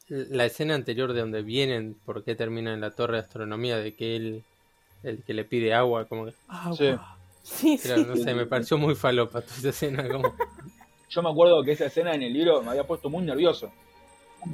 la 0.08 0.46
escena 0.46 0.76
anterior 0.76 1.14
de 1.14 1.22
donde 1.22 1.42
vienen, 1.42 1.96
por 2.06 2.24
qué 2.24 2.36
termina 2.36 2.74
en 2.74 2.82
la 2.82 2.92
torre 2.92 3.18
de 3.18 3.24
astronomía, 3.24 3.78
de 3.78 3.96
que 3.96 4.16
él, 4.16 4.44
el 5.04 5.24
que 5.24 5.34
le 5.34 5.46
pide 5.46 5.74
agua, 5.74 6.06
como 6.06 6.26
que, 6.26 6.34
agua. 6.48 6.76
Sí. 6.76 6.96
sí, 7.44 7.78
sí, 7.78 7.88
Era, 7.88 7.98
no 8.04 8.16
sé, 8.16 8.34
me 8.34 8.46
pareció 8.46 8.78
muy 8.78 8.96
falopa 8.96 9.42
toda 9.42 9.56
esa 9.58 9.70
escena. 9.70 10.08
Como, 10.08 10.34
Yo 11.16 11.22
me 11.22 11.30
acuerdo 11.30 11.64
que 11.64 11.72
esa 11.72 11.86
escena 11.86 12.14
en 12.14 12.24
el 12.24 12.34
libro 12.34 12.62
me 12.62 12.72
había 12.72 12.84
puesto 12.86 13.10
muy 13.10 13.24
nervioso. 13.24 13.72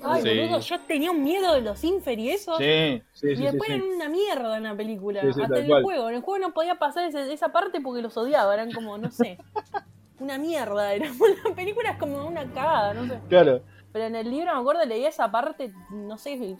Ay, 0.04 0.22
Sí. 0.22 0.40
boludo, 0.40 0.60
yo 0.60 0.80
tenía 0.82 1.12
un 1.12 1.24
miedo 1.24 1.54
de 1.54 1.62
los 1.62 1.84
Infer 1.84 2.18
y 2.20 2.30
eso. 2.30 2.56
Sí, 2.58 3.02
sí, 3.14 3.32
Y 3.32 3.36
sí, 3.36 3.44
después 3.44 3.68
sí. 3.68 3.74
eran 3.74 3.88
una 3.88 4.08
mierda 4.10 4.56
en 4.58 4.64
la 4.64 4.76
película. 4.76 5.22
Hasta 5.22 5.44
en 5.44 5.54
el 5.54 5.68
cual. 5.68 5.84
juego. 5.84 6.10
En 6.10 6.16
el 6.16 6.22
juego 6.22 6.48
no 6.48 6.54
podía 6.54 6.76
pasar 6.76 7.06
ese- 7.10 7.34
esa 7.34 7.50
parte 7.52 7.82
porque 7.82 8.02
los 8.02 8.16
odiaba. 8.16 8.54
Eran 8.54 8.72
como, 8.72 8.98
no 8.98 9.10
sé. 9.12 9.38
una 10.20 10.38
mierda. 10.38 10.94
Era 10.94 11.08
la 11.50 11.56
película 11.56 11.90
es 11.92 11.98
como 11.98 12.26
una 12.26 12.46
cagada, 12.54 12.94
no 12.94 13.06
sé. 13.08 13.20
Claro. 13.28 13.62
Pero 13.92 14.06
en 14.06 14.16
el 14.16 14.30
libro 14.30 14.54
me 14.54 14.60
acuerdo, 14.62 14.86
leía 14.86 15.10
esa 15.10 15.30
parte, 15.30 15.74
no 15.90 16.18
sé, 16.18 16.56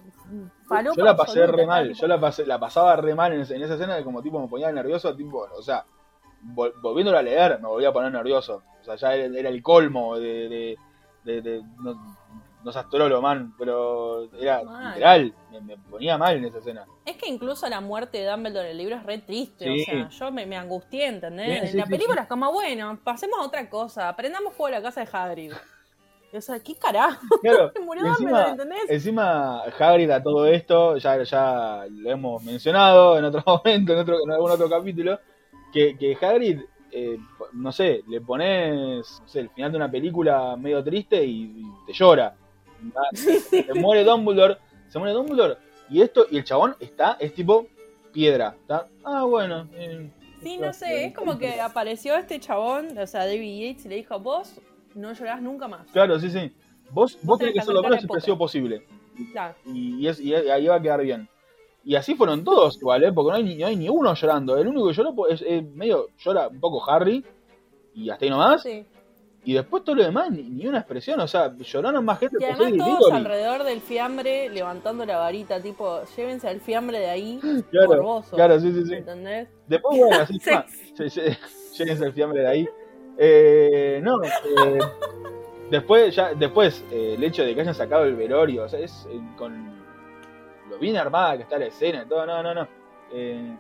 falopa 0.68 0.98
Yo 0.98 1.04
la 1.06 1.16
pasé 1.16 1.40
absoluta, 1.40 1.58
re 1.62 1.66
mal, 1.66 1.88
tipo, 1.88 2.02
yo 2.02 2.08
la, 2.08 2.20
pasé, 2.20 2.46
la 2.46 2.60
pasaba 2.60 2.96
re 2.98 3.16
mal 3.16 3.32
en, 3.32 3.40
en 3.40 3.62
esa 3.64 3.76
escena 3.76 3.98
que 3.98 4.04
como 4.04 4.22
tipo 4.22 4.42
me 4.42 4.50
ponía 4.50 4.70
nervioso, 4.74 5.16
tipo, 5.16 5.48
o 5.58 5.62
sea, 5.62 5.86
vol- 6.54 6.74
volviéndolo 6.82 7.18
a 7.18 7.22
leer 7.22 7.58
me 7.62 7.70
volvía 7.70 7.88
a 7.88 7.94
poner 7.94 8.12
nervioso. 8.12 8.64
O 8.82 8.86
sea, 8.86 8.96
ya 8.96 9.16
era, 9.16 9.40
era 9.40 9.50
el 9.50 9.62
colmo 9.64 10.18
de... 10.18 10.50
de, 10.50 10.78
de- 11.24 11.42
de- 11.42 11.62
no, 11.84 12.18
no 12.64 12.72
seas 12.72 12.88
trolo, 12.92 13.24
man, 13.24 13.56
pero 13.58 14.30
era 14.40 14.62
Mal. 14.64 14.90
literal, 14.94 15.34
me, 15.52 15.62
me 15.62 15.78
ponía 15.78 16.16
mal 16.16 16.38
en 16.38 16.46
esa 16.46 16.60
escena. 16.60 16.86
Es 17.04 17.18
que 17.18 17.28
incluso 17.28 17.68
la 17.68 17.82
muerte 17.82 18.20
de 18.20 18.28
Dumbledore 18.30 18.66
en 18.68 18.72
el 18.74 18.78
libro 18.78 18.96
es 18.98 19.04
re 19.04 19.18
triste. 19.18 19.66
Sí. 19.66 19.82
O 19.82 19.86
sea, 19.86 20.10
yo 20.10 20.32
me, 20.32 20.46
me 20.46 20.56
angustié, 20.58 21.08
¿entendés? 21.08 21.48
Sí, 21.48 21.66
en 21.66 21.68
sí, 21.72 21.78
la 21.78 21.88
película 21.88 22.22
es 22.22 22.28
como, 22.28 22.52
bueno, 22.52 23.00
pasemos 23.04 23.40
a 23.40 23.44
otra 23.46 23.68
cosa. 23.68 24.10
Aprendamos 24.10 24.54
juego 24.54 24.68
de 24.68 24.80
la 24.80 24.82
casa 24.84 25.02
de 25.04 25.10
Hagrid. 25.12 25.54
O 26.34 26.40
sea, 26.40 26.60
¿qué 26.60 26.76
carajo? 26.76 27.20
Claro, 27.42 27.72
murió 27.84 28.04
y 28.06 28.10
Dumbledore, 28.10 28.42
encima, 28.44 28.50
¿entendés? 28.52 28.90
encima 28.90 29.62
Hagrid 29.64 30.12
a 30.12 30.22
todo 30.22 30.46
esto, 30.46 30.98
ya, 30.98 31.24
ya 31.24 31.86
lo 31.90 32.12
hemos 32.12 32.44
mencionado 32.44 33.18
en 33.18 33.26
otro 33.26 33.42
momento, 33.48 33.94
en, 33.94 34.00
otro, 34.00 34.18
en 34.24 34.32
algún 34.32 34.52
otro 34.52 34.70
capítulo, 34.70 35.20
que, 35.74 35.98
que 35.98 36.16
Hagrid, 36.24 36.62
eh, 36.92 37.18
no 37.54 37.72
sé, 37.72 38.04
le 38.08 38.22
pones 38.22 39.20
no 39.22 39.28
sé, 39.28 39.40
el 39.42 39.50
final 39.50 39.72
de 39.72 39.78
una 39.78 39.92
película 39.92 40.56
medio 40.58 40.84
triste 40.84 41.24
y, 41.24 41.42
y 41.44 41.64
te 41.88 41.94
llora. 41.94 42.36
Se 43.14 43.74
muere 43.76 44.04
Dumbledore, 44.04 44.58
se 44.88 44.98
muere 45.00 45.14
Dumbledore, 45.14 45.58
y 45.90 46.02
esto, 46.02 46.26
y 46.32 46.38
el 46.38 46.44
chabón 46.44 46.76
está, 46.80 47.18
es 47.20 47.34
tipo 47.34 47.68
piedra, 48.12 48.56
¿está? 48.62 48.88
Ah, 49.04 49.24
bueno. 49.24 49.68
eh, 49.74 50.10
Sí, 50.42 50.58
no 50.58 50.74
sé, 50.74 51.06
es 51.06 51.14
como 51.14 51.38
que 51.38 51.62
apareció 51.62 52.16
este 52.16 52.40
chabón, 52.40 52.98
o 52.98 53.06
sea, 53.06 53.28
David 53.28 53.60
Yates, 53.70 53.86
y 53.86 53.90
le 53.90 53.96
dijo, 53.98 54.20
vos 54.20 54.60
no 54.96 55.14
llorás 55.14 55.40
nunca 55.42 55.68
más. 55.68 55.86
Claro, 55.92 56.18
sí, 56.20 56.32
sí. 56.32 56.52
Vos, 56.90 57.18
vos 57.22 57.38
tenés 57.38 57.54
que 57.54 57.62
ser 57.62 57.74
lo 57.76 57.84
menos 57.84 58.00
expresivo 58.00 58.38
posible. 58.40 58.84
Claro. 59.32 59.54
y, 59.68 59.98
y 60.00 60.08
es- 60.08 60.20
y 60.20 60.34
ahí 60.34 60.66
va 60.66 60.76
a 60.78 60.82
quedar 60.82 61.02
bien. 61.04 61.30
Y 61.84 61.96
así 61.96 62.14
fueron 62.16 62.44
todos 62.44 62.78
igual, 62.78 63.04
¿eh? 63.04 63.12
porque 63.12 63.32
no 63.32 63.38
hay, 63.38 63.44
ni, 63.44 63.56
no 63.56 63.66
hay 63.68 63.76
ni 63.76 63.90
uno 63.90 64.14
llorando. 64.14 64.58
El 64.58 64.68
único 64.68 64.88
que 64.88 64.94
lloró 64.94 65.28
es, 65.28 65.42
es 65.42 65.64
medio, 65.74 66.08
llora 66.20 66.48
un 66.48 66.60
poco 66.60 66.88
Harry, 66.90 67.26
y 67.96 68.10
hasta 68.10 68.26
ahí 68.26 68.30
nomás. 68.32 68.62
Sí. 68.64 68.86
Y 69.44 69.54
después 69.54 69.84
todo 69.84 69.96
lo 69.96 70.04
demás, 70.04 70.30
ni, 70.30 70.44
ni 70.44 70.68
una 70.68 70.78
expresión. 70.78 71.20
O 71.20 71.28
sea, 71.28 71.52
lloraron 71.58 72.06
más 72.06 72.20
gente 72.20 72.38
Y 72.40 72.44
además 72.44 72.88
todos 72.88 73.12
alrededor 73.12 73.64
del 73.64 73.82
fiambre 73.82 74.50
levantando 74.50 75.04
la 75.04 75.18
varita, 75.18 75.60
tipo, 75.60 76.02
llévense 76.16 76.48
al 76.48 76.62
fiambre 76.62 77.00
de 77.00 77.10
ahí, 77.10 77.40
Claro, 77.72 77.88
morboso. 77.90 78.36
claro, 78.36 78.60
sí, 78.60 78.72
sí, 78.72 78.86
sí. 78.86 78.94
¿Entendés? 78.94 79.48
Después, 79.68 79.98
bueno, 79.98 80.16
así 80.22 80.34
Sí. 80.34 80.50
está. 80.52 80.66
Se- 80.96 81.10
se- 81.10 81.38
Llévense 81.78 82.06
el 82.06 82.14
fiambre 82.14 82.42
de 82.42 82.48
ahí. 82.48 82.70
Eh, 83.18 84.00
no, 84.04 84.22
eh, 84.24 84.30
después, 85.72 86.16
ya, 86.16 86.34
después 86.36 86.84
eh, 86.92 87.16
el 87.18 87.24
hecho 87.24 87.44
de 87.44 87.56
que 87.56 87.62
hayan 87.62 87.74
sacado 87.74 88.04
el 88.06 88.16
velorio, 88.16 88.66
o 88.66 88.70
sea, 88.70 88.80
es 88.80 89.08
eh, 89.12 89.20
con 89.38 89.81
lo 90.72 90.80
bien 90.80 90.98
armada 90.98 91.38
que 91.38 91.44
está 91.44 91.58
la 91.60 91.66
escena 91.66 92.04
y 92.04 92.08
todo, 92.10 92.26
no, 92.26 92.42
no, 92.42 92.54
no. 92.54 92.68
Eh, 93.14 93.58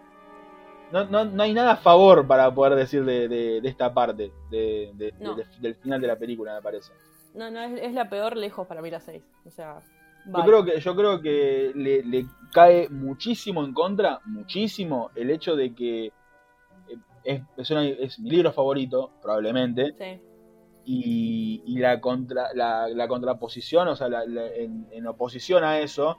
no, 0.92 1.06
no, 1.06 1.26
no 1.26 1.44
hay 1.44 1.54
nada 1.54 1.74
a 1.74 1.78
favor 1.78 2.26
para 2.28 2.54
poder 2.54 2.76
decir 2.76 3.04
de, 3.06 3.28
de- 3.28 3.62
de 3.62 3.70
esta 3.70 3.94
parte 3.94 4.32
de, 4.50 4.92
de- 4.96 5.14
No. 5.20 5.36
de- 5.36 5.46
del 5.60 5.76
final 5.76 6.02
de 6.02 6.08
la 6.08 6.16
película, 6.18 6.56
me 6.56 6.62
parece. 6.62 6.92
No, 7.34 7.50
no, 7.52 7.62
es, 7.62 7.82
es 7.82 7.94
la 7.94 8.10
peor 8.10 8.36
lejos 8.36 8.68
para 8.68 8.82
mí 8.82 8.90
la 8.90 9.00
6. 9.00 9.22
O 9.46 9.52
sea, 9.52 9.80
Yo 10.26 10.44
creo 10.44 10.66
que, 10.66 10.80
yo 10.80 10.96
creo 10.96 11.22
que 11.22 11.72
le, 11.76 12.04
le 12.04 12.26
cae 12.54 12.90
muchísimo 12.90 13.64
en 13.64 13.74
contra, 13.74 14.20
muchísimo, 14.26 15.12
el 15.16 15.30
hecho 15.32 15.56
de 15.56 15.74
que 15.74 16.06
eh, 16.08 16.12
es, 17.24 17.42
es, 17.58 17.72
una- 17.72 17.86
es 17.88 18.20
mi 18.20 18.30
libro 18.30 18.52
favorito, 18.52 19.12
probablemente, 19.22 19.94
Sí. 19.98 20.22
y, 20.86 21.64
y 21.66 21.78
la, 21.80 22.02
contra, 22.02 22.54
la, 22.54 22.88
la 22.90 23.08
contraposición, 23.08 23.88
o 23.88 23.96
sea, 23.96 24.10
la- 24.10 24.26
la- 24.26 24.48
en, 24.48 24.88
en 24.92 25.08
oposición 25.08 25.64
a 25.64 25.80
eso, 25.80 26.18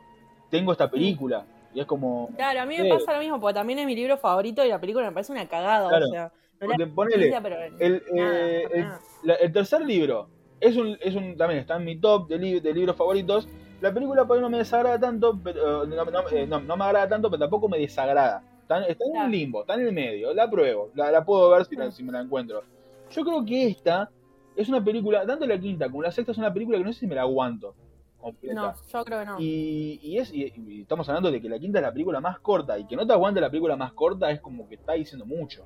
tengo 0.52 0.70
esta 0.72 0.88
película. 0.90 1.44
Y 1.74 1.80
es 1.80 1.86
como. 1.86 2.28
Claro, 2.36 2.60
a 2.60 2.66
mí 2.66 2.76
me 2.78 2.88
pasa 2.88 3.14
lo 3.14 3.18
mismo, 3.20 3.40
porque 3.40 3.54
también 3.54 3.78
es 3.78 3.86
mi 3.86 3.94
libro 3.96 4.18
favorito 4.18 4.62
y 4.64 4.68
la 4.68 4.78
película 4.78 5.06
me 5.06 5.12
parece 5.12 5.32
una 5.32 5.48
cagada. 5.48 5.88
Claro. 5.88 6.06
O 6.06 6.10
sea, 6.10 6.24
no 6.60 6.66
Porque 6.68 6.86
la 6.86 6.94
ponele, 6.94 7.40
pero 7.42 7.56
el, 7.80 8.02
nada, 8.12 8.38
eh, 8.50 8.62
para 8.68 8.74
el- 8.76 8.84
nada. 8.84 9.00
la- 9.24 9.34
el 9.34 9.52
tercer 9.52 9.80
libro 9.80 10.28
es 10.60 10.76
un, 10.76 10.96
es 11.00 11.14
un 11.16 11.36
también 11.36 11.60
está 11.60 11.76
en 11.76 11.84
mi 11.84 11.96
top 11.98 12.28
de, 12.28 12.38
li- 12.38 12.60
de 12.60 12.72
libros 12.74 12.94
favoritos. 12.94 13.48
La 13.80 13.92
película 13.92 14.24
por 14.26 14.36
ahí 14.36 14.42
no 14.42 14.50
me 14.50 14.58
desagrada 14.58 15.00
tanto, 15.00 15.36
pero, 15.42 15.84
eh, 15.84 15.86
no, 15.88 16.04
no- 16.04 16.28
eh, 16.30 16.46
no- 16.46 16.60
no 16.60 16.76
me 16.76 16.84
agrada 16.84 17.08
tanto, 17.08 17.28
pero 17.30 17.40
tampoco 17.40 17.68
me 17.68 17.78
desagrada. 17.78 18.42
Está, 18.60 18.84
está 18.86 19.04
en 19.06 19.16
un 19.24 19.30
limbo, 19.32 19.62
está 19.62 19.74
en 19.74 19.80
el 19.88 19.92
medio, 19.92 20.32
la 20.34 20.48
pruebo, 20.48 20.90
la, 20.94 21.10
la 21.10 21.24
puedo 21.24 21.50
ver 21.50 21.64
si, 21.64 21.74
la- 21.74 21.86
Mm. 21.88 21.92
si 21.92 22.02
me 22.04 22.12
la 22.12 22.20
encuentro. 22.20 22.62
Yo 23.10 23.24
creo 23.24 23.44
que 23.44 23.66
esta 23.68 24.08
es 24.54 24.68
una 24.68 24.84
película, 24.84 25.26
tanto 25.26 25.46
la 25.46 25.58
quinta 25.58 25.88
como 25.88 26.02
la 26.02 26.12
sexta 26.12 26.30
es 26.32 26.38
una 26.38 26.52
película 26.52 26.76
que 26.78 26.84
no 26.84 26.92
sé 26.92 27.00
si 27.00 27.06
me 27.06 27.14
la 27.16 27.22
aguanto 27.22 27.74
completa. 28.22 28.54
No, 28.54 28.74
yo 28.90 29.04
creo 29.04 29.18
que 29.20 29.26
no. 29.26 29.36
Y, 29.40 30.00
y 30.02 30.18
es, 30.18 30.32
y, 30.32 30.52
y 30.56 30.80
estamos 30.82 31.08
hablando 31.08 31.30
de 31.30 31.40
que 31.42 31.48
la 31.48 31.58
quinta 31.58 31.78
es 31.78 31.82
la 31.82 31.92
película 31.92 32.20
más 32.20 32.38
corta 32.40 32.78
y 32.78 32.86
que 32.86 32.96
no 32.96 33.06
te 33.06 33.12
aguante 33.12 33.40
la 33.40 33.50
película 33.50 33.76
más 33.76 33.92
corta 33.92 34.30
es 34.30 34.40
como 34.40 34.68
que 34.68 34.76
está 34.76 34.92
diciendo 34.94 35.26
mucho 35.26 35.64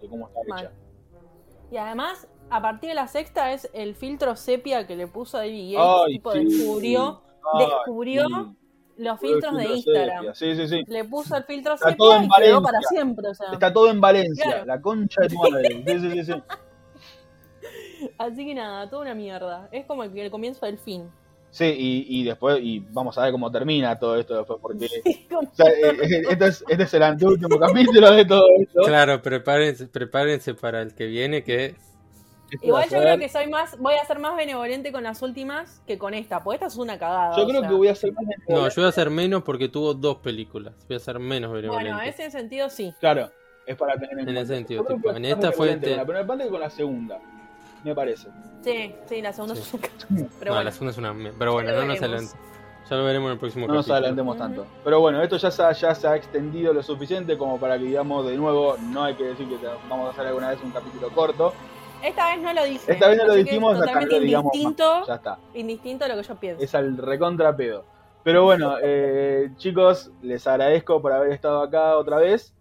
de 0.00 0.08
cómo 0.08 0.28
está 0.28 0.40
Mal. 0.48 0.60
hecha. 0.64 0.72
Y 1.70 1.76
además, 1.76 2.28
a 2.50 2.62
partir 2.62 2.88
de 2.90 2.94
la 2.94 3.08
sexta 3.08 3.52
es 3.52 3.68
el 3.74 3.94
filtro 3.94 4.36
sepia 4.36 4.86
que 4.86 4.96
le 4.96 5.06
puso 5.06 5.36
David 5.38 5.72
Yates, 5.72 5.86
Ay, 6.06 6.12
tipo 6.14 6.32
sí. 6.32 6.44
descubrió 6.44 7.22
Ay, 7.52 7.66
descubrió 7.66 8.26
sí. 8.26 8.56
los 8.98 9.20
filtros 9.20 9.56
de 9.56 9.64
Instagram. 9.66 10.16
sepia. 10.18 10.34
Sí, 10.34 10.56
sí, 10.56 10.68
sí. 10.68 10.84
Le 10.86 11.04
puso 11.04 11.36
el 11.36 11.44
filtro 11.44 11.74
Está 11.74 11.90
sepia 11.90 12.24
y 12.24 12.28
quedó 12.42 12.62
para 12.62 12.80
siempre. 12.82 13.28
O 13.28 13.34
sea. 13.34 13.52
Está 13.52 13.72
todo 13.72 13.90
en 13.90 14.00
Valencia, 14.00 14.44
Claro. 14.44 14.64
la 14.66 14.80
concha 14.80 15.20
de 15.22 15.28
tu 15.28 15.36
madre. 15.36 15.82
Sí, 15.86 16.00
sí, 16.00 16.10
sí, 16.10 16.24
sí. 16.32 16.42
Así 18.16 18.46
que 18.46 18.54
nada, 18.54 18.88
toda 18.88 19.02
una 19.02 19.14
mierda. 19.14 19.68
Es 19.72 19.84
como 19.86 20.04
el, 20.04 20.16
el 20.16 20.30
comienzo 20.30 20.64
del 20.66 20.78
fin. 20.78 21.10
Sí, 21.50 21.64
y, 21.64 22.20
y 22.20 22.24
después, 22.24 22.58
y 22.62 22.80
vamos 22.90 23.16
a 23.18 23.22
ver 23.22 23.32
cómo 23.32 23.50
termina 23.50 23.98
todo 23.98 24.16
esto 24.18 24.36
después, 24.36 24.58
porque 24.60 24.88
Como- 25.30 25.48
o 25.50 25.54
sea, 25.54 25.66
este, 25.66 26.46
es, 26.46 26.64
este 26.68 26.82
es 26.84 26.94
el 26.94 27.02
anteúltimo 27.02 27.58
capítulo 27.58 28.10
de 28.12 28.24
todo 28.26 28.44
esto. 28.60 28.82
Claro, 28.82 29.22
prepárense, 29.22 29.86
prepárense 29.86 30.54
para 30.54 30.82
el 30.82 30.94
que 30.94 31.06
viene, 31.06 31.42
que 31.42 31.74
Igual 32.62 32.84
yo 32.84 32.98
creo 32.98 33.02
ser- 33.02 33.18
que 33.20 33.28
soy 33.28 33.46
más, 33.48 33.76
voy 33.78 33.94
a 33.94 34.04
ser 34.06 34.18
más 34.18 34.34
benevolente 34.36 34.90
con 34.90 35.02
las 35.02 35.20
últimas 35.20 35.82
que 35.86 35.98
con 35.98 36.14
esta, 36.14 36.42
porque 36.42 36.54
esta 36.56 36.66
es 36.68 36.76
una 36.76 36.98
cagada. 36.98 37.36
Yo 37.36 37.46
creo 37.46 37.60
sea. 37.60 37.68
que 37.68 37.74
voy 37.74 37.88
a 37.88 37.92
hacer 37.92 38.12
más 38.12 38.24
No, 38.48 38.68
yo 38.68 38.74
voy 38.76 38.84
a 38.84 38.88
hacer 38.88 39.10
menos 39.10 39.42
porque 39.42 39.68
tuvo 39.68 39.92
dos 39.94 40.16
películas. 40.18 40.74
Voy 40.88 40.94
a 40.94 40.96
hacer 40.96 41.18
menos 41.18 41.52
benevolente. 41.52 41.90
Bueno, 41.92 42.02
en 42.02 42.08
ese 42.08 42.30
sentido 42.30 42.70
sí. 42.70 42.94
Claro, 43.00 43.30
es 43.66 43.76
para 43.76 43.94
tener 43.94 44.12
en 44.12 44.18
En 44.20 44.24
cuenta. 44.26 44.40
ese 44.42 44.54
sentido, 44.54 44.84
tipo, 44.84 45.10
en 45.10 45.16
ser 45.16 45.24
esta 45.26 45.52
fue 45.52 45.78
con 45.78 45.90
la 45.96 46.04
primera 46.06 46.26
parte 46.26 46.48
con 46.48 46.60
la 46.60 46.70
segunda, 46.70 47.20
me 47.84 47.94
parece. 47.94 48.28
Sí, 48.62 48.94
sí, 49.06 49.22
la 49.22 49.32
segunda 49.32 49.54
Sí. 49.54 49.62
es 49.62 49.74
un. 49.74 49.80
Pero 50.38 50.50
no, 50.50 50.50
bueno, 50.50 50.62
la 50.64 50.70
segunda 50.72 50.90
es 50.92 50.98
una. 50.98 51.14
Pero 51.38 51.52
bueno, 51.52 51.72
no 51.72 51.84
nos 51.86 51.98
adelantemos. 51.98 52.34
Ya 52.90 52.96
lo 52.96 53.04
veremos 53.04 53.26
en 53.28 53.32
el 53.34 53.38
próximo 53.38 53.66
No 53.66 53.74
nos 53.74 53.84
capítulo. 53.84 53.96
adelantemos 53.98 54.36
Ujú. 54.36 54.42
tanto. 54.44 54.66
Pero 54.82 55.00
bueno, 55.00 55.22
esto 55.22 55.36
ya 55.36 55.50
se, 55.50 55.62
ha, 55.62 55.72
ya 55.72 55.94
se 55.94 56.08
ha 56.08 56.16
extendido 56.16 56.72
lo 56.72 56.82
suficiente 56.82 57.36
como 57.36 57.58
para 57.60 57.76
que 57.78 57.84
digamos 57.84 58.26
de 58.26 58.34
nuevo, 58.36 58.76
no 58.80 59.04
hay 59.04 59.14
que 59.14 59.24
decir 59.24 59.46
que 59.46 59.56
te- 59.56 59.66
vamos 59.90 60.08
a 60.08 60.10
hacer 60.12 60.26
alguna 60.26 60.48
vez 60.50 60.58
un 60.64 60.70
capítulo 60.70 61.10
corto. 61.10 61.52
esta 62.02 62.30
vez 62.34 62.40
no 62.42 62.52
lo 62.54 62.64
dije. 62.64 62.90
Esta 62.90 63.08
vez 63.08 63.18
no 63.18 63.24
lo 63.26 63.32
es 63.34 63.44
dijimos, 63.44 63.72
acá 63.76 63.80
totalmente 63.86 64.20
digamos 64.20 64.54
indistinto, 64.54 65.06
Ya 65.06 65.14
está. 65.16 65.38
indistinto 65.52 66.04
a 66.04 66.08
lo 66.08 66.16
que 66.16 66.22
yo 66.22 66.34
pienso. 66.36 66.64
Es 66.64 66.74
al 66.74 66.96
recontra 66.96 67.54
pedo. 67.54 67.84
Pero 68.24 68.44
bueno, 68.44 68.76
eh, 68.82 69.50
chicos, 69.58 70.10
les 70.22 70.46
agradezco 70.46 71.00
por 71.02 71.12
haber 71.12 71.32
estado 71.32 71.60
acá 71.62 71.96
otra 71.98 72.16
vez. 72.16 72.54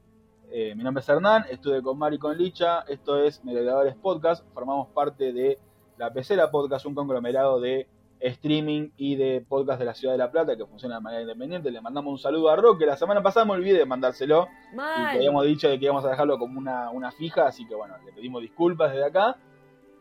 Eh, 0.49 0.73
mi 0.75 0.83
nombre 0.83 1.01
es 1.01 1.09
Hernán, 1.09 1.45
estuve 1.49 1.81
con 1.81 1.97
Mari 1.97 2.15
y 2.15 2.19
con 2.19 2.37
Licha. 2.37 2.81
Esto 2.87 3.21
es 3.21 3.43
Merodeadores 3.43 3.95
Podcast. 3.95 4.45
Formamos 4.53 4.87
parte 4.89 5.33
de 5.33 5.59
La 5.97 6.11
Pecera 6.13 6.49
Podcast, 6.49 6.85
un 6.85 6.95
conglomerado 6.95 7.59
de 7.59 7.87
streaming 8.19 8.89
y 8.97 9.15
de 9.15 9.45
podcast 9.47 9.77
de 9.77 9.85
la 9.85 9.93
ciudad 9.93 10.13
de 10.13 10.17
La 10.17 10.31
Plata 10.31 10.55
que 10.55 10.65
funciona 10.65 10.95
de 10.95 11.01
manera 11.01 11.21
independiente. 11.21 11.69
Le 11.69 11.81
mandamos 11.81 12.11
un 12.11 12.17
saludo 12.17 12.49
a 12.49 12.55
Roque. 12.55 12.85
La 12.85 12.95
semana 12.95 13.21
pasada 13.21 13.45
me 13.45 13.53
olvidé 13.53 13.79
de 13.79 13.85
mandárselo. 13.85 14.47
y 14.71 14.75
Mal. 14.75 15.11
que 15.11 15.17
habíamos 15.17 15.45
dicho 15.45 15.67
de 15.67 15.77
que 15.77 15.85
íbamos 15.85 16.05
a 16.05 16.09
dejarlo 16.09 16.39
como 16.39 16.57
una, 16.57 16.89
una 16.91 17.11
fija, 17.11 17.45
así 17.45 17.67
que 17.67 17.75
bueno, 17.75 17.95
le 18.05 18.13
pedimos 18.13 18.41
disculpas 18.41 18.91
desde 18.91 19.05
acá. 19.05 19.37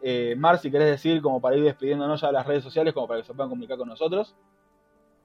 Eh, 0.01 0.37
Mar, 0.39 0.59
si 0.59 0.71
querés 0.71 0.89
decir, 0.89 1.21
como 1.23 1.41
para 1.41 1.57
ir 1.57 1.65
despidiéndonos 1.65 2.21
ya 2.21 2.29
de 2.29 2.35
las 2.35 2.47
redes 2.47 2.63
sociales, 2.63 2.95
como 2.95 3.09
para 3.09 3.21
que 3.21 3.27
se 3.27 3.35
puedan 3.35 3.51
comunicar 3.51 3.77
con 3.77 3.89
nosotros. 3.89 4.37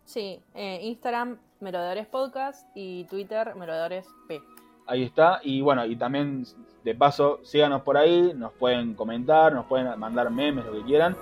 Sí, 0.04 0.42
eh, 0.56 0.80
Instagram, 0.82 1.38
Merodeadores 1.60 2.08
Podcast 2.08 2.68
y 2.74 3.04
Twitter, 3.06 3.54
Merodeadores 3.56 4.08
P. 4.28 4.42
Ahí 4.88 5.04
está. 5.04 5.40
Y 5.44 5.62
bueno, 5.62 5.86
y 5.86 5.96
también 5.96 6.46
de 6.84 6.96
paso, 6.96 7.40
síganos 7.44 7.82
por 7.82 7.98
ahí, 7.98 8.34
nos 8.36 8.52
pueden 8.54 8.94
comentar, 8.96 9.54
nos 9.54 9.66
pueden 9.66 9.98
mandar 10.00 10.30
memes, 10.32 10.66
lo 10.66 10.74
que 10.74 10.84
quieran. 10.84 11.16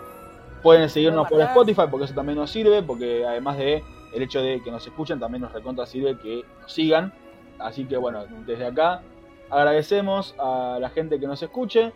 Pueden 0.61 0.89
seguirnos 0.89 1.27
por. 1.27 1.41
Spotify 1.41 1.83
porque 1.89 2.05
eso 2.05 2.13
también 2.13 2.37
nos 2.37 2.51
sirve, 2.51 2.83
porque 2.83 3.25
además 3.25 3.57
de 3.57 3.83
el 4.13 4.23
hecho 4.23 4.41
de 4.41 4.61
que 4.61 4.71
nos 4.71 4.85
escuchen, 4.85 5.19
también 5.19 5.41
nos 5.41 5.53
recontra 5.53 5.85
sirve 5.85 6.17
que 6.17 6.43
nos 6.61 6.71
sigan. 6.71 7.13
Así 7.59 7.85
que 7.85 7.97
bueno, 7.97 8.25
desde 8.45 8.65
acá 8.65 9.01
agradecemos 9.49 10.35
a 10.37 10.77
la 10.79 10.89
gente 10.89 11.19
que 11.19 11.27
nos 11.27 11.41
escuche. 11.41 11.93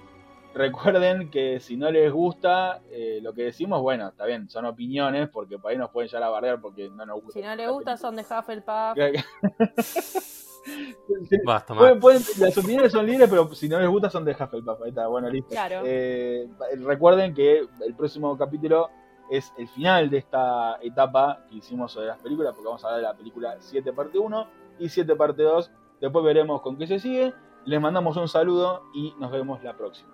Recuerden 0.53 1.32
que 1.32 1.59
si 1.59 1.78
no 1.78 1.89
les 1.89 2.11
gusta 2.11 2.82
eh, 2.91 3.20
lo 3.24 3.34
que 3.34 3.43
decimos, 3.43 3.82
bueno, 3.82 4.09
está 4.09 4.26
bien, 4.26 4.49
son 4.49 4.66
opiniones, 4.66 5.28
porque 5.30 5.57
por 5.57 5.72
ahí 5.72 5.78
nos 5.78 5.89
pueden 5.89 6.09
llegar 6.09 6.24
a 6.24 6.30
bardear 6.30 6.61
porque 6.61 6.89
no 6.89 7.05
nos 7.07 7.24
gusta. 7.24 7.39
Si 7.39 7.45
no 7.45 7.55
le 7.55 7.68
gusta, 7.68 7.97
son 7.97 8.16
de 8.16 8.22
Hufflepuff. 8.22 8.95
Basta, 11.45 11.74
Pueden- 11.76 11.95
más. 11.95 12.01
pueden- 12.01 12.22
las 12.39 12.57
opiniones 12.57 12.91
son 12.91 13.05
libres, 13.05 13.30
pero 13.30 13.53
si 13.53 13.68
no 13.70 13.80
les 13.80 13.89
gusta 13.89 14.09
son 14.09 14.26
de 14.26 14.32
Hufflepuff. 14.32 14.82
Ahí 14.84 14.89
está, 14.89 15.07
bueno, 15.07 15.30
listo. 15.30 15.49
Claro. 15.49 15.82
Eh, 15.86 16.47
recuerden 16.86 17.34
que 17.34 17.59
el 17.86 17.95
próximo 17.95 18.38
capítulo 18.38 18.89
es 19.30 19.51
el 19.57 19.68
final 19.70 20.09
de 20.09 20.18
esta 20.18 20.78
etapa 20.82 21.45
que 21.49 21.55
hicimos 21.57 21.91
sobre 21.91 22.07
las 22.07 22.22
películas, 22.22 22.53
porque 22.53 22.66
vamos 22.68 22.84
a 22.84 22.88
hablar 22.88 23.01
de 23.01 23.07
la 23.07 23.18
película 23.18 23.55
7 23.59 23.93
parte 23.93 24.18
1 24.20 24.47
y 24.80 24.89
7 24.89 25.16
parte 25.16 25.43
2. 25.43 25.72
Después 26.01 26.24
veremos 26.26 26.61
con 26.61 26.78
qué 26.78 26.88
se 26.88 26.99
sigue. 26.99 27.34
Les 27.66 27.80
mandamos 27.80 28.18
un 28.18 28.28
saludo 28.28 28.84
y 28.93 29.14
nos 29.20 29.32
vemos 29.32 29.64
la 29.64 29.76
próxima. 29.78 30.14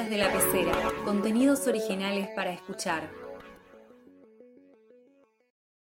De 0.00 0.16
la 0.16 0.32
pecera, 0.32 0.72
contenidos 1.04 1.66
originales 1.66 2.28
para 2.34 2.50
escuchar. 2.50 3.21